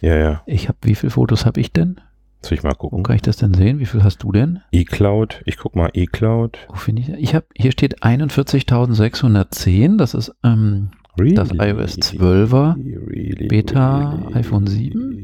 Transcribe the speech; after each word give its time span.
Ja, 0.00 0.16
ja. 0.16 0.42
Ich 0.46 0.68
habe, 0.68 0.78
wie 0.82 0.94
viele 0.94 1.10
Fotos 1.10 1.44
habe 1.46 1.60
ich 1.60 1.72
denn? 1.72 2.00
Soll 2.40 2.56
ich 2.56 2.62
mal 2.62 2.70
Wo 2.72 2.88
gucken? 2.88 3.02
kann 3.02 3.16
ich 3.16 3.22
das 3.22 3.36
denn 3.36 3.52
sehen? 3.54 3.80
Wie 3.80 3.86
viel 3.86 4.04
hast 4.04 4.18
du 4.22 4.30
denn? 4.30 4.60
eCloud. 4.70 5.42
Ich 5.44 5.56
guck 5.56 5.74
mal 5.74 5.90
eCloud. 5.92 6.58
Wo 6.68 6.76
finde 6.76 7.02
ich? 7.02 7.08
Ich 7.10 7.34
habe, 7.34 7.46
hier 7.56 7.72
steht 7.72 8.02
41.610. 8.04 9.96
Das 9.96 10.14
ist 10.14 10.32
ähm, 10.44 10.90
Really? 11.18 11.34
das 11.34 11.50
iOS 11.50 11.98
12er. 11.98 12.76
Really, 12.76 13.48
Beta 13.48 14.10
really. 14.22 14.34
iPhone 14.36 14.66
7. 14.68 15.18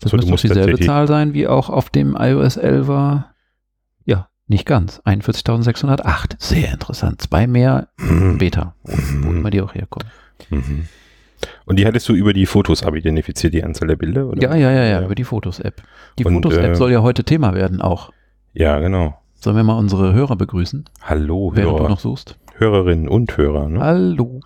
Das 0.00 0.10
So, 0.10 0.16
müsste 0.16 0.30
doch 0.32 0.40
dieselbe 0.40 0.80
Zahl 0.80 1.06
sein 1.06 1.34
wie 1.34 1.46
auch 1.46 1.68
auf 1.68 1.90
dem 1.90 2.16
iOS 2.18 2.58
11er. 2.58 3.24
Ja, 4.06 4.28
nicht 4.46 4.64
ganz. 4.64 5.00
41.608. 5.04 6.36
Sehr 6.38 6.72
interessant. 6.72 7.20
Zwei 7.20 7.46
mehr. 7.46 7.88
Beta, 8.38 8.74
wo, 8.84 8.92
wo 9.26 9.32
immer 9.32 9.50
die 9.50 9.60
auch 9.60 9.74
herkommen. 9.74 10.08
Mhm. 10.48 10.86
Und 11.64 11.78
die 11.78 11.86
hattest 11.86 12.08
du 12.08 12.14
über 12.14 12.32
die 12.32 12.46
Fotos 12.46 12.82
abidentifiziert, 12.82 13.54
die 13.54 13.64
Anzahl 13.64 13.88
der 13.88 13.96
Bilder? 13.96 14.26
Oder? 14.26 14.42
Ja, 14.42 14.54
ja, 14.54 14.70
ja, 14.70 14.84
ja, 14.84 15.02
über 15.04 15.14
die 15.14 15.24
Fotos-App. 15.24 15.82
Die 16.18 16.24
Fotos-App 16.24 16.72
äh, 16.72 16.74
soll 16.74 16.92
ja 16.92 17.02
heute 17.02 17.24
Thema 17.24 17.54
werden 17.54 17.80
auch. 17.80 18.10
Ja, 18.52 18.78
genau. 18.80 19.14
Sollen 19.34 19.56
wir 19.56 19.64
mal 19.64 19.78
unsere 19.78 20.12
Hörer 20.12 20.36
begrüßen, 20.36 20.84
Hallo, 21.02 21.52
während 21.54 21.72
du 21.74 21.78
Hörer, 21.80 21.88
noch 21.88 22.00
suchst? 22.00 22.38
Hörerinnen 22.58 23.08
und 23.08 23.36
Hörer. 23.36 23.68
Ne? 23.68 23.80
Hallo. 23.80 24.40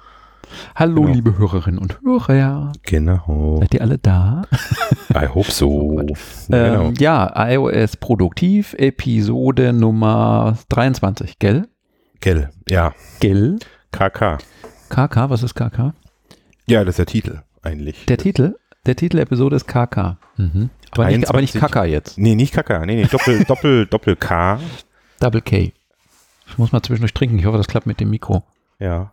Hallo, 0.77 1.03
Genau. 1.03 1.12
liebe 1.15 1.39
Hörerinnen 1.39 1.79
und 1.80 1.98
Hörer. 2.03 2.73
Genau. 2.84 3.56
Seid 3.61 3.75
ihr 3.75 3.83
alle 3.83 3.98
da? 3.98 4.42
I 5.15 5.27
hope 5.27 5.51
so. 5.51 6.01
Ähm, 6.01 6.15
Ja, 6.51 6.77
genau. 6.77 6.92
ja, 6.98 7.48
iOS 7.51 7.97
Produktiv, 7.97 8.75
Episode 8.78 9.73
Nummer 9.73 10.56
23, 10.69 11.39
gell? 11.41 11.67
Gell. 12.20 12.51
Ja, 12.69 12.95
Gell? 13.20 13.59
KK. 13.91 14.39
KK, 14.89 15.31
was 15.31 15.42
ist 15.42 15.55
KK? 15.55 15.92
Ja, 16.66 16.84
das 16.84 16.95
ist 16.95 16.98
der 16.98 17.06
Titel 17.06 17.43
eigentlich. 17.62 18.06
Der 18.06 18.19
Titel? 18.19 18.56
Der 18.87 18.97
Titel 18.97 19.16
der 19.16 19.25
Episode 19.25 19.56
ist 19.56 19.66
KK. 19.66 20.19
Mhm. 20.37 20.70
Aber, 20.92 21.06
nicht, 21.09 21.29
aber 21.29 21.41
nicht 21.41 21.55
23. 21.55 21.61
KK 21.61 21.84
jetzt. 21.84 22.19
nee, 22.19 22.34
nicht 22.34 22.55
KK. 22.55 22.87
Nee, 22.87 22.97
nee, 22.97 23.05
Doppel, 23.05 23.45
Doppel, 23.48 23.86
Doppel 23.86 24.17
K. 24.17 24.61
Double 25.20 25.41
K. 25.41 25.72
Ich 26.48 26.59
muss 26.59 26.72
mal 26.72 26.83
zwischendurch 26.83 27.14
trinken. 27.14 27.39
Ich 27.39 27.44
hoffe, 27.47 27.59
das 27.59 27.67
klappt 27.67 27.87
mit 27.87 28.00
dem 28.00 28.11
Mikro. 28.11 28.44
Ja. 28.78 29.12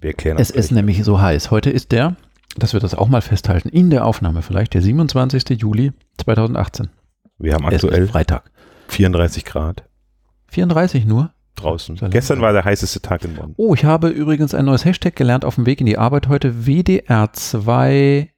Wir 0.00 0.10
erklären 0.10 0.38
Es 0.38 0.48
das 0.48 0.56
ist 0.56 0.70
nämlich 0.72 1.04
so 1.04 1.20
heiß. 1.20 1.50
Heute 1.50 1.70
ist 1.70 1.92
der, 1.92 2.16
dass 2.56 2.72
wir 2.72 2.80
das 2.80 2.94
auch 2.94 3.08
mal 3.08 3.22
festhalten, 3.22 3.68
in 3.68 3.90
der 3.90 4.04
Aufnahme 4.04 4.42
vielleicht, 4.42 4.74
der 4.74 4.82
27. 4.82 5.60
Juli 5.60 5.92
2018. 6.18 6.90
Wir 7.38 7.54
haben 7.54 7.66
aktuell 7.66 8.08
Freitag. 8.08 8.50
34 8.88 9.44
Grad 9.44 9.84
34 10.48 11.06
nur. 11.06 11.32
Draußen. 11.56 11.96
Sehr 11.96 12.08
Gestern 12.08 12.40
war 12.40 12.52
der 12.52 12.64
heißeste 12.64 13.00
Tag 13.00 13.24
in 13.24 13.34
Bonn. 13.34 13.54
Oh, 13.56 13.74
ich 13.74 13.84
habe 13.84 14.08
übrigens 14.08 14.54
ein 14.54 14.64
neues 14.64 14.84
Hashtag 14.84 15.16
gelernt 15.16 15.44
auf 15.44 15.56
dem 15.56 15.66
Weg 15.66 15.80
in 15.80 15.86
die 15.86 15.98
Arbeit 15.98 16.28
heute. 16.28 16.52
WDR2. 16.64 18.28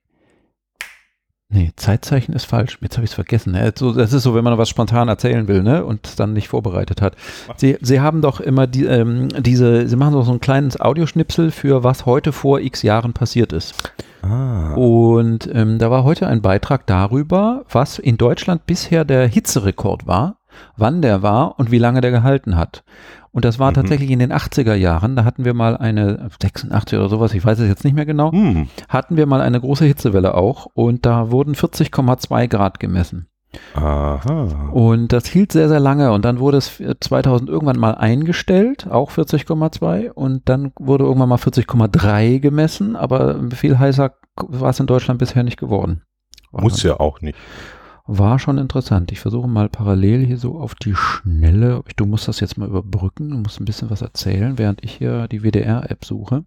Nee, 1.51 1.71
Zeitzeichen 1.77 2.33
ist 2.33 2.47
falsch. 2.47 2.79
Jetzt 2.81 2.97
habe 2.97 3.05
ich 3.05 3.11
es 3.11 3.15
vergessen. 3.15 3.53
Ne? 3.53 3.73
Das 3.73 4.13
ist 4.13 4.23
so, 4.25 4.35
wenn 4.35 4.43
man 4.43 4.59
was 4.59 4.69
spontan 4.69 5.09
erzählen 5.09 5.47
will 5.47 5.63
ne? 5.63 5.85
und 5.85 6.07
es 6.07 6.17
dann 6.17 6.33
nicht 6.33 6.49
vorbereitet 6.49 7.01
hat. 7.01 7.15
Sie, 7.57 7.77
Sie 7.81 8.01
haben 8.01 8.23
doch 8.23 8.41
immer 8.41 8.67
die, 8.67 8.87
ähm, 8.87 9.29
diese, 9.39 9.87
Sie 9.87 9.95
machen 9.95 10.15
doch 10.15 10.25
so 10.25 10.33
ein 10.33 10.41
kleines 10.41 10.81
Audioschnipsel 10.81 11.53
für 11.53 11.85
was 11.85 12.07
heute 12.07 12.33
vor 12.33 12.61
x 12.61 12.83
Jahren 12.83 13.13
passiert 13.13 13.53
ist. 13.53 13.93
Ah. 14.23 14.75
Und 14.75 15.49
ähm, 15.53 15.79
da 15.79 15.91
war 15.91 16.03
heute 16.03 16.27
ein 16.27 16.43
Beitrag 16.43 16.87
darüber, 16.87 17.65
was 17.71 17.99
in 17.99 18.17
Deutschland 18.17 18.67
bisher 18.67 19.05
der 19.05 19.29
Hitzerekord 19.29 20.07
war, 20.09 20.39
wann 20.77 21.03
der 21.03 21.23
war 21.23 21.59
und 21.59 21.71
wie 21.71 21.79
lange 21.79 22.01
der 22.01 22.11
gehalten 22.11 22.57
hat. 22.57 22.85
Und 23.33 23.45
das 23.45 23.59
war 23.59 23.71
Mhm. 23.71 23.75
tatsächlich 23.75 24.11
in 24.11 24.21
den 24.21 24.33
80er 24.33 24.75
Jahren, 24.75 25.17
da 25.17 25.25
hatten 25.25 25.45
wir 25.45 25.55
mal 25.55 25.77
eine 25.77 26.29
86 26.41 26.99
oder 26.99 27.09
sowas, 27.09 27.35
ich 27.35 27.45
weiß 27.45 27.59
es 27.59 27.69
jetzt 27.69 27.85
nicht 27.85 27.95
mehr 27.95 28.07
genau, 28.07 28.31
Hm. 28.33 28.69
hatten 28.89 29.17
wir 29.17 29.27
mal 29.27 29.41
eine 29.41 29.61
große 29.61 29.85
Hitzewelle 29.85 30.35
auch 30.35 30.67
und 30.75 31.05
da 31.05 31.31
wurden 31.31 31.55
40,2 31.55 32.47
Grad 32.47 32.79
gemessen. 32.79 33.27
Aha. 33.75 34.71
Und 34.73 35.13
das 35.13 35.27
hielt 35.27 35.53
sehr, 35.53 35.69
sehr 35.69 35.79
lange 35.81 36.11
und 36.13 36.25
dann 36.25 36.39
wurde 36.41 36.57
es 36.59 36.83
2000 37.01 37.49
irgendwann 37.49 37.79
mal 37.79 37.95
eingestellt, 37.95 38.89
auch 38.91 39.11
40,2 39.13 40.11
und 40.13 40.49
dann 40.49 40.73
wurde 40.79 41.05
irgendwann 41.05 41.29
mal 41.29 41.39
40,3 41.39 42.39
gemessen, 42.41 42.97
aber 42.97 43.39
viel 43.53 43.79
heißer 43.79 44.13
war 44.37 44.71
es 44.71 44.81
in 44.81 44.87
Deutschland 44.87 45.19
bisher 45.19 45.43
nicht 45.45 45.59
geworden. 45.59 46.03
Muss 46.53 46.83
ja 46.83 46.99
auch 47.01 47.21
nicht. 47.21 47.37
War 48.07 48.39
schon 48.39 48.59
interessant. 48.59 49.11
Ich 49.13 49.21
versuche 49.21 49.49
mal 49.49 49.69
parallel 49.71 50.27
hier 50.27 50.37
so 50.37 50.59
auf 50.61 50.75
die 50.75 50.95
Schnelle, 50.95 51.83
du 51.97 52.05
musst 52.05 52.29
das 52.29 52.41
jetzt 52.41 52.59
mal 52.59 52.69
überbrücken, 52.69 53.31
du 53.31 53.37
musst 53.39 53.61
ein 53.61 53.65
bisschen 53.65 53.89
was 53.89 54.03
erzählen, 54.03 54.59
während 54.59 54.85
ich 54.85 54.93
hier 54.93 55.27
die 55.29 55.43
WDR-App 55.43 56.05
suche. 56.05 56.45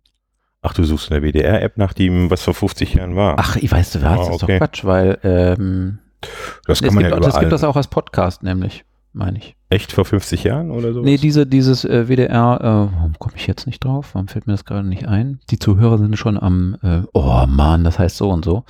Ach, 0.62 0.74
du 0.74 0.84
suchst 0.84 1.10
in 1.10 1.20
der 1.20 1.24
WDR-App 1.24 1.78
nach 1.78 1.94
dem, 1.94 2.30
was 2.30 2.44
vor 2.44 2.54
50 2.54 2.94
Jahren 2.96 3.16
war. 3.16 3.36
Ach, 3.40 3.56
ich 3.56 3.72
weiß, 3.72 3.94
du 3.94 4.02
was, 4.04 4.12
Ah, 4.12 4.16
das 4.18 4.28
ist 4.36 4.44
okay. 4.44 4.60
doch 4.60 4.68
Quatsch, 4.68 4.86
weil 4.86 5.18
ähm, 5.24 6.00
das 6.68 6.82
kann 6.82 6.94
man 6.94 7.04
gibt, 7.06 7.14
ja 7.16 7.20
das 7.20 7.28
überall. 7.30 7.40
gibt 7.42 7.52
das 7.54 7.64
auch 7.64 7.76
als 7.76 7.88
Podcast, 7.88 8.44
nämlich, 8.44 8.86
meine 9.14 9.40
ich. 9.40 9.56
Echt 9.70 9.92
vor 9.92 10.06
50 10.06 10.44
Jahren 10.44 10.70
oder 10.70 10.94
so? 10.94 11.02
Nee, 11.02 11.18
diese, 11.18 11.48
dieses 11.48 11.86
äh, 11.86 12.08
WDR, 12.08 12.60
äh, 12.62 12.96
warum 12.96 13.16
komme 13.18 13.36
ich 13.36 13.48
jetzt 13.48 13.66
nicht 13.66 13.84
drauf? 13.84 14.10
Warum 14.14 14.28
fällt 14.28 14.46
mir 14.46 14.54
das 14.54 14.66
gerade 14.66 14.88
nicht 14.88 15.08
ein? 15.08 15.40
Die 15.50 15.58
Zuhörer 15.60 15.98
sind 15.98 16.18
schon 16.18 16.38
am, 16.40 16.78
äh, 16.84 17.02
oh 17.14 17.46
Mann, 17.48 17.84
das 17.84 17.98
heißt 17.98 18.18
so 18.18 18.30
und 18.30 18.46
so. 18.46 18.64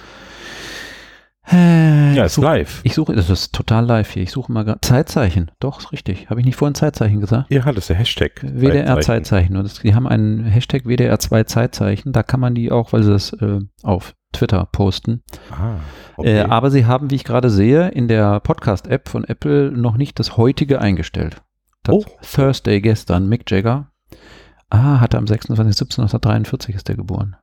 Äh, 1.51 2.13
ja, 2.13 2.25
ist 2.25 2.33
suche, 2.35 2.45
live. 2.45 2.81
ich 2.83 2.93
suche, 2.93 3.15
das 3.15 3.29
ist 3.29 3.53
total 3.53 3.85
live 3.85 4.09
hier. 4.11 4.23
Ich 4.23 4.31
suche 4.31 4.51
mal 4.51 4.63
gerade 4.65 4.81
Zeitzeichen. 4.81 5.49
Doch, 5.59 5.79
ist 5.79 5.91
richtig. 5.91 6.29
Habe 6.29 6.39
ich 6.41 6.45
nicht 6.45 6.55
vorhin 6.57 6.75
Zeitzeichen 6.75 7.21
gesagt? 7.21 7.49
Ja, 7.51 7.61
das 7.65 7.75
ist 7.77 7.89
der 7.89 7.95
Hashtag. 7.95 8.41
WDR 8.43 8.99
Zeitzeichen. 8.99 9.55
Und 9.55 9.63
das, 9.63 9.75
die 9.79 9.95
haben 9.95 10.07
einen 10.07 10.43
Hashtag 10.45 10.83
WDR 10.85 11.19
2 11.19 11.43
Zeitzeichen. 11.43 12.11
Da 12.11 12.23
kann 12.23 12.39
man 12.39 12.53
die 12.55 12.71
auch, 12.71 12.91
weil 12.91 13.03
sie 13.03 13.11
das 13.11 13.31
äh, 13.33 13.59
auf 13.83 14.13
Twitter 14.33 14.67
posten. 14.71 15.23
Ah, 15.51 15.77
okay. 16.17 16.39
Äh, 16.39 16.41
aber 16.43 16.69
sie 16.69 16.85
haben, 16.85 17.09
wie 17.11 17.15
ich 17.15 17.23
gerade 17.23 17.49
sehe, 17.49 17.87
in 17.89 18.07
der 18.09 18.41
Podcast-App 18.41 19.07
von 19.07 19.23
Apple 19.23 19.71
noch 19.71 19.95
nicht 19.95 20.19
das 20.19 20.35
heutige 20.37 20.81
eingestellt. 20.81 21.41
Das 21.83 21.95
Oh. 21.95 22.05
Thursday 22.21 22.81
gestern, 22.81 23.29
Mick 23.29 23.49
Jagger. 23.49 23.89
Ah, 24.69 24.99
hatte 24.99 25.17
am 25.17 25.23
26.07.1943 25.25 26.75
ist 26.75 26.89
der 26.89 26.97
geboren. 26.97 27.37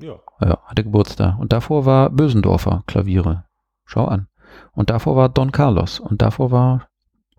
ja. 0.00 0.14
Ja, 0.40 0.58
hatte 0.64 0.82
Geburtstag. 0.84 1.38
Und 1.38 1.52
davor 1.52 1.84
war 1.84 2.08
Bösendorfer 2.08 2.82
Klaviere. 2.86 3.44
Schau 3.90 4.04
an. 4.04 4.28
Und 4.72 4.90
davor 4.90 5.16
war 5.16 5.28
Don 5.28 5.50
Carlos. 5.50 5.98
Und 5.98 6.22
davor 6.22 6.52
war 6.52 6.86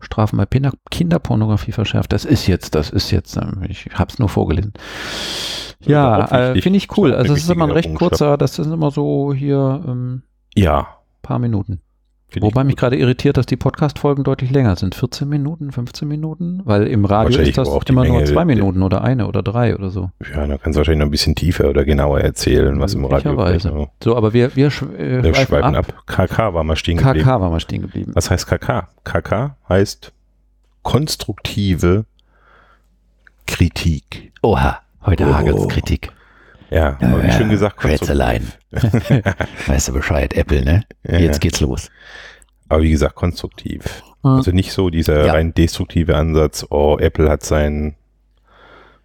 Strafen 0.02 0.36
bei 0.36 0.46
Kinder 0.46 0.74
Kinderpornografie 0.90 1.72
verschärft. 1.72 2.12
Das 2.12 2.26
ist 2.26 2.46
jetzt, 2.48 2.76
das 2.76 2.90
ist 2.90 3.10
jetzt, 3.12 3.38
ähm, 3.38 3.64
ich 3.70 3.90
habe 3.94 4.12
es 4.12 4.20
nur 4.20 4.28
vorgelesen. 4.28 4.74
Ja, 5.80 6.26
äh, 6.26 6.62
finde 6.62 6.78
ich 6.78 6.98
cool. 6.98 7.14
Also 7.14 7.34
es 7.34 7.44
ist 7.44 7.50
immer 7.50 7.66
ein 7.66 7.72
recht 7.72 7.96
kurzer, 7.96 8.38
das 8.38 8.60
ist 8.60 8.68
immer 8.68 8.92
so 8.92 9.34
hier 9.34 9.82
ähm, 9.88 10.24
Ja. 10.56 10.98
paar 11.22 11.40
Minuten. 11.40 11.82
Finde 12.32 12.48
ich 12.48 12.54
Wobei 12.56 12.64
mich 12.64 12.78
gerade 12.78 12.96
irritiert, 12.96 13.36
dass 13.36 13.46
die 13.46 13.58
Podcast-Folgen 13.58 14.24
deutlich 14.24 14.52
länger 14.52 14.78
sind. 14.78 14.96
14 14.96 15.28
Minuten, 15.28 15.74
15 15.74 16.08
Minuten? 16.08 16.62
Weil 16.64 16.88
im 16.88 17.04
Radio 17.04 17.38
ist 17.42 17.58
das 17.58 17.68
immer 17.90 18.06
nur 18.06 18.14
Menge 18.20 18.24
zwei 18.26 18.36
der- 18.36 18.46
Minuten 18.46 18.84
oder 18.84 19.04
eine 19.04 19.28
oder 19.28 19.44
drei 19.44 19.76
oder 19.76 19.90
so. 19.90 20.12
Ja, 20.34 20.48
da 20.48 20.58
kannst 20.58 20.78
du 20.78 20.80
wahrscheinlich 20.80 21.00
noch 21.00 21.08
ein 21.08 21.12
bisschen 21.12 21.36
tiefer 21.36 21.70
oder 21.70 21.84
genauer 21.84 22.22
erzählen, 22.22 22.80
was 22.80 22.94
im 22.94 23.04
Radio 23.04 23.34
noch- 23.34 23.90
So, 24.02 24.16
aber 24.16 24.32
wir, 24.32 24.56
wir, 24.56 24.72
schw 24.72 24.86
äh, 24.96 25.24
Wir 25.24 25.36
schweifen 25.36 25.76
ab. 25.76 25.90
ab. 25.90 26.04
KK 26.08 26.54
war 26.54 26.64
mal 26.64 26.78
stehen 26.78 26.96
geblieben. 27.00 27.20
KK 27.26 27.42
war 27.42 27.50
mal 27.50 27.60
stehen 27.60 27.82
geblieben. 27.82 28.14
Was 28.16 28.30
heißt 28.32 28.48
KK? 28.48 28.88
KK 29.04 29.58
heißt 29.68 30.14
konstruktive 30.84 32.06
Kritik. 33.46 34.32
Oha, 34.42 34.80
heute 35.06 35.26
Oh. 35.28 35.34
hagelt's 35.34 35.68
Kritik. 35.68 36.12
Ja, 36.72 36.98
aber 37.02 37.22
wie 37.24 37.32
schon 37.32 37.50
gesagt, 37.50 37.84
Rätseleien. 37.84 38.52
weißt 39.68 39.90
du 39.90 39.94
Bescheid, 39.94 40.34
Apple, 40.34 40.64
ne? 40.64 40.84
Ja, 41.04 41.20
Jetzt 41.20 41.36
ja. 41.36 41.40
geht's 41.40 41.60
los. 41.60 41.90
Aber 42.70 42.82
wie 42.82 42.92
gesagt, 42.92 43.16
konstruktiv. 43.16 44.02
Ah. 44.24 44.38
Also 44.38 44.52
nicht 44.52 44.72
so 44.72 44.90
dieser 44.90 45.26
Ja. 45.26 45.34
rein 45.34 45.54
destruktive 45.54 46.16
Ansatz, 46.16 46.66
oh, 46.70 46.98
Apple 46.98 47.30
hat 47.30 47.44
sein 47.44 47.96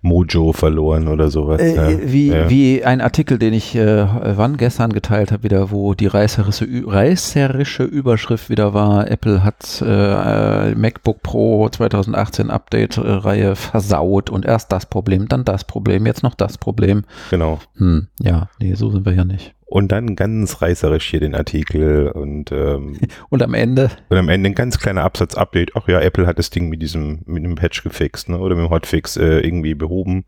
Mojo 0.06 0.52
verloren 0.52 1.08
oder 1.08 1.30
sowas. 1.30 1.60
Äh, 1.60 1.74
ja. 1.74 2.12
wie, 2.12 2.28
ja. 2.28 2.48
wie 2.48 2.84
ein 2.84 3.00
Artikel, 3.00 3.38
den 3.38 3.52
ich 3.52 3.74
äh, 3.74 4.06
wann 4.36 4.56
gestern 4.56 4.92
geteilt 4.92 5.32
habe, 5.32 5.42
wieder, 5.42 5.70
wo 5.70 5.94
die 5.94 6.06
reißerische, 6.06 6.66
reißerische 6.86 7.82
Überschrift 7.82 8.48
wieder 8.48 8.72
war, 8.72 9.10
Apple 9.10 9.42
hat 9.42 9.82
äh, 9.84 10.74
MacBook 10.74 11.22
Pro 11.22 11.68
2018 11.68 12.50
Update-Reihe 12.50 13.56
versaut 13.56 14.30
und 14.30 14.46
erst 14.46 14.72
das 14.72 14.86
Problem, 14.86 15.28
dann 15.28 15.44
das 15.44 15.64
Problem, 15.64 16.06
jetzt 16.06 16.22
noch 16.22 16.34
das 16.34 16.58
Problem. 16.58 17.04
Genau. 17.30 17.58
Hm, 17.76 18.08
ja, 18.20 18.48
nee, 18.60 18.74
so 18.74 18.90
sind 18.90 19.04
wir 19.04 19.12
ja 19.12 19.24
nicht. 19.24 19.55
Und 19.68 19.90
dann 19.90 20.14
ganz 20.14 20.62
reißerisch 20.62 21.10
hier 21.10 21.18
den 21.18 21.34
Artikel 21.34 22.08
und, 22.08 22.52
ähm, 22.52 22.98
Und 23.30 23.42
am 23.42 23.52
Ende, 23.52 23.90
und 24.08 24.16
am 24.16 24.28
Ende 24.28 24.50
ein 24.50 24.54
ganz 24.54 24.78
kleiner 24.78 25.02
Absatz-Update. 25.02 25.72
Ach 25.74 25.88
ja, 25.88 26.00
Apple 26.00 26.26
hat 26.26 26.38
das 26.38 26.50
Ding 26.50 26.68
mit 26.68 26.80
diesem, 26.82 27.22
mit 27.26 27.44
dem 27.44 27.56
Patch 27.56 27.82
gefixt, 27.82 28.28
ne? 28.28 28.38
Oder 28.38 28.54
mit 28.54 28.64
dem 28.64 28.70
Hotfix 28.70 29.16
äh, 29.16 29.40
irgendwie 29.40 29.74
behoben. 29.74 30.24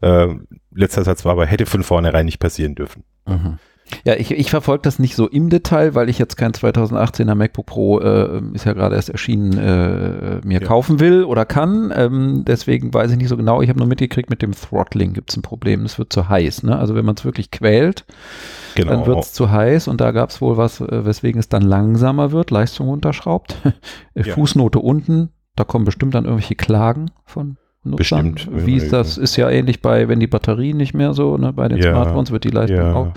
Äh, 0.00 0.28
letzter 0.74 1.04
Satz 1.04 1.26
war 1.26 1.32
aber, 1.32 1.44
hätte 1.44 1.66
von 1.66 1.82
vornherein 1.82 2.24
nicht 2.24 2.38
passieren 2.38 2.74
dürfen. 2.74 3.04
mhm. 3.26 3.58
Ja, 4.04 4.14
ich, 4.14 4.30
ich 4.30 4.50
verfolge 4.50 4.82
das 4.82 4.98
nicht 4.98 5.14
so 5.14 5.28
im 5.28 5.50
Detail, 5.50 5.94
weil 5.94 6.08
ich 6.08 6.18
jetzt 6.18 6.36
kein 6.36 6.52
2018er 6.52 7.34
MacBook 7.34 7.66
Pro, 7.66 8.00
äh, 8.00 8.40
ist 8.52 8.64
ja 8.64 8.72
gerade 8.72 8.96
erst 8.96 9.10
erschienen, 9.10 9.56
äh, 9.58 10.40
mir 10.46 10.60
ja. 10.60 10.66
kaufen 10.66 11.00
will 11.00 11.24
oder 11.24 11.44
kann. 11.44 11.92
Ähm, 11.94 12.44
deswegen 12.46 12.92
weiß 12.92 13.10
ich 13.12 13.16
nicht 13.16 13.28
so 13.28 13.36
genau. 13.36 13.62
Ich 13.62 13.68
habe 13.68 13.78
nur 13.78 13.88
mitgekriegt, 13.88 14.30
mit 14.30 14.42
dem 14.42 14.52
Throttling 14.52 15.12
gibt 15.12 15.30
es 15.30 15.36
ein 15.36 15.42
Problem. 15.42 15.84
Es 15.84 15.98
wird 15.98 16.12
zu 16.12 16.28
heiß. 16.28 16.62
Ne? 16.62 16.78
Also 16.78 16.94
wenn 16.94 17.04
man 17.04 17.16
es 17.16 17.24
wirklich 17.24 17.50
quält, 17.50 18.04
genau. 18.74 18.90
dann 18.90 19.06
wird 19.06 19.24
es 19.24 19.32
zu 19.32 19.50
heiß. 19.50 19.88
Und 19.88 20.00
da 20.00 20.12
gab 20.12 20.30
es 20.30 20.40
wohl 20.40 20.56
was, 20.56 20.80
äh, 20.80 21.04
weswegen 21.04 21.38
es 21.38 21.48
dann 21.48 21.62
langsamer 21.62 22.32
wird, 22.32 22.50
Leistung 22.50 22.88
unterschraubt. 22.88 23.56
ja. 24.14 24.24
Fußnote 24.24 24.78
unten, 24.78 25.30
da 25.56 25.64
kommen 25.64 25.84
bestimmt 25.84 26.14
dann 26.14 26.24
irgendwelche 26.24 26.54
Klagen 26.54 27.10
von 27.24 27.56
Nutzern. 27.82 28.34
Bestimmt. 28.34 28.66
Wie 28.66 28.76
ist 28.76 28.92
das? 28.92 29.16
Ist 29.16 29.36
ja 29.36 29.48
ähnlich 29.48 29.80
bei, 29.80 30.08
wenn 30.08 30.20
die 30.20 30.26
Batterien 30.26 30.76
nicht 30.76 30.92
mehr 30.92 31.14
so, 31.14 31.38
ne, 31.38 31.52
bei 31.52 31.68
den 31.68 31.78
ja. 31.78 31.92
Smartphones 31.92 32.30
wird 32.30 32.44
die 32.44 32.50
Leistung 32.50 32.76
ja. 32.76 32.94
auch 32.94 33.12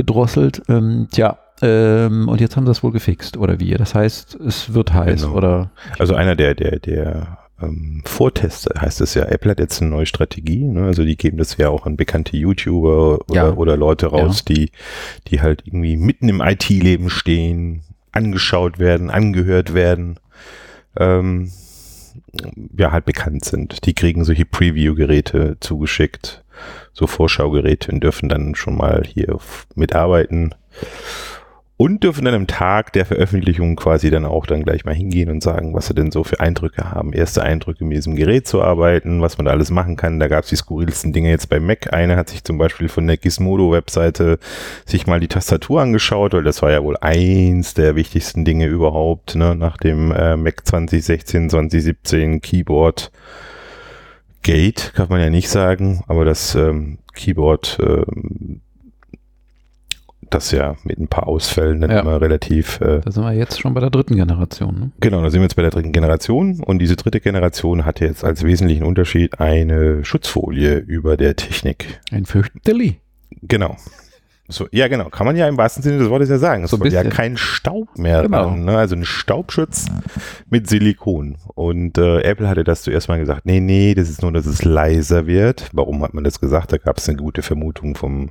gedrosselt. 0.00 0.62
Ähm, 0.68 1.08
tja, 1.12 1.38
ähm, 1.62 2.28
und 2.28 2.40
jetzt 2.40 2.56
haben 2.56 2.64
sie 2.64 2.70
das 2.70 2.82
wohl 2.82 2.92
gefixt, 2.92 3.36
oder 3.36 3.60
wie? 3.60 3.72
Das 3.74 3.94
heißt, 3.94 4.36
es 4.36 4.72
wird 4.72 4.94
heiß, 4.94 5.22
genau. 5.22 5.36
oder? 5.36 5.70
Also 5.98 6.14
einer 6.14 6.34
der, 6.34 6.54
der, 6.54 6.78
der 6.78 7.38
ähm, 7.60 8.02
Vortester 8.06 8.80
heißt 8.80 9.02
es 9.02 9.14
ja, 9.14 9.24
Apple 9.24 9.50
hat 9.50 9.60
jetzt 9.60 9.82
eine 9.82 9.90
neue 9.90 10.06
Strategie, 10.06 10.64
ne? 10.64 10.84
also 10.84 11.04
die 11.04 11.16
geben 11.16 11.36
das 11.36 11.56
ja 11.58 11.68
auch 11.68 11.84
an 11.84 11.96
bekannte 11.96 12.36
YouTuber 12.36 13.20
oder, 13.28 13.34
ja. 13.34 13.52
oder 13.52 13.76
Leute 13.76 14.06
raus, 14.06 14.42
ja. 14.48 14.54
die, 14.54 14.70
die 15.28 15.42
halt 15.42 15.62
irgendwie 15.66 15.96
mitten 15.96 16.28
im 16.30 16.40
IT-Leben 16.40 17.10
stehen, 17.10 17.82
angeschaut 18.12 18.78
werden, 18.78 19.10
angehört 19.10 19.74
werden. 19.74 20.18
Ähm, 20.96 21.52
ja, 22.76 22.90
halt 22.90 23.04
bekannt 23.04 23.44
sind. 23.44 23.86
Die 23.86 23.94
kriegen 23.94 24.24
solche 24.24 24.44
Preview-Geräte 24.44 25.58
zugeschickt 25.60 26.39
so 27.00 27.06
Vorschaugeräte 27.06 27.90
und 27.90 28.04
dürfen 28.04 28.28
dann 28.28 28.54
schon 28.54 28.76
mal 28.76 29.02
hier 29.04 29.38
mitarbeiten 29.74 30.54
und 31.80 32.04
dürfen 32.04 32.26
dann 32.26 32.34
am 32.34 32.46
Tag 32.46 32.92
der 32.92 33.06
Veröffentlichung 33.06 33.74
quasi 33.74 34.10
dann 34.10 34.26
auch 34.26 34.44
dann 34.44 34.64
gleich 34.64 34.84
mal 34.84 34.94
hingehen 34.94 35.30
und 35.30 35.42
sagen, 35.42 35.72
was 35.72 35.86
sie 35.86 35.94
denn 35.94 36.10
so 36.10 36.24
für 36.24 36.38
Eindrücke 36.38 36.90
haben. 36.90 37.14
Erste 37.14 37.42
Eindrücke 37.42 37.86
mit 37.86 37.96
diesem 37.96 38.16
Gerät 38.16 38.46
zu 38.46 38.60
arbeiten, 38.60 39.22
was 39.22 39.38
man 39.38 39.46
da 39.46 39.52
alles 39.52 39.70
machen 39.70 39.96
kann. 39.96 40.20
Da 40.20 40.28
gab 40.28 40.44
es 40.44 40.50
die 40.50 40.56
skurrilsten 40.56 41.14
Dinge 41.14 41.30
jetzt 41.30 41.48
bei 41.48 41.58
Mac. 41.58 41.90
Einer 41.94 42.16
hat 42.16 42.28
sich 42.28 42.44
zum 42.44 42.58
Beispiel 42.58 42.90
von 42.90 43.06
der 43.06 43.16
Gizmodo-Webseite 43.16 44.38
sich 44.84 45.06
mal 45.06 45.20
die 45.20 45.28
Tastatur 45.28 45.80
angeschaut, 45.80 46.34
weil 46.34 46.44
das 46.44 46.60
war 46.60 46.70
ja 46.70 46.84
wohl 46.84 46.98
eins 46.98 47.72
der 47.72 47.96
wichtigsten 47.96 48.44
Dinge 48.44 48.66
überhaupt, 48.66 49.34
ne, 49.34 49.54
nach 49.54 49.78
dem 49.78 50.12
äh, 50.12 50.36
Mac 50.36 50.66
2016, 50.66 51.48
2017 51.48 52.42
Keyboard 52.42 53.10
Gate, 54.42 54.92
kann 54.94 55.08
man 55.08 55.20
ja 55.20 55.30
nicht 55.30 55.48
sagen, 55.48 56.02
aber 56.06 56.24
das 56.24 56.54
ähm, 56.54 56.98
Keyboard, 57.14 57.78
ähm, 57.80 58.60
das 60.30 60.52
ja 60.52 60.76
mit 60.84 60.98
ein 60.98 61.08
paar 61.08 61.26
Ausfällen 61.26 61.80
dann 61.80 61.90
ja. 61.90 62.00
immer 62.00 62.20
relativ. 62.20 62.80
Äh, 62.80 63.00
da 63.00 63.10
sind 63.10 63.24
wir 63.24 63.32
jetzt 63.32 63.60
schon 63.60 63.74
bei 63.74 63.80
der 63.80 63.90
dritten 63.90 64.14
Generation. 64.14 64.78
Ne? 64.78 64.92
Genau, 65.00 65.22
da 65.22 65.30
sind 65.30 65.40
wir 65.40 65.44
jetzt 65.44 65.56
bei 65.56 65.62
der 65.62 65.72
dritten 65.72 65.92
Generation 65.92 66.60
und 66.60 66.78
diese 66.78 66.96
dritte 66.96 67.20
Generation 67.20 67.84
hat 67.84 68.00
jetzt 68.00 68.24
als 68.24 68.44
wesentlichen 68.44 68.84
Unterschied 68.84 69.40
eine 69.40 70.04
Schutzfolie 70.04 70.78
über 70.78 71.16
der 71.16 71.36
Technik. 71.36 72.00
Ein 72.12 72.26
Fürchterli. 72.26 72.98
Genau. 73.42 73.76
So, 74.50 74.68
ja, 74.72 74.88
genau. 74.88 75.08
Kann 75.08 75.26
man 75.26 75.36
ja 75.36 75.48
im 75.48 75.56
wahrsten 75.56 75.82
Sinne 75.82 75.98
des 75.98 76.10
Wortes 76.10 76.28
ja 76.28 76.38
sagen. 76.38 76.64
Es 76.64 76.70
so 76.70 76.80
wird 76.80 76.92
ja 76.92 77.04
kein 77.04 77.36
Staub 77.36 77.96
mehr 77.96 78.22
genau. 78.22 78.44
dran. 78.44 78.64
Ne? 78.64 78.76
Also 78.76 78.96
ein 78.96 79.04
Staubschutz 79.04 79.86
mit 80.50 80.68
Silikon. 80.68 81.36
Und 81.54 81.98
äh, 81.98 82.20
Apple 82.22 82.48
hatte 82.48 82.64
das 82.64 82.82
zuerst 82.82 83.08
mal 83.08 83.18
gesagt, 83.18 83.46
nee, 83.46 83.60
nee, 83.60 83.94
das 83.94 84.10
ist 84.10 84.22
nur, 84.22 84.32
dass 84.32 84.46
es 84.46 84.64
leiser 84.64 85.26
wird. 85.26 85.70
Warum 85.72 86.02
hat 86.02 86.14
man 86.14 86.24
das 86.24 86.40
gesagt? 86.40 86.72
Da 86.72 86.78
gab 86.78 86.98
es 86.98 87.08
eine 87.08 87.18
gute 87.18 87.42
Vermutung 87.42 87.94
vom 87.94 88.30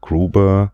Gruber. 0.00 0.72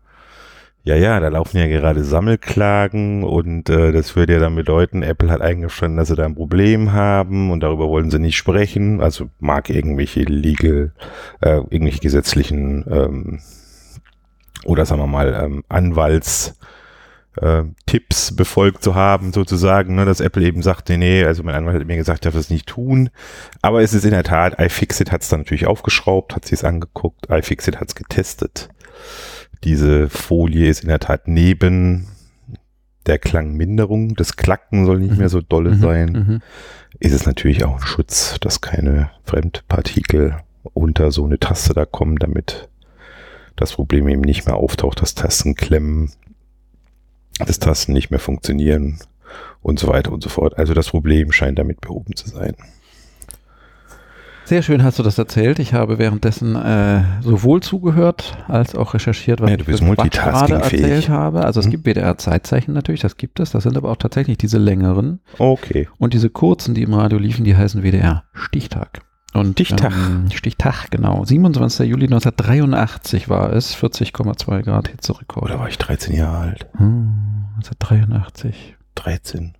Ja, 0.83 0.95
ja, 0.95 1.19
da 1.19 1.27
laufen 1.27 1.57
ja 1.57 1.67
gerade 1.67 2.03
Sammelklagen 2.03 3.23
und 3.23 3.69
äh, 3.69 3.91
das 3.91 4.15
würde 4.15 4.33
ja 4.33 4.39
dann 4.39 4.55
bedeuten, 4.55 5.03
Apple 5.03 5.29
hat 5.29 5.41
eingestanden, 5.41 5.97
dass 5.97 6.07
sie 6.07 6.15
da 6.15 6.25
ein 6.25 6.35
Problem 6.35 6.93
haben 6.93 7.51
und 7.51 7.59
darüber 7.59 7.89
wollen 7.89 8.09
sie 8.09 8.17
nicht 8.17 8.37
sprechen. 8.37 9.01
Also 9.01 9.29
mag 9.39 9.69
irgendwelche 9.69 10.21
legal, 10.21 10.93
äh, 11.41 11.57
irgendwelche 11.57 11.99
gesetzlichen 11.99 12.85
ähm, 12.89 13.39
oder 14.65 14.85
sagen 14.85 15.01
wir 15.01 15.07
mal 15.07 15.33
ähm, 15.33 15.63
Anwalts 15.69 16.55
äh, 17.41 17.63
Tipps 17.85 18.35
befolgt 18.35 18.83
zu 18.83 18.95
haben, 18.95 19.33
sozusagen, 19.33 19.95
ne, 19.95 20.05
dass 20.05 20.19
Apple 20.19 20.45
eben 20.45 20.61
sagt, 20.61 20.89
nee, 20.89 20.97
nee, 20.97 21.23
also 21.23 21.43
mein 21.43 21.55
Anwalt 21.55 21.79
hat 21.79 21.87
mir 21.87 21.97
gesagt, 21.97 22.25
darf 22.25 22.33
das 22.33 22.49
nicht 22.49 22.67
tun. 22.67 23.09
Aber 23.61 23.81
es 23.81 23.93
ist 23.93 24.05
in 24.05 24.11
der 24.11 24.23
Tat, 24.23 24.59
iFixit 24.59 25.11
hat 25.11 25.21
es 25.21 25.29
dann 25.29 25.41
natürlich 25.41 25.67
aufgeschraubt, 25.67 26.35
hat 26.35 26.45
sie 26.45 26.55
es 26.55 26.63
angeguckt, 26.63 27.27
iFixit 27.29 27.79
hat 27.79 27.89
es 27.89 27.95
getestet. 27.95 28.69
Diese 29.63 30.09
Folie 30.09 30.69
ist 30.69 30.83
in 30.83 30.89
der 30.89 30.99
Tat 30.99 31.27
neben 31.27 32.07
der 33.05 33.19
Klangminderung, 33.19 34.15
das 34.15 34.35
Klacken 34.35 34.85
soll 34.85 34.99
nicht 34.99 35.13
mhm. 35.13 35.17
mehr 35.17 35.29
so 35.29 35.41
dolle 35.41 35.71
mhm. 35.71 35.79
sein, 35.79 36.11
mhm. 36.11 36.41
ist 36.99 37.13
es 37.13 37.25
natürlich 37.25 37.63
auch 37.63 37.75
ein 37.75 37.87
Schutz, 37.87 38.37
dass 38.39 38.61
keine 38.61 39.11
Fremdpartikel 39.23 40.37
unter 40.73 41.11
so 41.11 41.25
eine 41.25 41.39
Taste 41.39 41.73
da 41.73 41.85
kommen, 41.85 42.17
damit 42.17 42.69
das 43.59 43.73
Problem 43.73 44.07
eben 44.07 44.21
nicht 44.21 44.45
mehr 44.45 44.55
auftaucht, 44.55 45.01
dass 45.01 45.15
Tasten 45.15 45.55
klemmen, 45.55 46.11
dass 47.39 47.59
Tasten 47.59 47.93
nicht 47.93 48.09
mehr 48.09 48.19
funktionieren 48.19 48.99
und 49.61 49.79
so 49.79 49.87
weiter 49.87 50.11
und 50.11 50.23
so 50.23 50.29
fort. 50.29 50.57
Also 50.57 50.73
das 50.73 50.89
Problem 50.89 51.31
scheint 51.31 51.59
damit 51.59 51.81
behoben 51.81 52.15
zu 52.15 52.29
sein. 52.29 52.55
Sehr 54.45 54.63
schön 54.63 54.83
hast 54.83 54.97
du 54.97 55.03
das 55.03 55.19
erzählt. 55.19 55.59
Ich 55.59 55.75
habe 55.75 55.99
währenddessen 55.99 56.55
äh, 56.55 57.03
sowohl 57.21 57.61
zugehört 57.61 58.35
als 58.47 58.73
auch 58.73 58.95
recherchiert, 58.95 59.41
was 59.41 59.51
ja, 59.51 59.57
ich 59.57 60.11
gerade 60.11 60.55
erzählt 60.55 61.07
habe. 61.07 61.45
Also 61.45 61.59
es 61.59 61.67
hm. 61.67 61.71
gibt 61.71 61.85
WDR-Zeitzeichen 61.85 62.73
natürlich, 62.73 63.01
das 63.01 63.17
gibt 63.17 63.39
es. 63.39 63.51
Das 63.51 63.61
sind 63.61 63.77
aber 63.77 63.91
auch 63.91 63.97
tatsächlich 63.97 64.39
diese 64.39 64.57
längeren. 64.57 65.19
Okay. 65.37 65.87
Und 65.99 66.15
diese 66.15 66.31
kurzen, 66.31 66.73
die 66.73 66.81
im 66.81 66.95
Radio 66.95 67.19
liefen, 67.19 67.45
die 67.45 67.55
heißen 67.55 67.83
WDR-Stichtag. 67.83 69.01
Und 69.33 69.51
Stichtag. 69.51 69.93
Ähm, 69.93 70.31
Stichtag, 70.31 70.89
genau. 70.89 71.23
27. 71.23 71.87
Juli 71.87 72.05
1983 72.05 73.29
war 73.29 73.53
es, 73.53 73.75
40,2 73.75 74.63
Grad 74.63 74.87
Hitzerekord. 74.87 75.43
Oder 75.43 75.59
war 75.59 75.69
ich 75.69 75.77
13 75.77 76.15
Jahre 76.15 76.39
alt? 76.39 76.67
Hm, 76.77 77.45
1983. 77.57 78.75
13. 78.95 79.53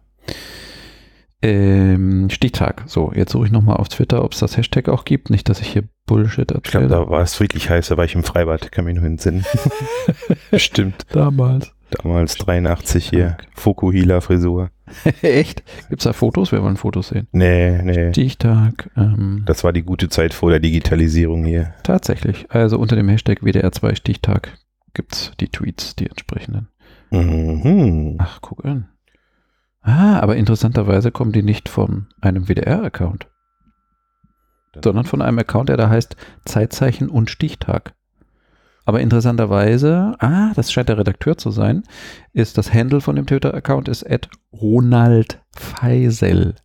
Ähm, 1.42 2.30
Stichtag. 2.30 2.84
So, 2.88 3.14
jetzt 3.16 3.32
suche 3.32 3.46
ich 3.46 3.52
nochmal 3.52 3.78
auf 3.78 3.88
Twitter, 3.90 4.24
ob 4.24 4.34
es 4.34 4.40
das 4.40 4.58
Hashtag 4.58 4.90
auch 4.90 5.06
gibt. 5.06 5.30
Nicht, 5.30 5.48
dass 5.48 5.62
ich 5.62 5.68
hier 5.70 5.84
Bullshit 6.06 6.52
erzähle. 6.52 6.62
Ich 6.66 6.72
glaube, 6.72 6.88
da 6.88 7.10
war 7.10 7.22
es 7.22 7.40
wirklich 7.40 7.70
heiß, 7.70 7.88
da 7.88 7.98
war 7.98 8.06
ich 8.06 8.16
im 8.16 8.24
Freibad, 8.24 8.72
kann 8.72 8.86
mich 8.86 8.96
nur 8.96 9.06
entsinnen. 9.06 9.46
Stimmt. 10.56 11.06
Damals. 11.12 11.72
Damals 11.92 12.36
83 12.36 13.10
hier. 13.10 13.38
Fukuhila-Frisur. 13.56 14.70
Echt? 15.22 15.64
Gibt 15.90 16.02
es 16.02 16.04
da 16.06 16.14
Fotos? 16.14 16.52
Wir 16.52 16.64
wollen 16.64 16.78
Fotos 16.78 17.10
sehen. 17.10 17.28
Nee, 17.32 17.82
nee. 17.84 18.12
Stichtag. 18.12 18.90
Ähm, 18.96 19.44
das 19.46 19.64
war 19.64 19.74
die 19.74 19.84
gute 19.84 20.10
Zeit 20.10 20.34
vor 20.34 20.50
der 20.50 20.60
Digitalisierung 20.60 21.44
hier. 21.44 21.74
Tatsächlich. 21.84 22.46
Also 22.50 22.78
unter 22.78 22.96
dem 22.96 23.10
Hashtag 23.10 23.42
WDR2 23.42 23.96
Stichtag 23.96 24.58
gibt 24.94 25.14
es 25.14 25.32
die 25.40 25.50
Tweets, 25.50 25.96
die 25.96 26.08
entsprechenden. 26.08 26.68
Mhm. 27.12 28.18
Ach, 28.20 28.40
guck 28.42 28.66
an. 28.66 28.90
Ah, 29.82 30.20
aber 30.20 30.36
interessanterweise 30.36 31.12
kommen 31.12 31.32
die 31.32 31.44
nicht 31.44 31.70
von 31.70 32.08
einem 32.22 32.48
WDR-Account, 32.48 33.28
sondern 34.84 35.06
von 35.06 35.22
einem 35.22 35.40
Account, 35.40 35.70
der 35.70 35.78
da 35.78 35.90
heißt 35.90 36.16
Zeitzeichen 36.46 37.10
und 37.10 37.30
Stichtag. 37.30 37.94
Aber 38.90 39.02
interessanterweise, 39.02 40.16
ah, 40.18 40.52
das 40.56 40.72
scheint 40.72 40.90
der 40.90 40.98
Redakteur 40.98 41.38
zu 41.38 41.52
sein, 41.52 41.84
ist 42.34 42.58
das 42.58 42.74
Handle 42.74 43.02
von 43.02 43.16
dem 43.16 43.28
Twitter-Account 43.28 43.88
ist 43.88 44.04
at 44.10 44.30
Ronald 44.52 45.40
Feisel. 45.56 46.56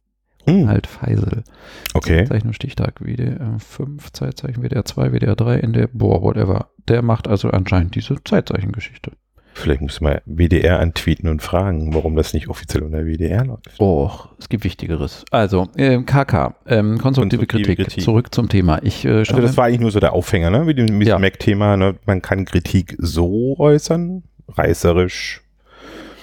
Hm. 0.46 0.60
Ronald 0.60 0.86
Feisel. 0.86 1.44
Okay. 1.92 2.20
Zeitzeichen 2.20 2.46
und 2.46 2.54
Stichtag, 2.54 3.02
WDR 3.02 3.58
5, 3.58 4.10
Zeitzeichen, 4.12 4.62
WDR 4.62 4.86
2, 4.86 5.12
WDR 5.12 5.36
3, 5.36 5.58
in 5.58 5.74
der, 5.74 5.86
boah, 5.88 6.22
whatever. 6.22 6.70
Der 6.88 7.02
macht 7.02 7.28
also 7.28 7.50
anscheinend 7.50 7.94
diese 7.94 8.16
Zeitzeichengeschichte. 8.24 9.12
Vielleicht 9.56 9.82
muss 9.82 10.00
man 10.00 10.18
WDR 10.26 10.80
antweeten 10.80 11.28
und 11.28 11.40
fragen, 11.40 11.94
warum 11.94 12.16
das 12.16 12.34
nicht 12.34 12.48
offiziell 12.48 12.82
unter 12.82 13.06
WDR 13.06 13.44
läuft. 13.44 13.70
Oh, 13.78 14.10
es 14.38 14.48
gibt 14.48 14.64
Wichtigeres. 14.64 15.24
Also, 15.30 15.68
äh, 15.76 16.02
KK, 16.02 16.56
ähm, 16.66 16.98
konstruktive, 16.98 17.46
Kritik. 17.46 17.78
Kritik. 17.78 18.02
Zurück 18.02 18.34
zum 18.34 18.48
Thema. 18.48 18.82
Ich, 18.82 19.04
äh, 19.04 19.18
also 19.18 19.40
das 19.40 19.56
war 19.56 19.66
eigentlich 19.66 19.80
nur 19.80 19.92
so 19.92 20.00
der 20.00 20.12
Aufhänger, 20.12 20.50
ne? 20.50 20.64
Mit 20.64 20.78
dem, 20.78 21.00
ja. 21.00 21.20
Mac-Thema. 21.20 21.76
Ne? 21.76 21.94
Man 22.04 22.20
kann 22.20 22.44
Kritik 22.46 22.96
so 22.98 23.56
äußern, 23.56 24.24
reißerisch, 24.48 25.40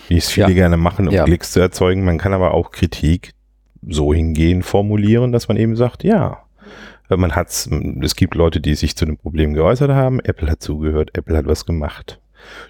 wie 0.09 0.17
es 0.17 0.29
viele 0.29 0.49
ja. 0.49 0.53
gerne 0.53 0.75
machen, 0.75 1.07
um 1.07 1.13
ja. 1.13 1.23
Klicks 1.23 1.53
zu 1.53 1.61
erzeugen. 1.61 2.03
Man 2.03 2.17
kann 2.17 2.33
aber 2.33 2.53
auch 2.53 2.71
Kritik 2.71 3.31
so 3.87 4.13
hingehen 4.13 4.61
formulieren, 4.61 5.31
dass 5.31 5.47
man 5.47 5.55
eben 5.55 5.77
sagt, 5.77 6.03
ja, 6.03 6.39
man 7.09 7.35
hat's, 7.35 7.69
es 8.01 8.15
gibt 8.15 8.35
Leute, 8.35 8.61
die 8.61 8.75
sich 8.75 8.95
zu 8.95 9.05
einem 9.05 9.17
Problem 9.17 9.53
geäußert 9.53 9.91
haben, 9.91 10.19
Apple 10.19 10.49
hat 10.49 10.61
zugehört, 10.61 11.11
Apple 11.13 11.35
hat 11.35 11.45
was 11.45 11.65
gemacht. 11.65 12.20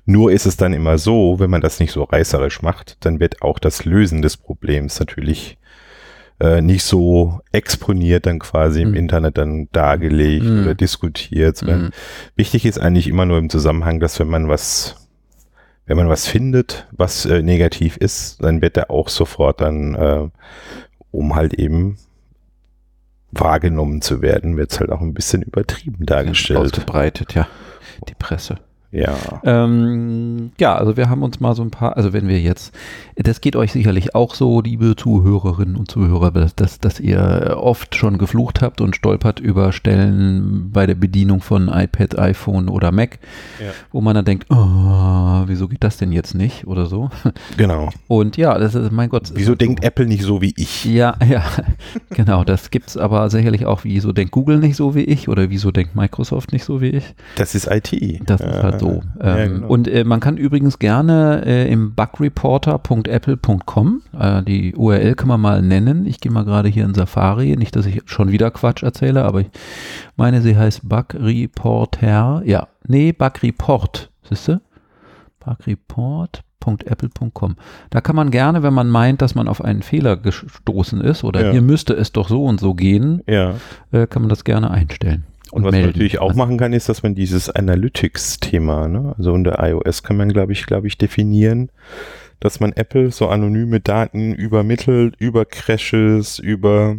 Nur 0.05 0.31
ist 0.31 0.45
es 0.45 0.57
dann 0.57 0.73
immer 0.73 0.97
so, 0.97 1.39
wenn 1.39 1.49
man 1.49 1.61
das 1.61 1.79
nicht 1.79 1.91
so 1.91 2.03
reißerisch 2.03 2.61
macht, 2.61 2.97
dann 3.05 3.19
wird 3.19 3.41
auch 3.41 3.59
das 3.59 3.85
Lösen 3.85 4.21
des 4.21 4.37
Problems 4.37 4.99
natürlich 4.99 5.57
äh, 6.39 6.61
nicht 6.61 6.83
so 6.83 7.39
exponiert 7.51 8.25
dann 8.25 8.39
quasi 8.39 8.81
im 8.81 8.89
mhm. 8.89 8.95
Internet 8.95 9.37
dann 9.37 9.69
dargelegt 9.71 10.45
mhm. 10.45 10.63
oder 10.63 10.75
diskutiert, 10.75 11.61
mhm. 11.61 11.91
wichtig 12.35 12.65
ist 12.65 12.79
eigentlich 12.79 13.07
immer 13.07 13.25
nur 13.25 13.37
im 13.37 13.49
Zusammenhang, 13.49 13.99
dass 13.99 14.19
wenn 14.19 14.27
man 14.27 14.49
was 14.49 14.95
wenn 15.85 15.97
man 15.97 16.09
was 16.09 16.25
findet, 16.25 16.87
was 16.91 17.25
äh, 17.25 17.41
negativ 17.41 17.97
ist, 17.97 18.41
dann 18.41 18.61
wird 18.61 18.77
er 18.77 18.89
auch 18.89 19.09
sofort 19.09 19.59
dann, 19.59 19.93
äh, 19.95 20.29
um 21.11 21.35
halt 21.35 21.53
eben 21.55 21.97
wahrgenommen 23.31 24.01
zu 24.01 24.21
werden, 24.21 24.57
wird 24.57 24.71
es 24.71 24.79
halt 24.79 24.89
auch 24.89 25.01
ein 25.01 25.13
bisschen 25.13 25.41
übertrieben 25.41 26.05
dargestellt. 26.05 26.59
Ausgebreitet, 26.59 27.33
ja. 27.33 27.47
Die 28.07 28.13
Presse. 28.13 28.55
Ja. 28.91 29.15
Ähm, 29.45 30.51
ja, 30.59 30.75
also 30.75 30.97
wir 30.97 31.09
haben 31.09 31.23
uns 31.23 31.39
mal 31.39 31.55
so 31.55 31.63
ein 31.63 31.71
paar, 31.71 31.95
also 31.95 32.11
wenn 32.11 32.27
wir 32.27 32.39
jetzt, 32.39 32.75
das 33.15 33.39
geht 33.39 33.55
euch 33.55 33.71
sicherlich 33.71 34.15
auch 34.15 34.35
so, 34.35 34.61
liebe 34.61 34.95
Zuhörerinnen 34.97 35.77
und 35.77 35.89
Zuhörer, 35.89 36.31
dass, 36.31 36.79
dass 36.79 36.99
ihr 36.99 37.57
oft 37.57 37.95
schon 37.95 38.17
geflucht 38.17 38.61
habt 38.61 38.81
und 38.81 38.95
stolpert 38.95 39.39
über 39.39 39.71
Stellen 39.71 40.71
bei 40.71 40.85
der 40.85 40.95
Bedienung 40.95 41.41
von 41.41 41.69
iPad, 41.69 42.19
iPhone 42.19 42.67
oder 42.67 42.91
Mac, 42.91 43.19
ja. 43.59 43.71
wo 43.93 44.01
man 44.01 44.13
dann 44.13 44.25
denkt, 44.25 44.47
oh, 44.49 45.43
wieso 45.45 45.69
geht 45.69 45.83
das 45.83 45.95
denn 45.95 46.11
jetzt 46.11 46.35
nicht 46.35 46.67
oder 46.67 46.85
so. 46.85 47.09
Genau. 47.57 47.89
Und 48.07 48.37
ja, 48.37 48.57
das 48.57 48.75
ist, 48.75 48.91
mein 48.91 49.09
Gott. 49.09 49.31
Wieso 49.33 49.55
denkt 49.55 49.81
so. 49.81 49.87
Apple 49.87 50.05
nicht 50.05 50.23
so 50.23 50.41
wie 50.41 50.53
ich? 50.57 50.85
Ja, 50.85 51.15
ja, 51.27 51.43
genau, 52.09 52.43
das 52.43 52.71
gibt 52.71 52.89
es 52.89 52.97
aber 52.97 53.29
sicherlich 53.29 53.65
auch, 53.65 53.83
wieso 53.83 54.11
denkt 54.11 54.31
Google 54.31 54.59
nicht 54.59 54.75
so 54.75 54.95
wie 54.95 55.03
ich 55.03 55.29
oder 55.29 55.49
wieso 55.49 55.71
denkt 55.71 55.95
Microsoft 55.95 56.51
nicht 56.51 56.63
so 56.63 56.81
wie 56.81 56.89
ich? 56.89 57.15
Das 57.35 57.55
ist 57.55 57.67
IT. 57.67 57.91
Das 58.25 58.41
ja. 58.41 58.47
ist 58.47 58.63
halt 58.63 58.80
so. 58.81 59.01
Ähm, 59.21 59.37
ja, 59.37 59.47
genau. 59.47 59.67
Und 59.67 59.87
äh, 59.87 60.03
man 60.03 60.19
kann 60.19 60.35
übrigens 60.37 60.77
gerne 60.79 61.43
äh, 61.45 61.71
im 61.71 61.93
bugreporter.apple.com, 61.95 64.01
äh, 64.19 64.43
die 64.43 64.75
URL 64.75 65.13
kann 65.15 65.29
man 65.29 65.39
mal 65.39 65.61
nennen. 65.61 66.05
Ich 66.05 66.19
gehe 66.19 66.31
mal 66.31 66.43
gerade 66.43 66.67
hier 66.69 66.85
in 66.85 66.95
Safari, 66.95 67.55
nicht, 67.55 67.75
dass 67.75 67.85
ich 67.85 68.01
schon 68.05 68.31
wieder 68.31 68.49
Quatsch 68.51 68.83
erzähle, 68.83 69.23
aber 69.23 69.41
ich 69.41 69.49
meine, 70.15 70.41
sie 70.41 70.57
heißt 70.57 70.89
Bugreporter. 70.89 72.41
Ja, 72.45 72.67
nee, 72.87 73.13
Bugreport, 73.13 74.09
siehst 74.27 74.47
du? 74.47 74.59
Bugreport.apple.com. 75.39 77.55
Da 77.89 78.01
kann 78.01 78.15
man 78.15 78.29
gerne, 78.31 78.63
wenn 78.63 78.73
man 78.73 78.89
meint, 78.89 79.21
dass 79.21 79.35
man 79.35 79.47
auf 79.47 79.63
einen 79.63 79.83
Fehler 79.83 80.17
gestoßen 80.17 81.01
ist 81.01 81.23
oder 81.23 81.45
ja. 81.45 81.51
hier 81.51 81.61
müsste 81.61 81.93
es 81.93 82.11
doch 82.11 82.29
so 82.29 82.45
und 82.45 82.59
so 82.59 82.73
gehen, 82.73 83.21
ja. 83.27 83.53
äh, 83.91 84.07
kann 84.07 84.23
man 84.23 84.29
das 84.29 84.43
gerne 84.43 84.71
einstellen. 84.71 85.25
Und, 85.51 85.63
was 85.63 85.71
melden. 85.71 85.87
man 85.87 85.93
natürlich 85.93 86.19
auch 86.19 86.33
machen 86.33 86.57
kann, 86.57 86.73
ist, 86.73 86.87
dass 86.87 87.03
man 87.03 87.13
dieses 87.13 87.49
Analytics-Thema, 87.49 88.87
ne? 88.87 89.13
also 89.17 89.33
unter 89.33 89.61
iOS 89.67 90.01
kann 90.03 90.17
man, 90.17 90.29
glaube 90.29 90.53
ich, 90.53 90.65
glaube 90.65 90.87
ich, 90.87 90.97
definieren, 90.97 91.71
dass 92.39 92.59
man 92.59 92.71
Apple 92.73 93.11
so 93.11 93.27
anonyme 93.27 93.81
Daten 93.81 94.33
übermittelt, 94.33 95.15
über 95.19 95.45
Crashes, 95.45 96.39
über 96.39 96.97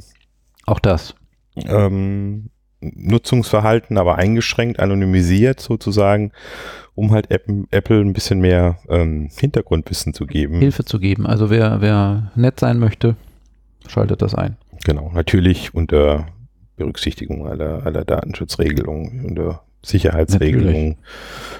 auch 0.66 0.78
das. 0.78 1.14
Ähm, 1.56 2.50
Nutzungsverhalten, 2.80 3.98
aber 3.98 4.16
eingeschränkt, 4.16 4.80
anonymisiert 4.80 5.60
sozusagen, 5.60 6.32
um 6.94 7.12
halt 7.12 7.30
Apple, 7.30 7.64
Apple 7.70 8.00
ein 8.00 8.12
bisschen 8.12 8.40
mehr 8.40 8.78
ähm, 8.88 9.30
Hintergrundwissen 9.38 10.14
zu 10.14 10.26
geben. 10.26 10.58
Hilfe 10.58 10.84
zu 10.84 10.98
geben. 10.98 11.26
Also 11.26 11.50
wer, 11.50 11.80
wer 11.80 12.32
nett 12.34 12.58
sein 12.60 12.78
möchte, 12.78 13.16
schaltet 13.86 14.22
das 14.22 14.34
ein. 14.34 14.56
Genau, 14.84 15.10
natürlich 15.14 15.74
unter 15.74 16.26
Berücksichtigung 16.82 17.46
aller, 17.46 17.86
aller 17.86 18.04
Datenschutzregelungen 18.04 19.24
und 19.24 19.34
der 19.36 19.60
Sicherheitsregelungen. 19.84 20.96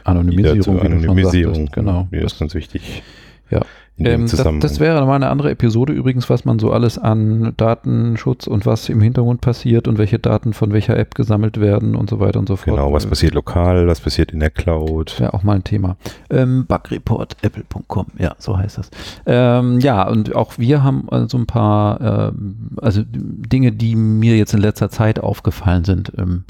Anonymisierung. 0.04 0.80
Anonymisierung, 0.80 1.66
genau. 1.72 2.08
Mir 2.10 2.22
ist 2.22 2.38
ganz 2.38 2.54
wichtig. 2.54 3.02
Ja. 3.50 3.62
Ähm, 4.04 4.28
das, 4.28 4.44
das, 4.60 4.80
wäre 4.80 4.98
nochmal 4.98 5.16
eine 5.16 5.28
andere 5.28 5.50
Episode 5.50 5.92
übrigens, 5.92 6.28
was 6.30 6.44
man 6.44 6.58
so 6.58 6.72
alles 6.72 6.98
an 6.98 7.52
Datenschutz 7.56 8.46
und 8.46 8.66
was 8.66 8.88
im 8.88 9.00
Hintergrund 9.00 9.40
passiert 9.40 9.88
und 9.88 9.98
welche 9.98 10.18
Daten 10.18 10.52
von 10.52 10.72
welcher 10.72 10.96
App 10.96 11.14
gesammelt 11.14 11.60
werden 11.60 11.94
und 11.94 12.10
so 12.10 12.20
weiter 12.20 12.38
und 12.38 12.48
so 12.48 12.56
fort. 12.56 12.76
Genau, 12.76 12.92
was 12.92 13.06
passiert 13.06 13.34
lokal, 13.34 13.86
was 13.86 14.00
passiert 14.00 14.32
in 14.32 14.40
der 14.40 14.50
Cloud. 14.50 15.18
Ja, 15.18 15.32
auch 15.32 15.42
mal 15.42 15.56
ein 15.56 15.64
Thema. 15.64 15.96
Ähm, 16.30 16.66
Bugreport, 16.66 17.36
apple.com, 17.42 18.06
ja, 18.18 18.34
so 18.38 18.56
heißt 18.56 18.78
das. 18.78 18.90
Ähm, 19.26 19.80
ja, 19.80 20.08
und 20.08 20.34
auch 20.34 20.58
wir 20.58 20.82
haben 20.82 21.06
so 21.08 21.16
also 21.16 21.38
ein 21.38 21.46
paar, 21.46 22.00
äh, 22.28 22.32
also 22.80 23.02
Dinge, 23.06 23.72
die 23.72 23.96
mir 23.96 24.36
jetzt 24.36 24.54
in 24.54 24.60
letzter 24.60 24.90
Zeit 24.90 25.20
aufgefallen 25.20 25.84
sind, 25.84 26.12
ähm, 26.18 26.44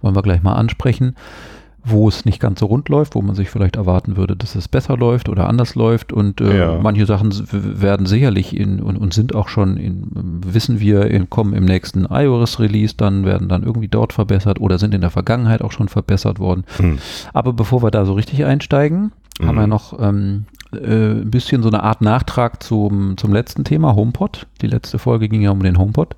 wollen 0.00 0.16
wir 0.16 0.22
gleich 0.22 0.42
mal 0.42 0.54
ansprechen 0.54 1.14
wo 1.84 2.08
es 2.08 2.24
nicht 2.24 2.40
ganz 2.40 2.60
so 2.60 2.66
rund 2.66 2.88
läuft, 2.88 3.14
wo 3.14 3.20
man 3.20 3.34
sich 3.34 3.50
vielleicht 3.50 3.76
erwarten 3.76 4.16
würde, 4.16 4.36
dass 4.36 4.54
es 4.54 4.68
besser 4.68 4.96
läuft 4.96 5.28
oder 5.28 5.48
anders 5.48 5.74
läuft. 5.74 6.12
Und 6.12 6.40
äh, 6.40 6.58
ja. 6.58 6.78
manche 6.80 7.04
Sachen 7.04 7.32
werden 7.50 8.06
sicherlich 8.06 8.56
in, 8.56 8.80
und, 8.80 8.96
und, 8.96 9.12
sind 9.12 9.34
auch 9.34 9.48
schon, 9.48 9.76
in, 9.76 10.08
wissen 10.46 10.80
wir, 10.80 11.10
in, 11.10 11.28
kommen 11.28 11.52
im 11.52 11.66
nächsten 11.66 12.06
iOS-Release, 12.06 12.94
dann 12.96 13.26
werden 13.26 13.48
dann 13.48 13.62
irgendwie 13.62 13.88
dort 13.88 14.14
verbessert 14.14 14.60
oder 14.60 14.78
sind 14.78 14.94
in 14.94 15.02
der 15.02 15.10
Vergangenheit 15.10 15.60
auch 15.60 15.72
schon 15.72 15.88
verbessert 15.88 16.38
worden. 16.38 16.64
Hm. 16.78 16.98
Aber 17.34 17.52
bevor 17.52 17.82
wir 17.82 17.90
da 17.90 18.06
so 18.06 18.14
richtig 18.14 18.46
einsteigen, 18.46 19.12
mhm. 19.38 19.46
haben 19.46 19.56
wir 19.56 19.66
noch 19.66 19.98
ähm, 20.00 20.46
äh, 20.72 21.20
ein 21.20 21.30
bisschen 21.30 21.62
so 21.62 21.68
eine 21.68 21.82
Art 21.82 22.00
Nachtrag 22.00 22.62
zum, 22.62 23.18
zum 23.18 23.32
letzten 23.32 23.64
Thema, 23.64 23.94
HomePod. 23.94 24.46
Die 24.62 24.68
letzte 24.68 24.98
Folge 24.98 25.28
ging 25.28 25.42
ja 25.42 25.50
um 25.50 25.62
den 25.62 25.78
HomePod. 25.78 26.16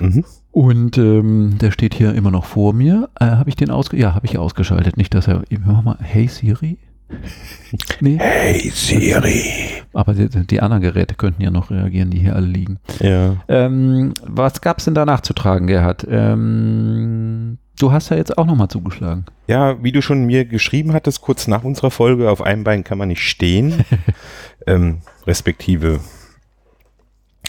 Mhm. 0.00 0.24
Und 0.52 0.98
ähm, 0.98 1.58
der 1.60 1.70
steht 1.70 1.94
hier 1.94 2.14
immer 2.14 2.30
noch 2.30 2.44
vor 2.44 2.72
mir. 2.72 3.08
Äh, 3.20 3.26
habe 3.26 3.48
ich 3.48 3.56
den 3.56 3.70
ausge 3.70 3.96
ja, 3.96 4.14
habe 4.14 4.26
ich 4.26 4.36
ausgeschaltet. 4.38 4.96
Nicht, 4.96 5.14
dass 5.14 5.28
er 5.28 5.42
mach 5.64 5.82
mal 5.82 5.98
Hey 6.00 6.26
Siri. 6.26 6.78
nee. 8.00 8.18
Hey 8.18 8.70
Siri. 8.70 9.44
Aber 9.92 10.14
die, 10.14 10.28
die, 10.28 10.60
anderen 10.60 10.82
Geräte 10.82 11.14
könnten 11.14 11.42
ja 11.42 11.50
noch 11.50 11.70
reagieren, 11.70 12.10
die 12.10 12.18
hier 12.18 12.36
alle 12.36 12.46
liegen. 12.46 12.78
Ja. 13.00 13.36
Ähm, 13.48 14.14
was 14.24 14.60
gab 14.60 14.78
es 14.78 14.84
denn 14.84 14.94
da 14.94 15.04
nachzutragen, 15.04 15.66
Gerhard? 15.66 16.06
Ähm, 16.08 17.58
du 17.78 17.92
hast 17.92 18.10
ja 18.10 18.16
jetzt 18.16 18.38
auch 18.38 18.46
nochmal 18.46 18.68
zugeschlagen. 18.68 19.24
Ja, 19.46 19.82
wie 19.82 19.92
du 19.92 20.02
schon 20.02 20.26
mir 20.26 20.44
geschrieben 20.44 20.92
hattest, 20.92 21.20
kurz 21.22 21.48
nach 21.48 21.64
unserer 21.64 21.90
Folge, 21.90 22.30
auf 22.30 22.42
einem 22.42 22.64
Bein 22.64 22.84
kann 22.84 22.98
man 22.98 23.08
nicht 23.08 23.28
stehen. 23.28 23.84
ähm, 24.66 24.98
respektive 25.26 26.00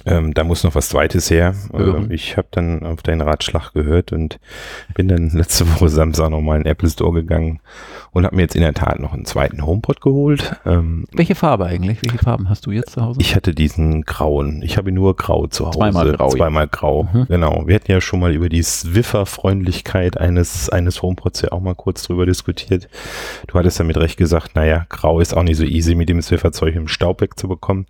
ähm, 0.05 0.33
da 0.33 0.43
muss 0.43 0.63
noch 0.63 0.75
was 0.75 0.89
Zweites 0.89 1.29
her. 1.29 1.53
Ähm, 1.73 2.11
ich 2.11 2.37
habe 2.37 2.47
dann 2.51 2.83
auf 2.83 3.01
deinen 3.01 3.21
Ratschlag 3.21 3.73
gehört 3.73 4.11
und 4.11 4.39
bin 4.95 5.07
dann 5.07 5.29
letzte 5.33 5.69
Woche 5.69 5.89
Samstag 5.89 6.29
nochmal 6.29 6.57
in 6.57 6.63
den 6.63 6.71
Apple 6.71 6.89
Store 6.89 7.13
gegangen 7.13 7.59
und 8.11 8.25
habe 8.25 8.35
mir 8.35 8.43
jetzt 8.43 8.55
in 8.55 8.61
der 8.61 8.73
Tat 8.73 8.99
noch 8.99 9.13
einen 9.13 9.25
zweiten 9.25 9.65
HomePod 9.65 10.01
geholt. 10.01 10.55
Ähm, 10.65 11.05
Welche 11.11 11.35
Farbe 11.35 11.65
eigentlich? 11.65 12.01
Welche 12.01 12.17
Farben 12.17 12.49
hast 12.49 12.65
du 12.65 12.71
jetzt 12.71 12.91
zu 12.91 13.01
Hause? 13.01 13.21
Ich 13.21 13.35
hatte 13.35 13.53
diesen 13.53 14.03
grauen. 14.03 14.61
Ich 14.63 14.77
habe 14.77 14.91
nur 14.91 15.15
grau 15.15 15.47
zu 15.47 15.67
Hause. 15.67 15.79
Zweimal 15.79 16.11
grau. 16.13 16.29
Zweimal 16.29 16.67
grau, 16.67 17.03
mhm. 17.11 17.25
genau. 17.27 17.63
Wir 17.67 17.75
hatten 17.75 17.91
ja 17.91 18.01
schon 18.01 18.19
mal 18.19 18.33
über 18.33 18.49
die 18.49 18.63
Swiffer-Freundlichkeit 18.63 20.17
eines, 20.17 20.69
eines 20.69 21.01
HomePods 21.01 21.41
ja 21.41 21.51
auch 21.51 21.61
mal 21.61 21.75
kurz 21.75 22.03
drüber 22.03 22.25
diskutiert. 22.25 22.89
Du 23.47 23.57
hattest 23.57 23.79
damit 23.79 23.97
recht 23.97 24.17
gesagt, 24.17 24.55
naja, 24.55 24.85
grau 24.89 25.19
ist 25.19 25.35
auch 25.35 25.43
nicht 25.43 25.57
so 25.57 25.63
easy 25.63 25.95
mit 25.95 26.09
dem 26.09 26.21
Swiffer-Zeug 26.21 26.75
im 26.75 26.87
Staub 26.87 27.21
wegzubekommen 27.21 27.85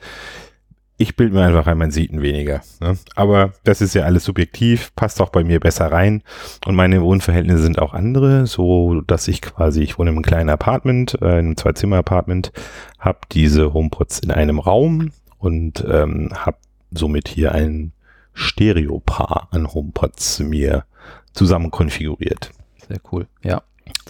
ich 1.02 1.16
bilde 1.16 1.34
mir 1.34 1.44
einfach 1.44 1.66
ein, 1.66 1.80
man 1.80 1.90
sieht 1.90 2.12
ihn 2.12 2.22
weniger. 2.22 2.62
Ne? 2.80 2.96
Aber 3.16 3.54
das 3.64 3.82
ist 3.82 3.96
ja 3.96 4.04
alles 4.04 4.24
subjektiv, 4.24 4.94
passt 4.96 5.20
auch 5.20 5.30
bei 5.30 5.44
mir 5.44 5.60
besser 5.60 5.92
rein. 5.92 6.22
Und 6.66 6.76
meine 6.76 7.02
Wohnverhältnisse 7.02 7.64
sind 7.64 7.80
auch 7.80 7.94
andere, 7.94 8.46
so 8.46 9.02
dass 9.02 9.28
ich 9.28 9.42
quasi, 9.42 9.82
ich 9.82 9.98
wohne 9.98 10.12
in 10.12 10.18
einem 10.18 10.24
kleinen 10.24 10.50
Apartment, 10.50 11.20
äh, 11.22 11.40
in 11.40 11.46
einem 11.46 11.58
Zwei-Zimmer-Apartment, 11.58 12.52
habe 13.00 13.20
diese 13.32 13.74
HomePods 13.74 14.20
in 14.20 14.30
einem 14.30 14.60
Raum 14.60 15.12
und 15.40 15.84
ähm, 15.90 16.30
habe 16.36 16.58
somit 16.92 17.28
hier 17.28 17.54
ein 17.54 17.94
Stereopaar 18.34 19.48
an 19.52 19.74
HomePods 19.74 20.42
mir 20.42 20.86
zusammen 21.34 21.72
konfiguriert. 21.72 22.52
Sehr 22.88 23.00
cool, 23.12 23.28
ja. 23.44 23.64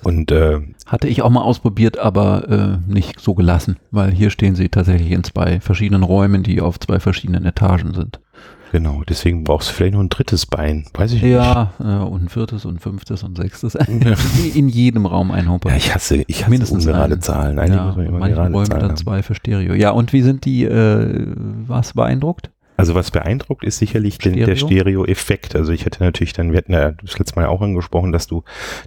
Und 0.03 0.31
äh, 0.31 0.59
hatte 0.85 1.07
ich 1.07 1.21
auch 1.21 1.29
mal 1.29 1.41
ausprobiert, 1.41 1.97
aber 1.97 2.49
äh, 2.49 2.91
nicht 2.91 3.19
so 3.19 3.35
gelassen, 3.35 3.77
weil 3.91 4.11
hier 4.11 4.29
stehen 4.29 4.55
sie 4.55 4.69
tatsächlich 4.69 5.11
in 5.11 5.23
zwei 5.23 5.59
verschiedenen 5.59 6.03
Räumen, 6.03 6.43
die 6.43 6.61
auf 6.61 6.79
zwei 6.79 6.99
verschiedenen 6.99 7.45
Etagen 7.45 7.93
sind. 7.93 8.19
Genau, 8.71 9.03
deswegen 9.07 9.43
brauchst 9.43 9.69
du 9.69 9.73
vielleicht 9.73 9.93
noch 9.95 9.99
ein 9.99 10.07
drittes 10.07 10.45
Bein, 10.45 10.85
weiß 10.93 11.11
ich 11.11 11.21
ja, 11.21 11.73
nicht. 11.77 11.89
Ja, 11.89 12.03
und 12.03 12.23
ein 12.23 12.29
viertes 12.29 12.63
und 12.63 12.81
fünftes 12.81 13.21
und 13.21 13.35
sechstes. 13.35 13.75
in 14.55 14.69
jedem 14.69 15.05
Raum 15.05 15.31
ein 15.31 15.49
HomePod. 15.49 15.71
Ja, 15.71 15.77
ich 15.77 15.93
hasse, 15.93 16.23
ich 16.25 16.43
hasse 16.43 16.49
Mindestens 16.49 16.85
ungerade 16.85 17.15
ein. 17.15 17.21
Zahlen. 17.21 17.59
Eigentlich 17.59 17.75
ja, 17.75 17.85
muss 17.85 17.97
man 17.97 18.05
immer 18.05 18.19
manche 18.19 18.37
Räume 18.37 18.63
Zahlen 18.63 18.81
dann 18.81 18.95
zwei 18.95 19.23
für 19.23 19.35
Stereo. 19.35 19.73
Ja, 19.73 19.91
und 19.91 20.13
wie 20.13 20.21
sind 20.21 20.45
die, 20.45 20.63
äh, 20.63 21.27
was 21.67 21.93
beeindruckt? 21.93 22.49
Also 22.81 22.95
was 22.95 23.11
beeindruckt 23.11 23.63
ist 23.63 23.77
sicherlich 23.77 24.15
Stereo? 24.15 24.47
der 24.47 24.55
Stereo-Effekt. 24.55 25.55
Also 25.55 25.71
ich 25.71 25.85
hätte 25.85 26.03
natürlich 26.03 26.33
dann, 26.33 26.51
wir 26.51 26.57
hatten 26.57 26.73
ja 26.73 26.93
das 27.03 27.19
letzte 27.19 27.39
Mal 27.39 27.45
auch 27.45 27.61
angesprochen, 27.61 28.11
dass 28.11 28.25
du 28.25 28.43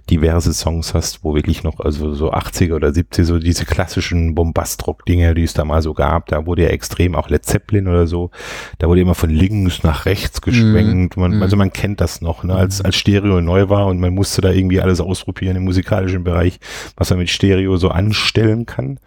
diverse 0.09 0.53
Songs 0.53 0.93
hast, 0.93 1.23
wo 1.23 1.33
wirklich 1.33 1.63
noch, 1.63 1.79
also 1.79 2.13
so 2.13 2.33
80er 2.33 2.75
oder 2.75 2.89
70er, 2.89 3.23
so 3.23 3.39
diese 3.39 3.63
klassischen 3.63 4.35
Bombastrock-Dinger, 4.35 5.33
die 5.33 5.43
es 5.43 5.53
da 5.53 5.63
mal 5.63 5.81
so 5.81 5.93
gab, 5.93 6.27
da 6.27 6.45
wurde 6.45 6.63
ja 6.63 6.69
extrem 6.71 7.15
auch 7.15 7.29
Led 7.29 7.45
Zeppelin 7.45 7.87
oder 7.87 8.05
so, 8.05 8.31
da 8.79 8.89
wurde 8.89 8.99
immer 8.99 9.15
von 9.15 9.29
links 9.29 9.81
nach 9.83 10.05
rechts 10.05 10.41
geschwenkt. 10.41 11.15
Mm. 11.15 11.21
Man, 11.21 11.39
mm. 11.39 11.41
Also 11.41 11.55
man 11.55 11.71
kennt 11.71 12.01
das 12.01 12.19
noch, 12.19 12.43
ne, 12.43 12.53
als, 12.53 12.81
als 12.81 12.97
Stereo 12.97 13.39
neu 13.39 13.69
war 13.69 13.87
und 13.87 14.01
man 14.01 14.13
musste 14.13 14.41
da 14.41 14.51
irgendwie 14.51 14.81
alles 14.81 14.99
ausprobieren 14.99 15.55
im 15.55 15.63
musikalischen 15.63 16.25
Bereich, 16.25 16.59
was 16.97 17.11
man 17.11 17.19
mit 17.19 17.29
Stereo 17.29 17.77
so 17.77 17.87
anstellen 17.87 18.65
kann 18.65 18.99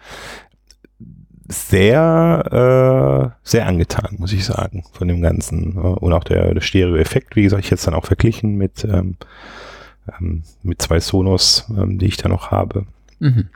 sehr, 1.49 3.33
äh, 3.33 3.47
sehr 3.47 3.67
angetan, 3.67 4.15
muss 4.19 4.33
ich 4.33 4.45
sagen, 4.45 4.83
von 4.93 5.07
dem 5.07 5.21
Ganzen. 5.21 5.73
Und 5.73 6.13
auch 6.13 6.23
der, 6.23 6.53
der 6.53 6.61
Stereo-Effekt, 6.61 7.35
wie 7.35 7.43
gesagt, 7.43 7.63
ich 7.63 7.71
jetzt 7.71 7.87
dann 7.87 7.95
auch 7.95 8.05
verglichen 8.05 8.55
mit, 8.55 8.85
ähm, 8.85 9.17
ähm, 10.19 10.43
mit 10.61 10.81
zwei 10.81 10.99
Sonos, 10.99 11.65
ähm, 11.75 11.97
die 11.97 12.05
ich 12.05 12.17
da 12.17 12.29
noch 12.29 12.51
habe. 12.51 12.85
Mhm. 13.19 13.49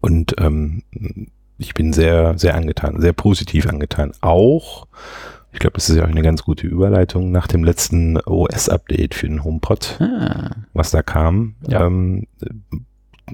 Und 0.00 0.34
ähm, 0.38 0.82
ich 1.58 1.74
bin 1.74 1.92
sehr, 1.92 2.38
sehr 2.38 2.54
angetan, 2.54 3.00
sehr 3.00 3.12
positiv 3.12 3.66
angetan. 3.66 4.12
Auch, 4.22 4.86
ich 5.52 5.58
glaube, 5.58 5.74
das 5.74 5.90
ist 5.90 5.96
ja 5.96 6.04
auch 6.04 6.08
eine 6.08 6.22
ganz 6.22 6.42
gute 6.42 6.66
Überleitung 6.66 7.32
nach 7.32 7.46
dem 7.46 7.64
letzten 7.64 8.18
OS-Update 8.18 9.14
für 9.14 9.28
den 9.28 9.44
HomePod, 9.44 9.98
ah. 10.00 10.52
was 10.72 10.90
da 10.90 11.02
kam. 11.02 11.54
Ja. 11.68 11.86
Ähm, 11.86 12.26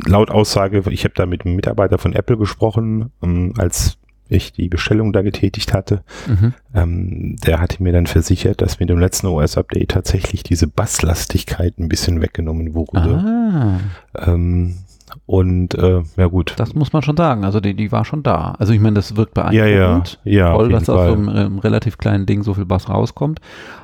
laut 0.04 0.30
Aussage, 0.30 0.82
ich 0.90 1.04
habe 1.04 1.14
da 1.14 1.26
mit 1.26 1.44
einem 1.44 1.56
Mitarbeiter 1.56 1.98
von 1.98 2.12
Apple 2.12 2.36
gesprochen, 2.36 3.10
ähm, 3.22 3.54
als 3.56 3.98
ich 4.28 4.52
die 4.52 4.68
Bestellung 4.68 5.12
da 5.12 5.22
getätigt 5.22 5.72
hatte. 5.72 6.02
Mhm. 6.26 6.54
Ähm, 6.74 7.36
der 7.46 7.60
hatte 7.60 7.82
mir 7.82 7.92
dann 7.92 8.06
versichert, 8.06 8.60
dass 8.60 8.80
mit 8.80 8.88
dem 8.88 8.98
letzten 8.98 9.28
OS-Update 9.28 9.90
tatsächlich 9.90 10.42
diese 10.42 10.66
Basslastigkeit 10.66 11.78
ein 11.78 11.88
bisschen 11.88 12.20
weggenommen 12.20 12.74
wurde. 12.74 13.00
Ah. 13.00 13.78
Ähm, 14.14 14.78
und 15.24 15.74
äh, 15.76 16.02
ja 16.16 16.26
gut. 16.26 16.54
Das 16.56 16.74
muss 16.74 16.92
man 16.92 17.02
schon 17.02 17.16
sagen. 17.16 17.44
Also 17.44 17.60
die, 17.60 17.74
die 17.74 17.92
war 17.92 18.04
schon 18.04 18.22
da. 18.22 18.56
Also 18.58 18.72
ich 18.72 18.80
meine, 18.80 18.94
das 18.94 19.16
wirkt 19.16 19.34
beeindruckend. 19.34 20.18
Ja, 20.24 20.32
ja, 20.32 20.48
ja 20.48 20.52
Toll, 20.52 20.70
dass 20.70 20.88
aus 20.88 21.06
so 21.06 21.12
einem, 21.12 21.28
einem, 21.28 21.58
relativ 21.58 21.96
kleinen 21.98 22.26
Ding 22.26 22.42
so 22.42 22.54
viel 22.54 22.66
Bass 22.66 22.88
rauskommt. 22.88 23.40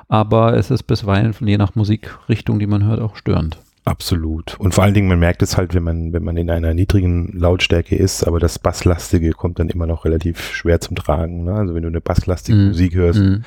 Aber 0.08 0.54
es 0.56 0.70
ist 0.70 0.82
bisweilen, 0.84 1.34
je 1.40 1.56
nach 1.56 1.74
Musikrichtung, 1.74 2.58
die 2.58 2.66
man 2.66 2.84
hört, 2.84 3.00
auch 3.00 3.16
störend. 3.16 3.58
Absolut. 3.84 4.54
Und 4.60 4.74
vor 4.74 4.84
allen 4.84 4.94
Dingen, 4.94 5.08
man 5.08 5.18
merkt 5.18 5.42
es 5.42 5.56
halt, 5.56 5.74
wenn 5.74 5.82
man, 5.82 6.12
wenn 6.12 6.22
man 6.22 6.36
in 6.36 6.50
einer 6.50 6.72
niedrigen 6.72 7.32
Lautstärke 7.36 7.96
ist, 7.96 8.22
aber 8.22 8.38
das 8.38 8.60
Basslastige 8.60 9.32
kommt 9.32 9.58
dann 9.58 9.70
immer 9.70 9.88
noch 9.88 10.04
relativ 10.04 10.52
schwer 10.52 10.80
zum 10.80 10.94
Tragen. 10.94 11.42
Ne? 11.44 11.54
Also 11.54 11.74
wenn 11.74 11.82
du 11.82 11.88
eine 11.88 12.00
basslastige 12.00 12.56
mm. 12.58 12.66
Musik 12.68 12.94
hörst. 12.94 13.18
Mm. 13.18 13.42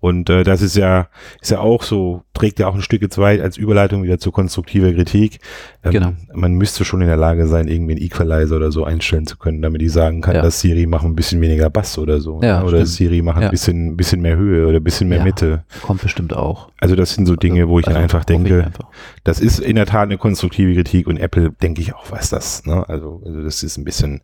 Und 0.00 0.30
äh, 0.30 0.44
das 0.44 0.62
ist 0.62 0.76
ja, 0.76 1.08
ist 1.40 1.50
ja 1.50 1.58
auch 1.58 1.82
so, 1.82 2.22
trägt 2.32 2.60
ja 2.60 2.68
auch 2.68 2.74
ein 2.74 2.82
Stück 2.82 3.02
weit 3.18 3.40
als 3.40 3.56
Überleitung 3.56 4.04
wieder 4.04 4.18
zu 4.18 4.30
konstruktiver 4.30 4.92
Kritik. 4.92 5.40
Ähm, 5.82 5.90
genau. 5.90 6.12
Man 6.32 6.54
müsste 6.54 6.84
schon 6.84 7.00
in 7.00 7.08
der 7.08 7.16
Lage 7.16 7.48
sein, 7.48 7.66
irgendwie 7.66 7.92
einen 7.92 8.02
Equalizer 8.02 8.56
oder 8.56 8.70
so 8.70 8.84
einstellen 8.84 9.26
zu 9.26 9.36
können, 9.36 9.60
damit 9.60 9.82
ich 9.82 9.92
sagen 9.92 10.20
kann, 10.20 10.36
ja. 10.36 10.42
dass 10.42 10.60
Siri 10.60 10.86
macht 10.86 11.04
ein 11.04 11.16
bisschen 11.16 11.40
weniger 11.40 11.68
Bass 11.68 11.98
oder 11.98 12.20
so. 12.20 12.40
Ja, 12.42 12.60
ne? 12.60 12.66
Oder 12.66 12.78
stimmt. 12.78 12.88
Siri 12.88 13.22
macht 13.22 13.40
ja. 13.40 13.48
ein 13.48 13.50
bisschen, 13.50 13.96
bisschen 13.96 14.20
mehr 14.20 14.36
Höhe 14.36 14.66
oder 14.66 14.78
ein 14.78 14.84
bisschen 14.84 15.08
mehr 15.08 15.18
ja, 15.18 15.24
Mitte. 15.24 15.64
Kommt 15.82 16.02
bestimmt 16.02 16.32
auch. 16.32 16.70
Also 16.78 16.94
das 16.94 17.14
sind 17.14 17.26
so 17.26 17.34
Dinge, 17.34 17.68
wo 17.68 17.80
ich 17.80 17.88
also, 17.88 17.98
einfach 17.98 18.24
denke, 18.24 18.58
ich 18.58 18.64
einfach. 18.64 18.88
das 19.24 19.40
ist 19.40 19.58
in 19.58 19.74
der 19.74 19.86
Tat 19.86 20.02
eine 20.02 20.18
konstruktive 20.18 20.74
Kritik 20.74 21.08
und 21.08 21.16
Apple, 21.16 21.50
denke 21.60 21.80
ich 21.80 21.94
auch, 21.94 22.10
weiß 22.10 22.30
das. 22.30 22.64
Ne? 22.66 22.88
Also, 22.88 23.20
also 23.24 23.42
das 23.42 23.64
ist 23.64 23.76
ein 23.78 23.84
bisschen 23.84 24.20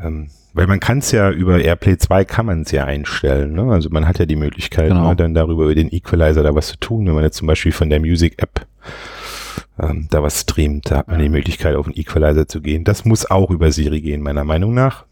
ähm, 0.00 0.28
weil 0.56 0.66
man 0.66 0.80
kann 0.80 0.98
es 0.98 1.12
ja 1.12 1.30
über 1.30 1.60
AirPlay 1.60 1.98
2 1.98 2.24
kann 2.24 2.46
man 2.46 2.62
es 2.62 2.70
ja 2.70 2.84
einstellen. 2.86 3.52
Ne? 3.52 3.70
Also 3.70 3.90
man 3.90 4.08
hat 4.08 4.18
ja 4.18 4.24
die 4.24 4.36
Möglichkeit, 4.36 4.88
genau. 4.88 5.10
ne, 5.10 5.16
dann 5.16 5.34
darüber 5.34 5.64
über 5.64 5.74
den 5.74 5.92
Equalizer 5.92 6.42
da 6.42 6.54
was 6.54 6.68
zu 6.68 6.78
tun. 6.78 7.06
Wenn 7.06 7.14
man 7.14 7.24
jetzt 7.24 7.36
zum 7.36 7.46
Beispiel 7.46 7.72
von 7.72 7.90
der 7.90 8.00
Music 8.00 8.42
App 8.42 8.66
ähm, 9.78 10.08
da 10.10 10.22
was 10.22 10.40
streamt, 10.40 10.90
da 10.90 10.96
hat 10.96 11.08
man 11.08 11.20
die 11.20 11.28
Möglichkeit, 11.28 11.76
auf 11.76 11.84
den 11.84 11.94
Equalizer 11.94 12.48
zu 12.48 12.62
gehen. 12.62 12.84
Das 12.84 13.04
muss 13.04 13.30
auch 13.30 13.50
über 13.50 13.70
Siri 13.70 14.00
gehen, 14.00 14.22
meiner 14.22 14.44
Meinung 14.44 14.72
nach. 14.72 15.04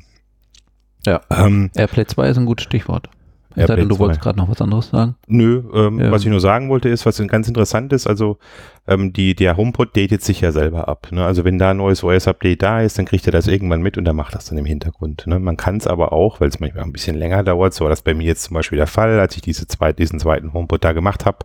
Ja. 1.05 1.21
Ähm, 1.31 1.71
AirPlay 1.75 2.07
2 2.07 2.29
ist 2.31 2.39
ein 2.39 2.47
gutes 2.47 2.65
Stichwort. 2.65 3.11
Sei 3.57 3.77
denn, 3.77 3.89
du 3.89 3.99
wolltest 3.99 4.21
gerade 4.21 4.39
noch 4.39 4.49
was 4.49 4.61
anderes 4.61 4.91
sagen. 4.91 5.15
Nö, 5.27 5.63
ähm, 5.73 6.01
ja. 6.01 6.11
was 6.11 6.23
ich 6.23 6.29
nur 6.29 6.41
sagen 6.41 6.69
wollte, 6.69 6.89
ist, 6.89 7.07
was 7.07 7.25
ganz 7.29 7.49
interessant 7.49 7.93
ist, 7.93 8.07
also 8.07 8.39
ähm, 8.87 9.13
die, 9.13 9.35
der 9.35 9.57
HomePod 9.57 9.97
datet 9.97 10.23
sich 10.23 10.41
ja 10.41 10.53
selber 10.53 10.89
ab. 10.89 11.09
Ne? 11.11 11.25
Also 11.25 11.45
wenn 11.45 11.59
da 11.59 11.71
ein 11.71 11.77
neues 11.77 12.03
OS-Update 12.03 12.63
da 12.63 12.81
ist, 12.81 12.99
dann 12.99 13.05
kriegt 13.05 13.27
er 13.27 13.33
das 13.33 13.47
irgendwann 13.47 13.81
mit 13.81 13.97
und 13.97 14.05
dann 14.05 14.17
macht 14.17 14.35
das 14.35 14.47
dann 14.47 14.59
im 14.59 14.65
Hintergrund. 14.65 15.27
Ne? 15.27 15.39
Man 15.39 15.57
kann 15.57 15.77
es 15.77 15.87
aber 15.87 16.13
auch, 16.13 16.41
weil 16.41 16.49
es 16.49 16.61
manchmal 16.61 16.85
ein 16.85 16.93
bisschen 16.93 17.17
länger 17.17 17.45
dauert, 17.45 17.75
so 17.75 17.85
war 17.85 17.91
das 17.91 18.03
bei 18.03 18.15
mir 18.15 18.25
jetzt 18.25 18.45
zum 18.45 18.55
Beispiel 18.55 18.77
der 18.77 18.87
Fall, 18.87 19.19
als 19.21 19.37
ich 19.37 19.43
diese 19.43 19.67
zweit, 19.67 19.99
diesen 19.99 20.19
zweiten 20.19 20.53
HomePod 20.53 20.85
da 20.85 20.93
gemacht 20.93 21.25
habe. 21.25 21.39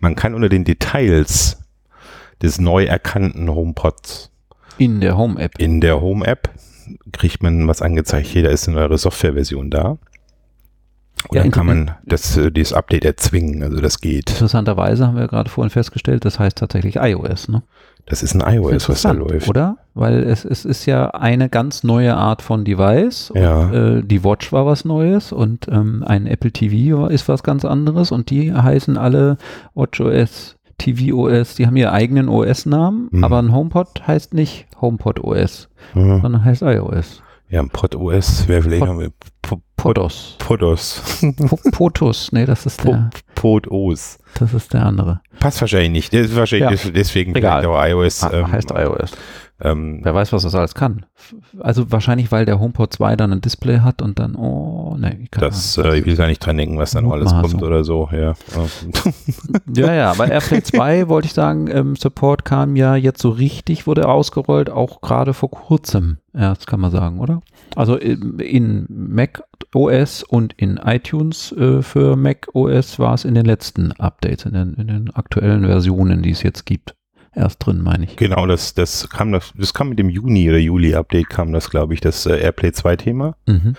Man 0.00 0.16
kann 0.16 0.34
unter 0.34 0.48
den 0.48 0.64
Details 0.64 1.62
des 2.42 2.60
neu 2.60 2.84
erkannten 2.84 3.48
HomePods 3.48 4.30
in 4.78 5.00
der 5.00 5.16
Home-App. 5.16 5.52
In 5.58 5.80
der 5.80 6.00
Home-App 6.00 6.50
kriegt 7.12 7.42
man 7.42 7.66
was 7.68 7.82
angezeigt. 7.82 8.26
Hier, 8.26 8.42
da 8.42 8.50
ist 8.50 8.68
eine 8.68 8.76
neue 8.76 8.98
Softwareversion 8.98 9.70
da. 9.70 9.98
Und 11.28 11.36
ja, 11.36 11.42
dann 11.42 11.50
kann 11.50 11.66
man 11.66 11.90
das, 12.04 12.36
äh, 12.36 12.50
dieses 12.50 12.72
Update 12.72 13.04
erzwingen, 13.04 13.62
also 13.62 13.80
das 13.80 14.00
geht. 14.00 14.30
Interessanterweise 14.30 15.06
haben 15.06 15.16
wir 15.16 15.26
gerade 15.26 15.50
vorhin 15.50 15.70
festgestellt, 15.70 16.24
das 16.24 16.38
heißt 16.38 16.58
tatsächlich 16.58 16.96
iOS, 16.96 17.48
ne? 17.48 17.62
Das 18.06 18.22
ist 18.22 18.34
ein 18.34 18.54
iOS, 18.54 18.88
was 18.90 19.02
da 19.02 19.12
läuft. 19.12 19.48
Oder? 19.48 19.78
Weil 19.94 20.24
es, 20.24 20.44
es 20.44 20.66
ist 20.66 20.84
ja 20.84 21.08
eine 21.10 21.48
ganz 21.48 21.84
neue 21.84 22.14
Art 22.14 22.42
von 22.42 22.64
Device. 22.64 23.32
Ja. 23.34 23.60
Und, 23.60 23.74
äh, 23.74 24.02
die 24.02 24.22
Watch 24.24 24.52
war 24.52 24.66
was 24.66 24.84
Neues 24.84 25.32
und 25.32 25.68
ähm, 25.68 26.04
ein 26.06 26.26
Apple 26.26 26.52
TV 26.52 27.06
ist 27.06 27.28
was 27.28 27.42
ganz 27.42 27.64
anderes 27.64 28.12
und 28.12 28.28
die 28.28 28.52
heißen 28.52 28.98
alle 28.98 29.38
WatchOS, 29.74 30.56
tvOS, 30.76 31.54
die 31.54 31.66
haben 31.66 31.76
ihre 31.76 31.92
eigenen 31.92 32.28
OS-Namen, 32.28 33.08
mhm. 33.10 33.24
aber 33.24 33.38
ein 33.40 33.52
HomePod 33.52 34.06
heißt 34.06 34.34
nicht 34.34 34.66
HomePod 34.80 35.20
OS, 35.20 35.70
mhm. 35.94 36.20
sondern 36.20 36.44
heißt 36.44 36.62
iOS. 36.62 37.22
Ja, 37.48 37.60
ein 37.60 37.70
Pod 37.70 37.94
OS 37.94 38.48
wäre 38.48 38.62
vielleicht 38.62 38.84
Pod, 38.84 39.12
Podos. 39.76 40.36
Podos. 40.38 41.02
Potus, 41.72 42.32
nee, 42.32 42.46
das 42.46 42.64
ist 42.64 42.82
der. 42.84 43.10
Podos. 43.34 44.18
Das 44.38 44.54
ist 44.54 44.72
der 44.72 44.86
andere. 44.86 45.20
Passt 45.40 45.60
wahrscheinlich 45.60 45.90
nicht. 45.90 46.14
Das 46.14 46.30
ist 46.30 46.36
wahrscheinlich 46.36 46.84
ja. 46.84 46.90
deswegen 46.90 47.34
Egal. 47.34 47.66
auch 47.66 47.84
iOS. 47.84 48.22
Ähm, 48.32 48.50
heißt 48.50 48.70
iOS. 48.70 49.12
Ähm, 49.60 50.00
Wer 50.02 50.14
weiß, 50.14 50.32
was 50.32 50.42
das 50.42 50.54
alles 50.54 50.74
kann. 50.74 51.06
Also 51.60 51.92
wahrscheinlich, 51.92 52.32
weil 52.32 52.44
der 52.44 52.58
HomePod 52.58 52.92
2 52.92 53.14
dann 53.14 53.32
ein 53.32 53.40
Display 53.40 53.78
hat 53.80 54.02
und 54.02 54.18
dann, 54.18 54.34
oh, 54.34 54.96
ne, 54.98 55.16
ich 55.22 55.30
kann 55.30 55.42
das, 55.42 55.78
äh, 55.78 55.98
ich 55.98 56.06
will 56.06 56.16
gar 56.16 56.26
nicht 56.26 56.44
dran 56.44 56.56
denken, 56.56 56.76
was 56.76 56.90
dann 56.90 57.10
alles 57.10 57.30
kommt 57.30 57.62
oder 57.62 57.84
so, 57.84 58.08
ja. 58.10 58.34
ja, 59.74 59.94
ja, 59.94 60.10
aber 60.10 60.28
AirPlay 60.28 60.62
2 60.62 61.08
wollte 61.08 61.26
ich 61.26 61.34
sagen, 61.34 61.68
ähm, 61.70 61.94
Support 61.94 62.44
kam 62.44 62.74
ja 62.74 62.96
jetzt 62.96 63.22
so 63.22 63.30
richtig, 63.30 63.86
wurde 63.86 64.08
ausgerollt, 64.08 64.70
auch 64.70 65.00
gerade 65.00 65.34
vor 65.34 65.50
kurzem. 65.50 66.18
Ja, 66.32 66.52
das 66.52 66.66
kann 66.66 66.80
man 66.80 66.90
sagen, 66.90 67.20
oder? 67.20 67.40
Also 67.76 67.96
in, 67.96 68.38
in 68.38 68.86
Mac 68.88 69.42
OS 69.74 70.22
und 70.22 70.52
in 70.56 70.76
iTunes 70.76 71.52
äh, 71.52 71.82
für 71.82 72.16
Mac 72.16 72.48
OS 72.52 72.98
war 72.98 73.14
es 73.14 73.24
in 73.24 73.34
den 73.34 73.44
letzten 73.44 73.92
Updates, 73.92 74.44
in 74.44 74.52
den, 74.52 74.74
in 74.74 74.86
den 74.86 75.10
aktuellen 75.10 75.66
Versionen, 75.66 76.22
die 76.22 76.30
es 76.30 76.42
jetzt 76.42 76.66
gibt 76.66 76.94
erst 77.34 77.64
drin, 77.64 77.82
meine 77.82 78.04
ich. 78.04 78.16
Genau, 78.16 78.46
das, 78.46 78.74
das 78.74 79.08
kam 79.08 79.32
das, 79.32 79.52
das 79.56 79.74
kam 79.74 79.88
mit 79.88 79.98
dem 79.98 80.08
Juni 80.08 80.48
oder 80.48 80.58
Juli-Update 80.58 81.28
kam 81.28 81.52
das, 81.52 81.70
glaube 81.70 81.94
ich, 81.94 82.00
das 82.00 82.26
äh, 82.26 82.38
Airplay 82.38 82.68
2-Thema, 82.68 83.36
mhm. 83.46 83.74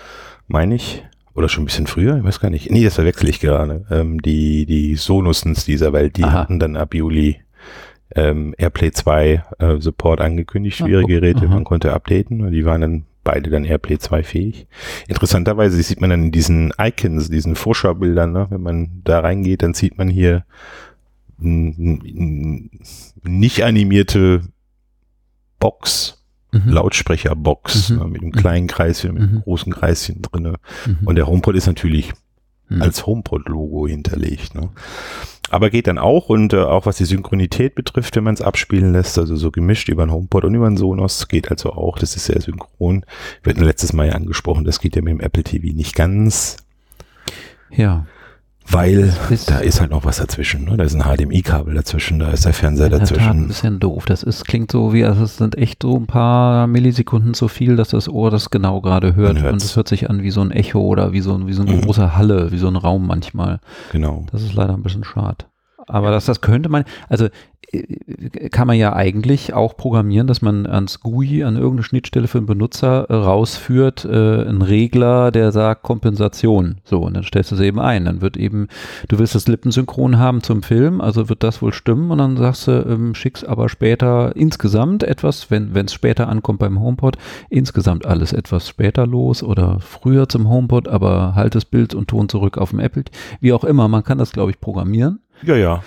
meine 0.46 0.74
ich. 0.74 1.04
Oder 1.34 1.50
schon 1.50 1.64
ein 1.64 1.66
bisschen 1.66 1.86
früher, 1.86 2.16
ich 2.16 2.24
weiß 2.24 2.40
gar 2.40 2.48
nicht. 2.48 2.70
Nee, 2.70 2.82
das 2.82 2.94
verwechsel 2.94 3.28
ich 3.28 3.40
gerade. 3.40 3.84
Ähm, 3.90 4.22
die, 4.22 4.64
die 4.64 4.96
Sonusens 4.96 5.66
dieser 5.66 5.92
Welt, 5.92 6.16
die 6.16 6.24
Aha. 6.24 6.32
hatten 6.32 6.58
dann 6.58 6.78
ab 6.78 6.94
Juli 6.94 7.42
ähm, 8.14 8.54
Airplay 8.56 8.90
2 8.90 9.42
äh, 9.58 9.76
Support 9.78 10.22
angekündigt 10.22 10.80
ihre 10.80 11.04
Geräte. 11.04 11.44
Aha. 11.44 11.54
Man 11.54 11.64
konnte 11.64 11.92
updaten 11.92 12.40
und 12.40 12.52
die 12.52 12.64
waren 12.64 12.80
dann 12.80 13.04
beide 13.26 13.50
dann 13.50 13.64
Airplay 13.64 13.98
2 13.98 14.22
fähig. 14.22 14.68
Interessanterweise 15.08 15.82
sieht 15.82 16.00
man 16.00 16.10
dann 16.10 16.22
in 16.26 16.32
diesen 16.32 16.72
Icons, 16.78 17.28
diesen 17.28 17.56
Vorschaubildern, 17.56 18.32
ne, 18.32 18.46
wenn 18.50 18.62
man 18.62 19.02
da 19.04 19.20
reingeht, 19.20 19.62
dann 19.62 19.74
sieht 19.74 19.98
man 19.98 20.08
hier 20.08 20.46
nicht 23.22 23.64
animierte 23.64 24.42
Box, 25.58 26.24
mhm. 26.52 26.68
Lautsprecherbox 26.70 27.90
mhm. 27.90 27.98
ne, 27.98 28.04
mit 28.04 28.22
einem 28.22 28.30
mhm. 28.30 28.36
kleinen 28.36 28.66
Kreischen, 28.68 29.14
mit 29.14 29.22
einem 29.22 29.34
mhm. 29.34 29.40
großen 29.42 29.72
Kreischen 29.72 30.22
drinne. 30.22 30.54
Mhm. 30.86 30.98
Und 31.04 31.16
der 31.16 31.26
HomePod 31.26 31.56
ist 31.56 31.66
natürlich 31.66 32.12
mhm. 32.68 32.82
als 32.82 33.06
HomePod-Logo 33.06 33.86
hinterlegt. 33.86 34.54
Ne? 34.54 34.70
Aber 35.50 35.70
geht 35.70 35.86
dann 35.86 35.98
auch 35.98 36.28
und 36.28 36.52
äh, 36.52 36.58
auch 36.58 36.86
was 36.86 36.96
die 36.96 37.04
Synchronität 37.04 37.74
betrifft, 37.74 38.16
wenn 38.16 38.24
man 38.24 38.34
es 38.34 38.42
abspielen 38.42 38.92
lässt, 38.92 39.18
also 39.18 39.36
so 39.36 39.50
gemischt 39.50 39.88
über 39.88 40.02
einen 40.02 40.12
HomePod 40.12 40.44
und 40.44 40.54
über 40.54 40.66
einen 40.66 40.76
Sonos, 40.76 41.28
geht 41.28 41.50
also 41.50 41.72
auch. 41.72 41.98
Das 41.98 42.16
ist 42.16 42.26
sehr 42.26 42.40
synchron. 42.40 43.04
Wir 43.42 43.52
hatten 43.52 43.64
letztes 43.64 43.92
Mal 43.92 44.08
ja 44.08 44.14
angesprochen, 44.14 44.64
das 44.64 44.80
geht 44.80 44.96
ja 44.96 45.02
mit 45.02 45.12
dem 45.12 45.20
Apple 45.20 45.44
TV 45.44 45.74
nicht 45.74 45.94
ganz. 45.94 46.56
Ja 47.70 48.06
weil 48.68 49.12
ist, 49.30 49.50
da 49.50 49.58
ist 49.58 49.80
halt 49.80 49.90
noch 49.90 50.04
was 50.04 50.16
dazwischen. 50.18 50.64
Ne? 50.64 50.76
Da 50.76 50.84
ist 50.84 50.94
ein 50.94 51.02
HDMI-Kabel 51.02 51.74
dazwischen, 51.74 52.18
da 52.18 52.30
ist 52.30 52.44
der 52.44 52.52
Fernseher 52.52 52.88
dazwischen. 52.88 53.16
Das 53.16 53.26
ist 53.26 53.42
ein 53.42 53.48
bisschen 53.48 53.80
doof. 53.80 54.04
Das 54.06 54.22
ist, 54.22 54.44
klingt 54.46 54.72
so 54.72 54.92
wie, 54.92 55.04
also 55.04 55.24
es 55.24 55.36
sind 55.36 55.56
echt 55.56 55.82
so 55.82 55.96
ein 55.96 56.06
paar 56.06 56.66
Millisekunden 56.66 57.34
zu 57.34 57.48
viel, 57.48 57.76
dass 57.76 57.88
das 57.88 58.08
Ohr 58.08 58.30
das 58.30 58.50
genau 58.50 58.80
gerade 58.80 59.14
hört. 59.14 59.42
Und 59.42 59.62
es 59.62 59.76
hört 59.76 59.88
sich 59.88 60.10
an 60.10 60.22
wie 60.22 60.30
so 60.30 60.40
ein 60.40 60.50
Echo 60.50 60.80
oder 60.80 61.12
wie 61.12 61.20
so, 61.20 61.46
wie 61.46 61.52
so 61.52 61.62
eine 61.62 61.72
mhm. 61.72 61.82
große 61.82 62.16
Halle, 62.16 62.50
wie 62.52 62.58
so 62.58 62.68
ein 62.68 62.76
Raum 62.76 63.06
manchmal. 63.06 63.60
Genau. 63.92 64.26
Das 64.32 64.42
ist 64.42 64.54
leider 64.54 64.74
ein 64.74 64.82
bisschen 64.82 65.04
schade. 65.04 65.46
Aber 65.88 66.08
ja. 66.08 66.12
das, 66.14 66.24
das 66.24 66.40
könnte 66.40 66.68
man, 66.68 66.84
also 67.08 67.28
kann 68.50 68.66
man 68.66 68.76
ja 68.76 68.94
eigentlich 68.94 69.54
auch 69.54 69.76
programmieren, 69.76 70.26
dass 70.26 70.40
man 70.40 70.66
ans 70.66 71.00
GUI, 71.00 71.42
an 71.44 71.56
irgendeine 71.56 71.82
Schnittstelle 71.82 72.28
für 72.28 72.38
den 72.38 72.46
Benutzer 72.46 73.06
äh, 73.08 73.14
rausführt, 73.14 74.04
äh, 74.04 74.08
einen 74.08 74.62
Regler, 74.62 75.30
der 75.30 75.52
sagt 75.52 75.82
Kompensation. 75.82 76.76
So, 76.84 77.00
und 77.00 77.14
dann 77.14 77.24
stellst 77.24 77.50
du 77.50 77.56
es 77.56 77.60
eben 77.60 77.80
ein. 77.80 78.04
Dann 78.04 78.20
wird 78.20 78.36
eben, 78.36 78.68
du 79.08 79.18
willst 79.18 79.34
das 79.34 79.48
Lippensynchron 79.48 80.18
haben 80.18 80.42
zum 80.42 80.62
Film, 80.62 81.00
also 81.00 81.28
wird 81.28 81.42
das 81.42 81.60
wohl 81.60 81.72
stimmen 81.72 82.10
und 82.10 82.18
dann 82.18 82.36
sagst 82.36 82.68
du, 82.68 82.86
ähm, 82.88 83.14
schickst 83.14 83.46
aber 83.46 83.68
später 83.68 84.34
insgesamt 84.36 85.02
etwas, 85.02 85.50
wenn 85.50 85.74
es 85.74 85.92
später 85.92 86.28
ankommt 86.28 86.60
beim 86.60 86.80
HomePod, 86.80 87.18
insgesamt 87.50 88.06
alles 88.06 88.32
etwas 88.32 88.68
später 88.68 89.06
los 89.06 89.42
oder 89.42 89.78
früher 89.80 90.28
zum 90.28 90.48
HomePod, 90.48 90.88
aber 90.88 91.34
halt 91.34 91.54
das 91.54 91.64
Bild 91.64 91.94
und 91.94 92.08
Ton 92.08 92.28
zurück 92.28 92.58
auf 92.58 92.70
dem 92.70 92.78
Apple. 92.78 93.04
Wie 93.40 93.52
auch 93.52 93.64
immer, 93.64 93.88
man 93.88 94.04
kann 94.04 94.18
das, 94.18 94.32
glaube 94.32 94.50
ich, 94.52 94.60
programmieren. 94.60 95.20
Ja, 95.42 95.56
ja. 95.56 95.82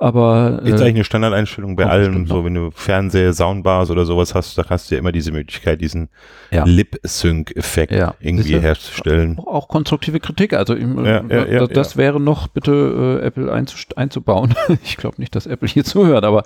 Aber 0.00 0.60
ist 0.62 0.80
äh, 0.80 0.84
eigentlich 0.84 0.94
eine 0.94 1.04
Standardeinstellung 1.04 1.74
bei 1.74 1.86
allem. 1.86 2.28
So, 2.28 2.44
wenn 2.44 2.54
du 2.54 2.70
Fernseher, 2.70 3.32
Soundbars 3.32 3.90
oder 3.90 4.04
sowas 4.04 4.32
hast, 4.32 4.56
da 4.56 4.64
hast 4.70 4.90
du 4.90 4.94
ja 4.94 5.00
immer 5.00 5.10
diese 5.10 5.32
Möglichkeit, 5.32 5.80
diesen 5.80 6.08
ja. 6.52 6.62
Lip-Sync-Effekt 6.64 7.92
ja. 7.92 8.14
irgendwie 8.20 8.52
ja 8.52 8.60
herzustellen. 8.60 9.40
Auch, 9.40 9.66
konstruktive 9.66 10.20
Kritik. 10.20 10.52
Also 10.52 10.76
ja, 10.76 11.22
das, 11.22 11.68
das 11.70 11.96
wäre 11.96 12.20
noch 12.20 12.46
bitte 12.46 13.20
äh, 13.22 13.26
Apple 13.26 13.52
einzubauen. 13.96 14.54
ich 14.84 14.96
glaube 14.96 15.16
nicht, 15.18 15.34
dass 15.34 15.46
Apple 15.48 15.68
hier 15.68 15.84
zuhört, 15.84 16.24
aber 16.24 16.44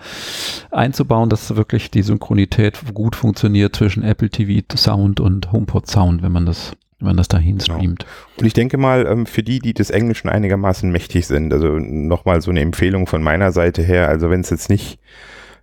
einzubauen, 0.71 1.29
dass 1.29 1.55
wirklich 1.55 1.91
die 1.91 2.03
Synchronität 2.03 2.81
gut 2.95 3.17
funktioniert 3.17 3.77
zwischen 3.77 4.03
Apple 4.03 4.31
TV 4.31 4.65
Sound 4.75 5.21
und 5.21 5.53
HomePod 5.53 5.87
Sound, 5.87 6.23
wenn 6.23 6.33
man 6.33 6.47
das 6.47 6.73
wenn 7.03 7.09
man 7.09 7.17
das 7.17 7.27
dahin 7.27 7.59
genau. 7.59 7.79
streamt. 7.79 8.07
Und 8.39 8.47
ich 8.47 8.55
denke 8.55 8.79
mal, 8.79 9.07
ähm, 9.07 9.27
für 9.27 9.43
die, 9.43 9.59
die 9.59 9.75
des 9.75 9.91
Englischen 9.91 10.29
einigermaßen 10.29 10.91
mächtig 10.91 11.27
sind, 11.27 11.53
also 11.53 11.79
nochmal 11.79 12.41
so 12.41 12.51
eine 12.51 12.61
Empfehlung 12.61 13.09
von 13.09 13.23
meiner 13.23 13.51
Seite 13.51 13.83
her, 13.83 14.09
also 14.09 14.31
wenn 14.31 14.41
es 14.41 14.51
jetzt 14.51 14.71
nicht 14.71 15.01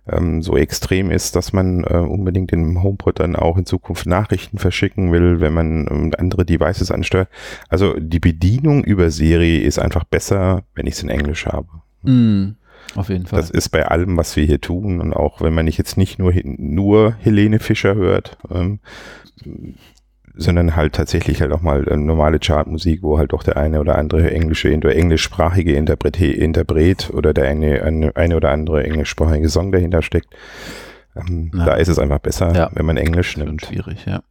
ähm, 0.06 0.42
so 0.42 0.56
extrem 0.58 1.10
ist, 1.10 1.36
dass 1.36 1.54
man 1.54 1.84
äh, 1.84 1.96
unbedingt 1.96 2.52
im 2.52 2.82
HomePod 2.82 3.20
dann 3.20 3.36
auch 3.36 3.56
in 3.56 3.64
Zukunft 3.64 4.04
Nachrichten 4.06 4.58
verschicken 4.58 5.12
will, 5.12 5.40
wenn 5.40 5.54
man 5.54 5.86
ähm, 5.90 6.12
andere 6.18 6.44
Devices 6.44 6.90
ansteuert. 6.90 7.28
Also 7.70 7.94
die 7.98 8.20
Bedienung 8.20 8.84
über 8.84 9.10
Siri 9.10 9.58
ist 9.58 9.78
einfach 9.78 10.04
besser, 10.04 10.64
wenn 10.74 10.86
ich 10.86 10.94
es 10.94 11.02
in 11.02 11.08
Englisch 11.08 11.46
habe. 11.46 11.68
Mm. 12.02 12.56
Auf 12.96 13.08
jeden 13.08 13.26
Fall. 13.26 13.40
Das 13.40 13.50
ist 13.50 13.68
bei 13.68 13.86
allem, 13.86 14.16
was 14.16 14.36
wir 14.36 14.44
hier 14.44 14.60
tun 14.60 15.00
und 15.00 15.14
auch 15.14 15.40
wenn 15.40 15.54
man 15.54 15.64
nicht 15.64 15.78
jetzt 15.78 15.96
nicht 15.96 16.18
nur, 16.18 16.34
nur 16.44 17.14
Helene 17.20 17.60
Fischer 17.60 17.94
hört, 17.94 18.36
ähm, 18.50 18.80
sondern 20.34 20.76
halt 20.76 20.94
tatsächlich 20.94 21.40
halt 21.40 21.52
auch 21.52 21.62
mal 21.62 21.86
äh, 21.88 21.96
normale 21.96 22.38
Chartmusik, 22.38 23.02
wo 23.02 23.18
halt 23.18 23.32
auch 23.32 23.42
der 23.42 23.56
eine 23.56 23.80
oder 23.80 23.96
andere 23.96 24.30
englische 24.30 24.74
oder 24.76 24.94
englischsprachige 24.94 25.74
Interpret, 25.74 26.20
Interpret 26.20 27.10
oder 27.12 27.34
der 27.34 27.48
eine, 27.48 27.82
eine, 27.82 28.16
eine 28.16 28.36
oder 28.36 28.50
andere 28.50 28.84
englischsprachige 28.84 29.48
Song 29.48 29.72
dahinter 29.72 30.02
steckt. 30.02 30.34
Ähm, 31.16 31.50
ja. 31.54 31.64
Da 31.64 31.74
ist 31.74 31.88
es 31.88 31.98
einfach 31.98 32.20
besser, 32.20 32.54
ja. 32.54 32.70
wenn 32.72 32.86
man 32.86 32.96
Englisch 32.96 33.36
nimmt. 33.36 33.66
Schwierig, 33.66 34.06
ja. 34.06 34.22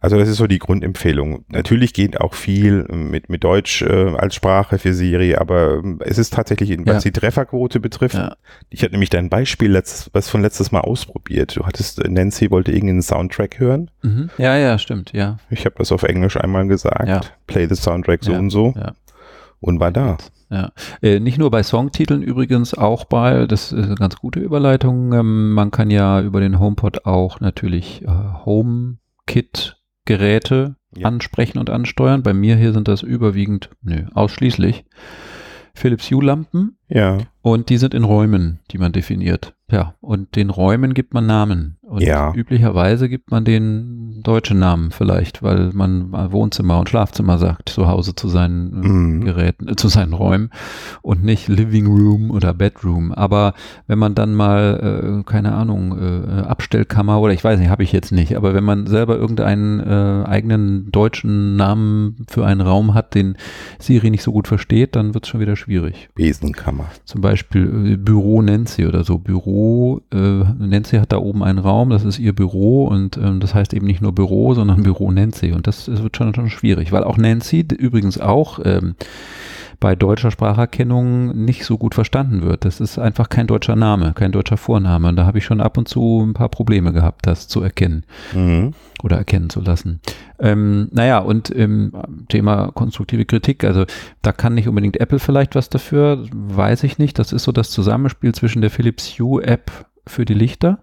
Also 0.00 0.18
das 0.18 0.28
ist 0.28 0.38
so 0.38 0.46
die 0.46 0.58
Grundempfehlung. 0.58 1.44
Natürlich 1.48 1.92
geht 1.92 2.20
auch 2.20 2.32
viel 2.32 2.84
mit, 2.90 3.28
mit 3.28 3.44
Deutsch 3.44 3.82
äh, 3.82 4.14
als 4.16 4.34
Sprache 4.34 4.78
für 4.78 4.94
Siri, 4.94 5.36
aber 5.36 5.74
ähm, 5.74 5.98
es 6.02 6.16
ist 6.16 6.32
tatsächlich, 6.32 6.70
was 6.86 7.04
ja. 7.04 7.10
die 7.10 7.12
Trefferquote 7.12 7.80
betrifft. 7.80 8.14
Ja. 8.14 8.34
Ich 8.70 8.82
hatte 8.82 8.92
nämlich 8.92 9.10
dein 9.10 9.28
Beispiel 9.28 9.70
letzt, 9.70 10.08
was 10.14 10.30
von 10.30 10.40
letztes 10.40 10.72
Mal 10.72 10.80
ausprobiert. 10.80 11.54
Du 11.56 11.66
hattest, 11.66 12.02
Nancy 12.08 12.50
wollte 12.50 12.72
irgendeinen 12.72 13.02
Soundtrack 13.02 13.60
hören. 13.60 13.90
Mhm. 14.00 14.30
Ja, 14.38 14.56
ja, 14.56 14.78
stimmt, 14.78 15.12
ja. 15.12 15.36
Ich 15.50 15.66
habe 15.66 15.74
das 15.78 15.92
auf 15.92 16.02
Englisch 16.02 16.38
einmal 16.38 16.66
gesagt. 16.66 17.06
Ja. 17.06 17.20
Play 17.46 17.68
the 17.68 17.74
Soundtrack 17.74 18.24
so 18.24 18.32
und 18.32 18.48
so. 18.48 18.74
Und 19.60 19.80
war 19.80 19.92
da. 19.92 20.16
Ja, 20.48 20.72
äh, 21.00 21.20
nicht 21.20 21.38
nur 21.38 21.50
bei 21.50 21.62
Songtiteln 21.62 22.22
übrigens, 22.22 22.74
auch 22.74 23.04
bei, 23.04 23.46
das 23.46 23.70
ist 23.70 23.84
eine 23.84 23.94
ganz 23.94 24.16
gute 24.16 24.40
Überleitung, 24.40 25.12
ähm, 25.12 25.52
man 25.52 25.70
kann 25.70 25.90
ja 25.90 26.20
über 26.20 26.40
den 26.40 26.58
HomePod 26.58 27.06
auch 27.06 27.38
natürlich 27.38 28.02
äh, 28.02 28.08
HomeKit 28.44 29.79
Geräte 30.10 30.74
ja. 30.96 31.06
ansprechen 31.06 31.58
und 31.58 31.70
ansteuern. 31.70 32.24
Bei 32.24 32.34
mir 32.34 32.56
hier 32.56 32.72
sind 32.72 32.88
das 32.88 33.02
überwiegend, 33.02 33.70
nö, 33.80 34.06
ausschließlich 34.12 34.84
Philips 35.72 36.10
Hue-Lampen. 36.10 36.76
Ja. 36.88 37.18
Und 37.42 37.68
die 37.68 37.76
sind 37.76 37.94
in 37.94 38.02
Räumen, 38.02 38.58
die 38.72 38.78
man 38.78 38.90
definiert. 38.90 39.54
Ja, 39.70 39.94
und 40.00 40.34
den 40.34 40.50
Räumen 40.50 40.94
gibt 40.94 41.14
man 41.14 41.26
Namen. 41.26 41.78
Und 41.90 42.02
ja. 42.02 42.32
üblicherweise 42.34 43.08
gibt 43.08 43.32
man 43.32 43.44
den 43.44 44.22
deutschen 44.22 44.60
Namen 44.60 44.92
vielleicht, 44.92 45.42
weil 45.42 45.70
man 45.72 46.12
Wohnzimmer 46.30 46.78
und 46.78 46.88
Schlafzimmer 46.88 47.36
sagt, 47.36 47.68
zu 47.68 47.88
Hause 47.88 48.14
zu 48.14 48.28
seinen 48.28 48.84
äh, 48.84 48.86
mhm. 48.86 49.24
Geräten, 49.24 49.66
äh, 49.66 49.74
zu 49.74 49.88
seinen 49.88 50.12
Räumen 50.12 50.50
und 51.02 51.24
nicht 51.24 51.48
Living 51.48 51.88
Room 51.88 52.30
oder 52.30 52.54
Bedroom. 52.54 53.10
Aber 53.10 53.54
wenn 53.88 53.98
man 53.98 54.14
dann 54.14 54.34
mal, 54.34 55.20
äh, 55.20 55.28
keine 55.28 55.52
Ahnung, 55.52 55.98
äh, 55.98 56.42
Abstellkammer 56.42 57.20
oder 57.20 57.32
ich 57.32 57.42
weiß 57.42 57.58
nicht, 57.58 57.70
habe 57.70 57.82
ich 57.82 57.90
jetzt 57.90 58.12
nicht, 58.12 58.36
aber 58.36 58.54
wenn 58.54 58.62
man 58.62 58.86
selber 58.86 59.16
irgendeinen 59.16 59.80
äh, 59.80 60.28
eigenen 60.28 60.92
deutschen 60.92 61.56
Namen 61.56 62.24
für 62.28 62.46
einen 62.46 62.60
Raum 62.60 62.94
hat, 62.94 63.16
den 63.16 63.34
Siri 63.80 64.10
nicht 64.10 64.22
so 64.22 64.30
gut 64.30 64.46
versteht, 64.46 64.94
dann 64.94 65.12
wird 65.12 65.24
es 65.24 65.28
schon 65.28 65.40
wieder 65.40 65.56
schwierig. 65.56 66.08
Besenkammer. 66.14 66.86
Zum 67.04 67.20
Beispiel 67.20 67.94
äh, 67.94 67.96
Büro 67.96 68.42
Nancy 68.42 68.86
oder 68.86 69.02
so. 69.02 69.18
Büro, 69.18 70.00
Nancy 70.12 70.96
hat 70.96 71.12
da 71.12 71.18
oben 71.18 71.42
einen 71.42 71.58
Raum 71.58 71.79
Raum, 71.80 71.90
das 71.90 72.04
ist 72.04 72.18
ihr 72.18 72.34
Büro 72.34 72.84
und 72.84 73.16
ähm, 73.16 73.40
das 73.40 73.54
heißt 73.54 73.72
eben 73.74 73.86
nicht 73.86 74.02
nur 74.02 74.14
Büro, 74.14 74.54
sondern 74.54 74.82
Büro 74.82 75.10
Nancy. 75.10 75.52
Und 75.52 75.66
das, 75.66 75.86
das 75.86 76.02
wird 76.02 76.16
schon, 76.16 76.34
schon 76.34 76.50
schwierig, 76.50 76.92
weil 76.92 77.04
auch 77.04 77.16
Nancy 77.16 77.66
übrigens 77.78 78.20
auch 78.20 78.60
ähm, 78.64 78.94
bei 79.80 79.96
deutscher 79.96 80.30
Spracherkennung 80.30 81.44
nicht 81.44 81.64
so 81.64 81.78
gut 81.78 81.94
verstanden 81.94 82.42
wird. 82.42 82.66
Das 82.66 82.80
ist 82.80 82.98
einfach 82.98 83.30
kein 83.30 83.46
deutscher 83.46 83.76
Name, 83.76 84.12
kein 84.14 84.30
deutscher 84.30 84.58
Vorname. 84.58 85.08
Und 85.08 85.16
da 85.16 85.24
habe 85.24 85.38
ich 85.38 85.46
schon 85.46 85.62
ab 85.62 85.78
und 85.78 85.88
zu 85.88 86.22
ein 86.22 86.34
paar 86.34 86.50
Probleme 86.50 86.92
gehabt, 86.92 87.26
das 87.26 87.48
zu 87.48 87.62
erkennen 87.62 88.04
mhm. 88.34 88.74
oder 89.02 89.16
erkennen 89.16 89.48
zu 89.48 89.62
lassen. 89.62 90.00
Ähm, 90.38 90.88
naja, 90.92 91.18
und 91.20 91.48
im 91.48 91.92
Thema 92.28 92.72
konstruktive 92.72 93.24
Kritik, 93.24 93.64
also 93.64 93.86
da 94.20 94.32
kann 94.32 94.54
nicht 94.54 94.68
unbedingt 94.68 95.00
Apple 95.00 95.18
vielleicht 95.18 95.54
was 95.54 95.70
dafür, 95.70 96.26
weiß 96.30 96.84
ich 96.84 96.98
nicht. 96.98 97.18
Das 97.18 97.32
ist 97.32 97.44
so 97.44 97.52
das 97.52 97.70
Zusammenspiel 97.70 98.34
zwischen 98.34 98.60
der 98.60 98.70
Philips 98.70 99.18
Hue 99.18 99.42
App 99.42 99.70
für 100.06 100.26
die 100.26 100.34
Lichter 100.34 100.82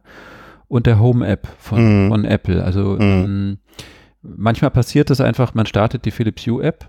und 0.68 0.86
der 0.86 1.00
Home-App 1.00 1.48
von, 1.60 2.08
mm. 2.08 2.10
von 2.10 2.26
Apple. 2.26 2.64
Also 2.64 2.96
mm. 2.96 3.02
ähm, 3.02 3.58
manchmal 4.22 4.72
passiert 4.72 5.10
es 5.10 5.22
einfach, 5.22 5.54
man 5.54 5.66
startet 5.66 6.06
die 6.06 6.12
Philips 6.12 6.46
Hue-App 6.46 6.88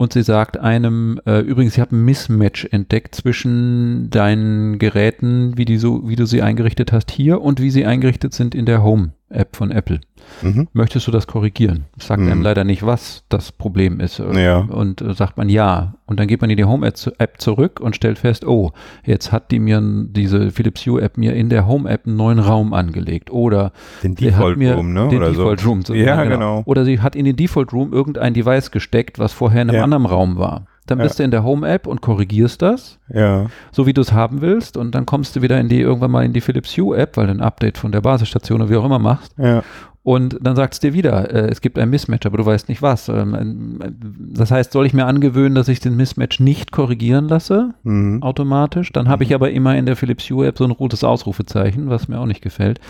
und 0.00 0.14
sie 0.14 0.22
sagt 0.22 0.58
einem, 0.58 1.20
äh, 1.26 1.40
übrigens, 1.40 1.74
ich 1.74 1.80
habe 1.80 1.94
ein 1.94 2.04
Mismatch 2.06 2.66
entdeckt 2.70 3.14
zwischen 3.14 4.08
deinen 4.08 4.78
Geräten, 4.78 5.58
wie, 5.58 5.66
die 5.66 5.76
so, 5.76 6.08
wie 6.08 6.16
du 6.16 6.24
sie 6.24 6.40
eingerichtet 6.40 6.90
hast 6.90 7.10
hier 7.10 7.42
und 7.42 7.60
wie 7.60 7.70
sie 7.70 7.84
eingerichtet 7.84 8.32
sind 8.32 8.54
in 8.54 8.64
der 8.64 8.82
Home-App 9.30 9.56
von 9.56 9.70
Apple. 9.70 10.00
Mhm. 10.42 10.68
Möchtest 10.72 11.06
du 11.06 11.10
das 11.10 11.26
korrigieren? 11.26 11.84
Sagt 11.98 12.20
mhm. 12.20 12.30
einem 12.30 12.42
leider 12.42 12.64
nicht, 12.64 12.84
was 12.84 13.24
das 13.28 13.52
Problem 13.52 14.00
ist. 14.00 14.18
Ja. 14.18 14.58
Und 14.58 15.00
äh, 15.00 15.14
sagt 15.14 15.36
man 15.36 15.48
ja. 15.48 15.94
Und 16.06 16.20
dann 16.20 16.26
geht 16.26 16.40
man 16.40 16.50
in 16.50 16.56
die 16.56 16.64
Home-App 16.64 17.40
zurück 17.40 17.80
und 17.80 17.96
stellt 17.96 18.18
fest, 18.18 18.44
oh, 18.44 18.72
jetzt 19.04 19.32
hat 19.32 19.50
die 19.50 19.60
mir 19.60 19.80
diese 19.80 20.50
Philips 20.50 20.84
Hue-App 20.86 21.16
mir 21.16 21.34
in 21.34 21.48
der 21.48 21.66
Home-App 21.66 22.06
einen 22.06 22.16
neuen 22.16 22.38
Raum 22.38 22.74
angelegt. 22.74 23.30
Oder 23.30 23.72
den 24.02 24.14
Default-Room, 24.14 24.92
ne? 24.92 25.08
Den 25.08 25.18
Oder 25.18 25.30
Default-Room. 25.30 25.82
So. 25.82 25.94
Ja, 25.94 26.22
genau. 26.22 26.34
genau. 26.34 26.62
Oder 26.66 26.84
sie 26.84 27.00
hat 27.00 27.16
in 27.16 27.24
den 27.24 27.36
Default-Room 27.36 27.92
irgendein 27.92 28.34
Device 28.34 28.70
gesteckt, 28.70 29.18
was 29.18 29.32
vorher 29.32 29.62
in 29.62 29.70
einem 29.70 29.76
ja. 29.76 29.84
anderen 29.84 30.06
Raum 30.06 30.36
war. 30.36 30.66
Dann 30.90 30.98
bist 30.98 31.18
ja. 31.18 31.22
du 31.22 31.24
in 31.24 31.30
der 31.30 31.44
Home-App 31.44 31.86
und 31.86 32.00
korrigierst 32.00 32.60
das, 32.62 32.98
ja. 33.08 33.46
so 33.70 33.86
wie 33.86 33.92
du 33.92 34.00
es 34.00 34.12
haben 34.12 34.40
willst. 34.40 34.76
Und 34.76 34.94
dann 34.94 35.06
kommst 35.06 35.36
du 35.36 35.42
wieder 35.42 35.60
in 35.60 35.68
die 35.68 35.80
irgendwann 35.80 36.10
mal 36.10 36.24
in 36.24 36.32
die 36.32 36.40
Philips 36.40 36.76
Hue-App, 36.76 37.16
weil 37.16 37.26
du 37.26 37.32
ein 37.32 37.40
Update 37.40 37.78
von 37.78 37.92
der 37.92 38.00
Basisstation 38.00 38.60
oder 38.60 38.70
wie 38.70 38.76
auch 38.76 38.84
immer 38.84 38.98
machst. 38.98 39.32
Ja. 39.38 39.62
Und 40.10 40.38
dann 40.42 40.56
sagt 40.56 40.74
es 40.74 40.80
dir 40.80 40.92
wieder, 40.92 41.32
äh, 41.32 41.50
es 41.52 41.60
gibt 41.60 41.78
ein 41.78 41.88
Mismatch, 41.88 42.26
aber 42.26 42.38
du 42.38 42.44
weißt 42.44 42.68
nicht 42.68 42.82
was. 42.82 43.08
Ähm, 43.08 43.78
das 44.18 44.50
heißt, 44.50 44.72
soll 44.72 44.84
ich 44.84 44.92
mir 44.92 45.06
angewöhnen, 45.06 45.54
dass 45.54 45.68
ich 45.68 45.78
den 45.78 45.94
Mismatch 45.94 46.40
nicht 46.40 46.72
korrigieren 46.72 47.28
lasse, 47.28 47.74
mhm. 47.84 48.20
automatisch? 48.20 48.92
Dann 48.92 49.08
habe 49.08 49.22
ich 49.22 49.30
mhm. 49.30 49.36
aber 49.36 49.52
immer 49.52 49.76
in 49.76 49.86
der 49.86 49.94
Philips 49.94 50.28
Hue 50.28 50.48
App 50.48 50.58
so 50.58 50.64
ein 50.64 50.72
rotes 50.72 51.04
Ausrufezeichen, 51.04 51.90
was 51.90 52.08
mir 52.08 52.18
auch 52.18 52.26
nicht 52.26 52.42
gefällt. 52.42 52.80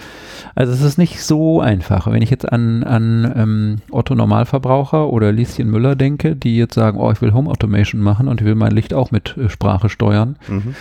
Also 0.55 0.73
es 0.73 0.81
ist 0.81 0.97
nicht 0.97 1.23
so 1.23 1.61
einfach. 1.61 2.11
Wenn 2.11 2.23
ich 2.23 2.31
jetzt 2.31 2.51
an, 2.51 2.85
an 2.85 3.31
ähm, 3.37 3.77
Otto 3.91 4.15
Normalverbraucher 4.15 5.11
oder 5.11 5.31
Lieschen 5.31 5.71
Müller 5.71 5.97
denke, 5.97 6.37
die 6.37 6.57
jetzt 6.57 6.73
sagen, 6.73 6.99
oh, 6.99 7.13
ich 7.13 7.21
will 7.21 7.35
Home 7.35 7.51
Automation 7.51 8.01
machen 8.01 8.29
und 8.29 8.41
ich 8.41 8.47
will 8.47 8.55
mein 8.55 8.73
Licht 8.73 8.95
auch 8.95 9.11
mit 9.11 9.37
äh, 9.37 9.51
Sprache 9.51 9.91
steuern, 9.91 10.39
mhm. 10.49 10.75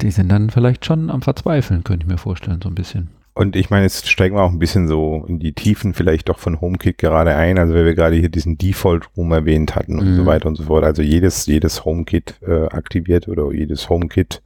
die 0.00 0.12
sind 0.12 0.30
dann 0.30 0.50
vielleicht 0.50 0.86
schon 0.86 1.10
am 1.10 1.22
Verzweifeln, 1.22 1.82
könnte 1.82 2.06
ich 2.06 2.12
mir 2.12 2.18
vorstellen, 2.18 2.60
so 2.62 2.68
ein 2.68 2.76
bisschen. 2.76 3.08
Und 3.34 3.56
ich 3.56 3.70
meine, 3.70 3.84
jetzt 3.84 4.10
steigen 4.10 4.36
wir 4.36 4.42
auch 4.42 4.50
ein 4.50 4.58
bisschen 4.58 4.88
so 4.88 5.24
in 5.26 5.38
die 5.38 5.54
Tiefen 5.54 5.94
vielleicht 5.94 6.28
doch 6.28 6.38
von 6.38 6.60
HomeKit 6.60 6.98
gerade 6.98 7.34
ein, 7.34 7.58
also 7.58 7.72
weil 7.72 7.86
wir 7.86 7.94
gerade 7.94 8.16
hier 8.16 8.28
diesen 8.28 8.58
Default-Room 8.58 9.32
erwähnt 9.32 9.74
hatten 9.74 9.98
und 9.98 10.12
mhm. 10.12 10.16
so 10.16 10.26
weiter 10.26 10.48
und 10.48 10.56
so 10.56 10.64
fort. 10.64 10.84
Also 10.84 11.00
jedes, 11.00 11.46
jedes 11.46 11.86
HomeKit 11.86 12.34
äh, 12.46 12.66
aktiviert 12.66 13.28
oder 13.28 13.50
jedes 13.50 13.88
HomeKit 13.88 14.42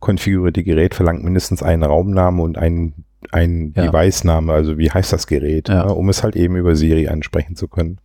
konfigurierte 0.00 0.64
Gerät 0.64 0.94
verlangt 0.94 1.22
mindestens 1.22 1.62
einen 1.62 1.82
Raumname 1.82 2.42
und 2.42 2.56
einen, 2.56 3.04
einen 3.30 3.74
ja. 3.76 3.86
Device-Name, 3.86 4.50
also 4.50 4.78
wie 4.78 4.90
heißt 4.90 5.12
das 5.12 5.26
Gerät, 5.26 5.68
ja. 5.68 5.84
ne, 5.84 5.94
um 5.94 6.08
es 6.08 6.22
halt 6.22 6.34
eben 6.34 6.56
über 6.56 6.76
Siri 6.76 7.08
ansprechen 7.08 7.56
zu 7.56 7.68
können. 7.68 7.98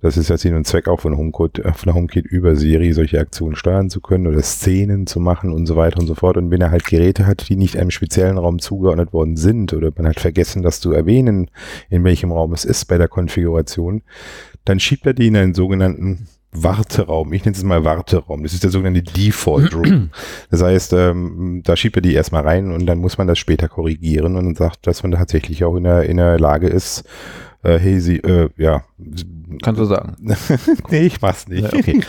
Das 0.00 0.16
ist 0.16 0.28
ja 0.28 0.36
Sinn 0.36 0.54
und 0.54 0.66
Zweck 0.66 0.86
auch 0.86 1.00
von 1.00 1.16
HomeKit, 1.16 1.58
äh, 1.58 1.72
von 1.72 1.92
HomeKit 1.92 2.26
über 2.26 2.54
Siri 2.54 2.92
solche 2.92 3.18
Aktionen 3.18 3.56
steuern 3.56 3.90
zu 3.90 4.00
können 4.00 4.26
oder 4.26 4.42
Szenen 4.42 5.06
zu 5.06 5.18
machen 5.18 5.52
und 5.52 5.66
so 5.66 5.76
weiter 5.76 5.98
und 5.98 6.06
so 6.06 6.14
fort. 6.14 6.36
Und 6.36 6.50
wenn 6.50 6.60
er 6.60 6.70
halt 6.70 6.84
Geräte 6.84 7.26
hat, 7.26 7.48
die 7.48 7.56
nicht 7.56 7.76
einem 7.76 7.90
speziellen 7.90 8.38
Raum 8.38 8.60
zugeordnet 8.60 9.12
worden 9.12 9.36
sind 9.36 9.72
oder 9.72 9.90
man 9.96 10.06
hat 10.06 10.20
vergessen, 10.20 10.62
das 10.62 10.80
zu 10.80 10.92
erwähnen, 10.92 11.50
in 11.90 12.04
welchem 12.04 12.30
Raum 12.30 12.52
es 12.52 12.64
ist 12.64 12.84
bei 12.84 12.98
der 12.98 13.08
Konfiguration, 13.08 14.02
dann 14.64 14.78
schiebt 14.78 15.06
er 15.06 15.14
die 15.14 15.28
in 15.28 15.36
einen 15.36 15.54
sogenannten 15.54 16.28
Warteraum. 16.52 17.32
Ich 17.32 17.44
nenne 17.44 17.56
es 17.56 17.62
mal 17.62 17.84
Warteraum. 17.84 18.42
Das 18.42 18.54
ist 18.54 18.62
der 18.62 18.70
sogenannte 18.70 19.02
Default 19.02 19.74
Room. 19.74 20.10
Das 20.50 20.62
heißt, 20.62 20.92
ähm, 20.94 21.62
da 21.64 21.76
schiebt 21.76 21.96
er 21.96 22.02
die 22.02 22.14
erstmal 22.14 22.42
rein 22.42 22.72
und 22.72 22.86
dann 22.86 22.98
muss 22.98 23.18
man 23.18 23.26
das 23.26 23.38
später 23.38 23.68
korrigieren 23.68 24.36
und 24.36 24.56
sagt, 24.56 24.86
dass 24.86 25.02
man 25.02 25.12
tatsächlich 25.12 25.64
auch 25.64 25.76
in 25.76 25.84
der, 25.84 26.04
in 26.04 26.16
der 26.16 26.38
Lage 26.38 26.68
ist, 26.68 27.04
äh, 27.62 27.78
hey, 27.78 28.00
sie, 28.00 28.18
äh, 28.18 28.48
ja. 28.56 28.84
Kannst 29.62 29.80
du 29.80 29.84
sagen. 29.84 30.16
nee, 30.90 31.06
ich 31.06 31.20
mach's 31.20 31.48
nicht. 31.48 31.72
Ja, 31.72 31.78
okay. 31.78 32.00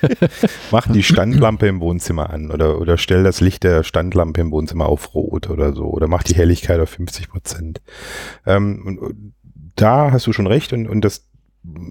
Mach 0.70 0.86
die 0.90 1.02
Standlampe 1.02 1.66
im 1.66 1.80
Wohnzimmer 1.80 2.30
an 2.30 2.50
oder, 2.50 2.80
oder 2.80 2.98
stell 2.98 3.24
das 3.24 3.40
Licht 3.40 3.64
der 3.64 3.84
Standlampe 3.84 4.40
im 4.40 4.50
Wohnzimmer 4.50 4.86
auf 4.86 5.14
Rot 5.14 5.48
oder 5.50 5.72
so 5.72 5.84
oder 5.84 6.08
mach 6.08 6.22
die 6.22 6.34
Helligkeit 6.34 6.80
auf 6.80 6.90
50 6.90 7.28
Prozent. 7.28 7.80
Ähm, 8.46 8.82
und, 8.84 9.34
da 9.76 10.12
hast 10.12 10.26
du 10.26 10.32
schon 10.32 10.46
recht 10.46 10.72
und, 10.72 10.86
und 10.86 11.04
das 11.04 11.26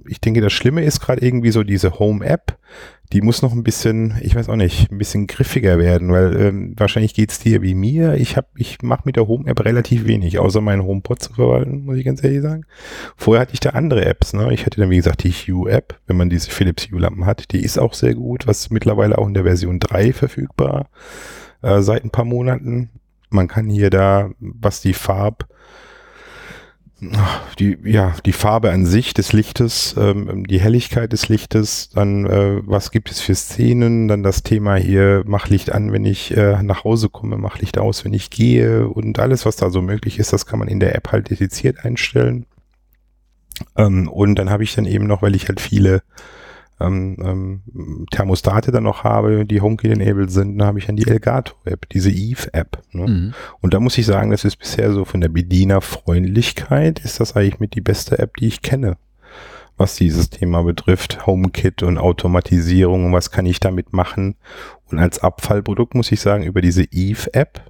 ich 0.07 0.21
denke, 0.21 0.41
das 0.41 0.53
Schlimme 0.53 0.83
ist 0.83 0.99
gerade 0.99 1.25
irgendwie 1.25 1.51
so 1.51 1.63
diese 1.63 1.99
Home-App, 1.99 2.57
die 3.11 3.21
muss 3.21 3.41
noch 3.43 3.53
ein 3.53 3.63
bisschen, 3.63 4.15
ich 4.21 4.35
weiß 4.35 4.49
auch 4.49 4.55
nicht, 4.55 4.91
ein 4.91 4.97
bisschen 4.97 5.27
griffiger 5.27 5.77
werden, 5.77 6.11
weil 6.11 6.35
ähm, 6.39 6.73
wahrscheinlich 6.77 7.13
geht's 7.13 7.39
dir 7.39 7.61
wie 7.61 7.75
mir. 7.75 8.15
Ich 8.15 8.37
habe, 8.37 8.47
ich 8.55 8.81
mache 8.81 9.03
mit 9.05 9.17
der 9.17 9.27
Home-App 9.27 9.63
relativ 9.65 10.05
wenig, 10.05 10.39
außer 10.39 10.61
meinen 10.61 10.83
HomePod 10.83 11.21
zu 11.21 11.33
verwalten, 11.33 11.85
muss 11.85 11.97
ich 11.97 12.05
ganz 12.05 12.23
ehrlich 12.23 12.41
sagen. 12.41 12.65
Vorher 13.15 13.41
hatte 13.41 13.53
ich 13.53 13.59
da 13.59 13.71
andere 13.71 14.05
Apps, 14.05 14.33
ne? 14.33 14.51
Ich 14.51 14.65
hatte 14.65 14.79
dann, 14.79 14.89
wie 14.89 14.97
gesagt, 14.97 15.23
die 15.23 15.31
Hue-App, 15.31 15.99
wenn 16.07 16.17
man 16.17 16.29
diese 16.29 16.49
Philips 16.49 16.89
Hue-Lampen 16.91 17.25
hat, 17.25 17.51
die 17.51 17.63
ist 17.63 17.77
auch 17.77 17.93
sehr 17.93 18.15
gut, 18.15 18.47
was 18.47 18.71
mittlerweile 18.71 19.17
auch 19.17 19.27
in 19.27 19.35
der 19.35 19.43
Version 19.43 19.79
3 19.79 20.13
verfügbar, 20.13 20.89
äh, 21.61 21.81
seit 21.81 22.03
ein 22.03 22.11
paar 22.11 22.25
Monaten. 22.25 22.89
Man 23.29 23.47
kann 23.47 23.69
hier 23.69 23.91
da, 23.91 24.31
was 24.39 24.81
die 24.81 24.93
Farb, 24.93 25.47
die, 27.59 27.77
ja, 27.83 28.15
die 28.25 28.33
Farbe 28.33 28.71
an 28.71 28.85
sich 28.85 29.13
des 29.13 29.33
Lichtes, 29.33 29.95
ähm, 29.97 30.45
die 30.47 30.59
Helligkeit 30.59 31.11
des 31.13 31.29
Lichtes, 31.29 31.89
dann 31.89 32.25
äh, 32.25 32.61
was 32.65 32.91
gibt 32.91 33.11
es 33.11 33.19
für 33.19 33.35
Szenen, 33.35 34.07
dann 34.07 34.23
das 34.23 34.43
Thema 34.43 34.75
hier, 34.75 35.23
mach 35.25 35.47
Licht 35.49 35.71
an, 35.71 35.91
wenn 35.91 36.05
ich 36.05 36.35
äh, 36.35 36.61
nach 36.63 36.83
Hause 36.83 37.09
komme, 37.09 37.37
mach 37.37 37.59
Licht 37.59 37.77
aus, 37.77 38.05
wenn 38.05 38.13
ich 38.13 38.29
gehe 38.29 38.87
und 38.87 39.19
alles, 39.19 39.45
was 39.45 39.55
da 39.55 39.69
so 39.69 39.81
möglich 39.81 40.19
ist, 40.19 40.33
das 40.33 40.45
kann 40.45 40.59
man 40.59 40.67
in 40.67 40.79
der 40.79 40.95
App 40.95 41.11
halt 41.11 41.29
dediziert 41.29 41.85
einstellen. 41.85 42.45
Ähm, 43.75 44.07
und 44.07 44.35
dann 44.35 44.49
habe 44.49 44.63
ich 44.63 44.75
dann 44.75 44.85
eben 44.85 45.07
noch, 45.07 45.21
weil 45.21 45.35
ich 45.35 45.47
halt 45.47 45.61
viele 45.61 46.01
ähm, 46.79 47.17
ähm, 47.19 48.05
Thermostate 48.11 48.71
dann 48.71 48.83
noch 48.83 49.03
habe, 49.03 49.45
die 49.45 49.61
HomeKit-enabled 49.61 50.31
sind, 50.31 50.57
dann 50.57 50.67
habe 50.67 50.79
ich 50.79 50.85
dann 50.85 50.95
die 50.95 51.07
Elgato-App, 51.07 51.89
diese 51.89 52.11
Eve-App. 52.11 52.81
Ne? 52.91 53.07
Mhm. 53.07 53.33
Und 53.61 53.73
da 53.73 53.79
muss 53.79 53.97
ich 53.97 54.05
sagen, 54.05 54.31
das 54.31 54.45
ist 54.45 54.57
bisher 54.57 54.91
so 54.91 55.05
von 55.05 55.21
der 55.21 55.29
Bedienerfreundlichkeit, 55.29 56.99
ist 56.99 57.19
das 57.19 57.35
eigentlich 57.35 57.59
mit 57.59 57.75
die 57.75 57.81
beste 57.81 58.19
App, 58.19 58.37
die 58.37 58.47
ich 58.47 58.61
kenne 58.61 58.97
was 59.77 59.95
dieses 59.95 60.29
Thema 60.29 60.63
betrifft, 60.63 61.25
HomeKit 61.25 61.83
und 61.83 61.97
Automatisierung 61.97 63.05
und 63.07 63.13
was 63.13 63.31
kann 63.31 63.45
ich 63.45 63.59
damit 63.59 63.91
machen. 63.91 64.35
Und 64.91 64.99
als 64.99 65.19
Abfallprodukt 65.19 65.95
muss 65.95 66.11
ich 66.11 66.21
sagen, 66.21 66.43
über 66.43 66.61
diese 66.61 66.83
Eve-App 66.83 67.61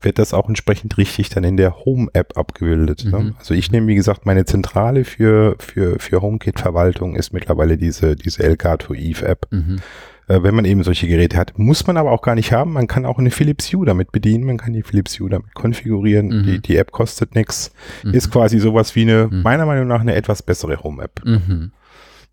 wird 0.00 0.18
das 0.18 0.32
auch 0.32 0.48
entsprechend 0.48 0.96
richtig 0.96 1.28
dann 1.30 1.44
in 1.44 1.56
der 1.56 1.84
Home-App 1.84 2.36
abgebildet. 2.36 3.04
Ne? 3.04 3.18
Mhm. 3.18 3.26
Ne? 3.26 3.34
Also 3.38 3.54
ich 3.54 3.72
nehme, 3.72 3.88
wie 3.88 3.94
gesagt, 3.94 4.26
meine 4.26 4.44
Zentrale 4.44 5.04
für, 5.04 5.56
für, 5.58 5.98
für 5.98 6.22
HomeKit-Verwaltung 6.22 7.16
ist 7.16 7.32
mittlerweile 7.32 7.76
diese, 7.76 8.14
diese 8.14 8.42
Elgato 8.44 8.94
Eve-App. 8.94 9.48
Mhm. 9.50 9.80
Äh, 10.28 10.42
wenn 10.42 10.54
man 10.54 10.64
eben 10.64 10.82
solche 10.84 11.08
Geräte 11.08 11.36
hat, 11.36 11.58
muss 11.58 11.86
man 11.86 11.96
aber 11.96 12.12
auch 12.12 12.22
gar 12.22 12.34
nicht 12.34 12.52
haben. 12.52 12.74
Man 12.74 12.86
kann 12.86 13.06
auch 13.06 13.18
eine 13.18 13.30
Philips 13.30 13.72
Hue 13.72 13.86
damit 13.86 14.12
bedienen. 14.12 14.44
Man 14.44 14.58
kann 14.58 14.72
die 14.72 14.82
Philips 14.82 15.18
Hue 15.18 15.30
damit 15.30 15.54
konfigurieren. 15.54 16.28
Mhm. 16.28 16.42
Die, 16.44 16.60
die 16.60 16.76
App 16.76 16.92
kostet 16.92 17.34
nichts. 17.34 17.72
Mhm. 18.04 18.14
Ist 18.14 18.30
quasi 18.30 18.60
sowas 18.60 18.94
wie 18.94 19.02
eine, 19.02 19.28
mhm. 19.28 19.42
meiner 19.42 19.66
Meinung 19.66 19.88
nach, 19.88 20.00
eine 20.00 20.14
etwas 20.14 20.42
bessere 20.42 20.82
Home-App. 20.82 21.22
Mhm. 21.24 21.72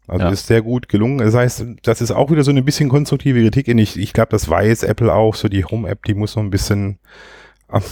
Also 0.08 0.26
ja. 0.26 0.32
ist 0.32 0.46
sehr 0.46 0.62
gut 0.62 0.88
gelungen. 0.88 1.18
Das 1.18 1.34
heißt, 1.34 1.66
das 1.82 2.02
ist 2.02 2.12
auch 2.12 2.30
wieder 2.30 2.44
so 2.44 2.52
eine 2.52 2.62
bisschen 2.62 2.90
konstruktive 2.90 3.42
Kritik. 3.42 3.68
Ich, 3.70 3.98
ich 3.98 4.14
glaube, 4.14 4.30
das 4.30 4.48
weiß 4.48 4.84
Apple 4.84 5.12
auch. 5.12 5.34
So 5.34 5.48
die 5.48 5.66
Home-App, 5.66 6.04
die 6.06 6.14
muss 6.14 6.34
so 6.34 6.42
ein 6.42 6.52
bisschen 6.52 7.00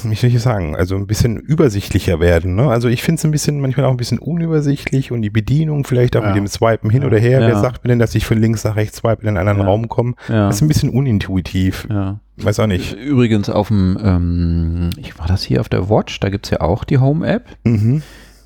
wie 0.03 0.15
soll 0.15 0.29
ich 0.29 0.41
sagen, 0.41 0.75
also 0.75 0.95
ein 0.95 1.07
bisschen 1.07 1.37
übersichtlicher 1.37 2.19
werden. 2.19 2.55
Ne? 2.55 2.69
Also 2.69 2.87
ich 2.87 3.03
finde 3.03 3.19
es 3.19 3.25
ein 3.25 3.31
bisschen, 3.31 3.59
manchmal 3.59 3.85
auch 3.85 3.91
ein 3.91 3.97
bisschen 3.97 4.19
unübersichtlich 4.19 5.11
und 5.11 5.21
die 5.21 5.29
Bedienung 5.29 5.85
vielleicht 5.85 6.15
auch 6.15 6.21
ja. 6.21 6.29
mit 6.29 6.37
dem 6.37 6.47
Swipen 6.47 6.89
hin 6.89 7.01
ja. 7.01 7.07
oder 7.07 7.17
her. 7.17 7.41
Ja. 7.41 7.47
Wer 7.47 7.59
sagt 7.59 7.83
mir 7.83 7.89
denn, 7.89 7.99
dass 7.99 8.15
ich 8.15 8.25
von 8.25 8.37
links 8.37 8.63
nach 8.63 8.75
rechts 8.75 8.97
swipe 8.97 9.21
in 9.21 9.29
einen 9.29 9.37
anderen 9.37 9.61
Raum 9.61 9.89
komme? 9.89 10.13
Das 10.27 10.55
ist 10.55 10.61
ein 10.61 10.67
bisschen 10.67 10.89
unintuitiv. 10.89 11.87
Weiß 12.37 12.59
auch 12.59 12.67
nicht. 12.67 12.93
Übrigens 12.93 13.49
auf 13.49 13.67
dem, 13.67 13.97
ähm, 14.01 14.89
ich 14.97 15.19
war 15.19 15.27
das 15.27 15.43
hier 15.43 15.61
auf 15.61 15.69
der 15.69 15.89
Watch, 15.89 16.19
da 16.19 16.29
gibt 16.29 16.45
es 16.45 16.51
ja 16.51 16.61
auch 16.61 16.83
die 16.83 16.97
Home-App. 16.97 17.45
Mhm. 17.63 18.01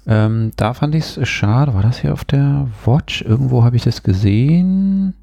Ähm, 0.08 0.52
da 0.56 0.74
fand 0.74 0.96
ich 0.96 1.18
es 1.18 1.28
schade, 1.28 1.74
war 1.74 1.84
das 1.84 2.00
hier 2.00 2.14
auf 2.14 2.26
der 2.26 2.68
Watch? 2.86 3.22
Irgendwo 3.22 3.64
habe 3.64 3.76
ich 3.76 3.84
das 3.84 4.04
gesehen. 4.04 5.14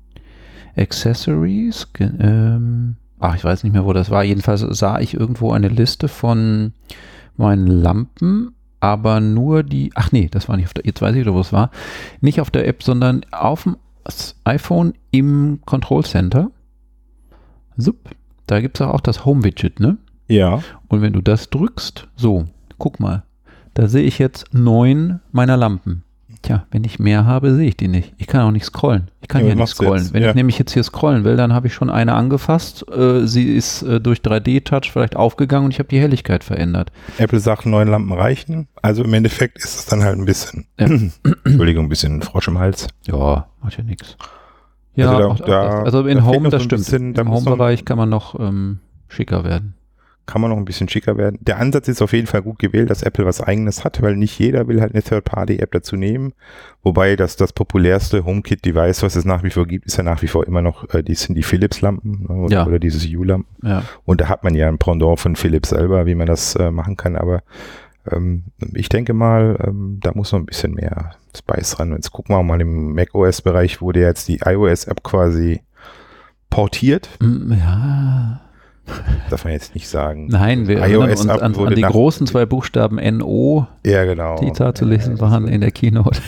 Accessories, 0.76 1.86
ähm, 2.00 2.96
ach, 3.24 3.34
ich 3.34 3.44
weiß 3.44 3.64
nicht 3.64 3.72
mehr, 3.72 3.84
wo 3.84 3.92
das 3.92 4.10
war. 4.10 4.22
Jedenfalls 4.22 4.60
sah 4.60 5.00
ich 5.00 5.14
irgendwo 5.14 5.52
eine 5.52 5.68
Liste 5.68 6.08
von 6.08 6.72
meinen 7.36 7.66
Lampen, 7.66 8.54
aber 8.80 9.20
nur 9.20 9.62
die, 9.62 9.92
ach 9.94 10.12
nee, 10.12 10.28
das 10.30 10.48
war 10.48 10.56
nicht 10.56 10.66
auf 10.66 10.74
der, 10.74 10.84
jetzt 10.84 11.00
weiß 11.00 11.14
ich 11.14 11.22
wieder, 11.22 11.34
wo 11.34 11.40
es 11.40 11.52
war, 11.52 11.70
nicht 12.20 12.40
auf 12.40 12.50
der 12.50 12.68
App, 12.68 12.82
sondern 12.82 13.24
auf 13.32 13.62
dem 13.62 13.76
iPhone 14.44 14.92
im 15.10 15.60
Control 15.64 16.04
Center. 16.04 16.50
Sup, 17.76 18.10
da 18.46 18.60
gibt 18.60 18.78
es 18.78 18.86
auch 18.86 19.00
das 19.00 19.24
Home-Widget, 19.24 19.80
ne? 19.80 19.96
Ja. 20.28 20.62
Und 20.88 21.00
wenn 21.00 21.14
du 21.14 21.22
das 21.22 21.48
drückst, 21.48 22.06
so, 22.16 22.44
guck 22.78 23.00
mal, 23.00 23.24
da 23.72 23.88
sehe 23.88 24.04
ich 24.04 24.18
jetzt 24.18 24.52
neun 24.52 25.20
meiner 25.32 25.56
Lampen. 25.56 26.03
Tja, 26.44 26.66
wenn 26.70 26.84
ich 26.84 26.98
mehr 26.98 27.24
habe, 27.24 27.54
sehe 27.54 27.68
ich 27.68 27.76
die 27.78 27.88
nicht. 27.88 28.12
Ich 28.18 28.26
kann 28.26 28.42
auch 28.42 28.50
nicht 28.50 28.66
scrollen. 28.66 29.10
Ich 29.22 29.28
kann 29.28 29.40
ja, 29.40 29.46
hier 29.46 29.56
nicht 29.56 29.70
scrollen. 29.70 30.02
Jetzt. 30.02 30.12
Wenn 30.12 30.22
ja. 30.22 30.28
ich 30.28 30.34
nämlich 30.34 30.58
jetzt 30.58 30.74
hier 30.74 30.82
scrollen 30.82 31.24
will, 31.24 31.38
dann 31.38 31.54
habe 31.54 31.68
ich 31.68 31.74
schon 31.74 31.88
eine 31.88 32.12
angefasst. 32.12 32.84
Äh, 32.94 33.26
sie 33.26 33.54
ist 33.54 33.80
äh, 33.80 33.98
durch 33.98 34.18
3D-Touch 34.18 34.92
vielleicht 34.92 35.16
aufgegangen 35.16 35.64
und 35.64 35.70
ich 35.70 35.78
habe 35.78 35.88
die 35.88 35.98
Helligkeit 35.98 36.44
verändert. 36.44 36.92
Apple 37.16 37.40
sagt, 37.40 37.64
neun 37.64 37.88
Lampen 37.88 38.12
reichen. 38.12 38.68
Also 38.82 39.04
im 39.04 39.14
Endeffekt 39.14 39.56
ist 39.56 39.74
es 39.74 39.86
dann 39.86 40.02
halt 40.02 40.18
ein 40.18 40.26
bisschen, 40.26 40.66
ja. 40.78 40.86
Entschuldigung, 41.44 41.86
ein 41.86 41.88
bisschen 41.88 42.20
Frosch 42.20 42.48
im 42.48 42.58
Hals. 42.58 42.88
Ja, 43.06 43.46
macht 43.62 43.78
ja 43.78 43.82
nichts. 43.84 44.18
Ja, 44.96 45.16
also, 45.16 45.44
da, 45.44 45.46
da, 45.46 45.82
also 45.82 46.06
in 46.06 46.26
Home, 46.26 46.50
das 46.50 46.62
stimmt. 46.62 46.82
Bisschen, 46.82 47.14
Im 47.14 47.30
Home-Bereich 47.30 47.86
kann 47.86 47.96
man 47.96 48.10
noch 48.10 48.38
ähm, 48.38 48.80
schicker 49.08 49.44
werden 49.44 49.74
kann 50.26 50.40
man 50.40 50.50
noch 50.50 50.56
ein 50.56 50.64
bisschen 50.64 50.88
schicker 50.88 51.16
werden. 51.16 51.38
Der 51.42 51.58
Ansatz 51.58 51.88
ist 51.88 52.00
auf 52.00 52.12
jeden 52.12 52.26
Fall 52.26 52.42
gut 52.42 52.58
gewählt, 52.58 52.90
dass 52.90 53.02
Apple 53.02 53.26
was 53.26 53.40
eigenes 53.40 53.84
hat, 53.84 54.00
weil 54.02 54.16
nicht 54.16 54.38
jeder 54.38 54.68
will 54.68 54.80
halt 54.80 54.94
eine 54.94 55.02
Third-Party-App 55.02 55.70
dazu 55.72 55.96
nehmen. 55.96 56.32
Wobei 56.82 57.16
das, 57.16 57.36
das 57.36 57.52
populärste 57.52 58.24
HomeKit-Device, 58.24 59.02
was 59.02 59.16
es 59.16 59.24
nach 59.24 59.42
wie 59.42 59.50
vor 59.50 59.66
gibt, 59.66 59.86
ist 59.86 59.96
ja 59.96 60.02
nach 60.02 60.22
wie 60.22 60.28
vor 60.28 60.46
immer 60.46 60.62
noch, 60.62 60.92
äh, 60.94 61.02
die 61.02 61.14
sind 61.14 61.34
die 61.34 61.42
Philips-Lampen 61.42 62.26
ne, 62.28 62.34
oder, 62.34 62.54
ja. 62.54 62.66
oder 62.66 62.78
dieses 62.78 63.06
U-Lampen. 63.06 63.68
Ja. 63.68 63.82
Und 64.04 64.20
da 64.20 64.28
hat 64.28 64.44
man 64.44 64.54
ja 64.54 64.68
ein 64.68 64.78
Pendant 64.78 65.20
von 65.20 65.36
Philips 65.36 65.70
selber, 65.70 66.06
wie 66.06 66.14
man 66.14 66.26
das 66.26 66.54
äh, 66.56 66.70
machen 66.70 66.96
kann. 66.96 67.16
Aber 67.16 67.42
ähm, 68.10 68.44
ich 68.74 68.88
denke 68.88 69.12
mal, 69.14 69.58
ähm, 69.66 69.98
da 70.00 70.12
muss 70.14 70.32
noch 70.32 70.38
ein 70.38 70.46
bisschen 70.46 70.74
mehr 70.74 71.12
Spice 71.36 71.78
ran. 71.78 71.92
Jetzt 71.92 72.12
gucken 72.12 72.34
wir 72.34 72.42
mal 72.42 72.60
im 72.60 72.94
macOS-Bereich, 72.94 73.80
wurde 73.80 74.00
jetzt 74.00 74.28
die 74.28 74.40
iOS-App 74.44 75.02
quasi 75.02 75.60
portiert. 76.50 77.08
Mm, 77.20 77.52
ja. 77.52 78.40
Darf 79.30 79.44
man 79.44 79.52
jetzt 79.52 79.74
nicht 79.74 79.88
sagen. 79.88 80.28
Nein, 80.28 80.68
wir 80.68 80.80
erinnern 80.80 81.10
uns 81.10 81.26
an, 81.28 81.54
an 81.54 81.74
die 81.74 81.82
großen 81.82 82.26
zwei 82.26 82.46
Buchstaben 82.46 82.96
NO, 83.18 83.66
ja, 83.84 84.04
genau. 84.04 84.36
die 84.36 84.52
da 84.52 84.74
zu 84.74 84.84
lesen 84.84 85.20
waren 85.20 85.48
in 85.48 85.60
der 85.60 85.70
Keynote. 85.70 86.20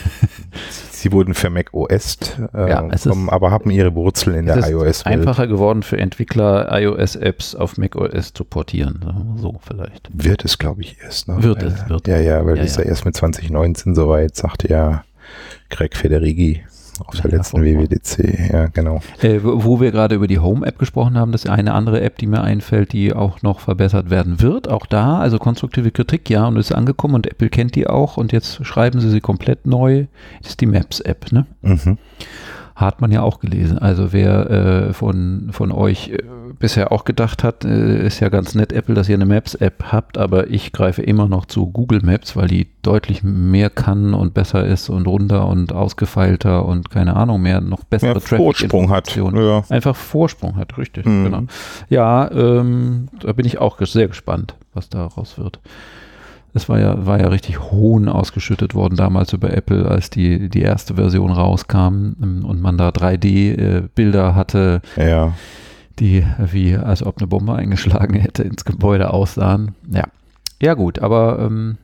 Sie 0.91 1.13
wurden 1.13 1.35
für 1.35 1.51
Mac 1.51 1.73
OS 1.73 2.19
äh, 2.55 2.71
ja, 2.71 2.89
kommen, 3.05 3.29
aber 3.29 3.51
haben 3.51 3.71
ihre 3.71 3.95
Wurzeln 3.95 4.35
in 4.35 4.47
der 4.47 4.57
iOS. 4.69 4.83
Es 4.87 4.97
ist 4.99 5.07
einfacher 5.07 5.47
geworden 5.47 5.83
für 5.83 5.99
Entwickler, 5.99 6.69
iOS-Apps 6.73 7.55
auf 7.55 7.77
Mac 7.77 7.95
OS 7.97 8.33
zu 8.33 8.45
portieren. 8.45 9.37
So 9.37 9.61
vielleicht. 9.61 10.09
Wird 10.13 10.45
es, 10.45 10.59
glaube 10.59 10.81
ich, 10.81 10.97
erst. 11.03 11.29
Ne? 11.29 11.43
Wird 11.43 11.63
es, 11.63 11.89
wird 11.89 12.09
Ja, 12.09 12.19
ja, 12.19 12.45
weil 12.47 12.57
ja, 12.57 12.63
ist 12.63 12.79
ja 12.79 12.85
erst 12.85 13.05
mit 13.05 13.15
2019 13.15 13.95
soweit, 13.95 14.35
sagte 14.35 14.69
ja 14.69 15.05
Greg 15.69 15.97
Federighi. 15.97 16.63
Auf 17.05 17.21
der 17.21 17.31
letzten 17.31 17.63
WWDC, 17.63 18.53
ja, 18.53 18.67
genau. 18.67 19.01
Äh, 19.21 19.41
wo 19.43 19.81
wir 19.81 19.91
gerade 19.91 20.15
über 20.15 20.27
die 20.27 20.39
Home-App 20.39 20.79
gesprochen 20.79 21.19
haben, 21.19 21.33
das 21.33 21.45
ist 21.45 21.51
eine 21.51 21.75
andere 21.75 22.01
App, 22.01 22.19
die 22.19 22.27
mir 22.27 22.43
einfällt, 22.43 22.93
die 22.93 23.13
auch 23.13 23.43
noch 23.43 23.61
verbessert 23.61 24.11
werden 24.11 24.41
wird. 24.41 24.69
Auch 24.69 24.87
da, 24.87 25.19
also 25.19 25.39
konstruktive 25.39 25.91
Kritik, 25.91 26.31
ja, 26.31 26.47
und 26.47 26.57
ist 26.57 26.73
angekommen 26.73 27.15
und 27.15 27.27
Apple 27.27 27.49
kennt 27.49 27.75
die 27.75 27.87
auch 27.87 28.17
und 28.17 28.33
jetzt 28.33 28.65
schreiben 28.65 29.01
sie 29.01 29.11
sie 29.11 29.21
komplett 29.21 29.67
neu. 29.67 30.07
Das 30.41 30.51
ist 30.51 30.61
die 30.61 30.67
Maps-App, 30.67 31.33
ne? 31.33 31.47
Mhm. 31.63 31.99
Hat 32.77 33.01
man 33.01 33.11
ja 33.11 33.23
auch 33.23 33.41
gelesen. 33.41 33.79
Also 33.79 34.13
wer 34.13 34.51
äh, 34.51 34.93
von, 34.93 35.49
von 35.51 35.73
euch 35.73 36.11
äh, 36.11 36.23
bisher 36.59 36.93
auch 36.93 37.05
gedacht 37.05 37.43
hat, 37.43 37.65
äh, 37.65 38.07
ist 38.07 38.21
ja 38.21 38.29
ganz 38.29 38.55
nett, 38.55 38.71
Apple, 38.71 38.95
dass 38.95 39.09
ihr 39.09 39.15
eine 39.15 39.25
Maps-App 39.25 39.85
habt, 39.93 40.19
aber 40.19 40.49
ich 40.49 40.73
greife 40.73 41.01
immer 41.01 41.27
noch 41.27 41.47
zu 41.47 41.67
Google 41.67 42.03
Maps, 42.03 42.37
weil 42.37 42.49
die 42.49 42.69
deutlich 42.83 43.23
mehr 43.23 43.71
kann 43.71 44.13
und 44.13 44.35
besser 44.35 44.67
ist 44.67 44.91
und 44.91 45.07
runder 45.07 45.49
und 45.49 45.73
ausgefeilter 45.73 46.67
und 46.67 46.91
keine 46.91 47.17
Ahnung 47.17 47.41
mehr, 47.41 47.63
noch 47.63 47.83
bessere 47.85 48.13
ja, 48.13 48.21
Vorsprung 48.21 48.91
hat. 48.91 49.17
Ja. 49.17 49.65
Einfach 49.71 49.97
Vorsprung 49.97 50.57
hat, 50.57 50.77
richtig. 50.77 51.07
Mhm. 51.07 51.25
Genau. 51.25 51.43
Ja, 51.89 52.31
ähm, 52.31 53.09
da 53.21 53.33
bin 53.33 53.47
ich 53.47 53.57
auch 53.57 53.81
sehr 53.81 54.09
gespannt, 54.09 54.55
was 54.75 54.91
daraus 54.91 55.39
wird. 55.39 55.61
Es 56.55 56.69
war 56.69 56.81
ja, 56.81 57.05
war 57.05 57.21
ja 57.21 57.29
richtig 57.29 57.61
Hohn 57.61 58.09
ausgeschüttet 58.09 58.75
worden 58.75 58.97
damals 58.97 59.33
über 59.33 59.53
Apple, 59.53 59.87
als 59.87 60.09
die, 60.09 60.49
die 60.49 60.63
erste 60.63 60.95
Version 60.95 61.31
rauskam 61.31 62.15
ähm, 62.23 62.45
und 62.45 62.63
man 62.63 62.79
da 62.79 62.89
3D-Bilder 62.89 64.31
äh, 64.31 64.33
hatte. 64.35 64.81
Ja 64.97 65.35
die 65.99 66.27
wie 66.39 66.77
als 66.77 67.03
ob 67.03 67.19
eine 67.19 67.27
Bombe 67.27 67.55
eingeschlagen 67.55 68.15
hätte 68.21 68.43
ins 68.43 68.65
Gebäude 68.65 69.13
aussahen. 69.13 69.75
Ja, 69.91 70.05
ja 70.61 70.75
gut, 70.75 70.99
aber 70.99 71.39
ähm, 71.41 71.79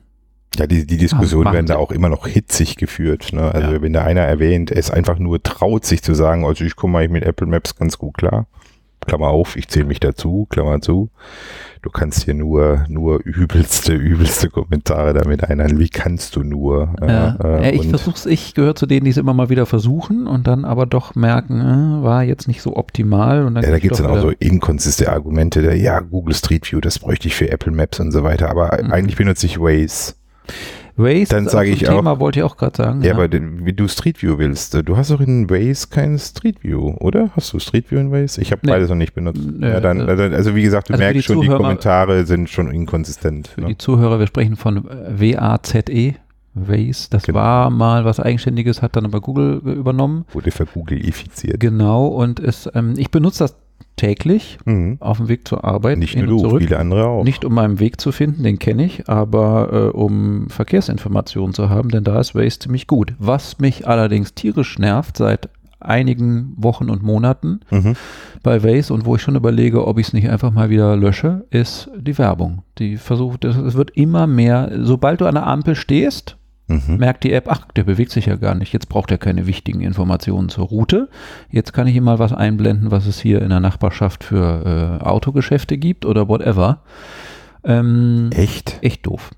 ja, 0.55 0.67
die, 0.67 0.85
die 0.85 0.97
Diskussionen 0.97 1.51
werden 1.51 1.65
da 1.65 1.77
auch 1.77 1.91
immer 1.91 2.09
noch 2.09 2.27
hitzig 2.27 2.77
geführt. 2.77 3.33
Ne? 3.33 3.51
Also 3.51 3.71
ja. 3.73 3.81
wenn 3.81 3.93
da 3.93 4.03
einer 4.03 4.21
erwähnt, 4.21 4.69
er 4.69 4.77
ist 4.77 4.91
einfach 4.91 5.17
nur 5.17 5.41
traut, 5.41 5.83
sich 5.83 6.03
zu 6.03 6.13
sagen, 6.13 6.45
also 6.45 6.63
ich 6.63 6.75
komme 6.75 6.99
eigentlich 6.99 7.11
mit 7.11 7.23
Apple 7.23 7.47
Maps 7.47 7.75
ganz 7.75 7.97
gut 7.97 8.17
klar. 8.17 8.45
Klammer 9.05 9.27
auf, 9.27 9.55
ich 9.55 9.67
zähle 9.67 9.85
mich 9.85 9.99
dazu, 9.99 10.47
Klammer 10.49 10.81
zu. 10.81 11.09
Du 11.81 11.89
kannst 11.89 12.23
hier 12.23 12.33
nur, 12.33 12.85
nur 12.87 13.19
übelste, 13.25 13.93
übelste 13.93 14.49
Kommentare 14.49 15.13
damit 15.13 15.43
einhalten. 15.43 15.79
Wie 15.79 15.89
kannst 15.89 16.35
du 16.37 16.43
nur? 16.43 16.95
Ja, 17.01 17.35
äh, 17.43 17.75
ich 17.75 17.89
versuch's, 17.89 18.25
ich 18.25 18.53
gehöre 18.53 18.75
zu 18.75 18.85
denen, 18.85 19.03
die 19.03 19.11
es 19.11 19.17
immer 19.17 19.33
mal 19.33 19.49
wieder 19.49 19.65
versuchen 19.65 20.25
und 20.25 20.47
dann 20.47 20.63
aber 20.63 20.85
doch 20.85 21.15
merken, 21.15 21.59
äh, 21.59 22.03
war 22.03 22.23
jetzt 22.23 22.47
nicht 22.47 22.61
so 22.61 22.77
optimal. 22.77 23.45
Und 23.45 23.55
dann 23.55 23.65
ja, 23.65 23.71
da 23.71 23.79
gibt 23.79 23.95
es 23.95 24.01
dann 24.01 24.09
auch 24.09 24.21
so 24.21 24.29
inkonsistente 24.29 25.11
Argumente, 25.11 25.61
der, 25.61 25.75
ja, 25.75 25.99
Google 25.99 26.35
Street 26.35 26.71
View, 26.71 26.79
das 26.79 26.99
bräuchte 26.99 27.27
ich 27.27 27.35
für 27.35 27.49
Apple 27.49 27.73
Maps 27.73 27.99
und 27.99 28.11
so 28.11 28.23
weiter, 28.23 28.49
aber 28.49 28.79
mhm. 28.81 28.91
eigentlich 28.91 29.17
benutze 29.17 29.45
ich 29.45 29.59
Waze. 29.59 30.13
Waze 30.95 31.35
dann 31.35 31.47
sage 31.47 31.69
ich 31.69 31.79
Thema 31.79 32.11
auch, 32.11 32.19
wollte 32.19 32.39
ich 32.39 32.43
auch 32.43 32.55
gerade 32.55 32.77
sagen. 32.77 33.01
Ja, 33.01 33.09
ja, 33.09 33.13
aber 33.15 33.31
wie 33.31 33.73
du 33.73 33.87
Street 33.87 34.21
View 34.21 34.37
willst, 34.37 34.73
du 34.73 34.97
hast 34.97 35.11
doch 35.11 35.21
in 35.21 35.49
Waze 35.49 35.87
kein 35.89 36.19
Street 36.19 36.63
View, 36.63 36.95
oder? 36.99 37.31
Hast 37.35 37.51
du 37.53 37.59
Street 37.59 37.89
View 37.89 37.99
in 37.99 38.11
Waze? 38.11 38.41
Ich 38.41 38.51
habe 38.51 38.61
nee. 38.63 38.71
beides 38.71 38.89
noch 38.89 38.95
nicht 38.95 39.13
benutzt. 39.13 39.41
Nee, 39.43 39.67
ja, 39.67 39.79
dann, 39.79 40.07
äh, 40.07 40.35
also 40.35 40.55
wie 40.55 40.63
gesagt, 40.63 40.89
du 40.89 40.93
also 40.93 41.03
merkst 41.03 41.23
schon, 41.23 41.37
Zuhörer, 41.37 41.57
die 41.57 41.63
Kommentare 41.63 42.25
sind 42.25 42.49
schon 42.49 42.71
inkonsistent. 42.71 43.47
Für 43.47 43.61
ne? 43.61 43.67
die 43.67 43.77
Zuhörer, 43.77 44.19
wir 44.19 44.27
sprechen 44.27 44.55
von 44.55 44.83
W-A-Z-E. 44.83 46.15
Waze, 46.55 47.09
das 47.09 47.23
genau. 47.23 47.39
war 47.39 47.69
mal 47.71 48.05
was 48.05 48.19
Eigenständiges, 48.19 48.83
hat 48.83 48.95
dann 48.95 49.05
aber 49.05 49.21
Google 49.21 49.59
übernommen. 49.65 50.25
Wurde 50.33 50.51
für 50.51 50.67
Google-ifiziert. 50.67 51.59
Genau, 51.59 52.05
und 52.05 52.39
es, 52.39 52.69
ähm, 52.75 52.93
ich 52.95 53.09
benutze 53.09 53.39
das 53.39 53.55
täglich 53.95 54.57
mhm. 54.65 54.97
auf 54.99 55.17
dem 55.17 55.27
Weg 55.27 55.47
zur 55.47 55.63
Arbeit. 55.63 55.97
Nicht 55.97 56.15
nur 56.15 56.27
du, 56.27 56.39
zurück. 56.39 56.61
viele 56.61 56.79
andere 56.79 57.05
auch. 57.07 57.23
Nicht 57.23 57.45
um 57.45 57.53
meinen 57.53 57.79
Weg 57.79 58.01
zu 58.01 58.11
finden, 58.11 58.43
den 58.43 58.59
kenne 58.59 58.85
ich, 58.85 59.07
aber 59.07 59.91
äh, 59.93 59.97
um 59.97 60.49
Verkehrsinformationen 60.49 61.53
zu 61.53 61.69
haben, 61.69 61.89
denn 61.89 62.03
da 62.03 62.19
ist 62.19 62.35
Waze 62.35 62.59
ziemlich 62.59 62.87
gut. 62.87 63.13
Was 63.19 63.59
mich 63.59 63.87
allerdings 63.87 64.33
tierisch 64.33 64.79
nervt 64.79 65.17
seit 65.17 65.49
einigen 65.79 66.53
Wochen 66.55 66.89
und 66.89 67.03
Monaten 67.03 67.59
mhm. 67.69 67.95
bei 68.41 68.63
Waze 68.63 68.93
und 68.93 69.05
wo 69.05 69.15
ich 69.15 69.21
schon 69.21 69.35
überlege, 69.35 69.85
ob 69.85 69.99
ich 69.99 70.07
es 70.07 70.13
nicht 70.13 70.29
einfach 70.29 70.51
mal 70.51 70.69
wieder 70.69 70.95
lösche, 70.95 71.45
ist 71.49 71.89
die 71.97 72.17
Werbung. 72.17 72.63
Die 72.77 72.97
versucht, 72.97 73.45
es 73.45 73.73
wird 73.75 73.91
immer 73.91 74.25
mehr, 74.25 74.71
sobald 74.81 75.21
du 75.21 75.25
an 75.25 75.35
der 75.35 75.45
Ampel 75.45 75.75
stehst, 75.75 76.37
Mhm. 76.67 76.97
Merkt 76.97 77.23
die 77.23 77.33
App, 77.33 77.49
ach, 77.49 77.67
der 77.75 77.83
bewegt 77.83 78.11
sich 78.11 78.27
ja 78.27 78.35
gar 78.35 78.55
nicht. 78.55 78.71
Jetzt 78.73 78.87
braucht 78.89 79.11
er 79.11 79.17
keine 79.17 79.47
wichtigen 79.47 79.81
Informationen 79.81 80.49
zur 80.49 80.65
Route. 80.65 81.09
Jetzt 81.49 81.73
kann 81.73 81.87
ich 81.87 81.95
ihm 81.95 82.03
mal 82.03 82.19
was 82.19 82.33
einblenden, 82.33 82.91
was 82.91 83.05
es 83.05 83.19
hier 83.19 83.41
in 83.41 83.49
der 83.49 83.59
Nachbarschaft 83.59 84.23
für 84.23 84.99
äh, 85.01 85.03
Autogeschäfte 85.03 85.77
gibt 85.77 86.05
oder 86.05 86.29
whatever. 86.29 86.81
Ähm, 87.63 88.29
echt? 88.33 88.79
Echt 88.81 89.05
doof. 89.05 89.31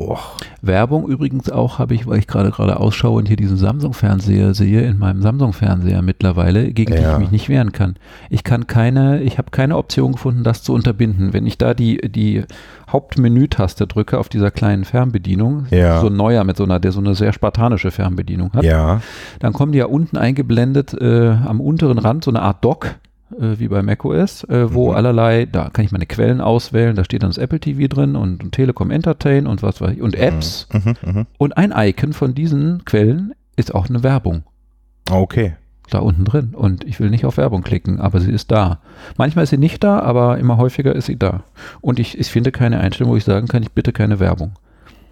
Oh. 0.00 0.16
Werbung 0.62 1.06
übrigens 1.06 1.50
auch 1.50 1.78
habe 1.78 1.94
ich, 1.94 2.06
weil 2.06 2.18
ich 2.18 2.26
gerade 2.26 2.50
gerade 2.50 2.80
ausschaue 2.80 3.18
und 3.18 3.28
hier 3.28 3.36
diesen 3.36 3.58
Samsung-Fernseher 3.58 4.54
sehe, 4.54 4.80
in 4.80 4.98
meinem 4.98 5.20
Samsung-Fernseher 5.20 6.00
mittlerweile, 6.00 6.72
gegen 6.72 6.94
ja. 6.94 7.00
den 7.00 7.12
ich 7.12 7.18
mich 7.18 7.30
nicht 7.30 7.48
wehren 7.50 7.72
kann. 7.72 7.96
Ich 8.30 8.42
kann 8.42 8.66
keine, 8.66 9.20
ich 9.20 9.36
habe 9.36 9.50
keine 9.50 9.76
Option 9.76 10.12
gefunden, 10.12 10.42
das 10.42 10.62
zu 10.62 10.72
unterbinden. 10.72 11.34
Wenn 11.34 11.46
ich 11.46 11.58
da 11.58 11.74
die, 11.74 11.98
die 11.98 12.44
Hauptmenü-Taste 12.90 13.86
drücke 13.86 14.18
auf 14.18 14.30
dieser 14.30 14.50
kleinen 14.50 14.84
Fernbedienung, 14.84 15.66
ja. 15.70 16.00
so 16.00 16.06
ein 16.06 16.16
neuer 16.16 16.44
mit 16.44 16.56
so 16.56 16.64
einer, 16.64 16.80
der 16.80 16.92
so 16.92 17.00
eine 17.00 17.14
sehr 17.14 17.34
spartanische 17.34 17.90
Fernbedienung 17.90 18.54
hat, 18.54 18.64
ja. 18.64 19.02
dann 19.38 19.52
kommen 19.52 19.72
die 19.72 19.78
ja 19.78 19.86
unten 19.86 20.16
eingeblendet 20.16 20.94
äh, 20.94 21.28
am 21.28 21.60
unteren 21.60 21.98
Rand 21.98 22.24
so 22.24 22.30
eine 22.30 22.40
Art 22.40 22.64
Dock 22.64 22.94
äh, 23.38 23.58
wie 23.58 23.68
bei 23.68 23.82
macOS, 23.82 24.44
äh, 24.44 24.72
wo 24.72 24.90
mhm. 24.90 24.96
allerlei, 24.96 25.46
da 25.46 25.70
kann 25.70 25.84
ich 25.84 25.92
meine 25.92 26.06
Quellen 26.06 26.40
auswählen, 26.40 26.96
da 26.96 27.04
steht 27.04 27.22
dann 27.22 27.30
das 27.30 27.38
Apple 27.38 27.60
TV 27.60 27.86
drin 27.88 28.16
und, 28.16 28.42
und 28.42 28.52
Telekom 28.52 28.90
Entertain 28.90 29.46
und 29.46 29.62
was 29.62 29.80
weiß 29.80 29.92
ich, 29.92 30.02
und 30.02 30.14
Apps. 30.14 30.68
Mhm. 30.72 30.80
Mhm. 30.84 31.12
mhm. 31.12 31.26
Und 31.38 31.56
ein 31.56 31.72
Icon 31.74 32.12
von 32.12 32.34
diesen 32.34 32.84
Quellen 32.84 33.32
ist 33.56 33.74
auch 33.74 33.88
eine 33.88 34.02
Werbung. 34.02 34.42
Okay. 35.10 35.54
Da 35.90 35.98
unten 35.98 36.24
drin. 36.24 36.54
Und 36.54 36.84
ich 36.84 37.00
will 37.00 37.10
nicht 37.10 37.24
auf 37.24 37.36
Werbung 37.36 37.62
klicken, 37.62 38.00
aber 38.00 38.20
sie 38.20 38.30
ist 38.30 38.52
da. 38.52 38.78
Manchmal 39.16 39.44
ist 39.44 39.50
sie 39.50 39.58
nicht 39.58 39.82
da, 39.82 39.98
aber 39.98 40.38
immer 40.38 40.56
häufiger 40.56 40.94
ist 40.94 41.06
sie 41.06 41.18
da. 41.18 41.42
Und 41.80 41.98
ich, 41.98 42.16
ich 42.16 42.30
finde 42.30 42.52
keine 42.52 42.78
Einstellung, 42.78 43.12
wo 43.12 43.16
ich 43.16 43.24
sagen 43.24 43.48
kann, 43.48 43.62
ich 43.62 43.72
bitte 43.72 43.92
keine 43.92 44.20
Werbung. 44.20 44.52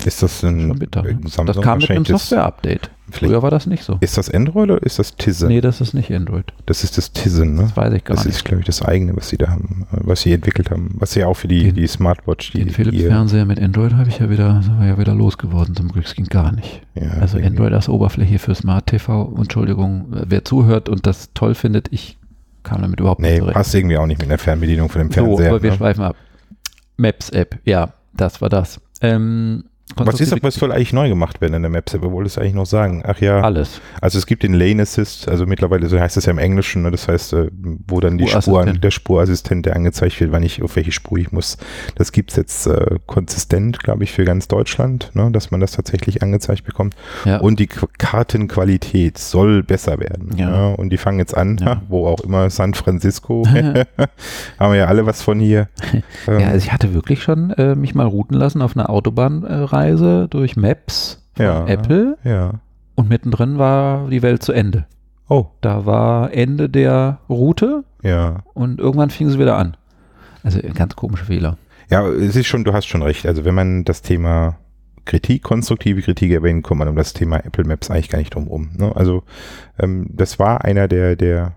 Ist 0.05 0.23
das 0.23 0.43
ein 0.45 0.69
Schon 0.69 0.79
bitter, 0.79 1.03
ne? 1.03 1.19
Das 1.23 1.61
kam 1.61 1.79
mit 1.79 1.91
einem 1.91 2.05
Software-Update. 2.05 2.91
Früher 3.11 3.43
war 3.43 3.51
das 3.51 3.67
nicht 3.67 3.85
so. 3.85 3.97
Ist 4.01 4.19
das 4.19 4.31
Android 4.31 4.71
oder 4.71 4.83
ist 4.83 4.99
das 4.99 5.17
Tizen? 5.17 5.49
Nee, 5.49 5.61
das 5.61 5.81
ist 5.81 5.95
nicht 5.95 6.13
Android. 6.13 6.53
Das 6.67 6.85
ist 6.85 6.99
das 6.99 7.13
Tizen, 7.13 7.55
ne? 7.55 7.63
Das 7.63 7.77
weiß 7.77 7.95
ich 7.95 8.05
gar 8.05 8.17
das 8.17 8.27
nicht. 8.27 8.35
Das 8.35 8.41
ist, 8.41 8.45
glaube 8.45 8.61
ich, 8.61 8.67
das 8.67 8.83
eigene, 8.83 9.17
was 9.17 9.31
sie 9.31 9.39
da 9.39 9.49
haben, 9.49 9.87
was 9.91 10.21
sie 10.21 10.33
entwickelt 10.33 10.71
haben. 10.71 10.95
Was 10.99 11.13
sie 11.13 11.25
auch 11.25 11.35
für 11.35 11.49
die, 11.49 11.65
den, 11.65 11.75
die 11.75 11.87
Smartwatch, 11.87 12.53
die. 12.53 12.59
Den 12.59 12.71
Philips-Fernseher 12.71 13.47
mit 13.47 13.61
Android 13.61 13.95
habe 13.95 14.09
ich 14.09 14.19
ja 14.19 14.29
wieder, 14.29 14.61
sind 14.63 14.79
wir 14.79 14.87
ja 14.87 14.99
wieder 14.99 15.15
losgeworden. 15.15 15.75
Zum 15.75 15.89
Glück, 15.89 16.05
ging 16.15 16.27
gar 16.27 16.53
nicht. 16.53 16.83
Ja, 16.95 17.13
also 17.21 17.39
Android 17.39 17.73
als 17.73 17.89
Oberfläche 17.89 18.39
für 18.39 18.55
Smart 18.55 18.87
TV. 18.87 19.35
Entschuldigung, 19.37 20.07
wer 20.11 20.45
zuhört 20.45 20.89
und 20.89 21.07
das 21.07 21.31
toll 21.33 21.55
findet, 21.55 21.91
ich 21.93 22.19
kam 22.63 22.83
damit 22.83 23.01
überhaupt 23.01 23.21
nee, 23.21 23.31
nicht 23.31 23.39
zurecht. 23.39 23.57
Nee, 23.57 23.59
passt 23.59 23.75
irgendwie 23.75 23.97
auch 23.97 24.07
nicht 24.07 24.21
mit 24.21 24.31
der 24.31 24.39
Fernbedienung 24.39 24.91
von 24.91 25.01
dem 25.01 25.11
Fernseher. 25.11 25.37
So, 25.37 25.49
aber 25.49 25.63
wir 25.63 25.71
ne? 25.71 25.77
schweifen 25.77 26.05
ab. 26.05 26.17
Maps-App, 26.99 27.59
ja, 27.65 27.95
das 28.13 28.43
war 28.43 28.49
das. 28.51 28.81
Ähm, 29.01 29.65
was 29.97 30.21
ist, 30.21 30.43
was 30.43 30.55
soll 30.55 30.73
eigentlich 30.73 30.93
neu 30.93 31.09
gemacht 31.09 31.41
werden 31.41 31.55
in 31.55 31.63
der 31.63 31.71
Maps? 31.71 31.95
Aber 31.95 32.13
wolltest 32.13 32.37
du 32.37 32.41
eigentlich 32.41 32.55
noch 32.55 32.67
sagen? 32.67 33.03
Ach 33.07 33.19
ja. 33.21 33.41
Alles. 33.41 33.81
Also 34.01 34.19
es 34.19 34.27
gibt 34.27 34.43
den 34.43 34.55
Lane 34.55 34.83
Assist, 34.83 35.29
also 35.29 35.47
mittlerweile, 35.47 35.89
so 35.89 35.99
heißt 35.99 36.17
das 36.17 36.27
ja 36.27 36.33
im 36.33 36.39
Englischen, 36.39 36.83
ne? 36.83 36.91
das 36.91 37.09
heißt, 37.09 37.33
äh, 37.33 37.51
wo 37.87 38.01
dann 38.01 38.19
die 38.19 38.29
Spur, 38.29 38.65
der 38.65 38.91
Spurassistent, 38.91 39.67
der 39.67 39.77
angezeigt 39.77 40.21
wird, 40.21 40.33
wann 40.33 40.43
ich, 40.43 40.63
auf 40.63 40.77
welche 40.77 40.93
Spur 40.93 41.19
ich 41.19 41.33
muss. 41.33 41.57
Das 41.97 42.13
gibt 42.13 42.31
es 42.31 42.37
jetzt 42.37 42.67
äh, 42.67 42.99
konsistent, 43.07 43.81
glaube 43.81 44.05
ich, 44.05 44.13
für 44.13 44.25
ganz 44.25 44.47
Deutschland, 44.49 45.11
ne? 45.15 45.31
dass 45.33 45.51
man 45.51 45.61
das 45.61 45.73
tatsächlich 45.73 46.23
angezeigt 46.23 46.65
bekommt. 46.65 46.95
Ja. 47.25 47.39
Und 47.39 47.59
die 47.59 47.67
Kartenqualität 47.67 49.19
soll 49.19 49.63
besser 49.63 49.99
werden. 49.99 50.37
Ja. 50.37 50.51
ja? 50.51 50.75
Und 50.75 50.91
die 50.91 50.99
fangen 50.99 51.19
jetzt 51.19 51.37
an, 51.37 51.59
ja. 51.59 51.83
wo 51.89 52.07
auch 52.07 52.21
immer, 52.21 52.51
San 52.51 52.75
Francisco, 52.75 53.45
haben 54.59 54.73
wir 54.73 54.77
ja 54.77 54.87
alle 54.87 55.07
was 55.07 55.23
von 55.23 55.41
hier. 55.41 55.69
ja, 56.27 56.49
also 56.49 56.59
ich 56.59 56.73
hatte 56.73 56.95
wirklich 56.95 57.23
schon 57.23 57.51
äh, 57.51 57.75
mich 57.75 57.95
mal 57.95 58.07
routen 58.07 58.37
lassen 58.37 58.63
auf 58.63 58.77
einer 58.77 58.91
Autobahnreise 58.91 59.78
Reise 59.79 60.27
durch 60.29 60.57
Maps 60.57 61.23
von 61.35 61.47
ja, 61.47 61.67
Apple. 61.67 62.19
Ja. 62.25 62.61
Und 62.95 63.09
mittendrin 63.09 63.59
war 63.59 64.09
die 64.09 64.23
Welt 64.23 64.43
zu 64.43 64.53
Ende. 64.53 64.87
Oh. 65.29 65.47
Da 65.61 65.87
war 65.87 66.33
Ende 66.33 66.69
der 66.69 67.19
Route. 67.29 67.85
Ja. 68.03 68.43
Und 68.55 68.81
irgendwann 68.81 69.11
fing 69.11 69.31
sie 69.31 69.39
wieder 69.39 69.57
an. 69.57 69.77
Also 70.43 70.61
ein 70.61 70.75
ganz 70.75 70.97
komischer 70.97 71.27
Fehler. 71.27 71.59
Ja, 71.91 72.07
es 72.09 72.37
ist 72.37 72.47
schon, 72.47 72.65
du 72.65 72.73
hast 72.73 72.87
schon 72.87 73.03
recht. 73.03 73.27
Also 73.27 73.45
wenn 73.45 73.55
man 73.55 73.85
das 73.85 74.03
Thema 74.03 74.59
Kritik, 75.05 75.43
konstruktive 75.43 76.03
Kritik 76.03 76.33
erwähnt, 76.33 76.65
kommt 76.65 76.81
man 76.81 76.89
um 76.89 76.97
das 76.97 77.13
Thema 77.13 77.37
Apple 77.45 77.65
Maps 77.65 77.91
eigentlich 77.91 78.11
gar 78.11 78.19
nicht 78.19 78.35
drum 78.35 78.47
rum. 78.47 78.71
Ne? 78.77 78.95
Also 78.95 79.23
ähm, 79.79 80.07
das 80.11 80.39
war 80.39 80.65
einer 80.65 80.89
der, 80.89 81.17
der, 81.17 81.55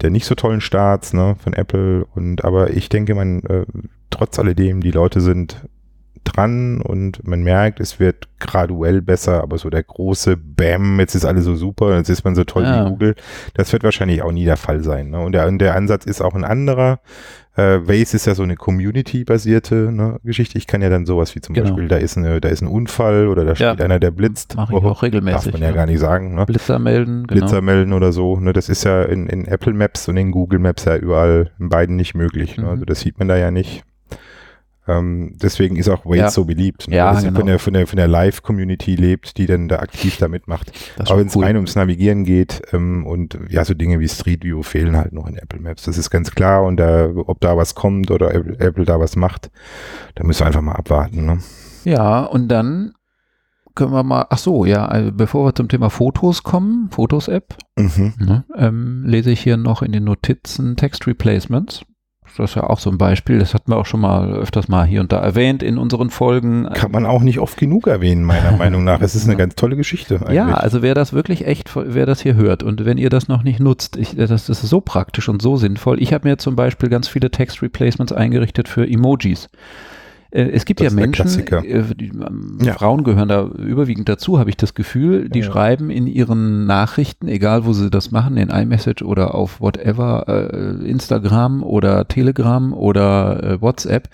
der 0.00 0.10
nicht 0.10 0.24
so 0.24 0.34
tollen 0.34 0.60
Starts 0.60 1.12
ne, 1.12 1.36
von 1.42 1.52
Apple. 1.52 2.06
Und 2.14 2.44
aber 2.44 2.70
ich 2.70 2.88
denke, 2.88 3.14
man, 3.14 3.42
äh, 3.44 3.66
trotz 4.10 4.38
alledem, 4.38 4.80
die 4.80 4.92
Leute 4.92 5.20
sind 5.20 5.68
dran 6.24 6.80
und 6.80 7.26
man 7.26 7.42
merkt, 7.42 7.80
es 7.80 8.00
wird 8.00 8.28
graduell 8.38 9.02
besser, 9.02 9.42
aber 9.42 9.58
so 9.58 9.70
der 9.70 9.82
große 9.82 10.36
Bam, 10.36 10.98
jetzt 11.00 11.14
ist 11.14 11.24
alles 11.24 11.44
so 11.44 11.54
super, 11.54 11.96
jetzt 11.96 12.08
ist 12.08 12.24
man 12.24 12.34
so 12.34 12.44
toll 12.44 12.64
ja. 12.64 12.84
wie 12.84 12.90
Google, 12.90 13.14
das 13.54 13.72
wird 13.72 13.82
wahrscheinlich 13.82 14.22
auch 14.22 14.32
nie 14.32 14.44
der 14.44 14.56
Fall 14.56 14.82
sein. 14.82 15.10
Ne? 15.10 15.20
Und, 15.20 15.32
der, 15.32 15.46
und 15.46 15.58
der 15.58 15.76
Ansatz 15.76 16.06
ist 16.06 16.20
auch 16.20 16.34
ein 16.34 16.44
anderer. 16.44 17.00
Äh, 17.56 17.80
Waze 17.88 18.16
ist 18.16 18.26
ja 18.26 18.34
so 18.34 18.44
eine 18.44 18.54
Community-basierte 18.54 19.90
ne, 19.92 20.20
Geschichte. 20.22 20.56
Ich 20.56 20.68
kann 20.68 20.82
ja 20.82 20.88
dann 20.88 21.04
sowas 21.04 21.34
wie 21.34 21.40
zum 21.40 21.54
genau. 21.54 21.68
Beispiel, 21.68 21.88
da 21.88 21.96
ist, 21.96 22.16
eine, 22.16 22.40
da 22.40 22.48
ist 22.48 22.62
ein 22.62 22.68
Unfall 22.68 23.26
oder 23.26 23.44
da 23.44 23.56
steht 23.56 23.78
ja. 23.78 23.84
einer, 23.84 23.98
der 23.98 24.12
blitzt. 24.12 24.56
Mache 24.56 24.72
ich 24.72 24.82
oh, 24.82 24.86
auch 24.86 25.02
regelmäßig. 25.02 25.44
Darf 25.44 25.52
man 25.54 25.62
ja, 25.62 25.68
ja, 25.68 25.74
gar 25.74 25.86
nicht 25.86 25.98
sagen. 25.98 26.34
Ne? 26.36 26.46
Blitzer 26.46 26.78
melden. 26.78 27.26
Genau. 27.26 27.40
Blitzer 27.40 27.60
melden 27.60 27.92
oder 27.92 28.12
so. 28.12 28.38
Ne? 28.38 28.52
Das 28.52 28.68
ist 28.68 28.84
ja 28.84 29.02
in, 29.02 29.26
in 29.26 29.46
Apple 29.46 29.74
Maps 29.74 30.08
und 30.08 30.16
in 30.16 30.30
Google 30.30 30.60
Maps 30.60 30.84
ja 30.84 30.96
überall 30.96 31.50
in 31.58 31.68
beiden 31.68 31.96
nicht 31.96 32.14
möglich. 32.14 32.56
Ne? 32.56 32.64
Mhm. 32.64 32.70
Also 32.70 32.84
das 32.84 33.00
sieht 33.00 33.18
man 33.18 33.26
da 33.26 33.36
ja 33.36 33.50
nicht. 33.50 33.82
Ähm, 34.98 35.36
deswegen 35.40 35.76
ist 35.76 35.88
auch 35.88 36.04
Wade 36.04 36.16
Ja. 36.18 36.30
so 36.30 36.44
beliebt, 36.44 36.88
ne? 36.88 36.96
Ja, 36.96 37.14
weil 37.14 37.22
genau. 37.22 37.38
von 37.38 37.46
der, 37.46 37.58
von 37.58 37.72
der, 37.74 37.86
von 37.86 37.96
der 37.96 38.08
Live-Community 38.08 38.94
lebt, 38.96 39.36
die 39.36 39.46
dann 39.46 39.68
da 39.68 39.78
aktiv 39.80 40.16
da 40.18 40.28
mitmacht. 40.28 40.72
Aber 40.98 41.18
wenn 41.18 41.26
es 41.28 41.36
cool. 41.36 41.44
rein 41.44 41.56
ums 41.56 41.76
Navigieren 41.76 42.24
geht 42.24 42.62
ähm, 42.72 43.06
und 43.06 43.38
ja, 43.48 43.64
so 43.64 43.74
Dinge 43.74 44.00
wie 44.00 44.08
Street 44.08 44.44
View 44.44 44.62
fehlen 44.62 44.96
halt 44.96 45.12
noch 45.12 45.26
in 45.26 45.36
Apple 45.36 45.60
Maps. 45.60 45.84
Das 45.84 45.98
ist 45.98 46.10
ganz 46.10 46.30
klar 46.32 46.64
und 46.64 46.76
da, 46.78 47.10
ob 47.14 47.40
da 47.40 47.56
was 47.56 47.74
kommt 47.74 48.10
oder 48.10 48.34
Apple, 48.34 48.58
Apple 48.58 48.84
da 48.84 48.98
was 49.00 49.16
macht, 49.16 49.50
da 50.14 50.24
müssen 50.24 50.40
wir 50.40 50.46
einfach 50.46 50.62
mal 50.62 50.74
abwarten. 50.76 51.24
Ne? 51.26 51.38
Ja, 51.84 52.24
und 52.24 52.48
dann 52.48 52.92
können 53.76 53.92
wir 53.92 54.02
mal, 54.02 54.26
ach 54.30 54.38
so, 54.38 54.64
ja, 54.64 54.86
also 54.86 55.12
bevor 55.12 55.46
wir 55.46 55.54
zum 55.54 55.68
Thema 55.68 55.90
Fotos 55.90 56.42
kommen, 56.42 56.88
Fotos-App, 56.90 57.54
Mhm. 57.78 58.12
ne, 58.18 58.44
ähm, 58.56 59.04
lese 59.06 59.30
ich 59.30 59.40
hier 59.40 59.56
noch 59.56 59.80
in 59.82 59.92
den 59.92 60.04
Notizen 60.04 60.76
Text 60.76 61.06
Replacements. 61.06 61.82
Das 62.40 62.50
ist 62.50 62.54
ja 62.56 62.64
auch 62.64 62.78
so 62.78 62.90
ein 62.90 62.98
Beispiel, 62.98 63.38
das 63.38 63.54
hatten 63.54 63.70
wir 63.70 63.76
auch 63.76 63.86
schon 63.86 64.00
mal 64.00 64.32
öfters 64.32 64.68
mal 64.68 64.84
hier 64.84 65.00
und 65.00 65.12
da 65.12 65.18
erwähnt 65.18 65.62
in 65.62 65.78
unseren 65.78 66.10
Folgen. 66.10 66.68
Kann 66.74 66.92
man 66.92 67.06
auch 67.06 67.22
nicht 67.22 67.38
oft 67.38 67.56
genug 67.56 67.86
erwähnen, 67.86 68.24
meiner 68.24 68.52
Meinung 68.56 68.84
nach. 68.84 69.00
Es 69.00 69.14
ist 69.14 69.26
eine 69.26 69.36
ganz 69.36 69.54
tolle 69.54 69.76
Geschichte. 69.76 70.16
Eigentlich. 70.16 70.34
Ja, 70.34 70.54
also 70.54 70.82
wer 70.82 70.94
das 70.94 71.12
wirklich 71.12 71.46
echt, 71.46 71.70
wer 71.74 72.06
das 72.06 72.20
hier 72.20 72.34
hört 72.34 72.62
und 72.62 72.84
wenn 72.84 72.98
ihr 72.98 73.10
das 73.10 73.28
noch 73.28 73.42
nicht 73.42 73.60
nutzt, 73.60 73.96
ich, 73.96 74.16
das, 74.16 74.28
das 74.28 74.48
ist 74.48 74.70
so 74.70 74.80
praktisch 74.80 75.28
und 75.28 75.42
so 75.42 75.56
sinnvoll. 75.56 76.02
Ich 76.02 76.12
habe 76.12 76.28
mir 76.28 76.38
zum 76.38 76.56
Beispiel 76.56 76.88
ganz 76.88 77.08
viele 77.08 77.30
Text 77.30 77.62
Replacements 77.62 78.12
eingerichtet 78.12 78.68
für 78.68 78.86
Emojis. 78.86 79.48
Äh, 80.30 80.50
Es 80.50 80.64
gibt 80.64 80.80
Das 80.80 80.92
ja 80.92 80.94
Menschen, 80.94 81.26
äh, 81.26 81.82
die, 81.94 82.08
ähm, 82.08 82.58
Ja. 82.62 82.74
Frauen 82.74 83.04
gehören 83.04 83.28
da 83.28 83.46
überwiegend 83.46 84.08
dazu, 84.08 84.38
habe 84.38 84.50
ich 84.50 84.56
das 84.56 84.74
Gefühl, 84.74 85.28
die 85.28 85.40
Ja. 85.40 85.44
schreiben 85.46 85.90
in 85.90 86.06
ihren 86.06 86.66
Nachrichten, 86.66 87.28
egal 87.28 87.64
wo 87.64 87.72
sie 87.72 87.90
das 87.90 88.10
machen, 88.10 88.36
in 88.36 88.48
iMessage 88.50 89.02
oder 89.02 89.34
auf 89.34 89.60
whatever, 89.60 90.24
äh, 90.28 90.88
Instagram 90.88 91.62
oder 91.62 92.06
Telegram 92.08 92.72
oder 92.72 93.58
WhatsApp, 93.60 94.08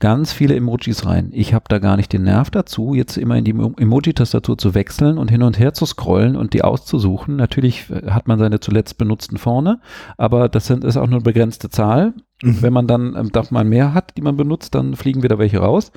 ganz 0.00 0.32
viele 0.32 0.54
Emojis 0.54 1.06
rein. 1.06 1.30
Ich 1.32 1.54
habe 1.54 1.64
da 1.68 1.80
gar 1.80 1.96
nicht 1.96 2.12
den 2.12 2.22
Nerv 2.22 2.50
dazu, 2.50 2.94
jetzt 2.94 3.16
immer 3.16 3.36
in 3.36 3.44
die 3.44 3.52
Emo- 3.52 3.74
Emoji-Tastatur 3.76 4.56
zu 4.56 4.74
wechseln 4.74 5.18
und 5.18 5.28
hin 5.28 5.42
und 5.42 5.58
her 5.58 5.74
zu 5.74 5.86
scrollen 5.86 6.36
und 6.36 6.52
die 6.54 6.62
auszusuchen. 6.62 7.34
Natürlich 7.34 7.86
hat 8.08 8.28
man 8.28 8.38
seine 8.38 8.60
zuletzt 8.60 8.96
benutzten 8.96 9.38
vorne, 9.38 9.80
aber 10.16 10.48
das 10.48 10.66
sind, 10.68 10.84
ist 10.84 10.96
auch 10.96 11.06
nur 11.08 11.16
eine 11.16 11.24
begrenzte 11.24 11.68
Zahl. 11.68 12.14
Mhm. 12.42 12.62
Wenn 12.62 12.72
man 12.72 12.86
dann 12.86 13.16
ähm, 13.16 13.32
doch 13.32 13.50
mal 13.50 13.64
mehr 13.64 13.94
hat, 13.94 14.16
die 14.16 14.22
man 14.22 14.36
benutzt, 14.36 14.74
dann 14.74 14.94
fliegen 14.94 15.22
wieder 15.24 15.38
welche 15.38 15.58
raus 15.58 15.90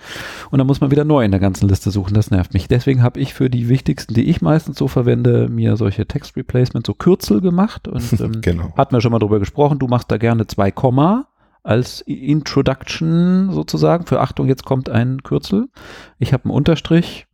und 0.49 0.57
dann 0.57 0.65
muss 0.65 0.81
man 0.81 0.89
wieder 0.89 1.03
neu 1.05 1.23
in 1.23 1.31
der 1.31 1.39
ganzen 1.39 1.69
Liste 1.69 1.91
suchen. 1.91 2.13
Das 2.15 2.31
nervt 2.31 2.53
mich. 2.53 2.67
Deswegen 2.67 3.03
habe 3.03 3.19
ich 3.19 3.33
für 3.35 3.49
die 3.49 3.69
wichtigsten, 3.69 4.13
die 4.15 4.29
ich 4.29 4.41
meistens 4.41 4.77
so 4.77 4.87
verwende, 4.87 5.49
mir 5.49 5.77
solche 5.77 6.07
Text 6.07 6.35
Replacement, 6.35 6.85
so 6.85 6.93
Kürzel 6.95 7.41
gemacht 7.41 7.87
und 7.87 8.01
ähm, 8.19 8.41
Genau. 8.41 8.73
hatten 8.75 8.93
wir 8.95 9.01
schon 9.01 9.11
mal 9.11 9.19
drüber 9.19 9.39
gesprochen. 9.39 9.77
Du 9.77 9.87
machst 9.87 10.09
da 10.11 10.17
gerne 10.17 10.47
zwei 10.47 10.71
Komma 10.71 11.27
als 11.63 12.01
Introduction 12.01 13.51
sozusagen. 13.51 14.05
Für 14.05 14.19
Achtung, 14.21 14.47
jetzt 14.47 14.65
kommt 14.65 14.89
ein 14.89 15.21
Kürzel. 15.23 15.69
Ich 16.19 16.33
habe 16.33 16.45
einen 16.45 16.53
Unterstrich. 16.53 17.27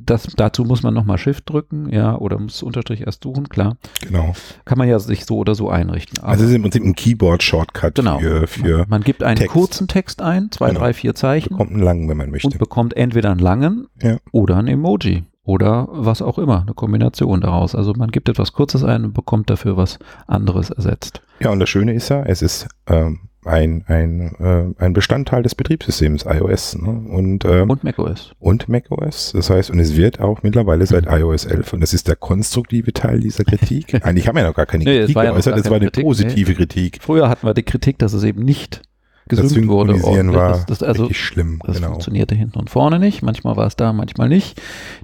Das, 0.00 0.26
dazu 0.36 0.64
muss 0.64 0.82
man 0.82 0.94
nochmal 0.94 1.18
Shift 1.18 1.48
drücken, 1.48 1.90
ja, 1.92 2.16
oder 2.16 2.38
muss 2.38 2.62
Unterstrich 2.62 3.02
erst 3.06 3.22
suchen, 3.22 3.48
klar. 3.48 3.76
Genau. 4.04 4.32
Kann 4.64 4.78
man 4.78 4.88
ja 4.88 4.98
sich 4.98 5.24
so 5.26 5.36
oder 5.36 5.54
so 5.54 5.68
einrichten. 5.68 6.18
Aber 6.20 6.28
Also 6.30 6.44
es 6.44 6.50
ist 6.50 6.56
im 6.56 6.62
Prinzip 6.62 6.82
ein 6.82 6.94
Keyboard-Shortcut 6.94 7.94
genau. 7.94 8.18
für, 8.18 8.46
für 8.46 8.86
man 8.88 9.02
gibt 9.02 9.22
einen 9.22 9.36
Text. 9.36 9.52
kurzen 9.52 9.86
Text 9.88 10.22
ein, 10.22 10.50
zwei, 10.50 10.68
Genau. 10.68 10.80
drei, 10.80 10.94
vier 10.94 11.14
Zeichen 11.14 11.50
bekommt 11.50 11.72
einen 11.72 11.82
langen, 11.82 12.08
wenn 12.08 12.16
man 12.16 12.30
möchte. 12.30 12.48
und 12.48 12.58
bekommt 12.58 12.96
entweder 12.96 13.30
einen 13.30 13.40
langen 13.40 13.86
Ja. 14.02 14.16
oder 14.32 14.56
ein 14.56 14.68
Emoji 14.68 15.24
oder 15.44 15.86
was 15.90 16.22
auch 16.22 16.38
immer, 16.38 16.62
eine 16.62 16.72
Kombination 16.74 17.42
daraus. 17.42 17.74
Also 17.74 17.92
man 17.94 18.10
gibt 18.10 18.30
etwas 18.30 18.52
Kurzes 18.54 18.82
ein 18.84 19.04
und 19.04 19.12
bekommt 19.12 19.50
dafür 19.50 19.76
was 19.76 19.98
anderes 20.26 20.70
ersetzt. 20.70 21.20
Ja, 21.40 21.50
und 21.50 21.60
das 21.60 21.68
Schöne 21.68 21.92
ist 21.92 22.08
ja, 22.08 22.22
es 22.22 22.40
ist 22.40 22.66
ähm, 22.86 23.20
ein, 23.46 23.84
ein, 23.86 24.34
äh, 24.38 24.82
ein 24.82 24.92
Bestandteil 24.92 25.42
des 25.42 25.54
Betriebssystems 25.54 26.24
iOS 26.24 26.76
ne? 26.76 26.90
und, 26.90 27.44
ähm, 27.44 27.70
Und 27.70 27.84
macOS. 27.84 28.32
und 28.38 28.68
macOS. 28.68 29.32
Das 29.34 29.50
heißt, 29.50 29.70
und 29.70 29.78
es 29.78 29.96
wird 29.96 30.20
auch 30.20 30.42
mittlerweile 30.42 30.86
seit 30.86 31.06
iOS 31.06 31.44
11 31.44 31.72
und 31.74 31.80
das 31.80 31.94
ist 31.94 32.08
der 32.08 32.16
konstruktive 32.16 32.92
Teil 32.92 33.20
dieser 33.20 33.44
Kritik. 33.44 33.94
Eigentlich 34.04 34.28
haben 34.28 34.36
wir 34.36 34.42
ja 34.42 34.48
noch 34.48 34.56
gar 34.56 34.66
keine 34.66 34.84
Nee, 34.84 34.96
es 34.98 35.00
Kritik 35.00 35.16
war 35.16 35.24
ja 35.24 35.30
geäußert, 35.32 35.52
gar 35.52 35.58
es 35.58 35.62
keine 35.64 35.70
war 35.70 35.76
eine 35.76 35.90
Kritik, 35.90 36.04
positive 36.04 36.54
Kritik. 36.54 36.98
Früher 37.00 37.28
hatten 37.28 37.46
wir 37.46 37.54
die 37.54 37.62
Kritik, 37.62 37.98
dass 37.98 38.12
es 38.12 38.22
eben 38.24 38.44
nicht 38.44 38.76
Das 38.76 38.93
gesynkt 39.28 39.68
wurde. 39.68 39.94
Ordentlich. 40.02 40.36
war 40.36 40.50
das, 40.52 40.66
das, 40.66 40.82
also 40.82 41.08
schlimm. 41.12 41.60
das 41.64 41.76
genau. 41.76 41.90
funktionierte 41.90 42.34
hinten 42.34 42.58
und 42.58 42.70
vorne 42.70 42.98
nicht. 42.98 43.22
Manchmal 43.22 43.56
war 43.56 43.66
es 43.66 43.76
da, 43.76 43.92
manchmal 43.92 44.28
nicht. 44.28 44.60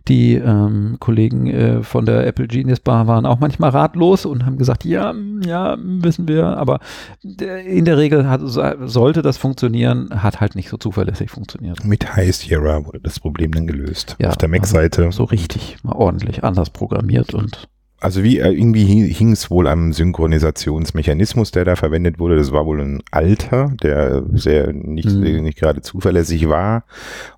Die 0.09 0.35
ähm, 0.35 0.97
Kollegen 1.01 1.47
äh, 1.47 1.83
von 1.83 2.07
der 2.07 2.27
Apple 2.27 2.47
Genius 2.47 2.81
Bar 2.81 3.07
waren 3.07 3.27
auch 3.27 3.39
manchmal 3.41 3.71
ratlos 3.71 4.27
und 4.27 4.45
haben 4.45 4.59
gesagt, 4.59 4.85
ja, 4.85 5.15
ja, 5.45 5.77
wissen 5.81 6.29
wir, 6.29 6.47
aber 6.47 6.81
in 7.23 7.85
der 7.85 7.97
Regel 7.99 8.29
hat, 8.29 8.41
so- 8.45 8.63
sollte 8.87 9.23
das 9.23 9.37
funktionieren, 9.37 10.11
hat 10.23 10.41
halt 10.41 10.55
nicht 10.55 10.69
so 10.69 10.77
zuverlässig 10.77 11.31
funktioniert. 11.31 11.85
Mit 11.85 12.15
High 12.17 12.35
Sierra 12.35 12.85
wurde 12.85 13.01
das 13.01 13.21
Problem 13.21 13.53
dann 13.53 13.67
gelöst. 13.67 14.17
Ja, 14.19 14.29
Auf 14.29 14.37
der 14.37 14.49
Mac-Seite. 14.49 15.11
So 15.13 15.25
richtig, 15.25 15.79
mal 15.83 15.93
ordentlich 15.93 16.45
anders 16.45 16.71
programmiert 16.71 17.35
und 17.35 17.69
Also 18.01 18.25
wie 18.25 18.39
äh, 18.39 18.49
irgendwie 18.51 18.85
hing- 18.85 19.33
es 19.33 19.51
wohl 19.51 19.69
am 19.69 19.93
Synchronisationsmechanismus, 19.93 21.51
der 21.51 21.67
da 21.67 21.77
verwendet 21.77 22.19
wurde. 22.19 22.37
Das 22.37 22.51
war 22.51 22.65
wohl 22.65 22.81
ein 22.81 23.03
alter, 23.11 23.75
der 23.83 24.23
sehr 24.33 24.73
nicht, 24.73 25.11
Mhm. 25.11 25.43
nicht 25.43 25.59
gerade 25.59 25.83
zuverlässig 25.83 26.49
war. 26.49 26.85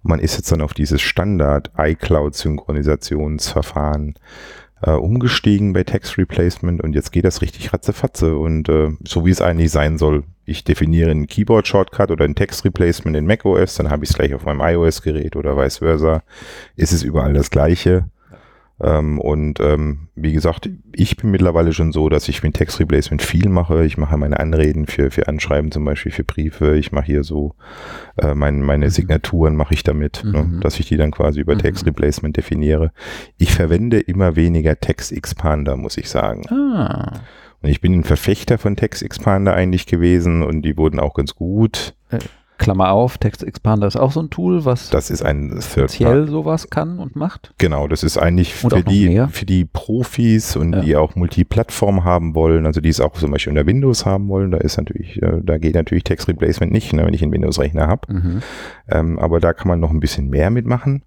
Und 0.05 0.11
man 0.11 0.21
ist 0.21 0.37
jetzt 0.37 0.53
dann 0.53 0.61
auf 0.63 0.73
dieses 0.73 1.01
Standard 1.03 1.73
iCloud-Synchronisationsverfahren 1.77 4.15
äh, 4.85 4.91
umgestiegen 4.91 5.73
bei 5.73 5.85
Text 5.85 6.19
Replacement 6.19 6.83
und 6.83 6.95
jetzt 6.95 7.13
geht 7.13 7.25
das 7.25 7.41
richtig 7.41 7.73
ratzefatze 7.73 8.37
und 8.37 8.69
äh, 8.69 8.91
so 9.07 9.25
wie 9.25 9.31
es 9.31 9.41
eigentlich 9.41 9.71
sein 9.71 9.97
soll. 9.97 10.25
Ich 10.45 10.65
definiere 10.65 11.13
einen 11.13 11.29
Keyboard-Shortcut 11.29 12.11
oder 12.11 12.25
ein 12.25 12.35
Text 12.35 12.65
Replacement 12.65 13.17
in 13.17 13.25
macOS, 13.27 13.77
dann 13.77 13.91
habe 13.91 14.03
ich 14.03 14.11
es 14.11 14.17
gleich 14.17 14.35
auf 14.35 14.45
meinem 14.45 14.61
iOS-Gerät 14.61 15.37
oder 15.37 15.57
vice 15.57 15.79
versa. 15.79 16.25
Ist 16.75 16.93
es 16.93 17.05
überall 17.05 17.33
das 17.33 17.51
gleiche. 17.51 18.07
Ähm, 18.83 19.19
und 19.21 19.61
ähm, 19.61 20.09
wie 20.17 20.33
gesagt, 20.33 20.69
ich 20.93 21.17
bin 21.17 21.31
mittlerweile 21.31 21.73
schon 21.73 21.93
so, 21.93 22.09
dass 22.09 22.29
ich 22.29 22.43
mit 22.43 22.55
Text 22.55 22.81
Replacement 22.81 23.23
viel 23.23 23.49
mache. 23.49 23.85
Ich 23.85 23.97
mache 23.97 24.17
meine 24.17 24.41
Anreden 24.41 24.87
für, 24.87 25.11
für 25.11 25.29
Anschreiben, 25.29 25.71
zum 25.71 25.85
Beispiel 25.85 26.11
für 26.11 26.25
Briefe. 26.25 26.77
Ich 26.77 26.91
mache 26.91 27.07
hier 27.07 27.23
so 27.23 27.55
äh, 28.21 28.35
mein, 28.35 28.61
meine 28.61 28.87
Mhm. 28.87 28.91
Signaturen 28.91 29.55
mache 29.55 29.75
ich 29.75 29.85
damit, 29.85 30.23
ne, 30.25 30.43
Mhm. 30.43 30.61
dass 30.61 30.81
ich 30.81 30.87
die 30.89 30.97
dann 30.97 31.13
quasi 31.13 31.41
über 31.41 31.55
Mhm. 31.55 31.61
Text 31.61 31.87
Replacement 31.87 32.37
definiere. 32.37 32.93
Ich 33.39 33.55
verwende 33.55 34.01
immer 34.01 34.35
weniger 34.37 34.79
Text 34.81 35.13
Expander, 35.13 35.77
muss 35.77 35.97
ich 35.97 36.09
sagen. 36.11 36.43
ah, 36.51 37.21
Und 37.63 37.69
ich 37.71 37.81
bin 37.81 37.93
ein 37.95 38.05
Verfechter 38.05 38.59
von 38.59 38.75
Text 38.75 39.03
Expander 39.05 39.55
eigentlich 39.55 39.87
gewesen 39.87 40.43
und 40.43 40.63
die 40.63 40.77
wurden 40.77 40.99
auch 40.99 41.15
ganz 41.15 41.37
gut. 41.37 41.95
Klammer 42.63 42.91
auf, 42.93 43.19
Text 43.19 43.43
Expander 43.43 43.87
ist 43.87 43.97
auch 43.97 44.13
so 44.13 44.21
ein 44.21 44.31
Tool, 44.31 44.65
was 44.65 44.91
Das 44.91 45.11
ist 45.11 45.23
ein 45.23 45.59
speziell 45.61 46.29
sowas 46.29 46.71
kann 46.71 46.99
und 46.99 47.17
macht. 47.17 47.53
Genau, 47.59 47.89
das 47.89 48.03
ist 48.03 48.19
eigentlich 48.19 48.55
für 48.55 48.83
die, 48.83 49.09
mehr. 49.09 49.29
für 49.29 49.45
die 49.47 49.65
Profis 49.65 50.57
und 50.57 50.73
Ja. 50.75 50.81
die 50.81 50.97
auch 50.97 51.15
Multiplattform 51.17 52.05
haben 52.05 52.35
wollen, 52.35 52.67
also 52.67 52.81
die 52.81 52.89
es 52.89 53.01
auch 53.01 53.13
zum 53.15 53.31
Beispiel 53.33 53.51
unter 53.53 53.67
Windows 53.67 54.07
haben 54.07 54.29
wollen, 54.29 54.51
da 54.51 54.59
ist 54.59 54.77
natürlich, 54.77 55.21
äh, 55.23 55.41
da 55.43 55.59
geht 55.59 55.75
natürlich 55.75 56.05
Text 56.05 56.29
Replacement 56.29 56.73
nicht, 56.73 56.93
ne, 56.93 57.05
wenn 57.05 57.15
ich 57.15 57.23
einen 57.23 57.33
Windows-Rechner 57.33 57.87
habe. 57.87 58.13
Mhm. 58.13 58.43
Ähm, 58.89 59.19
aber 59.19 59.41
da 59.41 59.53
kann 59.53 59.69
man 59.69 59.81
noch 59.81 59.91
ein 59.91 60.01
bisschen 60.01 60.29
mehr 60.31 60.51
mitmachen. 60.51 61.03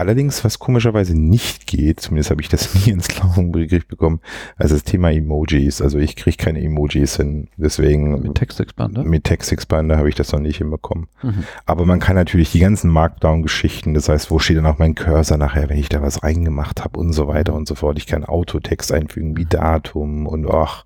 Allerdings, 0.00 0.42
was 0.44 0.58
komischerweise 0.58 1.14
nicht 1.14 1.66
geht, 1.66 2.00
zumindest 2.00 2.30
habe 2.30 2.40
ich 2.40 2.48
das 2.48 2.74
nie 2.86 2.90
ins 2.90 3.08
Griff 3.08 3.86
bekommen, 3.86 4.20
also 4.56 4.74
das 4.74 4.82
Thema 4.84 5.12
Emojis. 5.12 5.80
Also 5.82 5.98
ich 5.98 6.16
kriege 6.16 6.36
keine 6.38 6.62
Emojis 6.62 7.16
hin, 7.16 7.48
deswegen 7.56 8.20
Mit 8.22 8.34
Text 8.34 8.60
Expander. 8.60 9.04
mit 9.04 9.24
Text 9.24 9.52
Expander 9.52 9.98
habe 9.98 10.08
ich 10.08 10.14
das 10.14 10.32
noch 10.32 10.40
nicht 10.40 10.56
hinbekommen. 10.58 11.06
Mhm. 11.22 11.44
Aber 11.66 11.84
man 11.84 12.00
kann 12.00 12.16
natürlich 12.16 12.50
die 12.52 12.60
ganzen 12.60 12.90
Markdown-Geschichten, 12.90 13.92
das 13.94 14.08
heißt, 14.08 14.30
wo 14.30 14.38
steht 14.38 14.56
dann 14.56 14.66
auch 14.66 14.78
mein 14.78 14.94
Cursor 14.94 15.36
nachher, 15.36 15.68
wenn 15.68 15.78
ich 15.78 15.88
da 15.90 16.00
was 16.00 16.22
reingemacht 16.22 16.82
habe 16.82 16.98
und 16.98 17.12
so 17.12 17.28
weiter 17.28 17.52
und 17.52 17.68
so 17.68 17.74
fort. 17.74 17.98
Ich 17.98 18.06
kann 18.06 18.24
Autotext 18.24 18.92
einfügen 18.92 19.36
wie 19.36 19.44
Datum 19.44 20.26
und 20.26 20.48
ach, 20.50 20.84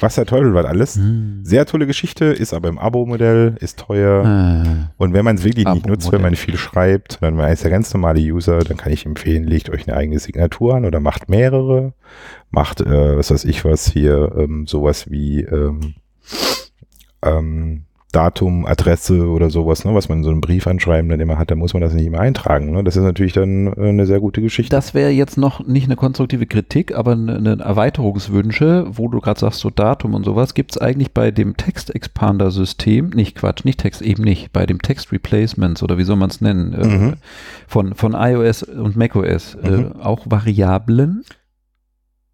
was 0.00 0.16
der 0.16 0.26
Teufel 0.26 0.52
was 0.52 0.66
alles. 0.66 0.96
Mhm. 0.96 1.40
Sehr 1.44 1.64
tolle 1.64 1.86
Geschichte, 1.86 2.24
ist 2.24 2.52
aber 2.52 2.68
im 2.68 2.76
Abo-Modell, 2.78 3.54
ist 3.60 3.78
teuer. 3.78 4.64
Äh, 4.66 4.86
Und 4.96 5.12
wenn 5.14 5.24
man 5.24 5.36
es 5.36 5.44
wirklich 5.44 5.64
nicht 5.64 5.86
nutzt, 5.86 6.10
wenn 6.10 6.20
man 6.20 6.34
viel 6.34 6.56
schreibt, 6.56 7.20
man 7.22 7.38
ist 7.38 7.62
der 7.62 7.70
ganz 7.70 7.94
normale 7.94 8.18
User, 8.20 8.41
dann 8.46 8.76
kann 8.76 8.92
ich 8.92 9.06
empfehlen, 9.06 9.44
legt 9.44 9.70
euch 9.70 9.88
eine 9.88 9.96
eigene 9.96 10.18
Signatur 10.18 10.74
an 10.74 10.84
oder 10.84 11.00
macht 11.00 11.28
mehrere. 11.28 11.94
Macht, 12.50 12.80
äh, 12.80 13.16
was 13.16 13.30
weiß 13.30 13.44
ich 13.44 13.64
was, 13.64 13.90
hier 13.90 14.32
ähm, 14.36 14.66
sowas 14.66 15.10
wie 15.10 15.42
ähm, 15.42 15.94
ähm, 17.22 17.84
Datum, 18.12 18.66
Adresse 18.66 19.26
oder 19.26 19.48
sowas, 19.50 19.84
ne, 19.84 19.94
was 19.94 20.08
man 20.08 20.18
in 20.18 20.24
so 20.24 20.30
einem 20.30 20.40
Briefanschreiben 20.42 21.08
dann 21.10 21.18
immer 21.20 21.38
hat, 21.38 21.50
da 21.50 21.54
muss 21.54 21.72
man 21.72 21.80
das 21.80 21.94
nicht 21.94 22.06
immer 22.06 22.20
eintragen. 22.20 22.70
Ne? 22.70 22.84
Das 22.84 22.96
ist 22.96 23.02
natürlich 23.02 23.32
dann 23.32 23.68
äh, 23.68 23.88
eine 23.88 24.06
sehr 24.06 24.20
gute 24.20 24.42
Geschichte. 24.42 24.70
Das 24.74 24.92
wäre 24.94 25.10
jetzt 25.10 25.38
noch 25.38 25.66
nicht 25.66 25.86
eine 25.86 25.96
konstruktive 25.96 26.46
Kritik, 26.46 26.94
aber 26.94 27.12
eine, 27.12 27.36
eine 27.36 27.58
Erweiterungswünsche, 27.58 28.86
wo 28.90 29.08
du 29.08 29.20
gerade 29.20 29.40
sagst, 29.40 29.60
so 29.60 29.70
Datum 29.70 30.14
und 30.14 30.24
sowas, 30.24 30.54
gibt 30.54 30.72
es 30.72 30.78
eigentlich 30.78 31.12
bei 31.12 31.30
dem 31.30 31.56
Text-Expander-System, 31.56 33.10
nicht 33.10 33.36
Quatsch, 33.36 33.64
nicht 33.64 33.80
Text, 33.80 34.02
eben 34.02 34.22
nicht, 34.24 34.52
bei 34.52 34.66
dem 34.66 34.80
Text-Replacements 34.82 35.82
oder 35.82 35.96
wie 35.98 36.04
soll 36.04 36.16
man 36.16 36.30
es 36.30 36.40
nennen, 36.40 36.72
äh, 36.74 36.86
Mhm. 36.86 37.12
von, 37.66 37.94
von 37.94 38.12
iOS 38.14 38.62
und 38.62 38.96
macOS, 38.96 39.56
Mhm. 39.62 39.92
äh, 39.98 40.02
auch 40.02 40.26
Variablen? 40.26 41.24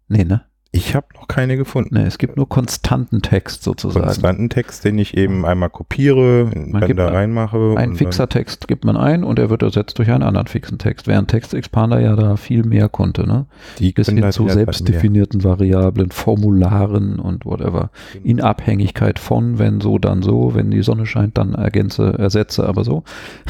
Nee, 0.09 0.25
ne? 0.25 0.41
Ich 0.71 0.93
habe 0.93 1.07
noch 1.15 1.27
keine 1.27 1.57
gefunden. 1.57 1.95
Nee, 1.95 2.05
es 2.05 2.19
gibt 2.19 2.37
nur 2.37 2.47
konstanten 2.47 3.23
Text 3.23 3.63
sozusagen. 3.63 4.05
Konstanten 4.05 4.49
Text, 4.49 4.85
den 4.85 4.99
ich 4.99 5.17
eben 5.17 5.43
einmal 5.43 5.71
kopiere, 5.71 6.51
Man 6.53 6.81
Blender 6.81 7.11
reinmache. 7.11 7.73
Ein 7.75 7.95
fixer 7.95 8.29
Text 8.29 8.67
gibt 8.67 8.85
man 8.85 8.95
ein 8.95 9.23
und 9.23 9.39
er 9.39 9.49
wird 9.49 9.63
ersetzt 9.63 9.97
durch 9.97 10.11
einen 10.11 10.21
anderen 10.21 10.45
fixen 10.45 10.77
Text, 10.77 11.07
während 11.07 11.27
Text 11.31 11.55
Expander 11.55 11.99
ja 11.99 12.15
da 12.15 12.37
viel 12.37 12.63
mehr 12.63 12.87
konnte. 12.87 13.25
Ne? 13.27 13.47
Die 13.79 13.93
Bis 13.93 14.09
hin 14.09 14.31
zu 14.31 14.47
selbstdefinierten 14.47 15.43
Variablen, 15.43 16.11
Formularen 16.11 17.17
und 17.17 17.47
whatever. 17.47 17.89
Genau. 18.13 18.25
In 18.25 18.41
Abhängigkeit 18.41 19.17
von, 19.17 19.57
wenn 19.57 19.81
so, 19.81 19.97
dann 19.97 20.21
so, 20.21 20.53
wenn 20.53 20.69
die 20.69 20.83
Sonne 20.83 21.07
scheint, 21.07 21.39
dann 21.39 21.55
ergänze, 21.55 22.13
ersetze, 22.19 22.67
aber 22.67 22.83
so. 22.83 23.03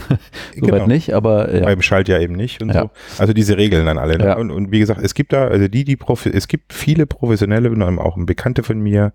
Soweit 0.56 0.72
genau. 0.72 0.88
nicht, 0.88 1.14
aber 1.14 1.54
ja. 1.54 1.66
Beim 1.66 1.82
Schalt 1.82 2.08
ja 2.08 2.18
eben 2.18 2.36
nicht 2.36 2.62
und 2.62 2.70
ja. 2.70 2.84
so. 2.84 2.90
Also 3.18 3.34
diese 3.34 3.58
Regeln 3.58 3.86
dann 3.86 3.98
alle. 3.98 4.18
Ne? 4.18 4.24
Ja. 4.24 4.38
Und, 4.38 4.52
und 4.52 4.72
wie 4.72 4.80
gesagt, 4.80 5.02
es 5.04 5.14
gibt 5.14 5.34
da, 5.34 5.48
also 5.48 5.68
die, 5.68 5.84
die 5.84 5.98
Profi 5.98 6.30
es 6.30 6.48
gibt 6.48 6.72
viele 6.72 7.09
professionelle 7.10 7.70
und 7.70 7.82
auch 7.82 8.18
ein 8.18 8.26
Bekannte 8.26 8.64
von 8.64 8.80
mir, 8.80 9.14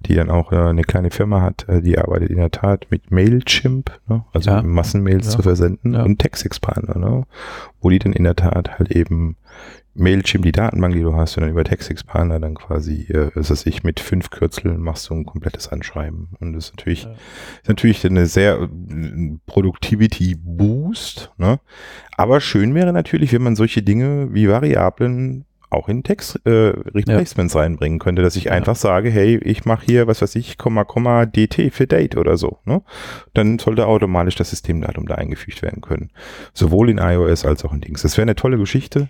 die 0.00 0.14
dann 0.14 0.30
auch 0.30 0.52
äh, 0.52 0.56
eine 0.56 0.82
kleine 0.82 1.10
Firma 1.10 1.42
hat, 1.42 1.68
äh, 1.68 1.82
die 1.82 1.98
arbeitet 1.98 2.30
in 2.30 2.36
der 2.36 2.50
Tat 2.50 2.86
mit 2.90 3.10
Mailchimp, 3.10 4.00
ne? 4.08 4.24
also 4.32 4.50
ja. 4.50 4.62
Massenmails 4.62 5.26
ja. 5.26 5.32
zu 5.32 5.42
versenden 5.42 5.94
ja. 5.94 6.02
und 6.02 6.18
Textexpander, 6.18 6.98
ne? 6.98 7.24
wo 7.80 7.90
die 7.90 7.98
dann 7.98 8.12
in 8.12 8.24
der 8.24 8.36
Tat 8.36 8.78
halt 8.78 8.90
eben 8.90 9.36
Mailchimp, 9.94 10.44
die 10.44 10.52
Datenbank, 10.52 10.94
die 10.94 11.02
du 11.02 11.14
hast, 11.14 11.36
und 11.36 11.42
dann 11.42 11.50
über 11.50 11.64
TextExpander 11.64 12.40
dann 12.40 12.54
quasi, 12.54 13.06
äh, 13.10 13.30
es 13.34 13.66
ich 13.66 13.82
mit 13.82 14.00
fünf 14.00 14.30
Kürzeln 14.30 14.80
machst 14.80 15.10
du 15.10 15.14
ein 15.14 15.26
komplettes 15.26 15.68
Anschreiben. 15.68 16.30
Und 16.40 16.54
das 16.54 16.66
ist 16.66 16.76
natürlich, 16.76 17.04
ja. 17.04 17.12
ist 17.12 17.68
natürlich 17.68 18.04
eine 18.06 18.26
sehr 18.26 18.62
äh, 18.62 18.68
Productivity 19.46 20.34
Boost, 20.38 21.30
ne? 21.36 21.60
Aber 22.16 22.40
schön 22.40 22.74
wäre 22.74 22.92
natürlich, 22.92 23.32
wenn 23.32 23.42
man 23.42 23.56
solche 23.56 23.82
Dinge 23.82 24.32
wie 24.32 24.48
Variablen 24.48 25.44
auch 25.72 25.88
in 25.88 26.02
Text 26.02 26.40
äh, 26.44 26.50
Replacements 26.50 27.54
ja. 27.54 27.60
reinbringen 27.60 27.98
könnte, 27.98 28.22
dass 28.22 28.36
ich 28.36 28.44
ja. 28.44 28.52
einfach 28.52 28.76
sage, 28.76 29.10
hey, 29.10 29.38
ich 29.38 29.64
mache 29.64 29.86
hier, 29.86 30.06
was 30.06 30.22
weiß 30.22 30.34
ich, 30.36 30.58
Komma, 30.58 30.84
Komma, 30.84 31.26
DT 31.26 31.72
für 31.72 31.86
Date 31.86 32.16
oder 32.16 32.36
so. 32.36 32.58
Ne? 32.64 32.82
Dann 33.34 33.58
sollte 33.58 33.86
automatisch 33.86 34.36
das 34.36 34.50
Systemdatum 34.50 35.06
da 35.06 35.14
eingefügt 35.16 35.62
werden 35.62 35.80
können. 35.80 36.10
Sowohl 36.52 36.90
in 36.90 36.98
iOS 36.98 37.44
als 37.44 37.64
auch 37.64 37.72
in 37.72 37.80
Dings. 37.80 38.02
Das 38.02 38.16
wäre 38.16 38.22
eine 38.22 38.36
tolle 38.36 38.58
Geschichte. 38.58 39.08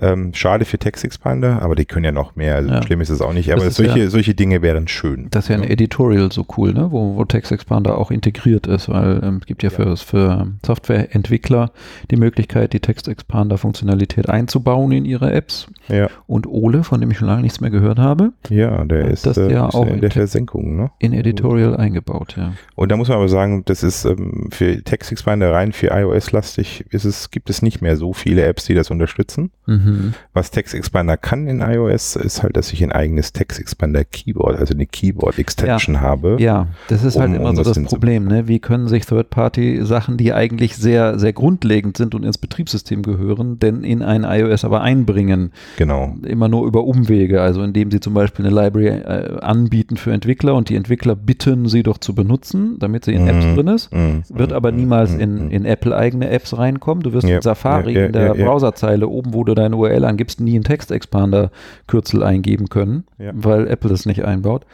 Ähm, 0.00 0.32
schade 0.32 0.64
für 0.64 0.78
Text 0.78 1.04
Expander, 1.04 1.60
aber 1.60 1.74
die 1.74 1.84
können 1.84 2.04
ja 2.04 2.12
noch 2.12 2.34
mehr. 2.34 2.56
Also 2.56 2.70
ja. 2.70 2.82
Schlimm 2.82 3.02
ist 3.02 3.10
es 3.10 3.20
auch 3.20 3.34
nicht. 3.34 3.52
Aber 3.52 3.70
solche, 3.70 3.98
ja, 3.98 4.08
solche 4.08 4.34
Dinge 4.34 4.62
wären 4.62 4.88
schön. 4.88 5.28
Das 5.30 5.44
ist 5.44 5.48
ja 5.48 5.56
ein 5.56 5.64
Editorial 5.64 6.32
so 6.32 6.46
cool, 6.56 6.72
ne? 6.72 6.90
wo, 6.90 7.16
wo 7.16 7.24
Text 7.26 7.52
Expander 7.52 7.98
auch 7.98 8.10
integriert 8.10 8.66
ist, 8.66 8.88
weil 8.88 9.20
ähm, 9.22 9.38
es 9.42 9.46
gibt 9.46 9.62
ja, 9.62 9.68
ja. 9.68 9.76
Für, 9.76 9.96
für 9.98 10.46
Softwareentwickler 10.64 11.72
die 12.10 12.16
Möglichkeit, 12.16 12.72
die 12.72 12.80
Text 12.80 13.06
Expander 13.06 13.58
Funktionalität 13.58 14.30
einzubauen 14.30 14.92
in 14.92 15.04
ihre 15.04 15.30
Apps. 15.30 15.66
Ja. 15.88 16.08
Und 16.26 16.46
Ole, 16.46 16.84
von 16.84 17.00
dem 17.02 17.10
ich 17.10 17.18
schon 17.18 17.28
lange 17.28 17.42
nichts 17.42 17.60
mehr 17.60 17.70
gehört 17.70 17.98
habe, 17.98 18.32
ja, 18.48 18.84
der 18.84 19.08
ist, 19.08 19.26
das 19.26 19.36
äh, 19.36 19.52
ja 19.52 19.66
auch 19.66 19.86
in 19.86 20.00
der 20.00 20.10
Versenkung, 20.10 20.76
ne? 20.76 20.90
In 21.00 21.12
Editorial 21.12 21.76
eingebaut, 21.76 22.36
ja. 22.38 22.54
Und 22.76 22.90
da 22.90 22.96
muss 22.96 23.08
man 23.08 23.18
aber 23.18 23.28
sagen, 23.28 23.62
das 23.66 23.82
ist 23.82 24.06
ähm, 24.06 24.48
für 24.50 24.82
Text 24.82 25.12
Expander 25.12 25.52
rein 25.52 25.72
für 25.72 25.88
iOS 25.88 26.32
lastig, 26.32 26.86
ist 26.90 27.04
es, 27.04 27.30
gibt 27.30 27.50
es 27.50 27.60
nicht 27.60 27.82
mehr 27.82 27.96
so 27.98 28.14
viele 28.14 28.44
Apps, 28.44 28.64
die 28.64 28.74
das 28.74 28.90
unterstützen. 28.90 29.50
Mhm. 29.66 29.81
Mhm. 29.84 30.14
Was 30.32 30.50
Text 30.50 30.74
Expander 30.74 31.16
kann 31.16 31.46
in 31.46 31.60
iOS, 31.60 32.16
ist 32.16 32.42
halt, 32.42 32.56
dass 32.56 32.72
ich 32.72 32.82
ein 32.82 32.92
eigenes 32.92 33.32
Text 33.32 33.60
Expander 33.60 34.04
Keyboard, 34.04 34.58
also 34.58 34.74
eine 34.74 34.86
Keyboard 34.86 35.38
Extension 35.38 35.96
ja. 35.96 36.00
habe. 36.00 36.36
Ja, 36.38 36.68
das 36.88 37.04
ist 37.04 37.18
halt 37.18 37.26
um, 37.28 37.32
halt 37.32 37.40
immer 37.40 37.50
um 37.50 37.56
so 37.56 37.62
das, 37.62 37.74
das 37.74 37.84
Problem. 37.84 38.26
Ne? 38.26 38.48
Wie 38.48 38.58
können 38.58 38.88
sich 38.88 39.06
Third-Party-Sachen, 39.06 40.16
die 40.16 40.32
eigentlich 40.32 40.76
sehr, 40.76 41.18
sehr 41.18 41.32
grundlegend 41.32 41.96
sind 41.96 42.14
und 42.14 42.24
ins 42.24 42.38
Betriebssystem 42.38 43.02
gehören, 43.02 43.58
denn 43.58 43.84
in 43.84 44.02
ein 44.02 44.24
iOS 44.24 44.64
aber 44.64 44.82
einbringen? 44.82 45.52
Genau. 45.76 46.14
Immer 46.22 46.48
nur 46.48 46.66
über 46.66 46.84
Umwege, 46.84 47.40
also 47.42 47.62
indem 47.62 47.90
sie 47.90 48.00
zum 48.00 48.14
Beispiel 48.14 48.46
eine 48.46 48.54
Library 48.54 48.88
äh, 48.88 49.40
anbieten 49.40 49.96
für 49.96 50.12
Entwickler 50.12 50.54
und 50.54 50.68
die 50.68 50.76
Entwickler 50.76 51.16
bitten, 51.16 51.68
sie 51.68 51.82
doch 51.82 51.98
zu 51.98 52.14
benutzen, 52.14 52.76
damit 52.78 53.04
sie 53.04 53.14
in 53.14 53.22
mhm. 53.22 53.28
Apps 53.28 53.54
drin 53.54 53.68
ist, 53.68 53.92
mhm. 53.92 54.22
wird 54.28 54.52
aber 54.52 54.72
niemals 54.72 55.12
mhm. 55.12 55.20
in, 55.20 55.50
in 55.50 55.64
Apple-eigene 55.64 56.28
Apps 56.30 56.56
reinkommen. 56.56 57.02
Du 57.02 57.12
wirst 57.12 57.28
ja. 57.28 57.36
in 57.36 57.42
Safari 57.42 57.92
ja, 57.94 58.00
ja, 58.00 58.06
in 58.06 58.12
der 58.12 58.34
Browserzeile 58.34 59.08
oben, 59.08 59.34
wo 59.34 59.44
du 59.44 59.54
deine 59.54 59.71
deine 59.72 59.76
URL 59.76 60.04
angibst, 60.04 60.40
nie 60.40 60.54
einen 60.54 60.64
Textexpander-Kürzel 60.64 62.22
eingeben 62.22 62.68
können, 62.68 63.04
ja. 63.18 63.32
weil 63.34 63.66
Apple 63.68 63.90
das 63.90 64.06
nicht 64.06 64.24
einbaut. 64.24 64.66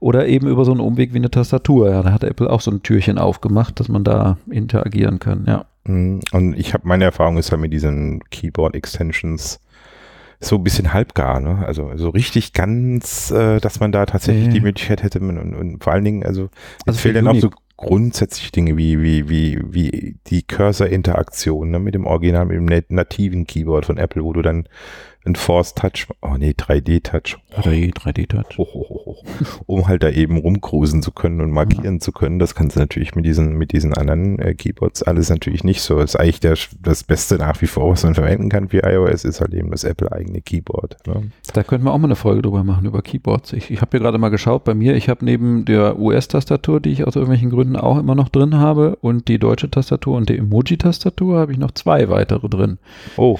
Oder 0.00 0.26
eben 0.26 0.48
über 0.48 0.64
so 0.64 0.72
einen 0.72 0.80
Umweg 0.80 1.12
wie 1.12 1.18
eine 1.18 1.30
Tastatur. 1.30 1.90
Ja, 1.90 2.02
da 2.02 2.12
hat 2.12 2.24
Apple 2.24 2.50
auch 2.50 2.60
so 2.60 2.70
ein 2.70 2.82
Türchen 2.82 3.18
aufgemacht, 3.18 3.80
dass 3.80 3.88
man 3.88 4.04
da 4.04 4.38
interagieren 4.50 5.18
kann, 5.18 5.44
ja. 5.46 5.66
Mhm. 5.86 6.20
Und 6.32 6.54
ich 6.58 6.72
habe 6.72 6.86
meine 6.86 7.04
Erfahrung 7.04 7.36
ist 7.36 7.50
ja 7.50 7.56
mit 7.56 7.72
diesen 7.72 8.22
Keyboard-Extensions 8.30 9.60
so 10.40 10.56
ein 10.56 10.64
bisschen 10.64 10.92
halbgar, 10.92 11.40
ne? 11.40 11.64
Also 11.66 11.90
so 11.96 12.10
richtig 12.10 12.52
ganz, 12.52 13.30
äh, 13.30 13.60
dass 13.60 13.80
man 13.80 13.92
da 13.92 14.04
tatsächlich 14.04 14.48
nee. 14.48 14.54
die 14.54 14.60
Möglichkeit 14.60 15.02
hätte 15.02 15.20
und, 15.20 15.38
und, 15.38 15.82
vor 15.82 15.92
allen 15.92 16.04
Dingen, 16.04 16.24
also, 16.24 16.48
also 16.86 16.98
fehlt 16.98 17.16
dann 17.16 17.28
auch 17.28 17.36
so 17.36 17.50
grundsätzlich 17.76 18.52
Dinge 18.52 18.76
wie, 18.76 19.02
wie, 19.02 19.28
wie, 19.28 19.60
wie 19.64 20.16
die 20.26 20.42
Cursor-Interaktion 20.42 21.70
ne, 21.70 21.78
mit 21.78 21.94
dem 21.94 22.06
Original, 22.06 22.46
mit 22.46 22.56
dem 22.56 22.84
nativen 22.88 23.46
Keyboard 23.46 23.86
von 23.86 23.98
Apple, 23.98 24.22
wo 24.22 24.32
du 24.32 24.42
dann 24.42 24.68
ein 25.26 25.36
Force 25.36 25.74
Touch, 25.74 26.06
oh 26.20 26.36
nee, 26.38 26.50
3D 26.50 27.02
Touch. 27.02 27.38
3D 27.56 28.28
Touch. 28.28 28.58
Hoch, 28.58 28.74
hoch, 28.74 28.90
hoch, 28.90 29.06
hoch. 29.06 29.24
Um 29.66 29.88
halt 29.88 30.02
da 30.02 30.10
eben 30.10 30.36
rumcruisen 30.36 31.02
zu 31.02 31.12
können 31.12 31.40
und 31.40 31.50
markieren 31.50 31.94
ja. 31.94 32.00
zu 32.00 32.12
können. 32.12 32.38
Das 32.38 32.54
kannst 32.54 32.76
du 32.76 32.80
natürlich 32.80 33.14
mit 33.14 33.24
diesen, 33.24 33.54
mit 33.54 33.72
diesen 33.72 33.94
anderen 33.94 34.38
äh, 34.38 34.54
Keyboards 34.54 35.02
alles 35.02 35.30
natürlich 35.30 35.64
nicht 35.64 35.80
so. 35.80 35.98
Das 35.98 36.14
ist 36.14 36.16
eigentlich 36.16 36.40
der, 36.40 36.56
das 36.80 37.04
Beste 37.04 37.36
nach 37.36 37.60
wie 37.62 37.66
vor, 37.66 37.90
was 37.90 38.04
man 38.04 38.14
verwenden 38.14 38.48
kann 38.50 38.68
für 38.68 38.82
iOS, 38.84 39.24
ist 39.24 39.40
halt 39.40 39.54
eben 39.54 39.70
das 39.70 39.84
Apple 39.84 40.12
eigene 40.12 40.42
Keyboard. 40.42 40.96
Ne? 41.06 41.30
Da 41.52 41.62
könnten 41.62 41.86
wir 41.86 41.92
auch 41.92 41.98
mal 41.98 42.08
eine 42.08 42.16
Folge 42.16 42.42
drüber 42.42 42.64
machen, 42.64 42.86
über 42.86 43.00
Keyboards. 43.00 43.52
Ich, 43.54 43.70
ich 43.70 43.80
habe 43.80 43.92
hier 43.92 44.00
gerade 44.00 44.18
mal 44.18 44.28
geschaut 44.28 44.64
bei 44.64 44.74
mir. 44.74 44.94
Ich 44.94 45.08
habe 45.08 45.24
neben 45.24 45.64
der 45.64 45.98
US-Tastatur, 45.98 46.80
die 46.80 46.90
ich 46.90 47.06
aus 47.06 47.16
irgendwelchen 47.16 47.50
Gründen 47.50 47.76
auch 47.76 47.98
immer 47.98 48.14
noch 48.14 48.28
drin 48.28 48.56
habe, 48.56 48.96
und 49.00 49.28
die 49.28 49.38
deutsche 49.38 49.70
Tastatur 49.70 50.16
und 50.16 50.28
die 50.28 50.38
Emoji-Tastatur, 50.38 51.38
habe 51.38 51.52
ich 51.52 51.58
noch 51.58 51.70
zwei 51.72 52.08
weitere 52.08 52.48
drin. 52.48 52.78
Oh. 53.16 53.38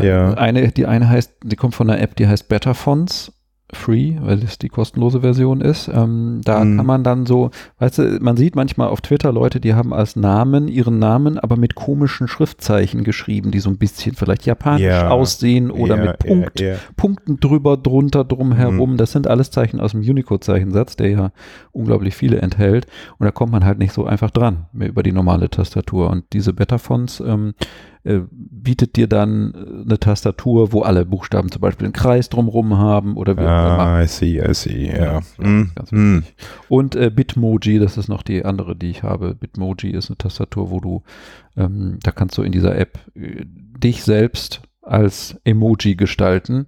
Ja. 0.00 0.34
Eine, 0.34 0.68
die 0.68 0.86
eine 0.86 1.08
heißt, 1.08 1.21
die 1.42 1.56
kommt 1.56 1.74
von 1.74 1.88
einer 1.88 2.00
App, 2.00 2.16
die 2.16 2.26
heißt 2.26 2.48
Better 2.48 2.74
Fonts 2.74 3.32
Free, 3.74 4.16
weil 4.20 4.42
es 4.42 4.58
die 4.58 4.68
kostenlose 4.68 5.22
Version 5.22 5.62
ist. 5.62 5.88
Ähm, 5.88 6.42
da 6.44 6.62
mhm. 6.62 6.76
kann 6.76 6.86
man 6.86 7.04
dann 7.04 7.24
so, 7.24 7.50
weißt 7.78 7.98
du, 7.98 8.18
man 8.20 8.36
sieht 8.36 8.54
manchmal 8.54 8.88
auf 8.88 9.00
Twitter 9.00 9.32
Leute, 9.32 9.60
die 9.60 9.72
haben 9.72 9.94
als 9.94 10.14
Namen 10.14 10.68
ihren 10.68 10.98
Namen, 10.98 11.38
aber 11.38 11.56
mit 11.56 11.74
komischen 11.74 12.28
Schriftzeichen 12.28 13.02
geschrieben, 13.02 13.50
die 13.50 13.60
so 13.60 13.70
ein 13.70 13.78
bisschen 13.78 14.14
vielleicht 14.14 14.44
japanisch 14.44 14.82
ja. 14.82 15.08
aussehen 15.08 15.70
oder 15.70 15.96
ja, 15.96 16.04
mit 16.04 16.18
Punkt, 16.18 16.60
ja, 16.60 16.74
Punkten 16.96 17.40
drüber, 17.40 17.78
drunter, 17.78 18.24
drumherum. 18.24 18.92
Mhm. 18.92 18.96
Das 18.98 19.12
sind 19.12 19.26
alles 19.26 19.50
Zeichen 19.50 19.80
aus 19.80 19.92
dem 19.92 20.00
Unicode-Zeichensatz, 20.00 20.96
der 20.96 21.08
ja 21.08 21.32
unglaublich 21.72 22.14
viele 22.14 22.40
enthält. 22.40 22.86
Und 23.18 23.24
da 23.24 23.30
kommt 23.30 23.52
man 23.52 23.64
halt 23.64 23.78
nicht 23.78 23.94
so 23.94 24.04
einfach 24.04 24.30
dran 24.30 24.66
über 24.74 25.02
die 25.02 25.12
normale 25.12 25.48
Tastatur. 25.48 26.10
Und 26.10 26.24
diese 26.34 26.52
Beta-Fonts 26.52 27.20
ähm, 27.26 27.54
äh, 28.04 28.20
bietet 28.30 28.96
dir 28.96 29.06
dann 29.06 29.54
äh, 29.54 29.82
eine 29.84 29.98
Tastatur, 29.98 30.72
wo 30.72 30.82
alle 30.82 31.04
Buchstaben 31.04 31.50
zum 31.50 31.60
Beispiel 31.60 31.86
einen 31.86 31.92
Kreis 31.92 32.28
drumherum 32.28 32.76
haben 32.76 33.16
oder 33.16 33.36
wie 33.36 33.42
ah, 33.42 34.02
I 34.02 34.06
see, 34.06 34.40
I 34.40 34.54
see, 34.54 34.88
ja. 34.88 35.20
ja 35.38 35.46
mm, 35.46 35.70
mm. 35.90 36.24
Und 36.68 36.96
äh, 36.96 37.10
Bitmoji, 37.10 37.78
das 37.78 37.96
ist 37.96 38.08
noch 38.08 38.22
die 38.22 38.44
andere, 38.44 38.74
die 38.74 38.90
ich 38.90 39.02
habe. 39.02 39.34
Bitmoji 39.34 39.90
ist 39.90 40.10
eine 40.10 40.18
Tastatur, 40.18 40.70
wo 40.70 40.80
du, 40.80 41.02
ähm, 41.56 41.98
da 42.02 42.10
kannst 42.10 42.36
du 42.38 42.42
in 42.42 42.52
dieser 42.52 42.76
App 42.76 42.98
äh, 43.14 43.44
dich 43.44 44.02
selbst 44.02 44.62
als 44.82 45.36
Emoji 45.44 45.94
gestalten 45.94 46.66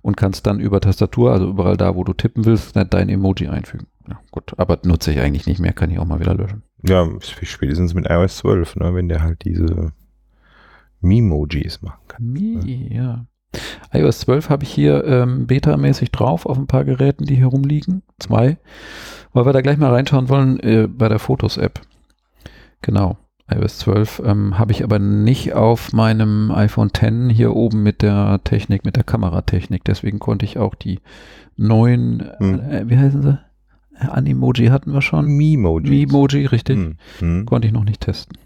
und 0.00 0.16
kannst 0.16 0.46
dann 0.46 0.60
über 0.60 0.80
Tastatur, 0.80 1.32
also 1.32 1.46
überall 1.48 1.76
da, 1.76 1.94
wo 1.94 2.04
du 2.04 2.14
tippen 2.14 2.46
willst, 2.46 2.74
dein 2.74 3.08
Emoji 3.10 3.48
einfügen. 3.48 3.86
Ja, 4.08 4.18
gut, 4.30 4.54
aber 4.56 4.78
nutze 4.82 5.12
ich 5.12 5.20
eigentlich 5.20 5.46
nicht 5.46 5.60
mehr, 5.60 5.74
kann 5.74 5.90
ich 5.90 5.98
auch 5.98 6.06
mal 6.06 6.20
wieder 6.20 6.34
löschen. 6.34 6.62
Ja, 6.82 7.06
spätestens 7.20 7.92
mit 7.92 8.08
iOS 8.08 8.38
12, 8.38 8.76
ne, 8.76 8.94
wenn 8.94 9.08
der 9.08 9.22
halt 9.22 9.44
diese 9.44 9.92
Memojis 11.00 11.82
machen 11.82 12.02
kann. 12.08 12.24
Mi, 12.24 12.88
ja. 12.92 13.26
iOS 13.92 14.20
12 14.20 14.50
habe 14.50 14.64
ich 14.64 14.70
hier 14.70 15.04
ähm, 15.04 15.46
beta-mäßig 15.46 16.10
drauf 16.10 16.46
auf 16.46 16.58
ein 16.58 16.66
paar 16.66 16.84
Geräten, 16.84 17.24
die 17.24 17.36
hier 17.36 17.46
rumliegen. 17.46 18.02
Zwei. 18.18 18.58
Weil 19.32 19.46
wir 19.46 19.52
da 19.52 19.60
gleich 19.60 19.78
mal 19.78 19.92
reinschauen 19.92 20.28
wollen 20.28 20.60
äh, 20.60 20.88
bei 20.88 21.08
der 21.08 21.18
Fotos-App. 21.18 21.80
Genau. 22.82 23.18
iOS 23.50 23.78
12 23.78 24.22
ähm, 24.24 24.58
habe 24.58 24.72
ich 24.72 24.84
aber 24.84 24.98
nicht 24.98 25.54
auf 25.54 25.92
meinem 25.92 26.50
iPhone 26.50 26.92
10 26.92 27.30
hier 27.30 27.54
oben 27.54 27.82
mit 27.82 28.02
der 28.02 28.40
Technik, 28.44 28.84
mit 28.84 28.96
der 28.96 29.04
Kameratechnik. 29.04 29.84
Deswegen 29.84 30.18
konnte 30.18 30.44
ich 30.44 30.58
auch 30.58 30.74
die 30.74 31.00
neuen, 31.56 32.30
hm. 32.38 32.60
äh, 32.60 32.88
wie 32.88 32.98
heißen 32.98 33.22
sie? 33.22 33.38
Animoji 34.08 34.68
hatten 34.68 34.92
wir 34.92 35.02
schon. 35.02 35.26
Memoji. 35.26 36.06
Memoji, 36.06 36.46
richtig. 36.46 36.76
Hm. 36.76 36.96
Hm. 37.18 37.46
Konnte 37.46 37.68
ich 37.68 37.74
noch 37.74 37.84
nicht 37.84 38.00
testen. 38.00 38.38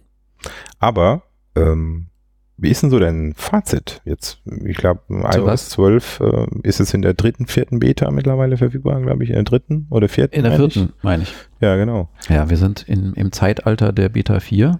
Aber 0.78 1.22
ähm, 1.54 2.08
wie 2.56 2.70
ist 2.70 2.82
denn 2.82 2.90
so 2.90 3.00
dein 3.00 3.34
Fazit 3.36 4.00
jetzt? 4.04 4.40
Ich 4.64 4.76
glaube, 4.76 5.00
iOS 5.08 5.70
12 5.70 6.20
äh, 6.20 6.46
ist 6.62 6.78
es 6.78 6.94
in 6.94 7.02
der 7.02 7.14
dritten, 7.14 7.46
vierten 7.46 7.80
Beta 7.80 8.10
mittlerweile 8.12 8.56
verfügbar, 8.56 9.00
glaube 9.00 9.24
ich, 9.24 9.30
in 9.30 9.34
der 9.34 9.42
dritten 9.42 9.86
oder 9.90 10.08
vierten? 10.08 10.36
In 10.36 10.44
der 10.44 10.52
vierten, 10.52 10.92
meine 11.02 11.24
ich. 11.24 11.34
Ja, 11.60 11.76
genau. 11.76 12.08
Ja, 12.28 12.50
wir 12.50 12.56
sind 12.56 12.82
in, 12.82 13.12
im 13.14 13.32
Zeitalter 13.32 13.92
der 13.92 14.08
Beta 14.08 14.38
4. 14.38 14.78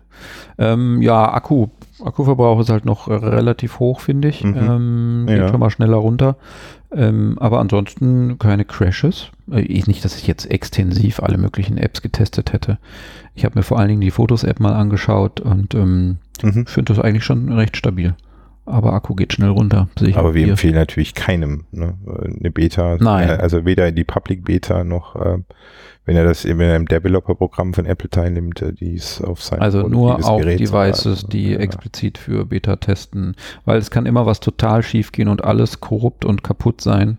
Ähm, 0.58 1.02
ja, 1.02 1.32
Akku, 1.32 1.68
Akkuverbrauch 2.02 2.60
ist 2.60 2.70
halt 2.70 2.84
noch 2.84 3.08
relativ 3.08 3.80
hoch, 3.80 4.00
finde 4.00 4.28
ich. 4.28 4.44
Mhm. 4.44 4.56
Ähm, 4.56 5.24
geht 5.26 5.38
ja. 5.38 5.48
schon 5.48 5.60
mal 5.60 5.70
schneller 5.70 5.96
runter. 5.96 6.36
Ähm, 6.92 7.38
aber 7.40 7.58
ansonsten 7.58 8.38
keine 8.38 8.64
Crashes. 8.64 9.30
Äh, 9.50 9.62
nicht, 9.86 10.04
dass 10.04 10.16
ich 10.16 10.28
jetzt 10.28 10.48
extensiv 10.48 11.20
alle 11.20 11.38
möglichen 11.38 11.76
Apps 11.76 12.02
getestet 12.02 12.52
hätte. 12.52 12.78
Ich 13.34 13.44
habe 13.44 13.58
mir 13.58 13.64
vor 13.64 13.80
allen 13.80 13.88
Dingen 13.88 14.00
die 14.00 14.12
Fotos-App 14.12 14.60
mal 14.60 14.74
angeschaut 14.74 15.40
und 15.40 15.74
ähm, 15.74 16.18
mhm. 16.42 16.66
finde 16.66 16.94
das 16.94 17.02
eigentlich 17.02 17.24
schon 17.24 17.52
recht 17.52 17.76
stabil. 17.76 18.14
Aber 18.66 18.94
Akku 18.94 19.14
geht 19.14 19.34
schnell 19.34 19.50
runter. 19.50 19.88
Aber 20.14 20.32
wir 20.32 20.48
empfehlen 20.48 20.74
natürlich 20.74 21.14
keinem 21.14 21.64
ne? 21.70 21.98
eine 22.06 22.50
Beta. 22.50 22.96
Nein. 22.98 23.28
Also 23.28 23.66
weder 23.66 23.88
in 23.88 23.94
die 23.94 24.04
Public 24.04 24.44
Beta 24.44 24.84
noch 24.84 25.16
äh, 25.16 25.38
wenn 26.06 26.16
er 26.16 26.24
das 26.24 26.44
er 26.44 26.76
im 26.76 26.86
Developer-Programm 26.86 27.72
von 27.72 27.86
Apple 27.86 28.10
teilnimmt, 28.10 28.60
äh, 28.60 28.72
die 28.72 28.94
ist 28.94 29.22
auf 29.22 29.42
sein 29.42 29.60
Also 29.60 29.88
nur 29.88 30.16
auf 30.16 30.40
Gerät 30.40 30.60
Devices, 30.60 31.26
die 31.26 31.52
ja. 31.52 31.58
explizit 31.58 32.18
für 32.18 32.44
Beta 32.44 32.76
testen, 32.76 33.34
weil 33.64 33.78
es 33.78 33.90
kann 33.90 34.06
immer 34.06 34.26
was 34.26 34.40
total 34.40 34.82
schief 34.82 35.12
gehen 35.12 35.28
und 35.28 35.44
alles 35.44 35.80
korrupt 35.80 36.24
und 36.24 36.42
kaputt 36.44 36.80
sein. 36.80 37.18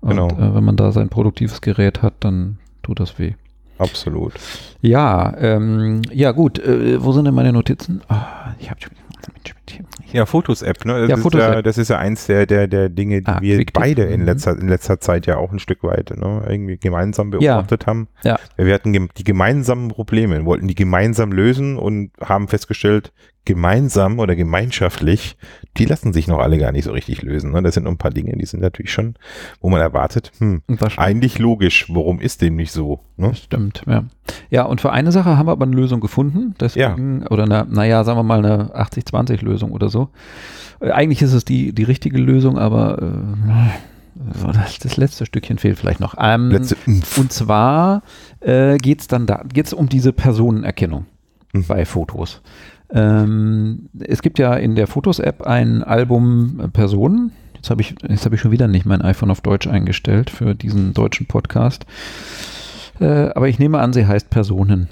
Und 0.00 0.10
genau. 0.10 0.28
äh, 0.28 0.54
wenn 0.54 0.64
man 0.64 0.76
da 0.76 0.92
sein 0.92 1.08
produktives 1.08 1.60
Gerät 1.60 2.02
hat, 2.02 2.14
dann 2.20 2.58
tut 2.82 3.00
das 3.00 3.18
weh. 3.18 3.34
Absolut. 3.78 4.34
Ja, 4.80 5.34
ähm, 5.38 6.02
ja 6.12 6.32
gut. 6.32 6.58
Äh, 6.58 7.02
wo 7.02 7.12
sind 7.12 7.24
denn 7.24 7.34
meine 7.34 7.52
Notizen? 7.52 8.02
Oh, 8.08 8.14
ich 8.58 8.70
habe 8.70 8.80
ja, 10.12 10.26
Fotos-App, 10.26 10.84
ne? 10.84 11.00
Das, 11.00 11.10
ja, 11.10 11.16
ist 11.16 11.22
Fotos 11.22 11.40
ja, 11.40 11.62
das 11.62 11.78
ist 11.78 11.88
ja 11.88 11.98
eins 11.98 12.26
der, 12.26 12.46
der, 12.46 12.66
der 12.66 12.88
Dinge, 12.88 13.20
die 13.20 13.26
ah, 13.26 13.40
wir 13.40 13.58
wichtig. 13.58 13.74
beide 13.74 14.04
in 14.04 14.20
mhm. 14.20 14.26
letzter, 14.26 14.58
in 14.58 14.68
letzter 14.68 15.00
Zeit 15.00 15.26
ja 15.26 15.36
auch 15.36 15.52
ein 15.52 15.58
Stück 15.58 15.82
weit 15.82 16.14
ne? 16.16 16.42
irgendwie 16.48 16.78
gemeinsam 16.78 17.30
beobachtet 17.30 17.82
ja. 17.82 17.86
haben. 17.86 18.08
Ja. 18.24 18.38
Wir 18.56 18.72
hatten 18.72 18.92
die 18.92 19.24
gemeinsamen 19.24 19.88
Probleme, 19.88 20.44
wollten 20.44 20.68
die 20.68 20.74
gemeinsam 20.74 21.32
lösen 21.32 21.76
und 21.76 22.12
haben 22.22 22.48
festgestellt, 22.48 23.12
gemeinsam 23.48 24.18
oder 24.18 24.36
gemeinschaftlich, 24.36 25.38
die 25.78 25.86
lassen 25.86 26.12
sich 26.12 26.28
noch 26.28 26.38
alle 26.38 26.58
gar 26.58 26.70
nicht 26.70 26.84
so 26.84 26.92
richtig 26.92 27.22
lösen. 27.22 27.50
Ne? 27.50 27.62
Das 27.62 27.72
sind 27.72 27.84
noch 27.84 27.90
ein 27.90 27.96
paar 27.96 28.10
Dinge, 28.10 28.36
die 28.36 28.44
sind 28.44 28.60
natürlich 28.60 28.92
schon, 28.92 29.14
wo 29.62 29.70
man 29.70 29.80
erwartet, 29.80 30.32
hm, 30.38 30.60
eigentlich 30.98 31.38
logisch, 31.38 31.86
warum 31.88 32.20
ist 32.20 32.42
dem 32.42 32.56
nicht 32.56 32.72
so? 32.72 33.00
Ne? 33.16 33.34
Stimmt, 33.34 33.84
ja. 33.86 34.04
Ja, 34.50 34.64
und 34.64 34.82
für 34.82 34.92
eine 34.92 35.12
Sache 35.12 35.38
haben 35.38 35.46
wir 35.46 35.52
aber 35.52 35.64
eine 35.64 35.74
Lösung 35.74 36.00
gefunden. 36.00 36.54
Deswegen, 36.60 37.22
ja. 37.22 37.30
Oder 37.30 37.44
eine, 37.44 37.66
naja, 37.70 38.04
sagen 38.04 38.18
wir 38.18 38.22
mal 38.22 38.44
eine 38.44 38.74
80-20-Lösung 38.74 39.72
oder 39.72 39.88
so. 39.88 40.10
Äh, 40.80 40.90
eigentlich 40.90 41.22
ist 41.22 41.32
es 41.32 41.46
die, 41.46 41.72
die 41.72 41.84
richtige 41.84 42.18
Lösung, 42.18 42.58
aber 42.58 43.00
äh, 43.00 44.52
das, 44.52 44.78
das, 44.78 44.98
letzte 44.98 45.24
Stückchen 45.24 45.56
fehlt 45.56 45.78
vielleicht 45.78 46.00
noch. 46.00 46.16
Ähm, 46.20 46.50
letzte, 46.50 46.76
und 47.16 47.32
zwar 47.32 48.02
äh, 48.40 48.76
geht 48.76 49.00
es 49.00 49.08
dann 49.08 49.24
da, 49.24 49.42
geht's 49.50 49.72
um 49.72 49.88
diese 49.88 50.12
Personenerkennung 50.12 51.06
mhm. 51.54 51.64
bei 51.66 51.86
Fotos. 51.86 52.42
Ähm, 52.90 53.88
es 53.98 54.22
gibt 54.22 54.38
ja 54.38 54.54
in 54.54 54.74
der 54.74 54.86
Fotos-App 54.86 55.42
ein 55.42 55.82
Album 55.82 56.60
äh, 56.62 56.68
Personen. 56.68 57.32
Jetzt 57.54 57.70
habe 57.70 57.82
ich, 57.82 57.94
jetzt 58.08 58.24
habe 58.24 58.36
ich 58.36 58.40
schon 58.40 58.50
wieder 58.50 58.68
nicht 58.68 58.86
mein 58.86 59.02
iPhone 59.02 59.30
auf 59.30 59.40
Deutsch 59.40 59.66
eingestellt 59.66 60.30
für 60.30 60.54
diesen 60.54 60.94
deutschen 60.94 61.26
Podcast. 61.26 61.86
Äh, 63.00 63.30
aber 63.34 63.48
ich 63.48 63.58
nehme 63.58 63.78
an, 63.78 63.92
sie 63.92 64.06
heißt 64.06 64.30
Personen. 64.30 64.88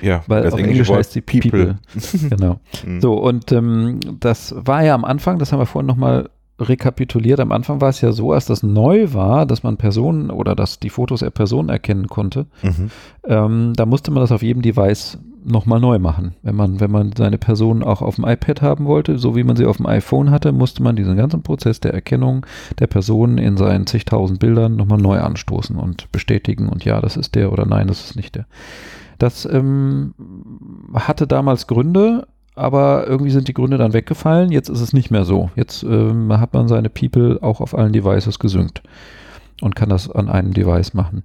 Ja, 0.00 0.22
weil 0.26 0.46
auf 0.46 0.58
Englisch 0.58 0.88
heißt 0.88 1.12
sie 1.12 1.20
People. 1.20 1.76
People. 1.92 2.28
genau. 2.30 2.60
Mhm. 2.84 3.00
So, 3.00 3.14
und 3.14 3.52
ähm, 3.52 4.00
das 4.20 4.54
war 4.56 4.82
ja 4.84 4.94
am 4.94 5.04
Anfang, 5.04 5.38
das 5.38 5.52
haben 5.52 5.58
wir 5.58 5.66
vorhin 5.66 5.86
nochmal 5.86 6.30
rekapituliert. 6.58 7.40
Am 7.40 7.52
Anfang 7.52 7.80
war 7.80 7.90
es 7.90 8.00
ja 8.00 8.12
so, 8.12 8.32
als 8.32 8.46
das 8.46 8.62
neu 8.62 9.12
war, 9.12 9.44
dass 9.44 9.62
man 9.62 9.76
Personen 9.76 10.30
oder 10.30 10.54
dass 10.54 10.80
die 10.80 10.88
Fotos-App 10.88 11.34
Personen 11.34 11.68
erkennen 11.68 12.08
konnte. 12.08 12.46
Mhm. 12.62 12.90
Ähm, 13.24 13.72
da 13.76 13.84
musste 13.84 14.10
man 14.10 14.22
das 14.22 14.32
auf 14.32 14.42
jedem 14.42 14.62
Device 14.62 15.18
nochmal 15.46 15.80
neu 15.80 15.98
machen. 15.98 16.34
Wenn 16.42 16.56
man, 16.56 16.80
wenn 16.80 16.90
man 16.90 17.12
seine 17.16 17.38
Person 17.38 17.82
auch 17.82 18.02
auf 18.02 18.16
dem 18.16 18.24
iPad 18.24 18.62
haben 18.62 18.86
wollte, 18.86 19.18
so 19.18 19.36
wie 19.36 19.44
man 19.44 19.56
sie 19.56 19.66
auf 19.66 19.76
dem 19.76 19.86
iPhone 19.86 20.30
hatte, 20.30 20.52
musste 20.52 20.82
man 20.82 20.96
diesen 20.96 21.16
ganzen 21.16 21.42
Prozess 21.42 21.80
der 21.80 21.94
Erkennung 21.94 22.44
der 22.78 22.86
Person 22.86 23.38
in 23.38 23.56
seinen 23.56 23.86
zigtausend 23.86 24.40
Bildern 24.40 24.76
nochmal 24.76 24.98
neu 24.98 25.20
anstoßen 25.20 25.76
und 25.76 26.10
bestätigen 26.12 26.68
und 26.68 26.84
ja, 26.84 27.00
das 27.00 27.16
ist 27.16 27.34
der 27.34 27.52
oder 27.52 27.66
nein, 27.66 27.86
das 27.86 28.04
ist 28.04 28.16
nicht 28.16 28.34
der. 28.34 28.46
Das 29.18 29.46
ähm, 29.46 30.14
hatte 30.94 31.26
damals 31.26 31.66
Gründe, 31.66 32.26
aber 32.54 33.06
irgendwie 33.06 33.30
sind 33.30 33.48
die 33.48 33.54
Gründe 33.54 33.78
dann 33.78 33.92
weggefallen. 33.92 34.50
Jetzt 34.50 34.68
ist 34.68 34.80
es 34.80 34.92
nicht 34.92 35.10
mehr 35.10 35.24
so. 35.24 35.50
Jetzt 35.56 35.82
ähm, 35.84 36.32
hat 36.38 36.52
man 36.54 36.68
seine 36.68 36.90
People 36.90 37.38
auch 37.40 37.60
auf 37.60 37.76
allen 37.76 37.92
Devices 37.92 38.38
gesynkt 38.38 38.82
und 39.62 39.76
kann 39.76 39.88
das 39.88 40.10
an 40.10 40.28
einem 40.28 40.52
Device 40.52 40.92
machen. 40.94 41.22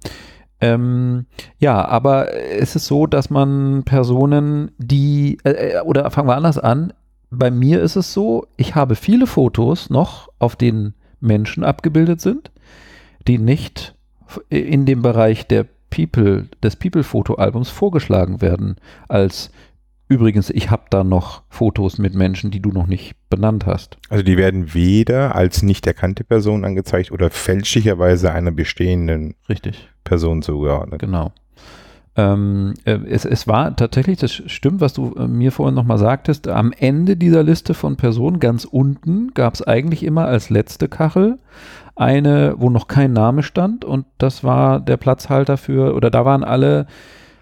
Ähm, 0.62 1.26
ja, 1.58 1.84
aber 1.84 2.32
es 2.32 2.76
ist 2.76 2.86
so, 2.86 3.08
dass 3.08 3.30
man 3.30 3.82
Personen, 3.82 4.70
die, 4.78 5.38
äh, 5.42 5.50
äh, 5.50 5.80
oder 5.80 6.08
fangen 6.12 6.28
wir 6.28 6.36
anders 6.36 6.56
an, 6.56 6.92
bei 7.30 7.50
mir 7.50 7.82
ist 7.82 7.96
es 7.96 8.12
so, 8.12 8.46
ich 8.56 8.76
habe 8.76 8.94
viele 8.94 9.26
Fotos 9.26 9.90
noch, 9.90 10.28
auf 10.38 10.54
denen 10.54 10.94
Menschen 11.20 11.64
abgebildet 11.64 12.20
sind, 12.20 12.52
die 13.26 13.38
nicht 13.38 13.94
in 14.48 14.86
dem 14.86 15.02
Bereich 15.02 15.48
der 15.48 15.66
People, 15.90 16.48
des 16.62 16.76
People-Foto-Albums 16.76 17.68
vorgeschlagen 17.68 18.40
werden 18.40 18.76
als 19.08 19.50
Übrigens, 20.08 20.50
ich 20.50 20.68
habe 20.68 20.82
da 20.90 21.04
noch 21.04 21.42
Fotos 21.48 21.96
mit 21.96 22.14
Menschen, 22.14 22.50
die 22.50 22.60
du 22.60 22.68
noch 22.68 22.86
nicht 22.86 23.14
benannt 23.30 23.64
hast. 23.64 23.96
Also 24.10 24.22
die 24.22 24.36
werden 24.36 24.74
weder 24.74 25.34
als 25.34 25.62
nicht 25.62 25.86
erkannte 25.86 26.22
Person 26.22 26.66
angezeigt 26.66 27.12
oder 27.12 27.30
fälschlicherweise 27.30 28.30
einer 28.30 28.50
bestehenden 28.50 29.36
Richtig. 29.48 29.88
Person 30.04 30.42
zugeordnet. 30.42 31.00
Genau. 31.00 31.32
Ähm, 32.14 32.74
äh, 32.84 32.98
es, 33.08 33.24
es, 33.24 33.48
war 33.48 33.74
tatsächlich, 33.74 34.18
das 34.18 34.32
stimmt, 34.32 34.82
was 34.82 34.92
du 34.92 35.14
äh, 35.14 35.26
mir 35.26 35.50
vorhin 35.50 35.74
nochmal 35.74 35.96
sagtest, 35.96 36.46
am 36.46 36.72
Ende 36.72 37.16
dieser 37.16 37.42
Liste 37.42 37.72
von 37.72 37.96
Personen, 37.96 38.38
ganz 38.38 38.66
unten, 38.66 39.32
gab 39.32 39.54
es 39.54 39.62
eigentlich 39.62 40.02
immer 40.02 40.26
als 40.26 40.50
letzte 40.50 40.88
Kachel 40.88 41.38
eine, 41.96 42.54
wo 42.58 42.68
noch 42.68 42.86
kein 42.86 43.14
Name 43.14 43.42
stand 43.42 43.84
und 43.84 44.04
das 44.18 44.44
war 44.44 44.80
der 44.80 44.98
Platzhalter 44.98 45.56
für, 45.56 45.94
oder 45.94 46.10
da 46.10 46.24
waren 46.24 46.44
alle 46.44 46.86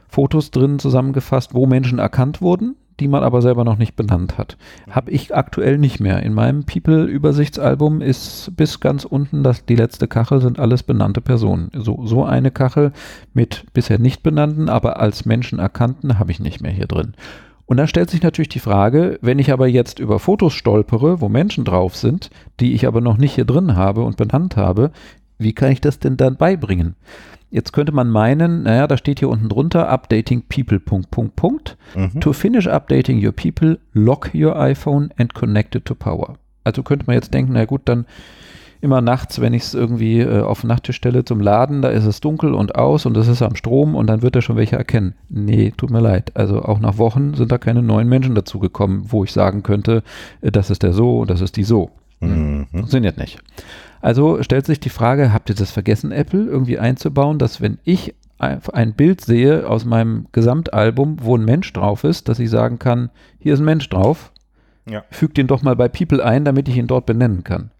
Fotos 0.08 0.52
drin 0.52 0.78
zusammengefasst, 0.78 1.52
wo 1.54 1.66
Menschen 1.66 1.98
erkannt 1.98 2.40
wurden, 2.40 2.76
die 3.00 3.08
man 3.08 3.24
aber 3.24 3.42
selber 3.42 3.64
noch 3.64 3.78
nicht 3.78 3.96
benannt 3.96 4.38
hat. 4.38 4.56
Habe 4.90 5.10
ich 5.10 5.34
aktuell 5.34 5.78
nicht 5.78 6.00
mehr. 6.00 6.22
In 6.22 6.34
meinem 6.34 6.64
People-Übersichtsalbum 6.64 8.02
ist 8.02 8.52
bis 8.56 8.80
ganz 8.80 9.04
unten 9.04 9.42
das, 9.42 9.64
die 9.64 9.76
letzte 9.76 10.06
Kachel 10.06 10.40
sind 10.40 10.58
alles 10.58 10.82
benannte 10.82 11.20
Personen. 11.20 11.70
So, 11.74 12.06
so 12.06 12.24
eine 12.24 12.50
Kachel 12.50 12.92
mit 13.32 13.64
bisher 13.72 13.98
nicht 13.98 14.22
benannten, 14.22 14.68
aber 14.68 15.00
als 15.00 15.24
Menschen 15.24 15.58
erkannten 15.58 16.18
habe 16.18 16.30
ich 16.30 16.40
nicht 16.40 16.60
mehr 16.60 16.72
hier 16.72 16.86
drin. 16.86 17.14
Und 17.64 17.76
dann 17.76 17.88
stellt 17.88 18.10
sich 18.10 18.22
natürlich 18.22 18.48
die 18.48 18.58
Frage, 18.58 19.18
wenn 19.22 19.38
ich 19.38 19.52
aber 19.52 19.68
jetzt 19.68 20.00
über 20.00 20.18
Fotos 20.18 20.54
stolpere, 20.54 21.20
wo 21.20 21.28
Menschen 21.28 21.64
drauf 21.64 21.96
sind, 21.96 22.28
die 22.58 22.74
ich 22.74 22.86
aber 22.86 23.00
noch 23.00 23.16
nicht 23.16 23.36
hier 23.36 23.44
drin 23.44 23.76
habe 23.76 24.02
und 24.02 24.16
benannt 24.16 24.56
habe, 24.56 24.90
wie 25.38 25.52
kann 25.52 25.70
ich 25.70 25.80
das 25.80 25.98
denn 25.98 26.16
dann 26.16 26.36
beibringen? 26.36 26.96
Jetzt 27.50 27.72
könnte 27.72 27.92
man 27.92 28.08
meinen, 28.08 28.62
naja, 28.62 28.86
da 28.86 28.96
steht 28.96 29.18
hier 29.18 29.28
unten 29.28 29.48
drunter, 29.48 29.88
updating 29.88 30.44
people, 30.48 30.78
Punkt, 30.78 31.10
Punkt, 31.10 31.36
Punkt. 31.36 31.76
Mhm. 31.96 32.20
To 32.20 32.32
finish 32.32 32.68
updating 32.68 33.24
your 33.24 33.32
people, 33.32 33.78
lock 33.92 34.30
your 34.34 34.56
iPhone 34.56 35.10
and 35.18 35.34
connect 35.34 35.74
it 35.74 35.84
to 35.84 35.94
power. 35.94 36.36
Also 36.62 36.82
könnte 36.82 37.06
man 37.06 37.14
jetzt 37.14 37.34
denken, 37.34 37.54
na 37.54 37.64
gut, 37.64 37.82
dann 37.86 38.06
immer 38.80 39.00
nachts, 39.00 39.40
wenn 39.40 39.52
ich 39.52 39.62
es 39.62 39.74
irgendwie 39.74 40.20
äh, 40.20 40.40
auf 40.40 40.62
den 40.62 40.68
Nachttisch 40.68 40.96
stelle 40.96 41.24
zum 41.24 41.40
Laden, 41.40 41.82
da 41.82 41.88
ist 41.88 42.04
es 42.04 42.20
dunkel 42.20 42.54
und 42.54 42.76
aus 42.76 43.04
und 43.04 43.16
es 43.16 43.28
ist 43.28 43.42
am 43.42 43.56
Strom 43.56 43.94
und 43.94 44.06
dann 44.06 44.22
wird 44.22 44.36
er 44.36 44.42
schon 44.42 44.56
welche 44.56 44.76
erkennen. 44.76 45.14
Nee, 45.28 45.72
tut 45.76 45.90
mir 45.90 46.00
leid. 46.00 46.32
Also 46.34 46.62
auch 46.62 46.78
nach 46.80 46.98
Wochen 46.98 47.34
sind 47.34 47.52
da 47.52 47.58
keine 47.58 47.82
neuen 47.82 48.08
Menschen 48.08 48.34
dazugekommen, 48.34 49.04
wo 49.08 49.24
ich 49.24 49.32
sagen 49.32 49.62
könnte, 49.62 50.02
äh, 50.40 50.50
das 50.50 50.70
ist 50.70 50.82
der 50.82 50.92
so 50.92 51.20
und 51.20 51.30
das 51.30 51.40
ist 51.40 51.56
die 51.56 51.64
so. 51.64 51.90
Mhm. 52.20 52.66
Funktioniert 52.70 53.18
nicht. 53.18 53.40
Also 54.00 54.42
stellt 54.42 54.66
sich 54.66 54.80
die 54.80 54.88
Frage, 54.88 55.32
habt 55.32 55.50
ihr 55.50 55.54
das 55.54 55.70
vergessen, 55.70 56.12
Apple, 56.12 56.44
irgendwie 56.44 56.78
einzubauen, 56.78 57.38
dass 57.38 57.60
wenn 57.60 57.78
ich 57.84 58.14
ein 58.38 58.94
Bild 58.94 59.20
sehe 59.20 59.68
aus 59.68 59.84
meinem 59.84 60.26
Gesamtalbum, 60.32 61.18
wo 61.20 61.36
ein 61.36 61.44
Mensch 61.44 61.70
drauf 61.74 62.04
ist, 62.04 62.28
dass 62.28 62.38
ich 62.38 62.48
sagen 62.48 62.78
kann, 62.78 63.10
hier 63.38 63.52
ist 63.52 63.60
ein 63.60 63.66
Mensch 63.66 63.86
drauf, 63.90 64.32
ja. 64.88 65.04
fügt 65.10 65.36
den 65.36 65.46
doch 65.46 65.62
mal 65.62 65.76
bei 65.76 65.88
People 65.88 66.24
ein, 66.24 66.46
damit 66.46 66.66
ich 66.68 66.76
ihn 66.78 66.86
dort 66.86 67.04
benennen 67.04 67.44
kann. 67.44 67.70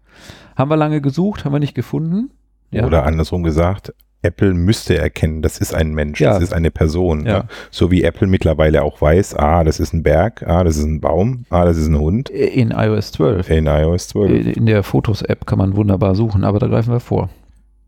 Haben 0.55 0.69
wir 0.69 0.77
lange 0.77 1.01
gesucht, 1.01 1.45
haben 1.45 1.53
wir 1.53 1.59
nicht 1.59 1.73
gefunden. 1.73 2.29
Ja. 2.69 2.85
Oder 2.85 3.05
andersrum 3.05 3.41
gesagt, 3.41 3.95
Apple 4.23 4.53
müsste 4.53 4.97
erkennen, 4.97 5.41
das 5.41 5.57
ist 5.57 5.73
ein 5.73 5.93
Mensch, 5.93 6.21
ja. 6.21 6.33
das 6.33 6.43
ist 6.43 6.53
eine 6.53 6.69
Person. 6.69 7.25
Ja. 7.25 7.39
Ne? 7.39 7.47
So 7.71 7.89
wie 7.89 8.03
Apple 8.03 8.27
mittlerweile 8.27 8.83
auch 8.83 9.01
weiß, 9.01 9.35
ah, 9.35 9.63
das 9.63 9.79
ist 9.79 9.93
ein 9.93 10.03
Berg, 10.03 10.43
ah, 10.47 10.63
das 10.63 10.77
ist 10.77 10.83
ein 10.83 11.01
Baum, 11.01 11.45
ah, 11.49 11.65
das 11.65 11.77
ist 11.77 11.87
ein 11.87 11.97
Hund. 11.97 12.29
In 12.29 12.71
iOS 12.71 13.13
12. 13.13 13.49
In 13.49 13.65
iOS 13.65 14.09
12. 14.09 14.57
In 14.57 14.65
der 14.65 14.83
Fotos-App 14.83 15.45
kann 15.45 15.57
man 15.57 15.75
wunderbar 15.75 16.15
suchen, 16.15 16.43
aber 16.43 16.59
da 16.59 16.67
greifen 16.67 16.93
wir 16.93 16.99
vor. 16.99 17.29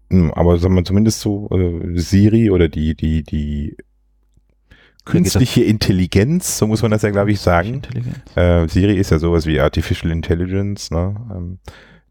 Hm, 0.10 0.32
aber 0.32 0.58
sagen 0.58 0.76
wir 0.76 0.84
zumindest 0.84 1.22
so 1.22 1.50
äh, 1.52 2.00
Siri 2.00 2.50
oder 2.50 2.68
die, 2.68 2.96
die, 2.96 3.24
die 3.24 3.78
künstliche 5.06 5.64
Intelligenz, 5.64 6.58
so 6.58 6.68
muss 6.68 6.82
man 6.82 6.92
das 6.92 7.04
ja, 7.04 7.12
glaube 7.12 7.32
ich, 7.32 7.40
sagen. 7.40 7.82
Äh, 8.36 8.68
Siri 8.68 8.96
ist 8.96 9.12
ja 9.12 9.20
sowas 9.20 9.46
wie 9.46 9.60
Artificial 9.60 10.12
Intelligence, 10.12 10.92
ne? 10.92 11.16
Ähm, 11.36 11.60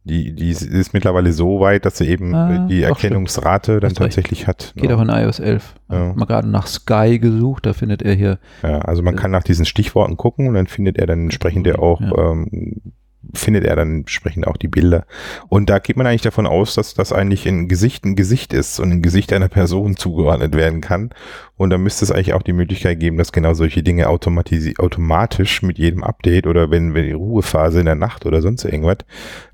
die, 0.05 0.35
die 0.35 0.51
ist 0.51 0.95
mittlerweile 0.95 1.33
so 1.33 1.61
weit, 1.61 1.85
dass 1.85 1.99
sie 1.99 2.09
eben 2.09 2.35
ah, 2.35 2.67
die 2.67 2.83
Erkennungsrate 2.83 3.79
dann 3.79 3.95
tatsächlich 3.95 4.41
recht. 4.41 4.49
hat. 4.49 4.73
Geht 4.77 4.91
ne? 4.91 4.97
auch 4.97 5.01
in 5.01 5.09
iOS 5.09 5.39
11. 5.39 5.75
Ja. 5.91 6.13
Mal 6.15 6.25
gerade 6.25 6.49
nach 6.49 6.67
Sky 6.67 7.21
gesucht, 7.21 7.67
da 7.67 7.73
findet 7.73 8.03
er 8.03 8.15
hier. 8.15 8.39
Ja, 8.63 8.81
also 8.81 9.03
man 9.03 9.15
äh, 9.15 9.17
kann 9.17 9.31
nach 9.31 9.45
diesen 9.45 9.65
Stichworten 9.65 10.17
gucken 10.17 10.49
und 10.49 10.55
dann 10.55 10.67
findet 10.67 10.99
er 10.99 11.07
dann 11.07 11.25
entsprechend 11.25 11.67
ja 11.69 11.79
auch 11.79 12.01
ähm, 12.01 12.81
findet 13.35 13.65
er 13.65 13.77
dann 13.77 14.01
entsprechend 14.01 14.47
auch 14.47 14.57
die 14.57 14.69
Bilder. 14.69 15.05
Und 15.49 15.71
da 15.71 15.79
geht 15.79 15.97
man 15.97 16.07
eigentlich 16.07 16.23
davon 16.23 16.47
aus, 16.47 16.75
dass 16.75 16.95
das 16.95 17.13
eigentlich 17.13 17.47
ein 17.47 17.69
Gesicht 17.69 18.05
ein 18.05 18.17
Gesicht 18.17 18.53
ist 18.53 18.81
und 18.81 18.91
ein 18.91 19.03
Gesicht 19.03 19.33
einer 19.33 19.49
Person 19.49 19.97
zugeordnet 19.97 20.55
werden 20.55 20.81
kann. 20.81 21.11
Und 21.57 21.71
da 21.71 21.79
müsste 21.79 22.05
es 22.05 22.11
eigentlich 22.11 22.35
auch 22.35 22.43
die 22.43 22.53
Möglichkeit 22.53 22.99
geben, 22.99 23.19
dass 23.19 23.31
genau 23.31 23.55
solche 23.55 23.83
Dinge 23.83 24.09
automatisch 24.09 25.63
mit 25.63 25.79
jedem 25.79 26.03
Update 26.03 26.47
oder 26.47 26.71
wenn, 26.71 26.95
wenn 26.95 27.07
die 27.07 27.13
Ruhephase 27.13 27.81
in 27.81 27.87
der 27.87 27.95
Nacht 27.95 28.27
oder 28.27 28.43
sonst 28.43 28.65
irgendwas, 28.65 28.99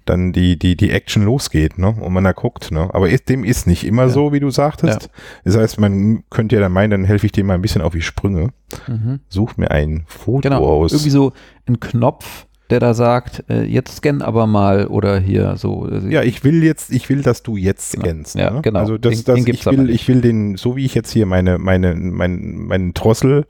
dann 0.08 0.32
die, 0.32 0.58
die, 0.58 0.76
die 0.76 0.90
Action 0.90 1.24
losgeht, 1.24 1.78
ne? 1.78 1.88
Und 1.88 2.12
man 2.12 2.24
da 2.24 2.32
guckt, 2.32 2.70
ne? 2.70 2.88
Aber 2.94 3.10
ist, 3.10 3.28
dem 3.28 3.44
ist 3.44 3.66
nicht 3.66 3.84
immer 3.84 4.04
ja. 4.04 4.08
so, 4.08 4.32
wie 4.32 4.40
du 4.40 4.50
sagtest. 4.50 5.02
Ja. 5.02 5.08
Das 5.44 5.56
heißt, 5.56 5.80
man 5.80 6.24
könnte 6.30 6.56
ja 6.56 6.62
dann 6.62 6.72
meinen, 6.72 6.90
dann 6.90 7.04
helfe 7.04 7.26
ich 7.26 7.32
dir 7.32 7.44
mal 7.44 7.54
ein 7.54 7.62
bisschen 7.62 7.82
auf 7.82 7.92
die 7.92 8.00
Sprünge. 8.00 8.50
Mhm. 8.86 9.20
Such 9.28 9.56
mir 9.56 9.70
ein 9.70 10.04
Foto 10.06 10.48
genau. 10.48 10.64
aus. 10.64 10.92
Irgendwie 10.92 11.10
so 11.10 11.32
ein 11.66 11.78
Knopf, 11.78 12.46
der 12.70 12.80
da 12.80 12.94
sagt, 12.94 13.44
äh, 13.48 13.64
jetzt 13.64 13.96
scan 13.96 14.22
aber 14.22 14.46
mal 14.46 14.86
oder 14.86 15.18
hier 15.18 15.56
so. 15.56 15.88
Äh, 15.88 16.12
ja, 16.12 16.22
ich 16.22 16.44
will 16.44 16.62
jetzt, 16.62 16.90
ich 16.90 17.08
will, 17.08 17.22
dass 17.22 17.42
du 17.42 17.56
jetzt 17.56 17.92
genau. 17.92 18.04
scannst. 18.04 18.34
Ja, 18.36 18.50
ne? 18.50 18.62
genau. 18.62 18.78
Also 18.78 18.98
das, 18.98 19.24
den, 19.24 19.34
das, 19.34 19.44
den 19.44 19.54
ich 19.54 19.66
will, 19.66 19.90
ich 19.90 20.08
will 20.08 20.20
den, 20.20 20.56
so 20.56 20.76
wie 20.76 20.84
ich 20.84 20.94
jetzt 20.94 21.10
hier 21.10 21.26
meine, 21.26 21.58
meine, 21.58 21.94
mein, 21.94 22.56
meinen 22.66 22.94
Drossel 22.94 23.46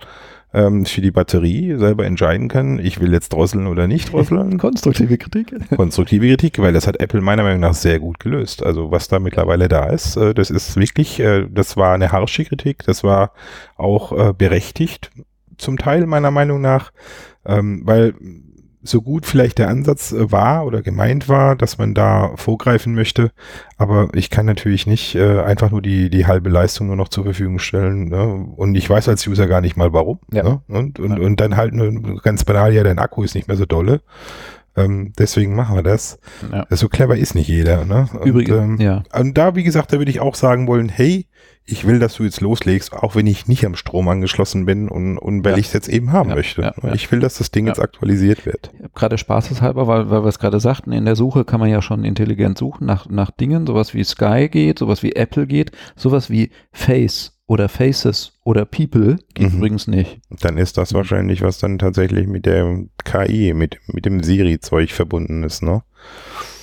ähm, 0.55 0.87
für 0.87 1.01
die 1.01 1.11
Batterie 1.11 1.77
selber 1.77 2.07
entscheiden 2.07 2.49
kann, 2.49 2.79
ich 2.79 3.01
will 3.01 3.13
jetzt 3.13 3.33
drosseln 3.33 3.67
oder 3.67 3.87
nicht 3.87 4.13
drosseln. 4.13 4.59
Konstruktive 4.59 5.19
Kritik. 5.19 5.55
Konstruktive 5.77 6.27
Kritik, 6.27 6.59
weil 6.59 6.73
das 6.73 6.87
hat 6.87 7.01
Apple 7.01 7.21
meiner 7.21 7.43
Meinung 7.43 7.61
nach 7.61 7.75
sehr 7.75 7.99
gut 7.99 8.19
gelöst. 8.21 8.63
Also 8.63 8.91
was 8.91 9.09
da 9.09 9.19
mittlerweile 9.19 9.69
da 9.69 9.87
ist, 9.87 10.17
äh, 10.17 10.35
das 10.35 10.51
ist 10.51 10.77
wirklich, 10.77 11.21
äh, 11.21 11.47
das 11.51 11.77
war 11.77 11.95
eine 11.95 12.13
harsche 12.13 12.45
Kritik, 12.45 12.85
das 12.85 13.05
war 13.05 13.33
auch 13.77 14.13
äh, 14.13 14.33
berechtigt 14.33 15.11
zum 15.59 15.77
Teil 15.77 16.07
meiner 16.07 16.31
Meinung 16.31 16.61
nach, 16.61 16.93
ähm, 17.45 17.83
weil 17.85 18.15
so 18.83 19.03
gut 19.03 19.27
vielleicht 19.27 19.59
der 19.59 19.69
Ansatz 19.69 20.13
äh, 20.13 20.31
war 20.31 20.67
oder 20.67 20.83
gemeint 20.83 21.29
war, 21.29 21.57
dass 21.57 21.79
man 21.79 21.95
da 21.95 22.33
vorgreifen 22.37 22.95
möchte. 22.95 23.33
Aber 23.77 24.09
ich 24.15 24.31
kann 24.31 24.47
natürlich 24.47 24.87
nicht 24.87 25.15
äh, 25.15 25.41
einfach 25.41 25.71
nur 25.71 25.83
die, 25.83 26.11
die 26.11 26.27
halbe 26.27 26.49
Leistung 26.49 26.87
nur 26.87 26.97
noch 26.97 27.09
zur 27.09 27.25
Verfügung 27.25 27.59
stellen. 27.59 28.09
Ne? 28.09 28.47
Und 28.57 28.75
ich 28.75 28.89
weiß 28.89 29.09
als 29.09 29.27
User 29.27 29.47
gar 29.47 29.61
nicht 29.61 29.77
mal 29.77 29.93
warum. 29.93 30.21
Ja. 30.33 30.43
Ne? 30.43 30.63
Und, 30.69 31.01
und, 31.01 31.11
ja. 31.11 31.25
und 31.25 31.41
dann 31.41 31.57
halt 31.57 31.75
nur 31.75 32.21
ganz 32.23 32.45
banal, 32.45 32.73
ja, 32.73 32.83
dein 32.85 32.99
Akku 32.99 33.23
ist 33.23 33.35
nicht 33.35 33.49
mehr 33.49 33.57
so 33.57 33.67
dolle. 33.67 34.01
Ähm, 34.79 35.13
deswegen 35.19 35.55
machen 35.55 35.77
wir 35.77 35.83
das. 35.83 36.19
Ja. 36.53 36.67
So 36.71 36.89
clever 36.89 37.17
ist 37.17 37.35
nicht 37.35 37.49
jeder. 37.49 37.85
Ne? 37.85 38.09
Und, 38.13 38.27
Übrigens, 38.27 38.57
ähm, 38.57 38.81
ja. 38.81 39.03
Und 39.13 39.37
da, 39.37 39.55
wie 39.55 39.65
gesagt, 39.65 39.93
da 39.93 39.99
würde 39.99 40.11
ich 40.11 40.21
auch 40.21 40.35
sagen 40.35 40.67
wollen, 40.67 40.89
hey, 40.89 41.27
ich 41.71 41.87
will, 41.87 41.99
dass 41.99 42.15
du 42.15 42.25
jetzt 42.25 42.41
loslegst, 42.41 42.95
auch 42.95 43.15
wenn 43.15 43.27
ich 43.27 43.47
nicht 43.47 43.67
am 43.67 43.77
Strom 43.77 44.09
angeschlossen 44.09 44.65
bin 44.65 44.89
und, 44.89 45.19
und 45.19 45.45
weil 45.45 45.53
ja. 45.53 45.59
ich 45.59 45.67
es 45.67 45.73
jetzt 45.75 45.89
eben 45.89 46.13
haben 46.13 46.31
ja, 46.31 46.35
möchte. 46.35 46.63
Ja, 46.63 46.95
ich 46.95 47.13
will, 47.13 47.21
dass 47.21 47.37
das 47.37 47.51
Ding 47.51 47.67
jetzt 47.67 47.79
aktualisiert 47.79 48.47
wird. 48.47 48.71
Ich 48.75 48.85
habe 48.85 48.93
gerade 48.95 49.19
spaßeshalber, 49.19 49.87
weil, 49.87 50.09
weil 50.09 50.23
wir 50.23 50.29
es 50.29 50.39
gerade 50.39 50.61
sagten, 50.61 50.93
in 50.93 51.05
der 51.05 51.15
Suche 51.15 51.45
kann 51.45 51.61
man 51.61 51.69
ja 51.69 51.83
schon 51.83 52.05
intelligent 52.05 52.57
suchen 52.57 52.87
nach, 52.87 53.09
nach 53.11 53.31
Dingen, 53.31 53.67
sowas 53.67 53.93
wie 53.93 54.03
Sky 54.03 54.49
geht, 54.51 54.79
sowas 54.79 55.03
wie 55.03 55.13
Apple 55.13 55.47
geht, 55.47 55.73
sowas 55.95 56.31
wie 56.31 56.51
Face 56.73 57.38
oder 57.49 57.69
Faces 57.69 58.35
oder 58.45 58.65
People 58.65 59.19
geht 59.35 59.51
mhm. 59.51 59.59
übrigens 59.59 59.89
nicht. 59.89 60.21
Dann 60.31 60.59
ist 60.59 60.77
das 60.77 60.95
wahrscheinlich, 60.95 61.43
was 61.43 61.59
dann 61.59 61.79
tatsächlich 61.79 62.29
mit 62.29 62.47
der 62.47 62.85
KI, 63.05 63.55
mit, 63.55 63.79
mit 63.89 64.05
dem 64.05 64.23
Siri-Zeug 64.23 64.93
verbunden 64.93 65.43
ist, 65.43 65.63
ne? 65.63 65.83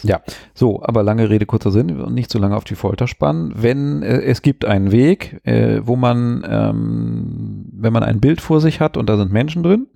Ja, 0.04 0.22
so, 0.54 0.84
aber 0.84 1.02
lange 1.02 1.32
Rede, 1.32 1.48
kurzer 1.48 1.72
Sinn 1.72 2.00
und 2.00 2.14
nicht 2.14 2.30
so 2.30 2.38
lange 2.38 2.56
auf 2.56 2.64
die 2.64 2.76
Folter 2.76 3.08
spannen. 3.08 3.54
Wenn 3.56 4.04
äh, 4.04 4.22
es 4.22 4.44
gibt 4.44 4.64
einen 4.64 4.92
Weg, 4.92 5.42
äh, 5.46 5.82
wo 5.84 5.96
man, 5.96 6.46
ähm, 6.48 7.66
wenn 7.72 7.92
man 7.92 8.04
ein 8.04 8.20
Bild 8.22 8.40
vor 8.40 8.62
sich 8.62 8.80
hat 8.80 8.98
und 8.98 9.10
da 9.10 9.18
sind 9.18 9.34
Menschen 9.34 9.64
drin 9.64 9.88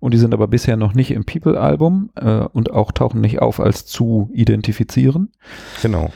und 0.00 0.12
die 0.12 0.18
sind 0.18 0.34
aber 0.34 0.48
bisher 0.48 0.76
noch 0.76 0.94
nicht 0.94 1.12
im 1.12 1.24
People-Album 1.24 2.10
äh, 2.16 2.46
und 2.52 2.72
auch 2.72 2.90
tauchen 2.90 3.20
nicht 3.20 3.40
auf 3.40 3.60
als 3.60 3.86
zu 3.86 4.28
identifizieren. 4.32 5.30
Genau. 5.82 6.10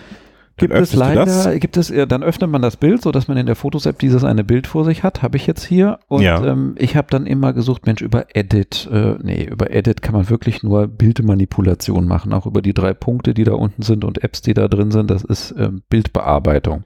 Gibt 0.59 0.74
es 0.74 0.94
leider, 0.94 1.59
gibt 1.59 1.76
es, 1.76 1.92
dann 2.09 2.22
öffnet 2.22 2.50
man 2.50 2.62
das 2.62 2.76
Bild, 2.76 3.02
so 3.02 3.12
dass 3.12 3.28
man 3.28 3.36
in 3.36 3.46
der 3.46 3.54
Fotos-App 3.54 3.98
dieses 3.98 4.24
eine 4.24 4.44
Bild 4.44 4.66
vor 4.66 4.84
sich 4.84 5.02
hat, 5.02 5.22
habe 5.22 5.36
ich 5.36 5.46
jetzt 5.46 5.64
hier. 5.64 5.98
Und 6.09 6.22
ja. 6.22 6.44
ähm, 6.44 6.74
ich 6.78 6.96
habe 6.96 7.09
dann 7.11 7.26
immer 7.26 7.52
gesucht, 7.52 7.86
Mensch, 7.86 8.02
über 8.02 8.26
Edit, 8.34 8.88
äh, 8.92 9.14
nee, 9.22 9.44
über 9.44 9.70
Edit 9.70 10.02
kann 10.02 10.14
man 10.14 10.28
wirklich 10.28 10.62
nur 10.62 10.88
Bildmanipulation 10.88 12.06
machen, 12.06 12.32
auch 12.32 12.46
über 12.46 12.62
die 12.62 12.74
drei 12.74 12.94
Punkte, 12.94 13.34
die 13.34 13.44
da 13.44 13.52
unten 13.52 13.82
sind 13.82 14.04
und 14.04 14.22
Apps, 14.22 14.42
die 14.42 14.54
da 14.54 14.68
drin 14.68 14.90
sind, 14.90 15.11
das 15.11 15.22
ist 15.22 15.52
äh, 15.52 15.70
Bildbearbeitung. 15.88 16.84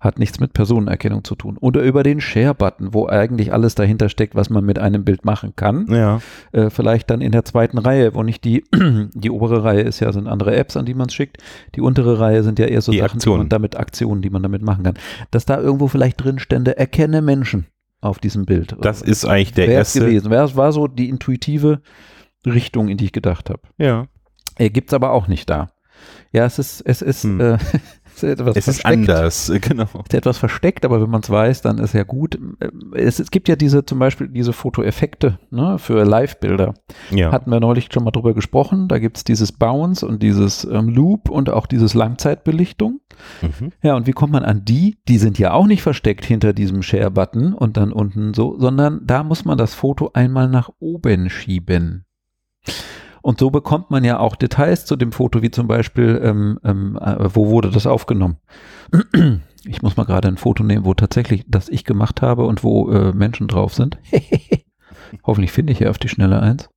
Hat 0.00 0.18
nichts 0.18 0.40
mit 0.40 0.52
Personenerkennung 0.52 1.24
zu 1.24 1.34
tun. 1.34 1.56
Oder 1.58 1.82
über 1.82 2.02
den 2.02 2.20
Share-Button, 2.20 2.92
wo 2.92 3.06
eigentlich 3.06 3.52
alles 3.52 3.74
dahinter 3.74 4.08
steckt, 4.08 4.34
was 4.34 4.50
man 4.50 4.64
mit 4.64 4.78
einem 4.78 5.04
Bild 5.04 5.24
machen 5.24 5.54
kann. 5.56 5.86
Ja. 5.88 6.20
Äh, 6.52 6.70
vielleicht 6.70 7.10
dann 7.10 7.20
in 7.20 7.32
der 7.32 7.44
zweiten 7.44 7.78
Reihe, 7.78 8.14
wo 8.14 8.22
nicht 8.22 8.44
die, 8.44 8.64
die 9.14 9.30
obere 9.30 9.64
Reihe 9.64 9.82
ist 9.82 10.00
ja, 10.00 10.12
sind 10.12 10.28
andere 10.28 10.54
Apps, 10.56 10.76
an 10.76 10.84
die 10.84 10.94
man 10.94 11.08
es 11.08 11.14
schickt. 11.14 11.38
Die 11.74 11.80
untere 11.80 12.20
Reihe 12.20 12.42
sind 12.42 12.58
ja 12.58 12.66
eher 12.66 12.80
so 12.80 12.92
die 12.92 12.98
Sachen, 12.98 13.13
Aktionen. 13.14 13.40
und 13.40 13.52
damit 13.52 13.76
Aktionen, 13.76 14.22
die 14.22 14.30
man 14.30 14.42
damit 14.42 14.62
machen 14.62 14.84
kann. 14.84 14.98
Dass 15.30 15.44
da 15.44 15.60
irgendwo 15.60 15.88
vielleicht 15.88 16.22
drin 16.22 16.38
stände, 16.38 16.76
erkenne 16.76 17.22
Menschen 17.22 17.66
auf 18.00 18.18
diesem 18.18 18.44
Bild. 18.44 18.76
Das 18.80 19.02
ist 19.02 19.24
eigentlich 19.24 19.54
der 19.54 19.68
erste. 19.68 20.00
gewesen. 20.00 20.30
Das 20.30 20.56
war 20.56 20.72
so 20.72 20.86
die 20.86 21.08
intuitive 21.08 21.80
Richtung, 22.46 22.88
in 22.88 22.98
die 22.98 23.06
ich 23.06 23.12
gedacht 23.12 23.50
habe. 23.50 23.62
Ja. 23.78 24.06
Äh, 24.56 24.70
Gibt 24.70 24.90
es 24.90 24.94
aber 24.94 25.12
auch 25.12 25.26
nicht 25.28 25.48
da. 25.48 25.70
Ja, 26.32 26.44
es 26.44 26.58
ist, 26.58 26.80
es 26.82 27.02
ist, 27.02 27.24
hm. 27.24 27.40
äh, 27.40 27.58
ist 28.22 28.40
etwas 28.40 28.56
es 28.56 28.64
versteckt. 28.64 29.02
ist 29.02 29.10
anders, 29.10 29.52
genau. 29.60 29.84
Es 29.84 30.00
ist 30.08 30.14
etwas 30.14 30.38
versteckt, 30.38 30.84
aber 30.84 31.02
wenn 31.02 31.10
man 31.10 31.22
es 31.22 31.30
weiß, 31.30 31.62
dann 31.62 31.78
ist 31.78 31.94
ja 31.94 32.04
gut. 32.04 32.38
Es, 32.94 33.18
es, 33.18 33.30
gibt 33.30 33.48
ja 33.48 33.56
diese, 33.56 33.84
zum 33.84 33.98
Beispiel 33.98 34.28
diese 34.28 34.52
Fotoeffekte 34.52 35.38
ne, 35.50 35.78
für 35.78 36.04
Live-Bilder. 36.04 36.74
Ja. 37.10 37.32
Hatten 37.32 37.50
wir 37.50 37.60
neulich 37.60 37.88
schon 37.92 38.04
mal 38.04 38.10
drüber 38.10 38.34
gesprochen. 38.34 38.88
Da 38.88 38.98
gibt 38.98 39.16
es 39.16 39.24
dieses 39.24 39.52
Bounce 39.52 40.06
und 40.06 40.22
dieses 40.22 40.64
ähm, 40.64 40.88
Loop 40.88 41.28
und 41.30 41.50
auch 41.50 41.66
dieses 41.66 41.94
Langzeitbelichtung. 41.94 43.00
Mhm. 43.42 43.72
Ja, 43.82 43.94
und 43.96 44.06
wie 44.06 44.12
kommt 44.12 44.32
man 44.32 44.44
an 44.44 44.64
die? 44.64 44.98
Die 45.08 45.18
sind 45.18 45.38
ja 45.38 45.52
auch 45.52 45.66
nicht 45.66 45.82
versteckt 45.82 46.24
hinter 46.24 46.52
diesem 46.52 46.82
Share-Button 46.82 47.54
und 47.54 47.76
dann 47.76 47.92
unten 47.92 48.34
so, 48.34 48.58
sondern 48.58 49.00
da 49.04 49.24
muss 49.24 49.44
man 49.44 49.58
das 49.58 49.74
Foto 49.74 50.10
einmal 50.14 50.48
nach 50.48 50.70
oben 50.78 51.30
schieben. 51.30 52.04
Und 53.24 53.40
so 53.40 53.48
bekommt 53.48 53.90
man 53.90 54.04
ja 54.04 54.18
auch 54.18 54.36
Details 54.36 54.84
zu 54.84 54.96
dem 54.96 55.10
Foto, 55.10 55.40
wie 55.40 55.50
zum 55.50 55.66
Beispiel, 55.66 56.20
ähm, 56.22 56.60
ähm, 56.62 56.98
äh, 57.00 57.34
wo 57.34 57.48
wurde 57.48 57.70
das 57.70 57.86
aufgenommen? 57.86 58.36
Ich 59.66 59.80
muss 59.80 59.96
mal 59.96 60.04
gerade 60.04 60.28
ein 60.28 60.36
Foto 60.36 60.62
nehmen, 60.62 60.84
wo 60.84 60.92
tatsächlich 60.92 61.46
das 61.48 61.70
ich 61.70 61.84
gemacht 61.84 62.20
habe 62.20 62.44
und 62.44 62.62
wo 62.62 62.90
äh, 62.90 63.14
Menschen 63.14 63.48
drauf 63.48 63.72
sind. 63.72 63.96
Hoffentlich 65.24 65.52
finde 65.52 65.72
ich 65.72 65.78
hier 65.78 65.88
auf 65.88 65.96
die 65.96 66.10
Schnelle 66.10 66.38
eins 66.38 66.68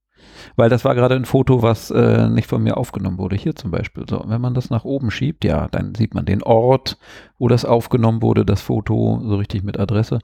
weil 0.55 0.69
das 0.69 0.85
war 0.85 0.95
gerade 0.95 1.15
ein 1.15 1.25
Foto, 1.25 1.61
was 1.61 1.91
äh, 1.91 2.29
nicht 2.29 2.47
von 2.47 2.63
mir 2.63 2.77
aufgenommen 2.77 3.17
wurde. 3.17 3.35
Hier 3.35 3.55
zum 3.55 3.71
Beispiel. 3.71 4.05
So, 4.09 4.23
wenn 4.27 4.41
man 4.41 4.53
das 4.53 4.69
nach 4.69 4.85
oben 4.85 5.11
schiebt, 5.11 5.43
ja, 5.43 5.67
dann 5.67 5.95
sieht 5.95 6.13
man 6.13 6.25
den 6.25 6.43
Ort, 6.43 6.97
wo 7.37 7.47
das 7.47 7.65
aufgenommen 7.65 8.21
wurde, 8.21 8.45
das 8.45 8.61
Foto, 8.61 9.21
so 9.23 9.35
richtig 9.35 9.63
mit 9.63 9.79
Adresse. 9.79 10.19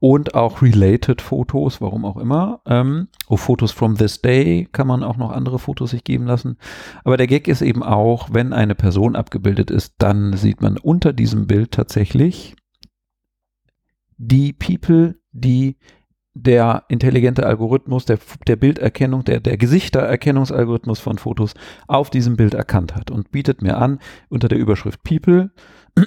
Und 0.00 0.34
auch 0.34 0.62
related 0.62 1.20
Fotos, 1.20 1.80
warum 1.80 2.04
auch 2.04 2.16
immer. 2.16 2.60
Ähm, 2.66 3.08
oh, 3.28 3.36
Fotos 3.36 3.72
from 3.72 3.96
this 3.96 4.22
day 4.22 4.68
kann 4.70 4.86
man 4.86 5.02
auch 5.02 5.16
noch 5.16 5.30
andere 5.30 5.58
Fotos 5.58 5.90
sich 5.90 6.04
geben 6.04 6.26
lassen. 6.26 6.56
Aber 7.04 7.16
der 7.16 7.26
Gag 7.26 7.48
ist 7.48 7.62
eben 7.62 7.82
auch, 7.82 8.28
wenn 8.32 8.52
eine 8.52 8.74
Person 8.74 9.16
abgebildet 9.16 9.70
ist, 9.70 9.94
dann 9.98 10.34
sieht 10.34 10.60
man 10.60 10.78
unter 10.78 11.12
diesem 11.12 11.46
Bild 11.46 11.72
tatsächlich 11.72 12.56
die 14.18 14.52
People, 14.52 15.16
die 15.32 15.76
der 16.42 16.84
intelligente 16.88 17.46
Algorithmus, 17.46 18.04
der, 18.04 18.18
der 18.46 18.56
Bilderkennung, 18.56 19.24
der, 19.24 19.40
der 19.40 19.56
Gesichtererkennungsalgorithmus 19.56 21.00
von 21.00 21.18
Fotos 21.18 21.54
auf 21.86 22.10
diesem 22.10 22.36
Bild 22.36 22.54
erkannt 22.54 22.94
hat 22.94 23.10
und 23.10 23.30
bietet 23.30 23.62
mir 23.62 23.78
an, 23.78 23.98
unter 24.28 24.48
der 24.48 24.58
Überschrift 24.58 25.02
People, 25.02 25.50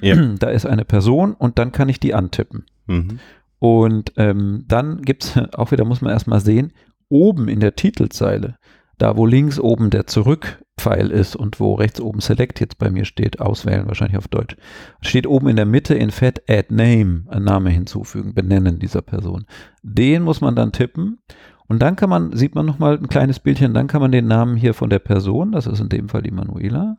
ja. 0.00 0.16
da 0.38 0.48
ist 0.48 0.66
eine 0.66 0.84
Person 0.84 1.34
und 1.34 1.58
dann 1.58 1.72
kann 1.72 1.88
ich 1.88 2.00
die 2.00 2.14
antippen. 2.14 2.64
Mhm. 2.86 3.18
Und 3.58 4.12
ähm, 4.16 4.64
dann 4.66 5.02
gibt 5.02 5.24
es, 5.24 5.36
auch 5.54 5.70
wieder 5.70 5.84
muss 5.84 6.00
man 6.00 6.12
erstmal 6.12 6.40
sehen, 6.40 6.72
oben 7.08 7.48
in 7.48 7.60
der 7.60 7.76
Titelzeile, 7.76 8.56
da 9.02 9.16
wo 9.16 9.26
links 9.26 9.58
oben 9.58 9.90
der 9.90 10.06
Zurück 10.06 10.62
Pfeil 10.78 11.10
ist 11.10 11.34
und 11.34 11.58
wo 11.58 11.74
rechts 11.74 12.00
oben 12.00 12.20
Select 12.20 12.60
jetzt 12.60 12.78
bei 12.78 12.88
mir 12.88 13.04
steht, 13.04 13.40
auswählen, 13.40 13.88
wahrscheinlich 13.88 14.16
auf 14.16 14.28
Deutsch, 14.28 14.56
steht 15.00 15.26
oben 15.26 15.48
in 15.48 15.56
der 15.56 15.66
Mitte 15.66 15.94
in 15.94 16.12
Fett 16.12 16.48
Add 16.48 16.72
Name, 16.72 17.24
ein 17.28 17.42
Name 17.42 17.70
hinzufügen, 17.70 18.32
benennen 18.32 18.78
dieser 18.78 19.02
Person. 19.02 19.44
Den 19.82 20.22
muss 20.22 20.40
man 20.40 20.54
dann 20.54 20.70
tippen 20.70 21.18
und 21.66 21.82
dann 21.82 21.96
kann 21.96 22.10
man, 22.10 22.36
sieht 22.36 22.54
man 22.54 22.64
nochmal 22.64 22.96
ein 22.96 23.08
kleines 23.08 23.40
Bildchen, 23.40 23.74
dann 23.74 23.88
kann 23.88 24.00
man 24.00 24.12
den 24.12 24.28
Namen 24.28 24.54
hier 24.54 24.72
von 24.72 24.88
der 24.88 25.00
Person, 25.00 25.50
das 25.50 25.66
ist 25.66 25.80
in 25.80 25.88
dem 25.88 26.08
Fall 26.08 26.22
die 26.22 26.30
Manuela, 26.30 26.98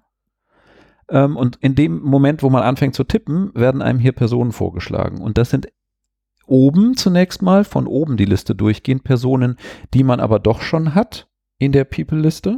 ähm, 1.08 1.38
und 1.38 1.56
in 1.62 1.74
dem 1.74 2.02
Moment, 2.02 2.44
wo 2.44 2.50
man 2.50 2.64
anfängt 2.64 2.96
zu 2.96 3.06
tippen, 3.06 3.52
werden 3.56 3.82
einem 3.82 4.00
hier 4.00 4.12
Personen 4.12 4.52
vorgeschlagen 4.52 5.22
und 5.22 5.38
das 5.38 5.52
sind 5.52 5.70
oben 6.48 6.98
zunächst 6.98 7.42
mal, 7.42 7.64
von 7.64 7.88
oben 7.88 8.18
die 8.18 8.26
Liste 8.26 8.56
durchgehend 8.56 9.06
Personen, 9.06 9.56
die 9.94 10.04
man 10.04 10.20
aber 10.20 10.40
doch 10.40 10.62
schon 10.62 10.96
hat 10.96 11.30
in 11.66 11.72
der 11.72 11.86
People-Liste 11.86 12.58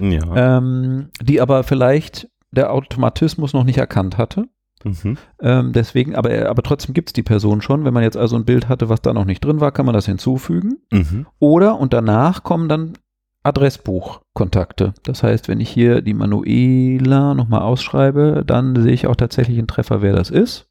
ja. 0.00 0.58
ähm, 0.58 1.10
die 1.20 1.40
aber 1.40 1.64
vielleicht 1.64 2.28
der 2.50 2.72
Automatismus 2.72 3.52
noch 3.52 3.64
nicht 3.64 3.78
erkannt 3.78 4.18
hatte. 4.18 4.48
Mhm. 4.84 5.18
Ähm, 5.40 5.72
deswegen, 5.72 6.14
aber, 6.14 6.48
aber 6.48 6.62
trotzdem 6.62 6.94
gibt 6.94 7.10
es 7.10 7.12
die 7.12 7.22
Person 7.22 7.60
schon. 7.62 7.84
Wenn 7.84 7.94
man 7.94 8.04
jetzt 8.04 8.16
also 8.16 8.36
ein 8.36 8.44
Bild 8.44 8.68
hatte, 8.68 8.88
was 8.88 9.02
da 9.02 9.12
noch 9.12 9.24
nicht 9.24 9.44
drin 9.44 9.60
war, 9.60 9.72
kann 9.72 9.86
man 9.86 9.94
das 9.94 10.06
hinzufügen. 10.06 10.78
Mhm. 10.92 11.26
Oder 11.38 11.78
und 11.78 11.92
danach 11.92 12.44
kommen 12.44 12.68
dann 12.68 12.94
Adressbuchkontakte. 13.42 14.94
Das 15.02 15.22
heißt, 15.22 15.48
wenn 15.48 15.60
ich 15.60 15.70
hier 15.70 16.00
die 16.00 16.14
Manuela 16.14 17.34
nochmal 17.34 17.62
ausschreibe, 17.62 18.44
dann 18.46 18.80
sehe 18.80 18.92
ich 18.92 19.06
auch 19.06 19.16
tatsächlich 19.16 19.58
einen 19.58 19.68
Treffer, 19.68 20.02
wer 20.02 20.12
das 20.12 20.30
ist 20.30 20.70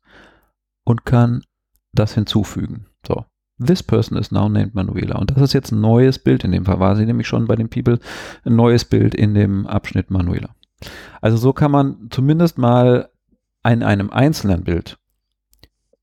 und 0.83 1.05
kann 1.05 1.43
das 1.93 2.13
hinzufügen. 2.13 2.87
So. 3.05 3.25
This 3.59 3.81
person 3.81 4.17
is 4.17 4.31
now 4.31 4.47
named 4.47 4.75
Manuela. 4.75 5.17
Und 5.17 5.31
das 5.31 5.41
ist 5.41 5.53
jetzt 5.53 5.71
ein 5.71 5.81
neues 5.81 6.19
Bild. 6.19 6.43
In 6.43 6.51
dem 6.51 6.65
Fall 6.65 6.79
war 6.79 6.95
sie 6.95 7.05
nämlich 7.05 7.27
schon 7.27 7.47
bei 7.47 7.55
den 7.55 7.69
People 7.69 7.99
ein 8.45 8.55
neues 8.55 8.85
Bild 8.85 9.15
in 9.15 9.33
dem 9.33 9.65
Abschnitt 9.65 10.11
Manuela. 10.11 10.49
Also 11.21 11.37
so 11.37 11.53
kann 11.53 11.71
man 11.71 12.07
zumindest 12.11 12.57
mal 12.57 13.09
in 13.67 13.83
einem 13.83 14.11
einzelnen 14.11 14.63
Bild, 14.63 14.97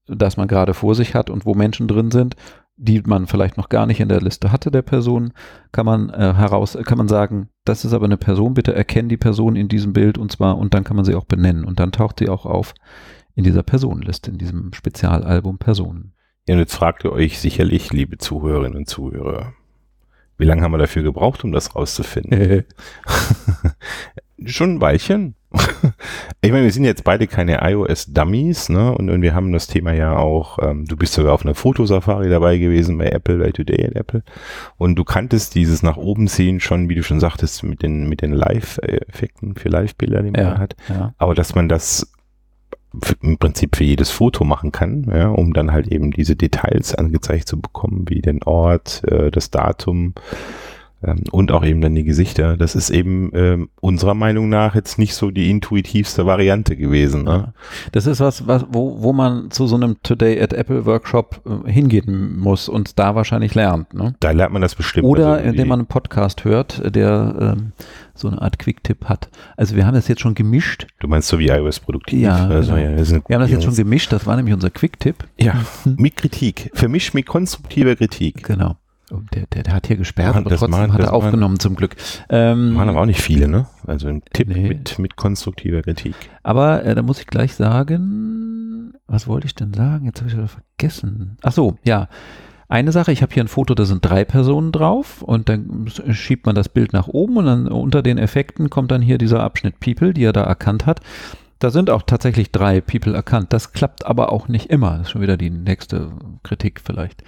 das 0.07 0.37
man 0.37 0.49
gerade 0.49 0.75
vor 0.75 0.95
sich 0.95 1.15
hat 1.15 1.31
und 1.31 1.47
wo 1.47 1.55
Menschen 1.55 1.89
drin 1.89 2.11
sind, 2.11 2.37
die 2.77 3.01
man 3.03 3.27
vielleicht 3.27 3.57
noch 3.57 3.69
gar 3.69 3.87
nicht 3.87 4.01
in 4.01 4.09
der 4.09 4.21
Liste 4.21 4.51
hatte 4.51 4.71
der 4.71 4.83
Person, 4.83 5.33
kann 5.71 5.87
man 5.87 6.11
äh, 6.11 6.35
heraus, 6.35 6.77
kann 6.85 6.99
man 6.99 7.09
sagen, 7.09 7.49
das 7.65 7.85
ist 7.85 7.93
aber 7.93 8.07
eine 8.07 8.17
Person, 8.17 8.55
bitte 8.55 8.75
erkennen 8.75 9.09
die 9.09 9.17
Person 9.17 9.55
in 9.55 9.69
diesem 9.69 9.93
Bild 9.93 10.19
und 10.19 10.33
zwar, 10.33 10.59
und 10.59 10.75
dann 10.75 10.83
kann 10.83 10.97
man 10.97 11.05
sie 11.05 11.15
auch 11.15 11.25
benennen 11.25 11.65
und 11.65 11.79
dann 11.79 11.93
taucht 11.93 12.19
sie 12.19 12.29
auch 12.29 12.47
auf 12.47 12.75
in 13.35 13.45
dieser 13.45 13.63
Personenliste, 13.63 14.31
in 14.31 14.39
diesem 14.39 14.73
Spezialalbum 14.73 15.59
Personen. 15.59 16.14
Ja, 16.47 16.55
und 16.55 16.61
jetzt 16.61 16.74
fragt 16.74 17.05
ihr 17.05 17.12
euch 17.12 17.38
sicherlich, 17.38 17.92
liebe 17.92 18.18
Zuhörerinnen 18.18 18.76
und 18.76 18.88
Zuhörer, 18.88 19.55
wie 20.36 20.45
lange 20.45 20.62
haben 20.62 20.72
wir 20.72 20.78
dafür 20.78 21.03
gebraucht, 21.03 21.42
um 21.42 21.53
das 21.53 21.74
rauszufinden? 21.74 22.64
Schon 24.45 24.74
ein 24.74 24.80
Weilchen. 24.80 25.36
ich 26.42 26.51
meine, 26.51 26.64
wir 26.64 26.72
sind 26.72 26.84
jetzt 26.84 27.05
beide 27.05 27.28
keine 27.28 27.61
iOS-Dummies, 27.62 28.68
ne? 28.68 28.92
Und, 28.92 29.09
und, 29.09 29.22
wir 29.22 29.34
haben 29.34 29.53
das 29.53 29.68
Thema 29.68 29.92
ja 29.92 30.16
auch, 30.16 30.59
ähm, 30.61 30.84
du 30.84 30.97
bist 30.97 31.14
sogar 31.14 31.32
auf 31.32 31.45
einer 31.45 31.55
Fotosafari 31.55 32.28
dabei 32.28 32.59
gewesen 32.59 32.99
bei 32.99 33.07
Apple, 33.07 33.38
bei 33.38 33.53
Today 33.53 33.86
at 33.86 33.95
Apple. 33.95 34.22
Und 34.76 34.97
du 34.97 35.05
kanntest 35.05 35.55
dieses 35.55 35.82
nach 35.82 35.97
oben 35.97 36.26
ziehen 36.26 36.61
schon, 36.61 36.88
wie 36.88 36.97
du 36.97 37.05
schon 37.05 37.20
sagtest, 37.20 37.62
mit 37.62 37.82
den, 37.82 38.09
mit 38.09 38.20
den 38.20 38.32
Live-Effekten 38.32 39.55
für 39.55 39.68
Live-Bilder, 39.68 40.22
die 40.22 40.32
man 40.32 40.40
ja, 40.40 40.59
hat. 40.59 40.74
Ja. 40.88 41.14
Aber 41.16 41.34
dass 41.34 41.55
man 41.55 41.68
das 41.68 42.12
im 43.22 43.38
Prinzip 43.38 43.76
für 43.76 43.84
jedes 43.84 44.11
Foto 44.11 44.45
machen 44.45 44.72
kann, 44.72 45.11
ja, 45.12 45.28
um 45.28 45.53
dann 45.53 45.72
halt 45.72 45.88
eben 45.88 46.11
diese 46.11 46.36
Details 46.36 46.95
angezeigt 46.95 47.49
zu 47.49 47.61
bekommen, 47.61 48.05
wie 48.09 48.20
den 48.20 48.42
Ort, 48.42 49.03
äh, 49.05 49.30
das 49.30 49.51
Datum, 49.51 50.14
und 51.31 51.53
auch 51.53 51.65
eben 51.65 51.81
dann 51.81 51.95
die 51.95 52.05
Gesichter. 52.05 52.57
Das 52.57 52.75
ist 52.75 52.91
eben 52.91 53.31
ähm, 53.35 53.69
unserer 53.81 54.15
Meinung 54.15 54.49
nach 54.49 54.75
jetzt 54.75 54.99
nicht 54.99 55.15
so 55.15 55.31
die 55.31 55.51
intuitivste 55.51 56.27
Variante 56.27 56.77
gewesen. 56.77 57.25
Ne? 57.25 57.53
Das 57.93 58.07
ist 58.07 58.21
was, 58.21 58.47
was 58.47 58.65
wo, 58.71 59.03
wo 59.03 59.13
man 59.13 59.51
zu 59.51 59.67
so 59.67 59.77
einem 59.77 59.97
Today 60.03 60.41
at 60.41 60.53
Apple 60.53 60.87
Workshop 60.87 61.41
äh, 61.47 61.71
hingehen 61.71 62.39
muss 62.39 62.69
und 62.69 62.99
da 62.99 63.15
wahrscheinlich 63.15 63.55
lernt. 63.55 63.93
Ne? 63.95 64.15
Da 64.21 64.31
lernt 64.31 64.53
man 64.53 64.63
das 64.63 64.75
bestimmt. 64.75 65.07
Oder 65.07 65.35
also 65.35 65.49
indem 65.51 65.69
man 65.69 65.81
einen 65.81 65.87
Podcast 65.87 66.45
hört, 66.45 66.95
der 66.95 67.57
ähm, 67.59 67.73
so 68.15 68.29
eine 68.29 68.41
Art 68.41 68.59
Quick-Tipp 68.59 69.07
hat. 69.07 69.29
Also 69.57 69.77
wir 69.77 69.87
haben 69.87 69.95
das 69.95 70.09
jetzt 70.09 70.21
schon 70.21 70.35
gemischt. 70.35 70.87
Du 71.01 71.09
meinst 71.09 71.29
so 71.29 71.39
wie 71.39 71.49
iOS 71.49 71.81
produktiv? 71.81 72.21
Ja, 72.21 72.47
also, 72.47 72.75
genau. 72.75 72.85
ja 72.85 72.97
wir, 72.97 73.07
wir 73.07 73.35
haben 73.35 73.43
das 73.43 73.51
jetzt 73.51 73.65
schon 73.65 73.75
gemischt, 73.75 74.13
das 74.13 74.27
war 74.27 74.37
nämlich 74.37 74.55
unser 74.55 74.71
Quick-Tipp. 74.71 75.17
Ja, 75.39 75.65
mit 75.85 76.17
Kritik. 76.17 76.71
Vermischt 76.75 77.15
mit 77.15 77.27
konstruktiver 77.27 77.97
Kritik. 77.97 78.45
Genau. 78.45 78.77
Der, 79.11 79.47
der, 79.47 79.63
der, 79.65 79.75
hat 79.75 79.87
hier 79.87 79.97
gesperrt, 79.97 80.35
aber 80.35 80.49
trotzdem 80.49 80.71
machen, 80.71 80.93
hat 80.93 81.01
er 81.01 81.13
aufgenommen, 81.13 81.61
zum 81.61 81.77
Glück. 81.77 81.95
Ähm, 82.31 82.73
machen 82.73 82.89
aber 82.89 83.03
auch 83.03 83.07
nicht 83.07 83.21
viele, 83.21 83.49
ne? 83.49 83.67
Also 83.87 84.09
ein 84.09 84.23
Tipp 84.33 84.49
nee. 84.49 84.69
mit, 84.69 84.99
mit 84.99 85.17
konstruktiver 85.17 85.83
Kritik. 85.83 86.15
Aber 86.43 86.85
äh, 86.85 86.95
da 86.95 87.03
muss 87.03 87.21
ich 87.21 87.27
gleich 87.27 87.55
sagen, 87.55 88.95
was 89.07 89.29
wollte 89.29 89.47
ich 89.47 89.55
denn 89.55 89.75
sagen? 89.75 90.07
Jetzt 90.07 90.21
habe 90.21 90.31
ich 90.31 90.37
wieder 90.37 90.49
vergessen. 90.49 91.37
Ach 91.43 91.53
so, 91.53 91.77
ja. 91.85 92.09
Eine 92.67 92.93
Sache, 92.93 93.13
ich 93.13 93.21
habe 93.21 93.33
hier 93.33 93.45
ein 93.45 93.49
Foto, 93.49 93.75
da 93.75 93.85
sind 93.85 94.05
drei 94.05 94.25
Personen 94.25 94.73
drauf 94.73 95.21
und 95.21 95.51
dann 95.51 95.87
schiebt 96.11 96.47
man 96.47 96.55
das 96.55 96.71
Bild 96.71 96.95
nach 96.95 97.09
oben 97.09 97.37
und 97.37 97.45
dann 97.45 97.69
unter 97.69 98.03
den 98.03 98.17
Effekten 98.17 98.71
kommt 98.71 98.91
dann 98.91 99.03
hier 99.03 99.19
dieser 99.19 99.43
Abschnitt 99.43 99.81
People, 99.81 100.15
die 100.15 100.25
er 100.25 100.33
da 100.33 100.45
erkannt 100.45 100.87
hat. 100.87 101.01
Da 101.59 101.71
sind 101.71 101.91
auch 101.91 102.03
tatsächlich 102.03 102.53
drei 102.53 102.81
People 102.81 103.15
erkannt. 103.15 103.53
Das 103.53 103.73
klappt 103.73 104.07
aber 104.07 104.33
auch 104.33 104.49
nicht 104.49 104.71
immer. 104.71 104.93
Das 104.93 105.03
ist 105.03 105.11
schon 105.11 105.23
wieder 105.23 105.37
die 105.37 105.51
nächste 105.51 106.11
Kritik 106.43 106.81
vielleicht. 106.85 107.23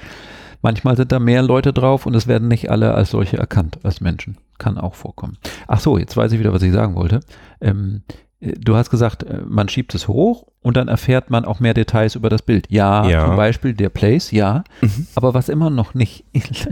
Manchmal 0.62 0.96
sind 0.96 1.12
da 1.12 1.18
mehr 1.18 1.42
Leute 1.42 1.72
drauf 1.72 2.06
und 2.06 2.14
es 2.14 2.26
werden 2.26 2.48
nicht 2.48 2.70
alle 2.70 2.94
als 2.94 3.10
solche 3.10 3.36
erkannt, 3.36 3.78
als 3.82 4.00
Menschen. 4.00 4.38
Kann 4.58 4.78
auch 4.78 4.94
vorkommen. 4.94 5.38
Ach 5.66 5.80
so, 5.80 5.98
jetzt 5.98 6.16
weiß 6.16 6.32
ich 6.32 6.38
wieder, 6.38 6.52
was 6.52 6.62
ich 6.62 6.72
sagen 6.72 6.94
wollte. 6.94 7.20
Ähm, 7.60 8.02
äh, 8.40 8.52
du 8.52 8.76
hast 8.76 8.90
gesagt, 8.90 9.22
äh, 9.22 9.42
man 9.46 9.68
schiebt 9.68 9.94
es 9.94 10.08
hoch 10.08 10.46
und 10.62 10.76
dann 10.76 10.88
erfährt 10.88 11.30
man 11.30 11.44
auch 11.44 11.60
mehr 11.60 11.74
Details 11.74 12.14
über 12.14 12.30
das 12.30 12.42
Bild. 12.42 12.66
Ja, 12.70 13.06
ja. 13.06 13.26
zum 13.26 13.36
Beispiel 13.36 13.74
der 13.74 13.90
Place, 13.90 14.30
ja. 14.30 14.64
Mhm. 14.80 15.06
Aber 15.14 15.34
was 15.34 15.48
immer 15.48 15.70
noch 15.70 15.94
nicht, 15.94 16.24
ich, 16.32 16.44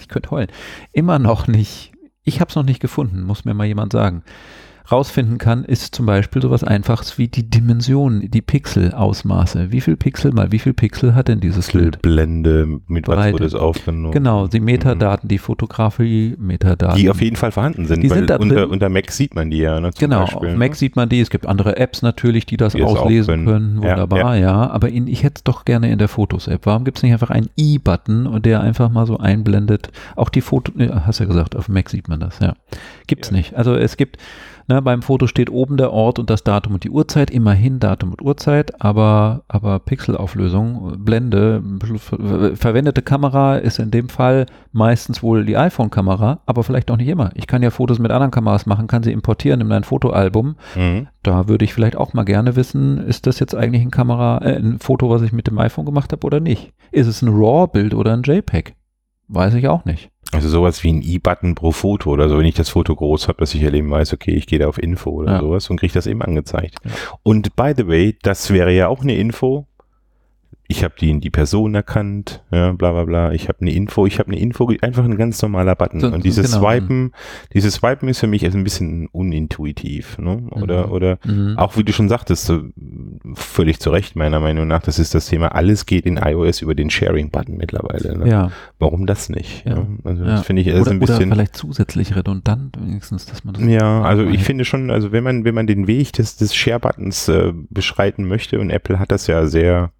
ich 0.00 0.08
könnte 0.08 0.30
heulen, 0.30 0.48
immer 0.92 1.18
noch 1.18 1.46
nicht, 1.46 1.92
ich 2.22 2.40
habe 2.40 2.48
es 2.48 2.56
noch 2.56 2.64
nicht 2.64 2.80
gefunden, 2.80 3.22
muss 3.22 3.44
mir 3.44 3.54
mal 3.54 3.66
jemand 3.66 3.92
sagen 3.92 4.22
rausfinden 4.90 5.38
kann, 5.38 5.64
ist 5.64 5.94
zum 5.94 6.06
Beispiel 6.06 6.42
sowas 6.42 6.64
Einfaches 6.64 7.18
wie 7.18 7.28
die 7.28 7.48
Dimension, 7.48 8.28
die 8.30 8.42
Pixelausmaße. 8.42 9.70
Wie 9.70 9.80
viel 9.80 9.96
Pixel 9.96 10.32
mal 10.32 10.52
wie 10.52 10.58
viel 10.58 10.72
Pixel 10.72 11.14
hat 11.14 11.28
denn 11.28 11.40
dieses 11.40 11.70
Bild? 11.70 12.02
Blende, 12.02 12.80
mit 12.88 13.04
Breite. 13.04 13.20
was 13.20 13.32
wurde 13.32 13.44
es 13.44 13.54
aufgenommen? 13.54 14.12
Genau, 14.12 14.46
die 14.46 14.60
Metadaten, 14.60 15.26
mhm. 15.26 15.28
die 15.28 15.38
Fotografie, 15.38 16.34
Metadaten. 16.38 16.98
Die 16.98 17.10
auf 17.10 17.20
jeden 17.20 17.36
Fall 17.36 17.52
vorhanden 17.52 17.86
sind. 17.86 18.02
Die 18.02 18.08
sind 18.08 18.28
da 18.28 18.38
drin. 18.38 18.50
Unter, 18.50 18.70
unter 18.70 18.88
Mac 18.88 19.10
sieht 19.10 19.34
man 19.34 19.50
die 19.50 19.58
ja. 19.58 19.80
Ne, 19.80 19.90
genau, 19.98 20.20
Beispiel, 20.20 20.50
auf 20.50 20.56
Mac 20.56 20.70
ne? 20.70 20.76
sieht 20.76 20.96
man 20.96 21.08
die. 21.08 21.20
Es 21.20 21.30
gibt 21.30 21.46
andere 21.46 21.76
Apps 21.76 22.02
natürlich, 22.02 22.46
die 22.46 22.56
das 22.56 22.72
die 22.72 22.82
auslesen 22.82 23.44
können. 23.44 23.46
können. 23.46 23.82
Wunderbar, 23.82 24.18
ja. 24.18 24.34
ja. 24.34 24.40
ja. 24.64 24.70
Aber 24.70 24.88
in, 24.88 25.06
ich 25.06 25.22
hätte 25.22 25.36
es 25.36 25.44
doch 25.44 25.64
gerne 25.64 25.90
in 25.90 25.98
der 25.98 26.08
Fotos-App. 26.08 26.66
Warum 26.66 26.84
gibt 26.84 26.98
es 26.98 27.02
nicht 27.02 27.12
einfach 27.12 27.30
einen 27.30 27.50
i-Button 27.58 28.26
und 28.26 28.46
der 28.46 28.60
einfach 28.60 28.90
mal 28.90 29.06
so 29.06 29.18
einblendet? 29.18 29.90
Auch 30.16 30.28
die 30.28 30.40
Foto, 30.40 30.72
hast 30.78 31.20
ja 31.20 31.26
gesagt, 31.26 31.56
auf 31.56 31.68
Mac 31.68 31.88
sieht 31.90 32.08
man 32.08 32.20
das, 32.20 32.38
ja. 32.40 32.54
Gibt 33.06 33.24
es 33.24 33.30
ja. 33.30 33.36
nicht. 33.36 33.54
Also 33.54 33.74
es 33.74 33.96
gibt 33.96 34.18
Ne, 34.70 34.80
beim 34.80 35.02
Foto 35.02 35.26
steht 35.26 35.50
oben 35.50 35.78
der 35.78 35.92
Ort 35.92 36.20
und 36.20 36.30
das 36.30 36.44
Datum 36.44 36.74
und 36.74 36.84
die 36.84 36.90
Uhrzeit, 36.90 37.28
immerhin 37.32 37.80
Datum 37.80 38.12
und 38.12 38.22
Uhrzeit, 38.22 38.80
aber, 38.80 39.42
aber 39.48 39.80
Pixelauflösung, 39.80 41.04
Blende, 41.04 41.60
verwendete 42.54 43.02
Kamera 43.02 43.56
ist 43.56 43.80
in 43.80 43.90
dem 43.90 44.08
Fall 44.08 44.46
meistens 44.70 45.24
wohl 45.24 45.44
die 45.44 45.56
iPhone-Kamera, 45.56 46.42
aber 46.46 46.62
vielleicht 46.62 46.92
auch 46.92 46.98
nicht 46.98 47.08
immer. 47.08 47.30
Ich 47.34 47.48
kann 47.48 47.64
ja 47.64 47.70
Fotos 47.70 47.98
mit 47.98 48.12
anderen 48.12 48.30
Kameras 48.30 48.64
machen, 48.64 48.86
kann 48.86 49.02
sie 49.02 49.10
importieren 49.10 49.60
in 49.60 49.66
mein 49.66 49.82
Fotoalbum. 49.82 50.54
Mhm. 50.76 51.08
Da 51.24 51.48
würde 51.48 51.64
ich 51.64 51.74
vielleicht 51.74 51.96
auch 51.96 52.12
mal 52.12 52.22
gerne 52.22 52.54
wissen, 52.54 52.98
ist 52.98 53.26
das 53.26 53.40
jetzt 53.40 53.56
eigentlich 53.56 53.82
ein 53.82 53.90
Kamera, 53.90 54.38
äh, 54.38 54.54
ein 54.54 54.78
Foto, 54.78 55.10
was 55.10 55.22
ich 55.22 55.32
mit 55.32 55.48
dem 55.48 55.58
iPhone 55.58 55.84
gemacht 55.84 56.12
habe 56.12 56.24
oder 56.24 56.38
nicht? 56.38 56.72
Ist 56.92 57.08
es 57.08 57.22
ein 57.22 57.28
RAW-Bild 57.28 57.92
oder 57.92 58.12
ein 58.12 58.22
JPEG? 58.22 58.76
Weiß 59.26 59.54
ich 59.54 59.66
auch 59.66 59.84
nicht. 59.84 60.10
Also 60.32 60.48
sowas 60.48 60.84
wie 60.84 60.92
ein 60.92 61.02
E-Button 61.02 61.54
pro 61.54 61.72
Foto 61.72 62.10
oder 62.10 62.28
so, 62.28 62.38
wenn 62.38 62.46
ich 62.46 62.54
das 62.54 62.68
Foto 62.68 62.94
groß 62.94 63.28
habe, 63.28 63.38
dass 63.38 63.54
ich 63.54 63.64
halt 63.64 63.74
eben 63.74 63.90
weiß, 63.90 64.12
okay, 64.12 64.32
ich 64.32 64.46
gehe 64.46 64.58
da 64.58 64.68
auf 64.68 64.78
Info 64.78 65.10
oder 65.10 65.32
ja. 65.32 65.40
sowas 65.40 65.68
und 65.70 65.78
kriege 65.78 65.92
das 65.92 66.06
eben 66.06 66.22
angezeigt. 66.22 66.76
Ja. 66.84 66.90
Und 67.22 67.56
by 67.56 67.72
the 67.76 67.88
way, 67.88 68.16
das 68.22 68.52
wäre 68.52 68.72
ja 68.72 68.88
auch 68.88 69.02
eine 69.02 69.16
Info, 69.16 69.66
ich 70.70 70.84
habe 70.84 70.94
die 71.00 71.18
die 71.18 71.30
Person 71.30 71.74
erkannt, 71.74 72.44
ja, 72.52 72.70
bla 72.70 72.92
bla 72.92 73.04
bla, 73.04 73.32
ich 73.32 73.48
habe 73.48 73.60
eine 73.60 73.72
Info, 73.72 74.06
ich 74.06 74.20
habe 74.20 74.30
eine 74.30 74.38
Info, 74.38 74.70
einfach 74.82 75.04
ein 75.04 75.16
ganz 75.16 75.42
normaler 75.42 75.74
Button. 75.74 76.04
Und 76.04 76.24
dieses 76.24 76.52
genau. 76.52 76.70
Swipen, 76.70 77.10
dieses 77.52 77.74
Swipen 77.74 78.08
ist 78.08 78.20
für 78.20 78.28
mich 78.28 78.44
ein 78.46 78.62
bisschen 78.62 79.08
unintuitiv, 79.08 80.16
ne? 80.18 80.44
Oder, 80.52 80.86
mhm. 80.86 80.92
oder 80.92 81.18
mhm. 81.24 81.58
auch 81.58 81.76
wie 81.76 81.82
du 81.82 81.92
schon 81.92 82.08
sagtest, 82.08 82.46
so, 82.46 82.60
völlig 83.34 83.80
zu 83.80 83.90
Recht 83.90 84.14
meiner 84.14 84.38
Meinung 84.38 84.68
nach, 84.68 84.80
das 84.80 85.00
ist 85.00 85.12
das 85.12 85.26
Thema, 85.26 85.48
alles 85.48 85.86
geht 85.86 86.06
in 86.06 86.18
iOS 86.18 86.62
über 86.62 86.76
den 86.76 86.88
Sharing-Button 86.88 87.56
mittlerweile. 87.56 88.16
Ne? 88.16 88.28
Ja. 88.28 88.52
Warum 88.78 89.06
das 89.06 89.28
nicht? 89.28 89.66
Ja. 89.66 89.74
Ne? 89.74 89.98
Also 90.04 90.22
ja. 90.22 90.30
das 90.36 90.46
finde 90.46 90.62
ich 90.62 90.68
ist 90.68 90.86
ein 90.86 91.00
bisschen. 91.00 91.26
Oder 91.26 91.34
vielleicht 91.34 91.56
zusätzlich 91.56 92.14
redundant 92.14 92.76
wenigstens, 92.80 93.26
dass 93.26 93.42
man 93.42 93.54
das. 93.54 93.64
Ja, 93.64 94.02
also 94.02 94.24
ich 94.24 94.44
finde 94.44 94.64
schon, 94.64 94.90
also 94.92 95.10
wenn 95.10 95.24
man, 95.24 95.44
wenn 95.44 95.54
man 95.54 95.66
den 95.66 95.88
Weg 95.88 96.12
des, 96.12 96.36
des 96.36 96.54
Share-Buttons 96.54 97.28
äh, 97.28 97.52
beschreiten 97.70 98.28
möchte, 98.28 98.60
und 98.60 98.70
Apple 98.70 99.00
hat 99.00 99.10
das 99.10 99.26
ja 99.26 99.46
sehr 99.46 99.90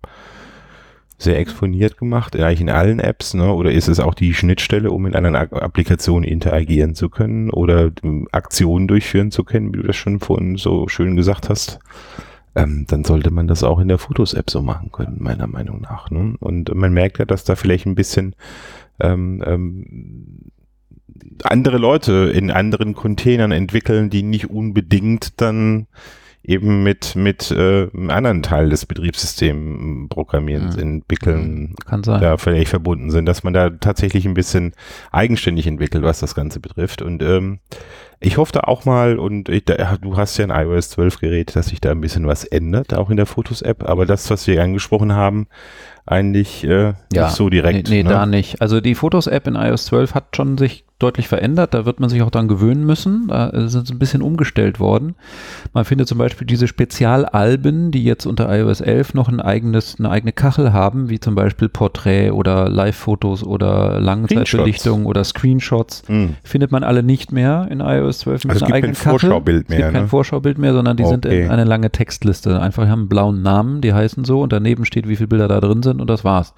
sehr 1.22 1.38
exponiert 1.38 1.98
gemacht, 1.98 2.34
eigentlich 2.34 2.62
in 2.62 2.70
allen 2.70 2.98
Apps, 2.98 3.34
ne? 3.34 3.52
oder 3.52 3.70
ist 3.70 3.88
es 3.88 4.00
auch 4.00 4.14
die 4.14 4.32
Schnittstelle, 4.32 4.90
um 4.90 5.06
in 5.06 5.14
einer 5.14 5.38
Applikation 5.38 6.24
interagieren 6.24 6.94
zu 6.94 7.10
können 7.10 7.50
oder 7.50 7.90
ähm, 8.02 8.26
Aktionen 8.32 8.88
durchführen 8.88 9.30
zu 9.30 9.44
können, 9.44 9.72
wie 9.72 9.78
du 9.78 9.86
das 9.86 9.96
schon 9.96 10.18
vorhin 10.18 10.56
so 10.56 10.88
schön 10.88 11.16
gesagt 11.16 11.50
hast? 11.50 11.78
Ähm, 12.56 12.86
dann 12.88 13.04
sollte 13.04 13.30
man 13.30 13.46
das 13.46 13.62
auch 13.62 13.78
in 13.78 13.88
der 13.88 13.98
Fotos-App 13.98 14.50
so 14.50 14.62
machen 14.62 14.90
können, 14.90 15.18
meiner 15.20 15.46
Meinung 15.46 15.82
nach. 15.82 16.10
Ne? 16.10 16.34
Und 16.40 16.74
man 16.74 16.92
merkt 16.92 17.18
ja, 17.18 17.26
dass 17.26 17.44
da 17.44 17.54
vielleicht 17.54 17.86
ein 17.86 17.94
bisschen 17.94 18.34
ähm, 18.98 19.42
ähm, 19.46 20.50
andere 21.44 21.76
Leute 21.76 22.32
in 22.34 22.50
anderen 22.50 22.94
Containern 22.94 23.52
entwickeln, 23.52 24.08
die 24.08 24.22
nicht 24.22 24.50
unbedingt 24.50 25.40
dann 25.40 25.86
eben 26.43 26.82
mit, 26.82 27.16
mit 27.16 27.51
äh, 27.51 27.88
einem 27.93 28.11
anderen 28.11 28.43
Teil 28.43 28.70
des 28.70 28.86
Betriebssystems 28.86 30.09
programmieren, 30.09 30.70
mhm. 30.70 30.78
entwickeln, 30.78 31.74
Kann 31.86 32.03
sein. 32.03 32.20
da 32.20 32.36
vielleicht 32.38 32.70
verbunden 32.70 33.11
sind, 33.11 33.26
dass 33.26 33.43
man 33.43 33.53
da 33.53 33.70
tatsächlich 33.70 34.24
ein 34.26 34.34
bisschen 34.34 34.72
eigenständig 35.12 35.66
entwickelt, 35.66 36.03
was 36.03 36.20
das 36.20 36.34
Ganze 36.34 36.61
betrifft. 36.61 37.03
Und 37.03 37.22
ähm, 37.22 37.59
ich 38.20 38.38
hoffe 38.38 38.53
da 38.53 38.61
auch 38.61 38.84
mal, 38.84 39.18
und 39.18 39.49
ich, 39.49 39.64
da, 39.64 39.97
du 39.97 40.16
hast 40.16 40.38
ja 40.38 40.47
ein 40.47 40.66
iOS 40.66 40.91
12 40.91 41.20
Gerät, 41.20 41.57
dass 41.57 41.68
sich 41.68 41.80
da 41.80 41.91
ein 41.91 42.01
bisschen 42.01 42.26
was 42.26 42.45
ändert, 42.45 42.95
auch 42.95 43.11
in 43.11 43.16
der 43.16 43.26
Fotos-App, 43.26 43.88
aber 43.88 44.07
das, 44.07 44.30
was 44.30 44.47
wir 44.47 44.62
angesprochen 44.62 45.12
haben, 45.12 45.47
eigentlich 46.07 46.64
äh, 46.64 46.95
ja, 47.12 47.26
nicht 47.26 47.36
so 47.36 47.51
direkt. 47.51 47.88
Nee, 47.88 47.97
nee 47.97 48.03
ne? 48.03 48.11
da 48.11 48.26
nicht. 48.26 48.62
Also 48.62 48.80
die 48.80 48.95
Fotos-App 48.95 49.47
in 49.47 49.57
iOS 49.57 49.86
12 49.86 50.14
hat 50.14 50.36
schon 50.36 50.57
sich 50.57 50.84
deutlich 51.01 51.26
verändert. 51.26 51.74
Da 51.74 51.86
wird 51.86 51.98
man 51.98 52.09
sich 52.09 52.22
auch 52.22 52.30
dann 52.30 52.46
gewöhnen 52.46 52.86
müssen. 52.86 53.26
Da 53.28 53.51
sind 53.68 53.88
sie 53.88 53.94
ein 53.94 53.98
bisschen 53.98 54.22
umgestellt 54.22 54.78
worden. 54.78 55.16
Man 55.72 55.84
findet 55.84 56.07
zum 56.07 56.18
Beispiel 56.18 56.46
diese 56.46 56.68
Spezialalben, 56.68 57.90
die 57.90 58.05
jetzt 58.05 58.26
unter 58.26 58.55
iOS 58.57 58.80
11 58.80 59.14
noch 59.14 59.28
ein 59.28 59.40
eigenes, 59.40 59.96
eine 59.98 60.11
eigene 60.11 60.32
Kachel 60.32 60.72
haben, 60.72 61.09
wie 61.09 61.18
zum 61.18 61.34
Beispiel 61.34 61.68
Porträt 61.68 62.30
oder 62.30 62.68
Live-Fotos 62.68 63.42
oder 63.42 63.98
Langzeitbelichtung 63.98 65.07
oder 65.07 65.24
Screenshots. 65.24 66.05
Mhm. 66.09 66.36
Findet 66.44 66.70
man 66.70 66.84
alle 66.84 67.03
nicht 67.03 67.32
mehr 67.32 67.66
in 67.70 67.80
iOS 67.80 68.20
12 68.20 68.44
mit 68.44 68.53
also 68.53 68.66
einer 68.66 68.74
eigenen 68.74 68.94
Kachel. 68.94 69.18
Vorschaubild 69.18 69.68
mehr, 69.68 69.78
es 69.78 69.84
gibt 69.84 69.92
ne? 69.92 69.98
kein 70.01 70.09
Vorschaubild 70.09 70.59
mehr, 70.59 70.72
sondern 70.74 70.96
die 70.96 71.05
okay. 71.05 71.12
sind 71.12 71.24
in 71.26 71.51
eine 71.51 71.64
lange 71.64 71.90
Textliste. 71.90 72.61
Einfach 72.61 72.86
haben 72.86 73.01
einen 73.01 73.09
blauen 73.09 73.42
Namen, 73.42 73.80
die 73.80 73.92
heißen 73.92 74.24
so 74.24 74.42
und 74.42 74.53
daneben 74.53 74.84
steht, 74.84 75.09
wie 75.09 75.16
viele 75.16 75.28
Bilder 75.28 75.48
da 75.48 75.61
drin 75.61 75.82
sind 75.82 76.01
und 76.01 76.11
das 76.11 76.24
war's. 76.24 76.55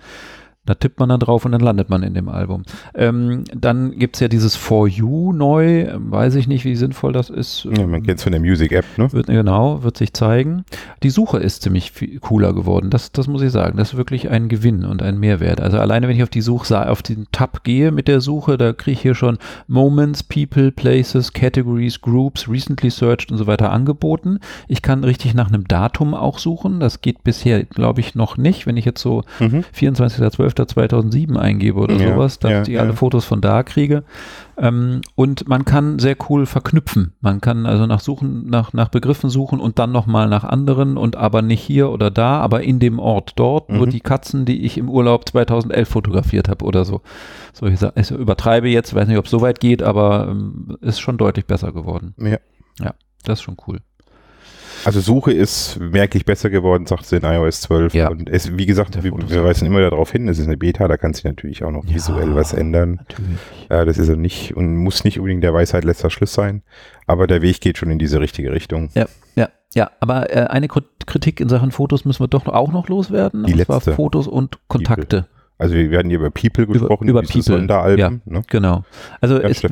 Da 0.65 0.75
tippt 0.75 1.01
man 1.01 1.09
dann 1.09 1.19
drauf 1.19 1.45
und 1.45 1.51
dann 1.51 1.61
landet 1.61 1.91
man 1.91 2.05
in 2.05 2.15
dem 2.15 2.29
Album. 2.29 2.63
Ähm, 2.95 3.43
dann 3.53 3.99
gibt 3.99 4.15
es 4.15 4.21
ja 4.21 4.29
dieses 4.29 4.55
For 4.55 4.87
You 4.87 5.33
neu, 5.33 5.89
weiß 5.93 6.37
ich 6.37 6.47
nicht, 6.47 6.65
wie 6.65 6.77
sinnvoll 6.77 7.13
das 7.13 7.31
ist. 7.31 7.65
Ja, 7.65 7.85
man 7.85 8.05
kennt 8.05 8.19
es 8.19 8.23
von 8.23 8.31
der 8.31 8.41
Music-App, 8.41 8.85
ne? 8.97 9.13
Wird, 9.13 9.27
genau, 9.27 9.83
wird 9.83 9.97
sich 9.97 10.13
zeigen. 10.13 10.65
Die 11.03 11.11
Suche 11.11 11.39
ist 11.39 11.63
ziemlich 11.63 11.91
viel 11.91 12.21
cooler 12.21 12.53
geworden, 12.53 12.91
das, 12.91 13.11
das 13.11 13.27
muss 13.27 13.43
ich 13.43 13.51
sagen. 13.51 13.77
Das 13.77 13.93
ist 13.93 13.97
wirklich 13.97 14.31
ein 14.31 14.49
Gewinn 14.49 14.85
und 14.85 15.03
ein 15.03 15.19
Mehrwert. 15.19 15.61
Also 15.61 15.79
alleine, 15.79 16.07
wenn 16.07 16.15
ich 16.15 16.23
auf 16.23 16.29
die 16.29 16.41
Suche, 16.41 16.89
auf 16.89 17.03
den 17.03 17.27
Tab 17.33 17.65
gehe 17.65 17.91
mit 17.91 18.07
der 18.07 18.21
Suche, 18.21 18.57
da 18.57 18.73
kriege 18.73 18.93
ich 18.93 19.03
hier 19.03 19.17
schon 19.17 19.39
Moments, 19.67 20.23
People, 20.23 20.71
Places, 20.71 21.33
Categories, 21.33 22.01
Groups, 22.01 22.49
Recently 22.49 22.91
Searched 22.91 23.33
und 23.33 23.39
so 23.39 23.49
weiter 23.49 23.73
angeboten. 23.73 24.39
Ich 24.69 24.81
kann 24.81 25.03
richtig 25.03 25.35
nach 25.35 25.49
einem 25.49 25.67
Datum 25.67 26.15
auch 26.15 26.39
suchen. 26.39 26.79
Das 26.79 27.01
geht 27.01 27.25
bisher, 27.25 27.65
glaube 27.65 28.01
ich, 28.01 28.15
noch 28.15 28.37
nicht. 28.37 28.69
Wenn 28.69 28.77
ich 28.77 28.85
jetzt 28.85 29.03
so 29.03 29.25
mhm. 29.41 29.65
24.12 29.77 30.52
2007 30.55 31.37
eingebe 31.37 31.79
oder 31.79 31.97
ja, 31.97 32.13
sowas, 32.13 32.39
dass 32.39 32.51
ja, 32.51 32.63
ich 32.63 32.81
alle 32.81 32.95
Fotos 32.95 33.25
von 33.25 33.41
da 33.41 33.63
kriege. 33.63 34.05
Ähm, 34.57 35.01
und 35.15 35.49
man 35.49 35.65
kann 35.65 35.99
sehr 35.99 36.17
cool 36.29 36.47
verknüpfen. 36.47 37.15
Man 37.21 37.41
kann 37.41 37.67
also 37.67 37.87
nach 37.87 38.01
Suchen, 38.01 38.49
nach, 38.49 38.73
nach 38.73 38.89
Begriffen 38.89 39.31
suchen 39.31 39.61
und 39.61 39.79
dann 39.79 39.93
nochmal 39.93 40.29
nach 40.29 40.45
anderen 40.45 40.97
und 40.97 41.17
aber 41.17 41.43
nicht 41.43 41.63
hier 41.63 41.91
oder 41.91 42.11
da, 42.11 42.41
aber 42.41 42.63
in 42.63 42.79
dem 42.79 42.99
Ort 42.99 43.33
dort, 43.37 43.71
mhm. 43.71 43.77
nur 43.79 43.87
die 43.87 44.01
Katzen, 44.01 44.45
die 44.45 44.65
ich 44.65 44.79
im 44.79 44.89
Urlaub 44.89 45.29
2011 45.29 45.89
fotografiert 45.89 46.49
habe 46.49 46.65
oder 46.65 46.85
so. 46.85 47.01
so 47.53 47.67
ich, 47.67 47.81
ich 47.95 48.11
übertreibe 48.11 48.69
jetzt, 48.69 48.95
weiß 48.95 49.09
nicht, 49.09 49.19
ob 49.19 49.25
es 49.25 49.31
so 49.31 49.41
weit 49.41 49.61
geht, 49.61 49.83
aber 49.83 50.29
ähm, 50.31 50.77
ist 50.81 51.01
schon 51.01 51.17
deutlich 51.17 51.47
besser 51.47 51.73
geworden. 51.73 52.15
Ja. 52.19 52.39
Ja, 52.81 52.95
das 53.25 53.39
ist 53.39 53.43
schon 53.43 53.57
cool. 53.67 53.81
Also 54.85 55.01
Suche 55.01 55.33
ist 55.33 55.79
merklich 55.81 56.25
besser 56.25 56.51
geworden, 56.51 56.87
sagt 56.87 57.07
sie 57.07 57.17
in 57.17 57.25
iOS 57.25 57.63
12. 57.63 57.95
Ja. 57.95 58.09
Und 58.09 58.29
es, 58.29 58.57
wie 58.57 58.67
gesagt, 58.67 59.03
wir, 59.03 59.13
wir, 59.13 59.45
weisen 59.45 59.67
immer 59.67 59.81
darauf 59.81 60.13
hin, 60.13 60.29
es 60.29 60.39
ist 60.39 60.47
eine 60.47 60.57
Beta, 60.57 60.89
da 60.89 60.97
kann 60.97 61.15
sich 61.15 61.25
natürlich 61.25 61.65
auch 61.65 61.71
noch 61.71 61.85
ja, 61.85 61.95
visuell 61.95 62.35
was 62.35 62.53
ändern. 62.53 63.01
Äh, 63.69 63.87
das 63.87 63.99
ist 63.99 64.09
ja 64.09 64.17
nicht 64.17 64.57
und 64.57 64.77
muss 64.77 65.05
nicht 65.05 65.19
unbedingt 65.19 65.45
der 65.45 65.55
Weisheit 65.55 65.85
letzter 65.85 66.11
Schluss 66.11 66.33
sein, 66.33 66.63
aber 67.07 67.27
der 67.27 67.43
Weg 67.43 67.61
geht 67.61 67.79
schon 67.79 67.91
in 67.91 67.99
diese 67.99 68.21
richtige 68.21 68.53
Richtung. 68.53 68.91
Ja, 68.95 69.07
ja, 69.35 69.49
ja. 69.75 69.91
Aber 70.01 70.35
äh, 70.35 70.47
eine 70.47 70.69
Kritik 70.69 71.41
in 71.41 71.49
Sachen 71.49 71.71
Fotos 71.71 72.05
müssen 72.05 72.21
wir 72.21 72.29
doch 72.29 72.47
auch 72.47 72.73
noch 72.73 72.89
loswerden. 72.89 73.45
Die 73.45 73.53
letzte. 73.53 73.95
Fotos 73.95 74.27
und 74.27 74.59
Kontakte. 74.69 75.27
Also 75.63 75.77
wir 75.77 75.91
werden 75.93 76.09
hier 76.09 76.19
über 76.19 76.31
People 76.31 76.67
gesprochen, 76.67 77.07
über, 77.09 77.21
über 77.21 77.29
People, 77.29 77.43
Sonderalben. 77.43 77.99
Ja, 77.99 78.11
ne? 78.25 78.43
Genau. 78.49 78.85
Also 79.21 79.41
ja, 79.41 79.49
es, 79.49 79.63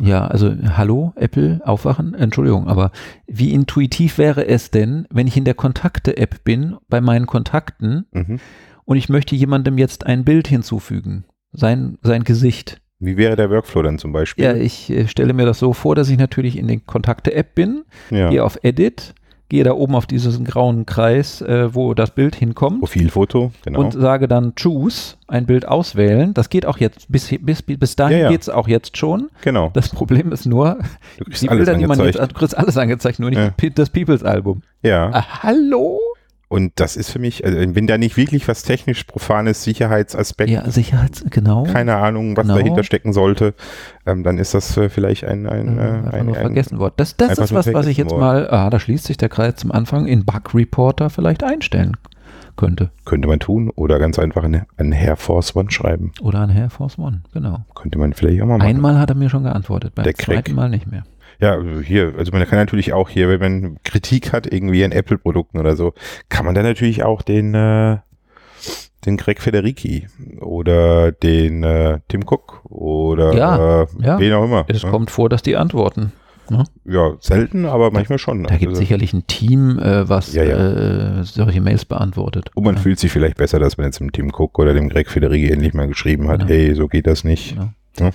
ja, 0.00 0.26
also 0.26 0.52
hallo 0.76 1.12
Apple, 1.14 1.60
aufwachen. 1.64 2.14
Entschuldigung, 2.14 2.66
aber 2.66 2.90
wie 3.28 3.52
intuitiv 3.52 4.18
wäre 4.18 4.48
es 4.48 4.72
denn, 4.72 5.06
wenn 5.10 5.28
ich 5.28 5.36
in 5.36 5.44
der 5.44 5.54
Kontakte-App 5.54 6.42
bin 6.42 6.76
bei 6.88 7.00
meinen 7.00 7.26
Kontakten 7.26 8.06
mhm. 8.10 8.40
und 8.84 8.96
ich 8.96 9.08
möchte 9.08 9.36
jemandem 9.36 9.78
jetzt 9.78 10.06
ein 10.06 10.24
Bild 10.24 10.48
hinzufügen, 10.48 11.24
sein 11.52 11.98
sein 12.02 12.24
Gesicht. 12.24 12.80
Wie 12.98 13.16
wäre 13.16 13.36
der 13.36 13.48
Workflow 13.48 13.82
dann 13.82 13.98
zum 13.98 14.12
Beispiel? 14.12 14.44
Ja, 14.44 14.54
ich 14.54 14.90
äh, 14.90 15.06
stelle 15.06 15.34
mir 15.34 15.46
das 15.46 15.60
so 15.60 15.72
vor, 15.72 15.94
dass 15.94 16.08
ich 16.08 16.18
natürlich 16.18 16.58
in 16.58 16.66
den 16.66 16.84
Kontakte-App 16.84 17.54
bin, 17.54 17.84
ja. 18.10 18.30
gehe 18.30 18.42
auf 18.42 18.58
Edit, 18.62 19.14
gehe 19.52 19.64
da 19.64 19.72
oben 19.72 19.94
auf 19.94 20.06
diesen 20.06 20.46
grauen 20.46 20.86
Kreis, 20.86 21.42
äh, 21.42 21.74
wo 21.74 21.92
das 21.92 22.12
Bild 22.12 22.34
hinkommt. 22.34 22.78
Profilfoto, 22.78 23.52
genau. 23.62 23.80
Und 23.80 23.92
sage 23.92 24.26
dann 24.26 24.54
Choose, 24.54 25.16
ein 25.28 25.44
Bild 25.44 25.68
auswählen. 25.68 26.32
Das 26.32 26.48
geht 26.48 26.64
auch 26.64 26.78
jetzt, 26.78 27.12
bis, 27.12 27.34
bis, 27.38 27.60
bis 27.60 27.94
dahin 27.94 28.16
ja, 28.16 28.24
ja. 28.24 28.30
geht 28.30 28.40
es 28.40 28.48
auch 28.48 28.66
jetzt 28.66 28.96
schon. 28.96 29.28
Genau. 29.42 29.68
Das 29.74 29.90
Problem 29.90 30.32
ist 30.32 30.46
nur, 30.46 30.78
die 31.18 31.46
Bilder, 31.48 31.74
die 31.74 31.86
man 31.86 32.00
jetzt, 32.00 32.18
du 32.18 32.26
kriegst 32.28 32.56
alles 32.56 32.78
angezeigt, 32.78 33.20
nur 33.20 33.28
nicht 33.28 33.38
ja. 33.38 33.70
das 33.74 33.90
Peoples-Album. 33.90 34.62
Ja. 34.82 35.10
Ah, 35.12 35.42
hallo? 35.42 36.00
Und 36.52 36.72
das 36.74 36.96
ist 36.96 37.10
für 37.10 37.18
mich, 37.18 37.46
also 37.46 37.56
wenn 37.58 37.86
da 37.86 37.96
nicht 37.96 38.18
wirklich 38.18 38.46
was 38.46 38.62
technisch 38.62 39.04
profanes 39.04 39.64
Sicherheitsaspekt, 39.64 40.50
ja, 40.50 40.70
Sicherheits, 40.70 41.24
genau. 41.30 41.62
keine 41.62 41.96
Ahnung, 41.96 42.36
was 42.36 42.42
genau. 42.42 42.58
dahinter 42.58 42.84
stecken 42.84 43.14
sollte, 43.14 43.54
ähm, 44.04 44.22
dann 44.22 44.36
ist 44.36 44.52
das 44.52 44.76
äh, 44.76 44.90
vielleicht 44.90 45.24
ein, 45.24 45.46
ein, 45.46 45.78
äh, 45.78 45.80
ein, 45.80 46.08
ein, 46.10 46.26
nur 46.26 46.34
vergessen 46.34 46.78
worden. 46.78 46.92
Das, 46.98 47.16
das 47.16 47.38
ist 47.38 47.54
was, 47.54 47.72
was 47.72 47.86
ich 47.86 47.96
jetzt 47.96 48.14
mal, 48.14 48.50
ah, 48.50 48.68
da 48.68 48.78
schließt 48.78 49.04
sich 49.04 49.16
der 49.16 49.30
Kreis 49.30 49.56
zum 49.56 49.72
Anfang, 49.72 50.04
in 50.04 50.26
Bug 50.26 50.54
Reporter 50.54 51.08
vielleicht 51.08 51.42
einstellen 51.42 51.96
könnte. 52.56 52.90
Könnte 53.06 53.28
man 53.28 53.40
tun 53.40 53.70
oder 53.70 53.98
ganz 53.98 54.18
einfach 54.18 54.44
an, 54.44 54.66
an 54.76 54.92
Air 54.92 55.16
Force 55.16 55.56
One 55.56 55.70
schreiben. 55.70 56.12
Oder 56.20 56.40
an 56.40 56.50
Air 56.50 56.68
Force 56.68 56.98
One, 56.98 57.22
genau. 57.32 57.64
Könnte 57.74 57.98
man 57.98 58.12
vielleicht 58.12 58.42
auch 58.42 58.46
mal 58.46 58.58
machen. 58.58 58.68
Einmal 58.68 58.98
hat 58.98 59.08
er 59.08 59.16
mir 59.16 59.30
schon 59.30 59.44
geantwortet, 59.44 59.94
beim 59.94 60.04
zweiten 60.16 60.54
Mal 60.54 60.68
nicht 60.68 60.86
mehr. 60.86 61.04
Ja, 61.40 61.60
hier, 61.84 62.14
also 62.16 62.32
man 62.32 62.46
kann 62.46 62.58
natürlich 62.58 62.92
auch 62.92 63.08
hier, 63.08 63.28
wenn 63.28 63.40
man 63.40 63.76
Kritik 63.84 64.32
hat, 64.32 64.52
irgendwie 64.52 64.84
an 64.84 64.92
Apple-Produkten 64.92 65.58
oder 65.58 65.76
so, 65.76 65.94
kann 66.28 66.44
man 66.44 66.54
dann 66.54 66.64
natürlich 66.64 67.02
auch 67.02 67.22
den, 67.22 67.54
äh, 67.54 67.98
den 69.04 69.16
Greg 69.16 69.40
Federici 69.40 70.06
oder 70.40 71.12
den 71.12 71.64
äh, 71.64 71.98
Tim 72.08 72.22
Cook 72.22 72.64
oder 72.64 73.34
ja, 73.34 73.82
äh, 73.82 73.86
ja. 74.00 74.18
wen 74.18 74.32
auch 74.32 74.44
immer. 74.44 74.64
Es 74.68 74.82
ja. 74.82 74.90
kommt 74.90 75.10
vor, 75.10 75.28
dass 75.28 75.42
die 75.42 75.56
antworten. 75.56 76.12
Ne? 76.50 76.64
Ja, 76.84 77.12
selten, 77.20 77.66
aber 77.66 77.90
manchmal 77.90 78.18
schon. 78.18 78.44
Da 78.44 78.56
gibt 78.56 78.72
es 78.72 78.78
also, 78.78 78.80
sicherlich 78.80 79.12
ein 79.12 79.26
Team, 79.26 79.78
äh, 79.78 80.08
was 80.08 80.34
ja, 80.34 80.44
ja. 80.44 81.20
Äh, 81.20 81.24
solche 81.24 81.60
Mails 81.60 81.84
beantwortet. 81.84 82.50
Und 82.54 82.64
man 82.64 82.76
fühlt 82.76 82.98
sich 82.98 83.10
vielleicht 83.10 83.36
besser, 83.36 83.58
dass 83.58 83.78
man 83.78 83.86
jetzt 83.86 84.00
dem 84.00 84.12
Tim 84.12 84.30
Cook 84.34 84.58
oder 84.58 84.74
dem 84.74 84.88
Greg 84.88 85.08
Federici 85.08 85.50
endlich 85.50 85.72
mal 85.72 85.88
geschrieben 85.88 86.28
hat, 86.28 86.46
hey, 86.46 86.74
so 86.74 86.88
geht 86.88 87.06
das 87.06 87.24
nicht. 87.24 87.56
Genau. 87.96 88.10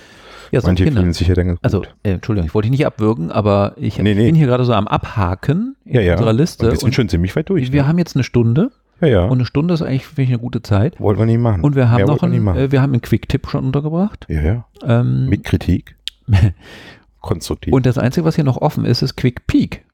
Ja, 0.50 0.60
Manche 0.64 0.84
Kinder. 0.84 1.00
fühlen 1.00 1.12
sich 1.12 1.28
ja 1.28 1.34
dann 1.34 1.58
Also, 1.62 1.82
äh, 2.02 2.12
Entschuldigung, 2.12 2.46
ich 2.46 2.54
wollte 2.54 2.68
dich 2.68 2.78
nicht 2.78 2.86
abwürgen, 2.86 3.30
aber 3.30 3.74
ich 3.76 3.98
nee, 3.98 4.14
nee. 4.14 4.26
bin 4.26 4.34
hier 4.34 4.46
gerade 4.46 4.64
so 4.64 4.72
am 4.72 4.88
Abhaken 4.88 5.76
ja, 5.84 6.00
ja. 6.00 6.12
unserer 6.12 6.32
Liste. 6.32 6.66
Und 6.66 6.72
wir 6.72 6.78
sind 6.78 6.94
schon 6.94 7.08
ziemlich 7.08 7.34
weit 7.36 7.48
durch. 7.48 7.72
Wir 7.72 7.82
ne? 7.82 7.88
haben 7.88 7.98
jetzt 7.98 8.16
eine 8.16 8.24
Stunde. 8.24 8.70
Ja, 9.00 9.06
ja. 9.08 9.24
Und 9.24 9.38
eine 9.38 9.44
Stunde 9.44 9.74
ist 9.74 9.82
eigentlich 9.82 10.06
finde 10.06 10.22
ich, 10.22 10.28
eine 10.30 10.38
gute 10.38 10.62
Zeit. 10.62 10.98
Wollten 11.00 11.20
wir 11.20 11.26
nicht 11.26 11.40
machen. 11.40 11.62
Und 11.62 11.76
wir 11.76 11.90
haben 11.90 11.98
Mehr 11.98 12.06
noch 12.06 12.22
einen, 12.22 12.46
äh, 12.48 12.72
wir 12.72 12.82
haben 12.82 12.92
einen 12.92 13.02
Quick-Tipp 13.02 13.48
schon 13.48 13.64
untergebracht. 13.66 14.26
Ja, 14.28 14.40
ja. 14.40 14.64
Ähm, 14.84 15.28
Mit 15.28 15.44
Kritik. 15.44 15.96
Konstruktiv. 17.20 17.72
Und 17.72 17.86
das 17.86 17.98
Einzige, 17.98 18.24
was 18.24 18.34
hier 18.34 18.44
noch 18.44 18.56
offen 18.58 18.84
ist, 18.84 19.02
ist 19.02 19.16
Quick 19.16 19.46
Peak 19.46 19.84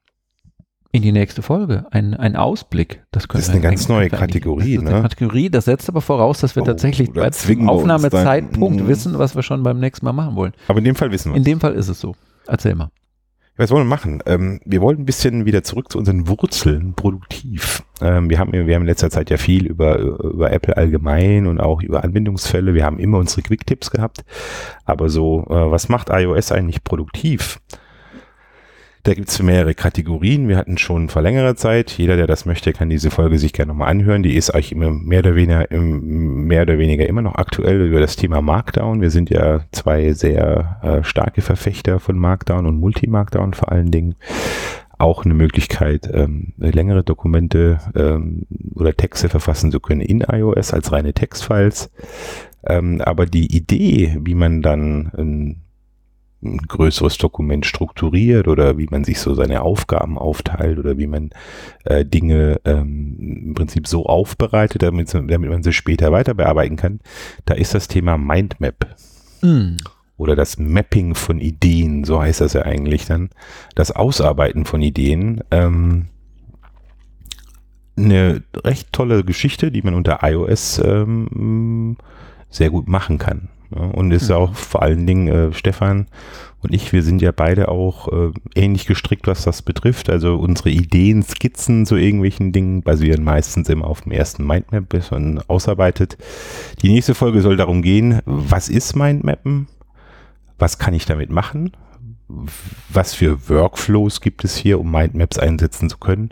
in 0.95 1.01
die 1.01 1.11
nächste 1.11 1.41
Folge. 1.41 1.85
Ein, 1.91 2.13
ein 2.13 2.37
Ausblick. 2.37 3.03
Das, 3.11 3.27
das 3.27 3.41
ist 3.41 3.49
eine 3.49 3.59
ganz 3.59 3.89
neue 3.89 4.09
Kategorie. 4.09 4.75
Das 4.75 4.83
ne? 4.85 4.89
eine 4.91 5.01
Kategorie. 5.01 5.49
Das 5.49 5.65
setzt 5.65 5.89
aber 5.89 5.99
voraus, 5.99 6.39
dass 6.39 6.55
wir 6.55 6.63
oh, 6.63 6.65
tatsächlich 6.65 7.11
bei 7.11 7.29
Aufnahmezeitpunkt 7.67 8.79
dann, 8.79 8.87
wissen, 8.87 9.19
was 9.19 9.35
wir 9.35 9.43
schon 9.43 9.61
beim 9.61 9.79
nächsten 9.79 10.05
Mal 10.05 10.13
machen 10.13 10.35
wollen. 10.35 10.53
Aber 10.69 10.79
in 10.79 10.85
dem 10.85 10.95
Fall 10.95 11.11
wissen 11.11 11.33
wir 11.33 11.37
In 11.37 11.43
dem 11.43 11.59
Fall 11.59 11.73
ist 11.73 11.89
es 11.89 11.99
so. 11.99 12.15
Erzähl 12.47 12.75
mal. 12.75 12.91
Was 13.57 13.71
wollen 13.71 13.83
wir 13.85 13.89
machen? 13.89 14.21
Ähm, 14.25 14.59
wir 14.65 14.81
wollen 14.81 14.99
ein 14.99 15.05
bisschen 15.05 15.45
wieder 15.45 15.63
zurück 15.63 15.91
zu 15.91 15.97
unseren 15.97 16.27
Wurzeln, 16.27 16.93
produktiv. 16.93 17.83
Ähm, 18.01 18.29
wir, 18.29 18.39
haben, 18.39 18.51
wir 18.53 18.75
haben 18.75 18.83
in 18.83 18.87
letzter 18.87 19.09
Zeit 19.09 19.29
ja 19.29 19.37
viel 19.37 19.65
über, 19.65 19.97
über 19.97 20.51
Apple 20.51 20.75
allgemein 20.75 21.47
und 21.47 21.59
auch 21.59 21.81
über 21.81 22.03
Anwendungsfälle. 22.03 22.73
Wir 22.73 22.85
haben 22.85 22.99
immer 22.99 23.17
unsere 23.17 23.41
Quick-Tipps 23.41 23.91
gehabt. 23.91 24.23
Aber 24.85 25.09
so, 25.09 25.45
äh, 25.49 25.71
was 25.71 25.89
macht 25.89 26.09
iOS 26.09 26.51
eigentlich 26.51 26.83
produktiv? 26.83 27.59
Da 29.05 29.13
gibt 29.13 29.29
es 29.29 29.39
mehrere 29.39 29.75
Kategorien. 29.75 30.47
Wir 30.47 30.57
hatten 30.57 30.79
schon 30.79 31.09
vor 31.09 31.21
längerer 31.21 31.55
Zeit. 31.55 31.91
Jeder, 31.91 32.15
der 32.15 32.25
das 32.25 32.47
möchte, 32.47 32.73
kann 32.73 32.89
diese 32.89 33.11
Folge 33.11 33.37
sich 33.37 33.53
gerne 33.53 33.71
nochmal 33.71 33.91
anhören. 33.91 34.23
Die 34.23 34.35
ist 34.35 34.49
eigentlich 34.49 34.71
immer 34.71 34.89
mehr 34.89 35.19
oder 35.19 35.35
weniger, 35.35 35.67
mehr 35.69 36.63
oder 36.63 36.79
weniger 36.79 37.07
immer 37.07 37.21
noch 37.21 37.35
aktuell 37.35 37.85
über 37.85 37.99
das 37.99 38.15
Thema 38.15 38.41
Markdown. 38.41 39.01
Wir 39.01 39.11
sind 39.11 39.29
ja 39.29 39.59
zwei 39.71 40.13
sehr 40.13 40.79
äh, 40.81 41.03
starke 41.03 41.43
Verfechter 41.43 41.99
von 41.99 42.17
Markdown 42.17 42.65
und 42.65 42.79
Multi-Markdown 42.79 43.53
vor 43.53 43.71
allen 43.71 43.91
Dingen 43.91 44.15
auch 44.97 45.23
eine 45.23 45.35
Möglichkeit, 45.35 46.09
ähm, 46.11 46.53
längere 46.57 47.03
Dokumente 47.03 47.77
ähm, 47.95 48.47
oder 48.73 48.95
Texte 48.95 49.29
verfassen 49.29 49.71
zu 49.71 49.79
können 49.81 50.01
in 50.01 50.21
iOS 50.21 50.73
als 50.73 50.91
reine 50.91 51.13
Textfiles. 51.13 51.91
Ähm, 52.65 53.01
aber 53.01 53.27
die 53.27 53.55
Idee, 53.55 54.17
wie 54.19 54.33
man 54.33 54.63
dann 54.63 55.61
ein 56.45 56.57
größeres 56.57 57.17
Dokument 57.17 57.65
strukturiert 57.65 58.47
oder 58.47 58.77
wie 58.77 58.87
man 58.89 59.03
sich 59.03 59.19
so 59.19 59.33
seine 59.33 59.61
Aufgaben 59.61 60.17
aufteilt 60.17 60.79
oder 60.79 60.97
wie 60.97 61.07
man 61.07 61.31
äh, 61.83 62.05
Dinge 62.05 62.61
ähm, 62.65 63.17
im 63.47 63.53
Prinzip 63.53 63.87
so 63.87 64.05
aufbereitet, 64.05 64.83
damit, 64.83 65.13
damit 65.13 65.49
man 65.49 65.63
sie 65.63 65.73
später 65.73 66.11
weiter 66.11 66.33
bearbeiten 66.33 66.75
kann, 66.75 66.99
da 67.45 67.53
ist 67.53 67.73
das 67.73 67.87
Thema 67.87 68.17
Mindmap. 68.17 68.95
Mm. 69.41 69.77
Oder 70.17 70.35
das 70.35 70.57
Mapping 70.57 71.13
von 71.13 71.39
Ideen, 71.39 72.05
so 72.05 72.21
heißt 72.21 72.39
das 72.39 72.53
ja 72.53 72.61
eigentlich 72.61 73.05
dann. 73.05 73.29
Das 73.75 73.91
Ausarbeiten 73.91 74.63
von 74.63 74.81
Ideen. 74.81 75.43
Ähm, 75.51 76.07
eine 77.97 78.43
recht 78.55 78.91
tolle 78.93 79.23
Geschichte, 79.23 79.71
die 79.71 79.81
man 79.81 79.93
unter 79.93 80.19
iOS 80.21 80.79
ähm, 80.79 81.97
sehr 82.49 82.69
gut 82.69 82.87
machen 82.87 83.17
kann. 83.17 83.49
Und 83.75 84.11
ist 84.11 84.29
ja 84.29 84.37
mhm. 84.37 84.43
auch 84.43 84.55
vor 84.55 84.81
allen 84.81 85.05
Dingen 85.05 85.27
äh, 85.27 85.53
Stefan 85.53 86.07
und 86.65 86.73
ich, 86.73 86.93
wir 86.93 87.03
sind 87.03 87.21
ja 87.21 87.31
beide 87.31 87.67
auch 87.67 88.07
äh, 88.07 88.31
ähnlich 88.55 88.87
gestrickt, 88.87 89.27
was 89.27 89.43
das 89.43 89.61
betrifft. 89.61 90.09
Also 90.09 90.35
unsere 90.35 90.71
Ideen, 90.71 91.21
Skizzen 91.21 91.85
zu 91.85 91.95
irgendwelchen 91.95 92.53
Dingen 92.53 92.81
basieren 92.81 93.23
meistens 93.23 93.69
immer 93.69 93.85
auf 93.85 94.01
dem 94.01 94.11
ersten 94.11 94.47
Mindmap, 94.47 94.89
bis 94.89 95.11
man 95.11 95.39
ausarbeitet. 95.47 96.17
Die 96.81 96.89
nächste 96.89 97.13
Folge 97.13 97.41
soll 97.41 97.55
darum 97.55 97.83
gehen, 97.83 98.19
was 98.25 98.67
ist 98.67 98.95
Mindmappen? 98.95 99.67
Was 100.57 100.79
kann 100.79 100.95
ich 100.95 101.05
damit 101.05 101.29
machen? 101.29 101.71
Was 102.89 103.13
für 103.13 103.47
Workflows 103.47 104.19
gibt 104.19 104.43
es 104.43 104.55
hier, 104.55 104.79
um 104.79 104.89
Mindmaps 104.89 105.37
einsetzen 105.37 105.87
zu 105.87 105.99
können? 105.99 106.31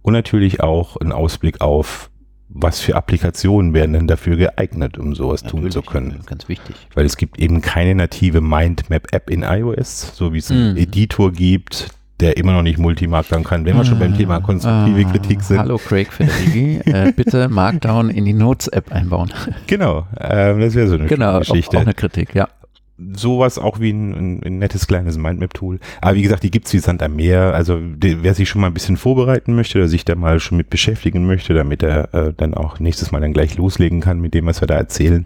Und 0.00 0.14
natürlich 0.14 0.62
auch 0.62 0.96
ein 0.96 1.12
Ausblick 1.12 1.60
auf 1.60 2.08
was 2.48 2.80
für 2.80 2.94
Applikationen 2.94 3.74
werden 3.74 3.92
denn 3.94 4.06
dafür 4.06 4.36
geeignet, 4.36 4.98
um 4.98 5.14
sowas 5.14 5.42
Natürlich, 5.42 5.74
tun 5.74 5.82
zu 5.82 5.82
können. 5.82 6.20
Ganz 6.26 6.48
wichtig. 6.48 6.76
Weil 6.94 7.04
es 7.04 7.16
gibt 7.16 7.38
eben 7.38 7.60
keine 7.60 7.94
native 7.94 8.40
Mindmap-App 8.40 9.30
in 9.30 9.42
iOS, 9.42 10.12
so 10.14 10.32
wie 10.32 10.38
es 10.38 10.50
einen 10.50 10.74
mm. 10.74 10.78
Editor 10.78 11.32
gibt, 11.32 11.88
der 12.20 12.36
immer 12.36 12.52
noch 12.52 12.62
nicht 12.62 12.78
Multimarkdown 12.78 13.42
kann, 13.42 13.64
wenn 13.64 13.76
wir 13.76 13.84
schon 13.84 13.98
beim 13.98 14.16
Thema 14.16 14.40
konstruktive 14.40 15.08
ah, 15.08 15.10
Kritik 15.10 15.42
sind. 15.42 15.58
Hallo 15.58 15.78
Craig 15.78 16.12
Federighi, 16.12 16.80
äh, 16.84 17.12
bitte 17.12 17.48
Markdown 17.48 18.10
in 18.10 18.24
die 18.24 18.34
Notes-App 18.34 18.92
einbauen. 18.92 19.32
Genau, 19.66 20.06
äh, 20.16 20.58
das 20.58 20.74
wäre 20.74 20.86
so 20.86 20.94
eine 20.94 21.06
genau, 21.06 21.40
Geschichte. 21.40 21.76
Auch, 21.76 21.80
auch 21.80 21.86
eine 21.86 21.94
Kritik, 21.94 22.34
ja 22.34 22.48
sowas 22.96 23.58
auch 23.58 23.80
wie 23.80 23.90
ein, 23.90 24.12
ein, 24.12 24.42
ein 24.44 24.58
nettes 24.58 24.86
kleines 24.86 25.18
Mindmap-Tool. 25.18 25.80
Aber 26.00 26.14
wie 26.14 26.22
gesagt, 26.22 26.44
die 26.44 26.50
gibt's 26.50 26.72
wie 26.72 26.78
Sand 26.78 27.02
am 27.02 27.16
Meer. 27.16 27.54
Also 27.54 27.80
die, 27.80 28.22
wer 28.22 28.34
sich 28.34 28.48
schon 28.48 28.60
mal 28.60 28.68
ein 28.68 28.74
bisschen 28.74 28.96
vorbereiten 28.96 29.54
möchte 29.54 29.78
oder 29.78 29.88
sich 29.88 30.04
da 30.04 30.14
mal 30.14 30.38
schon 30.38 30.58
mit 30.58 30.70
beschäftigen 30.70 31.26
möchte, 31.26 31.54
damit 31.54 31.82
er 31.82 32.14
äh, 32.14 32.32
dann 32.36 32.54
auch 32.54 32.78
nächstes 32.78 33.10
Mal 33.10 33.20
dann 33.20 33.32
gleich 33.32 33.56
loslegen 33.56 34.00
kann 34.00 34.20
mit 34.20 34.34
dem, 34.34 34.46
was 34.46 34.60
wir 34.62 34.68
da 34.68 34.76
erzählen, 34.76 35.24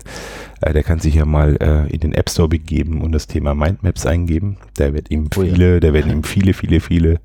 äh, 0.62 0.72
der 0.72 0.82
kann 0.82 0.98
sich 0.98 1.14
ja 1.14 1.26
mal 1.26 1.56
äh, 1.60 1.92
in 1.92 2.00
den 2.00 2.14
App 2.14 2.30
Store 2.30 2.48
begeben 2.48 3.02
und 3.02 3.12
das 3.12 3.26
Thema 3.26 3.54
Mindmaps 3.54 4.06
eingeben. 4.06 4.56
Da 4.76 4.94
wird 4.94 5.10
ihm 5.10 5.28
viele, 5.30 5.70
oh 5.70 5.74
ja. 5.74 5.80
da 5.80 5.92
werden 5.92 6.10
ihm 6.10 6.24
viele, 6.24 6.54
viele, 6.54 6.80
viele 6.80 7.20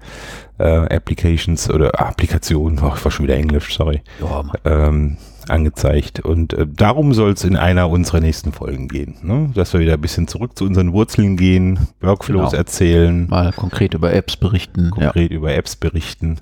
äh, 0.60 0.64
Applications 0.64 1.70
oder 1.70 2.00
Applikationen, 2.00 2.80
oh, 2.84 2.94
ich 2.96 3.04
war 3.04 3.12
schon 3.12 3.26
wieder 3.26 3.36
Englisch, 3.36 3.76
sorry. 3.76 4.02
Ja, 4.20 4.44
ähm, 4.66 5.18
angezeigt. 5.50 6.20
Und 6.20 6.54
äh, 6.54 6.66
darum 6.68 7.14
soll 7.14 7.32
es 7.32 7.44
in 7.44 7.56
einer 7.56 7.90
unserer 7.90 8.20
nächsten 8.20 8.52
Folgen 8.52 8.88
gehen. 8.88 9.16
Ne? 9.22 9.52
Dass 9.54 9.74
wir 9.74 9.80
wieder 9.80 9.94
ein 9.94 10.02
bisschen 10.02 10.28
zurück 10.28 10.58
zu 10.58 10.66
unseren 10.66 10.94
Wurzeln 10.94 11.38
gehen, 11.38 11.88
Workflows 12.02 12.52
genau. 12.52 12.58
erzählen. 12.58 13.28
Mal 13.30 13.52
konkret 13.54 13.94
über 13.94 14.14
Apps 14.14 14.38
berichten. 14.38 14.92
Konkret 14.92 15.32
ja. 15.32 15.38
über 15.38 15.54
Apps 15.54 15.76
berichten. 15.76 16.40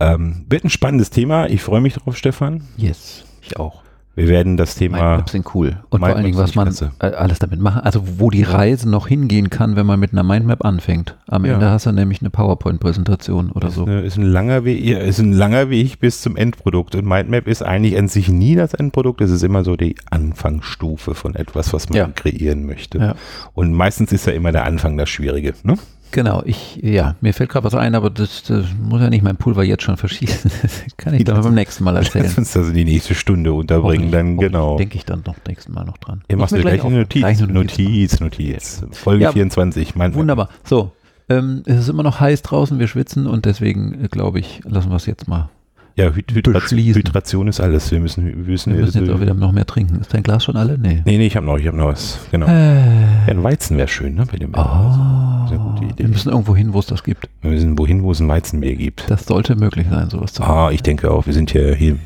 Ähm, 0.00 0.46
wird 0.48 0.64
ein 0.64 0.70
spannendes 0.70 1.10
Thema. 1.10 1.48
Ich 1.48 1.62
freue 1.62 1.80
mich 1.80 1.94
drauf, 1.94 2.16
Stefan. 2.16 2.64
Yes, 2.76 3.24
ich 3.42 3.58
auch. 3.58 3.83
Wir 4.16 4.28
werden 4.28 4.56
das 4.56 4.76
Thema. 4.76 4.98
Mindmaps 4.98 5.32
sind 5.32 5.54
cool. 5.54 5.78
Und 5.90 6.00
vor 6.00 6.08
allen 6.08 6.24
Dingen, 6.24 6.38
was 6.38 6.54
man 6.54 6.68
klasse. 6.68 6.92
alles 7.00 7.40
damit 7.40 7.60
machen, 7.60 7.80
also 7.80 8.02
wo 8.18 8.30
die 8.30 8.44
Reise 8.44 8.88
noch 8.88 9.08
hingehen 9.08 9.50
kann, 9.50 9.74
wenn 9.74 9.86
man 9.86 9.98
mit 9.98 10.12
einer 10.12 10.22
Mindmap 10.22 10.64
anfängt. 10.64 11.16
Am 11.26 11.44
ja. 11.44 11.54
Ende 11.54 11.70
hast 11.70 11.86
du 11.86 11.92
nämlich 11.92 12.20
eine 12.20 12.30
PowerPoint-Präsentation 12.30 13.50
oder 13.50 13.68
ist 13.68 13.74
so. 13.74 13.84
Eine, 13.84 14.02
ist, 14.02 14.16
ein 14.16 14.22
langer 14.22 14.64
Weg, 14.64 14.84
ist 14.84 15.18
ein 15.18 15.32
langer 15.32 15.68
Weg 15.68 15.98
bis 15.98 16.20
zum 16.20 16.36
Endprodukt. 16.36 16.94
Und 16.94 17.06
Mindmap 17.06 17.48
ist 17.48 17.62
eigentlich 17.62 17.98
an 17.98 18.08
sich 18.08 18.28
nie 18.28 18.54
das 18.54 18.74
Endprodukt. 18.74 19.20
Es 19.20 19.30
ist 19.30 19.42
immer 19.42 19.64
so 19.64 19.76
die 19.76 19.96
Anfangsstufe 20.10 21.14
von 21.14 21.34
etwas, 21.34 21.72
was 21.72 21.88
man 21.88 21.98
ja. 21.98 22.08
kreieren 22.14 22.66
möchte. 22.66 22.98
Ja. 22.98 23.14
Und 23.54 23.72
meistens 23.72 24.12
ist 24.12 24.26
ja 24.26 24.32
immer 24.32 24.52
der 24.52 24.64
Anfang 24.64 24.96
das 24.96 25.08
Schwierige. 25.08 25.54
Ne? 25.64 25.76
Genau, 26.10 26.42
ich, 26.44 26.76
ja, 26.76 27.16
mir 27.20 27.34
fällt 27.34 27.50
gerade 27.50 27.64
was 27.64 27.74
ein, 27.74 27.94
aber 27.94 28.08
das, 28.08 28.44
das, 28.44 28.66
muss 28.80 29.00
ja 29.00 29.10
nicht 29.10 29.24
mein 29.24 29.36
Pulver 29.36 29.64
jetzt 29.64 29.82
schon 29.82 29.96
verschießen. 29.96 30.50
kann 30.96 31.14
ich 31.14 31.24
dann 31.24 31.42
beim 31.42 31.54
nächsten 31.54 31.82
Mal 31.82 31.96
erzählen. 31.96 32.24
Lass 32.24 32.38
uns 32.38 32.52
das 32.52 32.68
in 32.68 32.74
die 32.74 32.84
nächste 32.84 33.14
Stunde 33.14 33.52
unterbringen, 33.52 34.12
dann 34.12 34.36
genau. 34.36 34.76
Denke 34.76 34.96
ich 34.96 35.04
dann 35.04 35.22
noch 35.26 35.36
nächsten 35.48 35.72
Mal 35.72 35.84
noch 35.84 35.98
dran. 35.98 36.22
Ihr 36.28 36.36
macht 36.36 36.52
mir 36.52 36.60
gleich 36.60 36.84
eine 36.84 36.98
Notiz. 36.98 37.20
Gleich 37.20 37.42
eine 37.42 37.52
Notiz, 37.52 38.20
Notiz, 38.20 38.80
Notiz. 38.82 38.86
Folge 38.92 39.24
ja, 39.24 39.32
24. 39.32 39.96
Mein 39.96 40.14
wunderbar. 40.14 40.50
So, 40.62 40.92
ähm, 41.28 41.62
es 41.66 41.80
ist 41.80 41.88
immer 41.88 42.02
noch 42.02 42.20
heiß 42.20 42.42
draußen, 42.42 42.78
wir 42.78 42.86
schwitzen 42.86 43.26
und 43.26 43.46
deswegen, 43.46 44.04
äh, 44.04 44.08
glaube 44.08 44.38
ich, 44.38 44.60
lassen 44.64 44.90
wir 44.90 44.96
es 44.96 45.06
jetzt 45.06 45.26
mal 45.26 45.48
ja, 45.96 46.12
Hydration, 46.12 46.80
Hydration 46.80 47.48
ist 47.48 47.60
alles. 47.60 47.92
Wir 47.92 48.00
müssen, 48.00 48.26
wir 48.26 48.34
müssen, 48.34 48.74
wir 48.74 48.84
müssen 48.84 49.04
jetzt 49.04 49.14
auch 49.14 49.20
wieder 49.20 49.34
noch 49.34 49.52
mehr 49.52 49.64
trinken. 49.64 50.00
Ist 50.00 50.12
dein 50.12 50.24
Glas 50.24 50.44
schon 50.44 50.56
alle? 50.56 50.76
Nee. 50.76 51.02
Nee, 51.04 51.18
nee, 51.18 51.26
ich 51.26 51.36
habe 51.36 51.46
noch, 51.46 51.56
ich 51.56 51.68
habe 51.68 51.76
noch 51.76 51.86
was. 51.86 52.18
Genau. 52.32 52.46
Äh. 52.46 52.74
Ja, 52.74 53.28
ein 53.28 53.42
Weizen 53.44 53.76
wäre 53.76 53.86
schön, 53.86 54.14
ne? 54.14 54.26
Bei 54.30 54.36
dem 54.36 54.52
oh, 54.56 55.84
Idee. 55.84 55.94
Wir 56.02 56.08
müssen 56.08 56.30
irgendwo 56.30 56.56
hin, 56.56 56.72
wo 56.72 56.80
es 56.80 56.86
das 56.86 57.04
gibt. 57.04 57.28
Wir 57.42 57.52
müssen 57.52 57.78
wohin, 57.78 58.02
wo 58.02 58.10
es 58.10 58.18
ein 58.18 58.26
Weizenbier 58.26 58.74
gibt. 58.74 59.08
Das 59.08 59.26
sollte 59.26 59.54
möglich 59.54 59.86
sein, 59.88 60.10
sowas 60.10 60.32
zu 60.32 60.44
haben. 60.44 60.58
Ah, 60.58 60.70
ich 60.72 60.82
denke 60.82 61.10
auch. 61.10 61.26
Wir 61.26 61.32
sind 61.32 61.52
ja 61.54 61.74
hier 61.74 61.96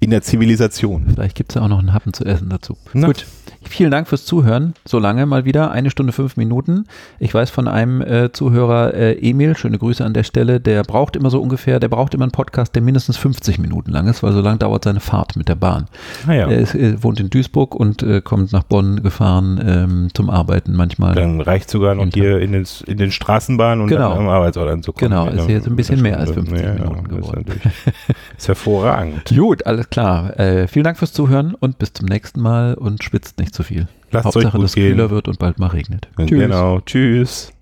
in 0.00 0.10
der 0.10 0.22
Zivilisation. 0.22 1.06
Vielleicht 1.14 1.36
gibt 1.36 1.50
es 1.52 1.56
ja 1.56 1.62
auch 1.62 1.68
noch 1.68 1.78
einen 1.78 1.92
Happen 1.92 2.14
zu 2.14 2.24
essen 2.24 2.48
dazu. 2.48 2.78
Na. 2.94 3.08
Gut. 3.08 3.26
Vielen 3.68 3.90
Dank 3.90 4.06
fürs 4.06 4.24
Zuhören. 4.24 4.74
So 4.84 4.98
lange 4.98 5.26
mal 5.26 5.44
wieder. 5.44 5.72
Eine 5.72 5.90
Stunde, 5.90 6.12
fünf 6.12 6.36
Minuten. 6.36 6.86
Ich 7.18 7.34
weiß 7.34 7.50
von 7.50 7.66
einem 7.66 8.00
äh, 8.02 8.30
Zuhörer, 8.30 8.94
äh, 8.94 9.14
Emil, 9.18 9.56
schöne 9.56 9.78
Grüße 9.78 10.04
an 10.04 10.14
der 10.14 10.22
Stelle, 10.22 10.60
der 10.60 10.82
braucht 10.84 11.16
immer 11.16 11.30
so 11.30 11.40
ungefähr, 11.40 11.80
der 11.80 11.88
braucht 11.88 12.14
immer 12.14 12.24
einen 12.24 12.30
Podcast, 12.32 12.74
der 12.74 12.82
mindestens 12.82 13.16
50 13.16 13.58
Minuten 13.58 13.90
lang 13.90 14.06
ist, 14.06 14.22
weil 14.22 14.32
so 14.32 14.40
lange 14.40 14.58
dauert 14.58 14.84
seine 14.84 15.00
Fahrt 15.00 15.36
mit 15.36 15.48
der 15.48 15.56
Bahn. 15.56 15.86
Ah, 16.26 16.32
ja. 16.32 16.48
Er 16.48 16.58
ist, 16.58 16.74
äh, 16.74 17.02
wohnt 17.02 17.18
in 17.18 17.30
Duisburg 17.30 17.74
und 17.74 18.02
äh, 18.02 18.20
kommt 18.20 18.52
nach 18.52 18.62
Bonn 18.62 19.02
gefahren 19.02 19.60
ähm, 19.66 20.08
zum 20.14 20.30
Arbeiten 20.30 20.74
manchmal. 20.74 21.14
Dann 21.14 21.40
reicht 21.40 21.68
sogar 21.68 21.94
noch 21.94 22.06
hier 22.12 22.38
in 22.38 22.52
den, 22.52 22.66
in 22.86 22.98
den 22.98 23.10
Straßenbahnen 23.10 23.82
und 23.82 23.88
genau. 23.88 24.10
dann 24.10 24.18
am 24.18 24.28
Arbeitsort 24.28 24.70
anzukommen. 24.70 25.10
Genau, 25.10 25.26
ist 25.26 25.48
jetzt 25.48 25.66
ein 25.66 25.76
bisschen 25.76 26.00
mehr 26.00 26.18
als 26.18 26.30
50 26.30 26.60
ja, 26.60 26.74
Minuten 26.74 27.08
geworden. 27.08 27.44
Ist, 27.46 28.16
ist 28.38 28.48
hervorragend. 28.48 29.34
Gut, 29.34 29.66
alles 29.66 29.90
klar. 29.90 30.38
Äh, 30.38 30.68
vielen 30.68 30.84
Dank 30.84 30.98
fürs 30.98 31.12
Zuhören 31.12 31.54
und 31.54 31.78
bis 31.78 31.92
zum 31.92 32.06
nächsten 32.06 32.40
Mal 32.40 32.74
und 32.74 33.02
spitzt 33.02 33.33
nicht 33.38 33.54
zu 33.54 33.62
viel. 33.62 33.88
Lasst 34.10 34.26
Hauptsache, 34.26 34.58
dass 34.58 34.70
es 34.70 34.74
kühler 34.74 35.10
wird 35.10 35.28
und 35.28 35.38
bald 35.38 35.58
mal 35.58 35.68
regnet. 35.68 36.08
Tschüss. 36.16 36.28
Genau, 36.30 36.80
tschüss. 36.80 37.52